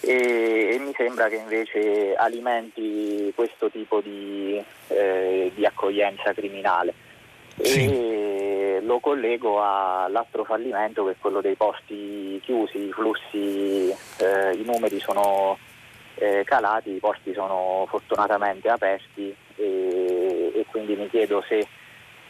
e, 0.00 0.70
e 0.72 0.78
mi 0.80 0.92
sembra 0.96 1.28
che 1.28 1.36
invece 1.36 2.16
alimenti 2.16 3.32
questo 3.32 3.70
tipo 3.70 4.00
di, 4.00 4.60
eh, 4.88 5.52
di 5.54 5.64
accoglienza 5.64 6.32
criminale. 6.32 7.06
Sì. 7.62 7.84
E 7.84 8.80
lo 8.82 9.00
collego 9.00 9.62
all'altro 9.62 10.44
fallimento 10.44 11.04
che 11.04 11.12
è 11.12 11.16
quello 11.18 11.40
dei 11.40 11.56
posti 11.56 12.40
chiusi, 12.42 12.86
i 12.86 12.92
flussi, 12.92 13.90
eh, 14.18 14.52
i 14.54 14.62
numeri 14.64 14.98
sono 15.00 15.58
eh, 16.14 16.42
calati, 16.44 16.94
i 16.94 16.98
posti 16.98 17.32
sono 17.32 17.86
fortunatamente 17.88 18.68
aperti 18.68 19.34
e, 19.56 20.52
e, 20.54 20.66
quindi 20.70 20.96
mi 20.96 21.08
chiedo 21.08 21.42
se 21.48 21.66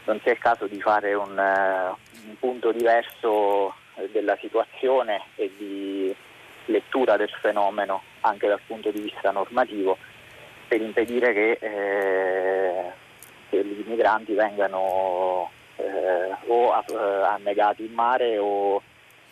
non 0.05 0.21
sia 0.23 0.33
il 0.33 0.39
caso 0.39 0.67
di 0.67 0.81
fare 0.81 1.15
un, 1.15 1.37
uh, 1.37 2.29
un 2.29 2.39
punto 2.39 2.73
diverso 2.73 3.75
della 4.11 4.37
situazione 4.41 5.23
e 5.35 5.53
di 5.57 6.15
lettura 6.67 7.17
del 7.17 7.31
fenomeno 7.41 8.03
anche 8.21 8.47
dal 8.47 8.61
punto 8.67 8.91
di 8.91 9.01
vista 9.01 9.31
normativo 9.31 9.97
per 10.67 10.81
impedire 10.81 11.33
che, 11.33 11.59
eh, 11.61 12.93
che 13.49 13.65
gli 13.65 13.83
immigranti 13.85 14.35
vengano 14.35 15.51
eh, 15.77 16.37
o 16.47 16.85
eh, 16.89 16.95
annegati 17.25 17.85
in 17.85 17.93
mare 17.93 18.39
o 18.39 18.83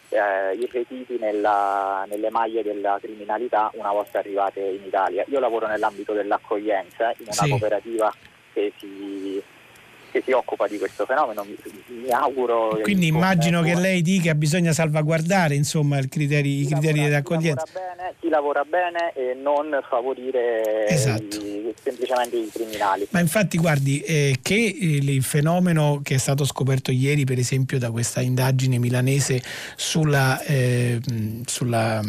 eh, 0.09 0.55
irretiti 0.55 1.18
nella, 1.18 2.05
nelle 2.09 2.30
maglie 2.30 2.62
della 2.62 2.98
criminalità 3.01 3.70
una 3.74 3.93
volta 3.93 4.18
arrivate 4.18 4.60
in 4.60 4.84
Italia. 4.84 5.24
Io 5.28 5.40
lavoro 5.40 5.66
nell'ambito 5.66 6.12
dell'accoglienza 6.12 7.10
in 7.18 7.24
una 7.24 7.32
sì. 7.32 7.48
cooperativa 7.48 8.12
che 8.52 8.72
si 8.78 9.43
che 10.16 10.22
si 10.24 10.32
occupa 10.32 10.66
di 10.66 10.78
questo 10.78 11.05
fenomeno. 11.05 11.44
Mi, 11.44 11.56
mi 12.02 12.10
auguro. 12.10 12.78
Quindi 12.82 13.06
immagino 13.06 13.62
che 13.62 13.74
lei 13.74 14.02
dica 14.02 14.30
che 14.30 14.36
bisogna 14.36 14.72
salvaguardare 14.72 15.55
insomma, 15.55 16.01
criteri, 16.09 16.62
i 16.62 16.66
criteri 16.66 17.06
di 17.06 17.14
accoglienza. 17.14 17.64
Lavora, 17.72 18.12
chi 18.18 18.28
lavora 18.28 18.64
bene 18.64 19.12
e 19.14 19.34
non 19.34 19.78
favorire 19.88 20.86
esatto. 20.88 21.36
i, 21.36 21.74
semplicemente 21.82 22.36
i 22.36 22.48
criminali. 22.52 23.06
Ma 23.10 23.20
infatti 23.20 23.59
guardi 23.59 24.01
eh, 24.01 24.36
che 24.40 24.55
il 24.55 25.22
fenomeno 25.22 26.01
che 26.02 26.14
è 26.14 26.18
stato 26.18 26.44
scoperto 26.44 26.90
ieri 26.90 27.24
per 27.24 27.38
esempio 27.38 27.78
da 27.78 27.90
questa 27.90 28.20
indagine 28.20 28.78
milanese 28.78 29.43
sulla, 29.76 30.40
eh, 30.43 31.01
sulla 31.44 32.01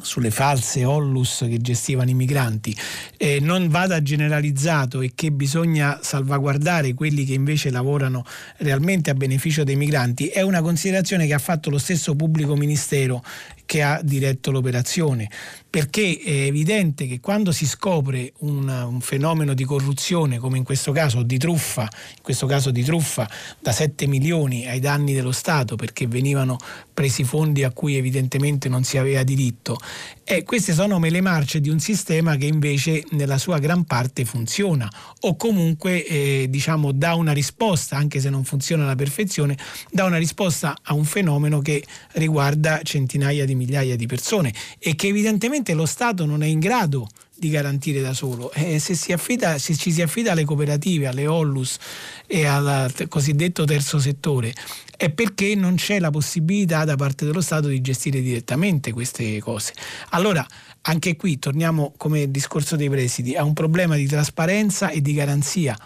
sulle 0.00 0.30
false 0.30 0.84
Ollus 0.84 1.44
che 1.48 1.58
gestivano 1.58 2.10
i 2.10 2.14
migranti. 2.14 2.76
Eh, 3.16 3.38
non 3.40 3.68
vada 3.68 4.02
generalizzato 4.02 5.00
e 5.00 5.12
che 5.14 5.30
bisogna 5.30 5.98
salvaguardare 6.02 6.94
quelli 6.94 7.24
che 7.24 7.34
invece 7.34 7.70
lavorano 7.70 8.24
realmente 8.58 9.10
a 9.10 9.14
beneficio 9.14 9.64
dei 9.64 9.76
migranti 9.76 10.28
è 10.28 10.40
una 10.42 10.62
considerazione 10.62 11.26
che 11.26 11.34
ha 11.34 11.38
fatto 11.38 11.70
lo 11.70 11.78
stesso 11.78 12.14
pubblico 12.14 12.56
ministero 12.56 13.24
che 13.66 13.82
ha 13.82 14.00
diretto 14.02 14.50
l'operazione 14.50 15.28
perché 15.74 16.20
è 16.24 16.30
evidente 16.30 17.08
che 17.08 17.18
quando 17.18 17.50
si 17.50 17.66
scopre 17.66 18.32
un, 18.42 18.68
un, 18.68 19.00
fenomeno 19.00 19.54
di 19.54 19.64
corruzione 19.64 20.38
come 20.38 20.56
in 20.56 20.62
questo 20.62 20.92
caso 20.92 21.24
di 21.24 21.36
truffa, 21.36 21.82
in 21.82 22.22
questo 22.22 22.46
caso 22.46 22.70
di 22.70 22.84
truffa 22.84 23.28
da 23.58 23.72
7 23.72 24.06
milioni 24.06 24.68
ai 24.68 24.78
danni 24.78 25.14
dello 25.14 25.32
Stato 25.32 25.74
perché 25.74 26.06
venivano 26.06 26.58
presi 26.94 27.24
fondi 27.24 27.64
a 27.64 27.72
cui 27.72 27.96
evidentemente 27.96 28.68
non 28.68 28.84
si 28.84 28.98
aveva 28.98 29.24
diritto, 29.24 29.76
eh, 30.22 30.44
queste 30.44 30.72
sono 30.72 31.00
le 31.00 31.20
marce 31.20 31.60
di 31.60 31.68
un 31.68 31.80
sistema 31.80 32.36
che 32.36 32.46
invece 32.46 33.04
nella 33.10 33.36
sua 33.36 33.58
gran 33.58 33.84
parte 33.84 34.24
funziona 34.24 34.88
o 35.22 35.36
comunque 35.36 36.06
eh, 36.06 36.46
diciamo 36.48 36.92
dà 36.92 37.14
una 37.14 37.32
risposta, 37.32 37.96
anche 37.96 38.20
se 38.20 38.30
non 38.30 38.44
funziona 38.44 38.84
alla 38.84 38.94
perfezione, 38.94 39.56
dà 39.90 40.04
una 40.04 40.18
risposta 40.18 40.76
a 40.82 40.94
un 40.94 41.04
fenomeno 41.04 41.60
che 41.60 41.84
riguarda 42.12 42.80
centinaia 42.82 43.44
di 43.44 43.56
migliaia 43.56 43.96
di 43.96 44.06
persone 44.06 44.54
e 44.78 44.94
che 44.94 45.08
evidentemente 45.08 45.63
probabilmente 45.64 45.74
lo 45.74 45.86
Stato 45.86 46.26
non 46.26 46.42
è 46.42 46.46
in 46.46 46.60
grado 46.60 47.08
di 47.36 47.48
garantire 47.48 48.00
da 48.00 48.12
solo. 48.12 48.52
Eh, 48.52 48.78
se, 48.78 48.94
si 48.94 49.12
affida, 49.12 49.58
se 49.58 49.74
ci 49.74 49.90
si 49.90 50.02
affida 50.02 50.32
alle 50.32 50.44
cooperative, 50.44 51.08
alle 51.08 51.26
Ollus 51.26 51.78
e 52.26 52.44
al 52.44 52.92
cosiddetto 53.08 53.64
terzo 53.64 53.98
settore, 53.98 54.52
è 54.96 55.10
perché 55.10 55.54
non 55.54 55.74
c'è 55.74 55.98
la 55.98 56.10
possibilità 56.10 56.84
da 56.84 56.94
parte 56.94 57.24
dello 57.24 57.40
Stato 57.40 57.68
di 57.68 57.80
gestire 57.80 58.20
direttamente 58.20 58.92
queste 58.92 59.40
cose. 59.40 59.72
Allora, 60.10 60.46
anche 60.82 61.16
qui 61.16 61.38
torniamo 61.38 61.94
come 61.96 62.30
discorso 62.30 62.76
dei 62.76 62.90
presidi 62.90 63.34
a 63.34 63.42
un 63.42 63.54
problema 63.54 63.96
di 63.96 64.06
trasparenza 64.06 64.90
e 64.90 65.00
di 65.00 65.14
garanzia. 65.14 65.76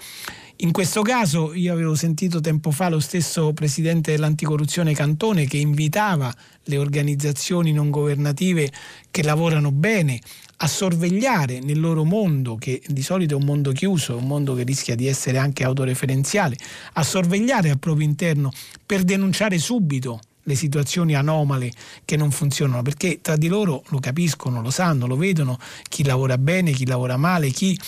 In 0.63 0.73
questo 0.73 1.03
caso 1.03 1.55
io 1.55 1.73
avevo 1.73 1.95
sentito 1.95 2.41
tempo 2.41 2.73
fa 2.73 2.89
lo 2.89 2.99
stesso 2.99 3.53
presidente 3.53 4.11
dell'anticorruzione 4.11 4.93
Cantone 4.93 5.47
che 5.47 5.57
invitava 5.57 6.35
le 6.65 6.79
organizzazioni 6.79 7.71
non 7.71 7.91
governative 7.91 8.69
che 9.09 9.23
lavorano 9.23 9.71
bene 9.71 10.19
a 10.57 10.67
sorvegliare 10.67 11.61
nel 11.61 11.79
loro 11.79 12.03
mondo, 12.03 12.57
che 12.57 12.83
di 12.89 13.03
solito 13.03 13.35
è 13.35 13.39
un 13.39 13.45
mondo 13.45 13.71
chiuso, 13.71 14.17
un 14.17 14.27
mondo 14.27 14.55
che 14.55 14.65
rischia 14.65 14.97
di 14.97 15.07
essere 15.07 15.39
anche 15.39 15.63
autoreferenziale, 15.63 16.57
a 16.95 17.05
sorvegliare 17.05 17.71
al 17.71 17.79
proprio 17.79 18.05
interno 18.05 18.51
per 18.85 19.05
denunciare 19.05 19.59
subito 19.59 20.19
le 20.43 20.55
situazioni 20.57 21.15
anomale 21.15 21.71
che 22.05 22.17
non 22.17 22.33
funzionano, 22.33 22.83
perché 22.83 23.21
tra 23.21 23.37
di 23.37 23.47
loro 23.47 23.85
lo 23.91 24.01
capiscono, 24.01 24.61
lo 24.61 24.71
sanno, 24.71 25.07
lo 25.07 25.17
vedono, 25.17 25.59
chi 25.89 26.03
lavora 26.03 26.37
bene, 26.39 26.73
chi 26.73 26.87
lavora 26.87 27.17
male, 27.17 27.51
chi 27.51 27.79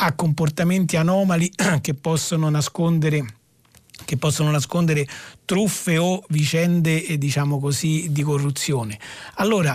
ha 0.00 0.12
comportamenti 0.12 0.96
anomali 0.96 1.50
che 1.80 1.94
possono 1.94 2.48
nascondere 2.48 3.34
che 4.04 4.16
possono 4.16 4.52
nascondere 4.52 5.06
truffe 5.44 5.98
o 5.98 6.22
vicende 6.28 7.04
eh, 7.04 7.18
diciamo 7.18 7.58
così 7.58 8.06
di 8.10 8.22
corruzione. 8.22 8.96
Allora 9.34 9.74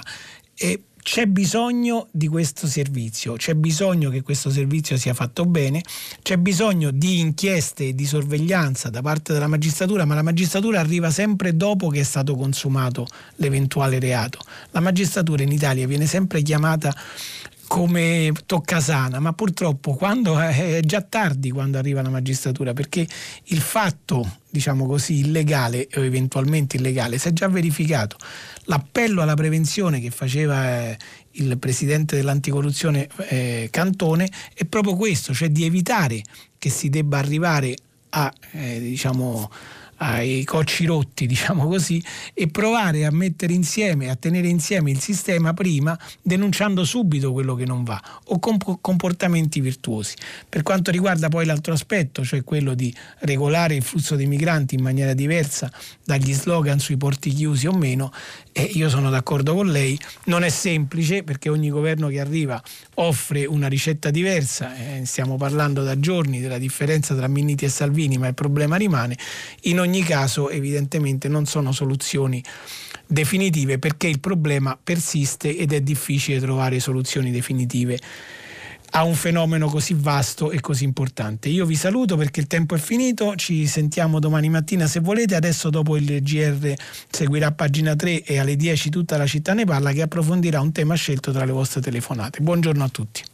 eh, 0.55 0.83
c'è 1.03 1.25
bisogno 1.25 2.07
di 2.11 2.29
questo 2.29 2.65
servizio, 2.65 3.33
c'è 3.33 3.53
bisogno 3.55 4.09
che 4.09 4.21
questo 4.21 4.49
servizio 4.49 4.95
sia 4.95 5.13
fatto 5.13 5.45
bene, 5.45 5.83
c'è 6.21 6.37
bisogno 6.37 6.91
di 6.91 7.19
inchieste 7.19 7.89
e 7.89 7.93
di 7.93 8.05
sorveglianza 8.05 8.89
da 8.89 9.01
parte 9.01 9.33
della 9.33 9.47
magistratura, 9.47 10.05
ma 10.05 10.15
la 10.15 10.21
magistratura 10.21 10.79
arriva 10.79 11.11
sempre 11.11 11.57
dopo 11.57 11.89
che 11.89 11.99
è 11.99 12.03
stato 12.03 12.35
consumato 12.35 13.05
l'eventuale 13.35 13.99
reato. 13.99 14.39
La 14.71 14.79
magistratura 14.79 15.43
in 15.43 15.51
Italia 15.51 15.85
viene 15.85 16.05
sempre 16.05 16.41
chiamata 16.41 16.95
come 17.73 18.31
toccasana, 18.45 19.19
ma 19.19 19.33
purtroppo 19.33 19.95
quando 19.95 20.37
è 20.37 20.79
già 20.83 21.01
tardi 21.01 21.49
quando 21.49 21.79
arriva 21.79 22.03
la 22.03 22.09
magistratura, 22.09 22.71
perché 22.71 23.07
il 23.45 23.61
fatto, 23.61 24.37
diciamo 24.47 24.85
così, 24.85 25.21
illegale 25.21 25.87
o 25.95 26.03
eventualmente 26.03 26.77
illegale 26.77 27.17
si 27.17 27.29
è 27.29 27.33
già 27.33 27.47
verificato. 27.47 28.17
L'appello 28.65 29.23
alla 29.23 29.33
prevenzione 29.33 29.99
che 29.99 30.11
faceva 30.11 30.81
eh, 30.81 30.97
il 31.31 31.57
presidente 31.57 32.15
dell'anticorruzione 32.15 33.07
eh, 33.29 33.69
Cantone 33.71 34.29
è 34.53 34.65
proprio 34.65 34.95
questo, 34.95 35.33
cioè 35.33 35.49
di 35.49 35.65
evitare 35.65 36.21
che 36.59 36.69
si 36.69 36.89
debba 36.89 37.17
arrivare 37.17 37.75
a 38.09 38.31
eh, 38.51 38.81
diciamo 38.81 39.49
ai 40.03 40.43
cocci 40.43 40.85
rotti, 40.85 41.25
diciamo 41.27 41.67
così, 41.67 42.03
e 42.33 42.47
provare 42.47 43.05
a 43.05 43.11
mettere 43.11 43.53
insieme, 43.53 44.09
a 44.09 44.15
tenere 44.15 44.47
insieme 44.47 44.91
il 44.91 44.99
sistema 44.99 45.53
prima, 45.53 45.97
denunciando 46.21 46.83
subito 46.83 47.31
quello 47.31 47.55
che 47.55 47.65
non 47.65 47.83
va 47.83 48.01
o 48.25 48.39
comportamenti 48.39 49.61
virtuosi. 49.61 50.15
Per 50.47 50.61
quanto 50.63 50.91
riguarda 50.91 51.29
poi 51.29 51.45
l'altro 51.45 51.73
aspetto, 51.73 52.23
cioè 52.23 52.43
quello 52.43 52.73
di 52.73 52.93
regolare 53.19 53.75
il 53.75 53.83
flusso 53.83 54.15
dei 54.15 54.25
migranti 54.25 54.75
in 54.75 54.81
maniera 54.81 55.13
diversa 55.13 55.71
dagli 56.03 56.33
slogan 56.33 56.79
sui 56.79 56.97
porti 56.97 57.29
chiusi 57.29 57.67
o 57.67 57.73
meno, 57.73 58.11
eh, 58.51 58.63
io 58.63 58.89
sono 58.89 59.09
d'accordo 59.09 59.53
con 59.55 59.67
lei, 59.67 59.97
non 60.25 60.43
è 60.43 60.49
semplice 60.49 61.23
perché 61.23 61.49
ogni 61.49 61.69
governo 61.69 62.07
che 62.07 62.19
arriva 62.19 62.61
offre 62.95 63.45
una 63.45 63.67
ricetta 63.67 64.09
diversa, 64.09 64.75
eh, 64.75 65.05
stiamo 65.05 65.37
parlando 65.37 65.83
da 65.83 65.99
giorni 65.99 66.39
della 66.39 66.57
differenza 66.57 67.15
tra 67.15 67.27
Minniti 67.27 67.65
e 67.65 67.69
Salvini, 67.69 68.17
ma 68.17 68.27
il 68.27 68.33
problema 68.33 68.75
rimane. 68.75 69.17
In 69.63 69.79
ogni 69.93 70.03
caso 70.03 70.49
evidentemente 70.49 71.27
non 71.27 71.45
sono 71.45 71.71
soluzioni 71.71 72.43
definitive 73.05 73.77
perché 73.77 74.07
il 74.07 74.19
problema 74.19 74.75
persiste 74.81 75.55
ed 75.55 75.71
è 75.71 75.81
difficile 75.81 76.39
trovare 76.39 76.79
soluzioni 76.79 77.29
definitive 77.29 77.99
a 78.95 79.03
un 79.03 79.13
fenomeno 79.13 79.67
così 79.67 79.95
vasto 79.95 80.49
e 80.49 80.59
così 80.61 80.83
importante. 80.83 81.49
Io 81.49 81.65
vi 81.65 81.75
saluto 81.75 82.15
perché 82.15 82.39
il 82.39 82.47
tempo 82.47 82.73
è 82.73 82.79
finito, 82.79 83.35
ci 83.35 83.67
sentiamo 83.67 84.19
domani 84.19 84.49
mattina 84.49 84.87
se 84.87 84.99
volete, 84.99 85.35
adesso 85.35 85.69
dopo 85.69 85.95
il 85.95 86.21
GR 86.23 86.73
seguirà 87.09 87.51
pagina 87.51 87.95
3 87.95 88.23
e 88.23 88.39
alle 88.39 88.55
10 88.55 88.89
tutta 88.89 89.17
la 89.17 89.27
città 89.27 89.53
ne 89.53 89.65
parla 89.65 89.91
che 89.91 90.01
approfondirà 90.01 90.59
un 90.59 90.71
tema 90.71 90.95
scelto 90.95 91.31
tra 91.31 91.45
le 91.45 91.51
vostre 91.51 91.81
telefonate. 91.81 92.41
Buongiorno 92.41 92.83
a 92.83 92.89
tutti. 92.89 93.32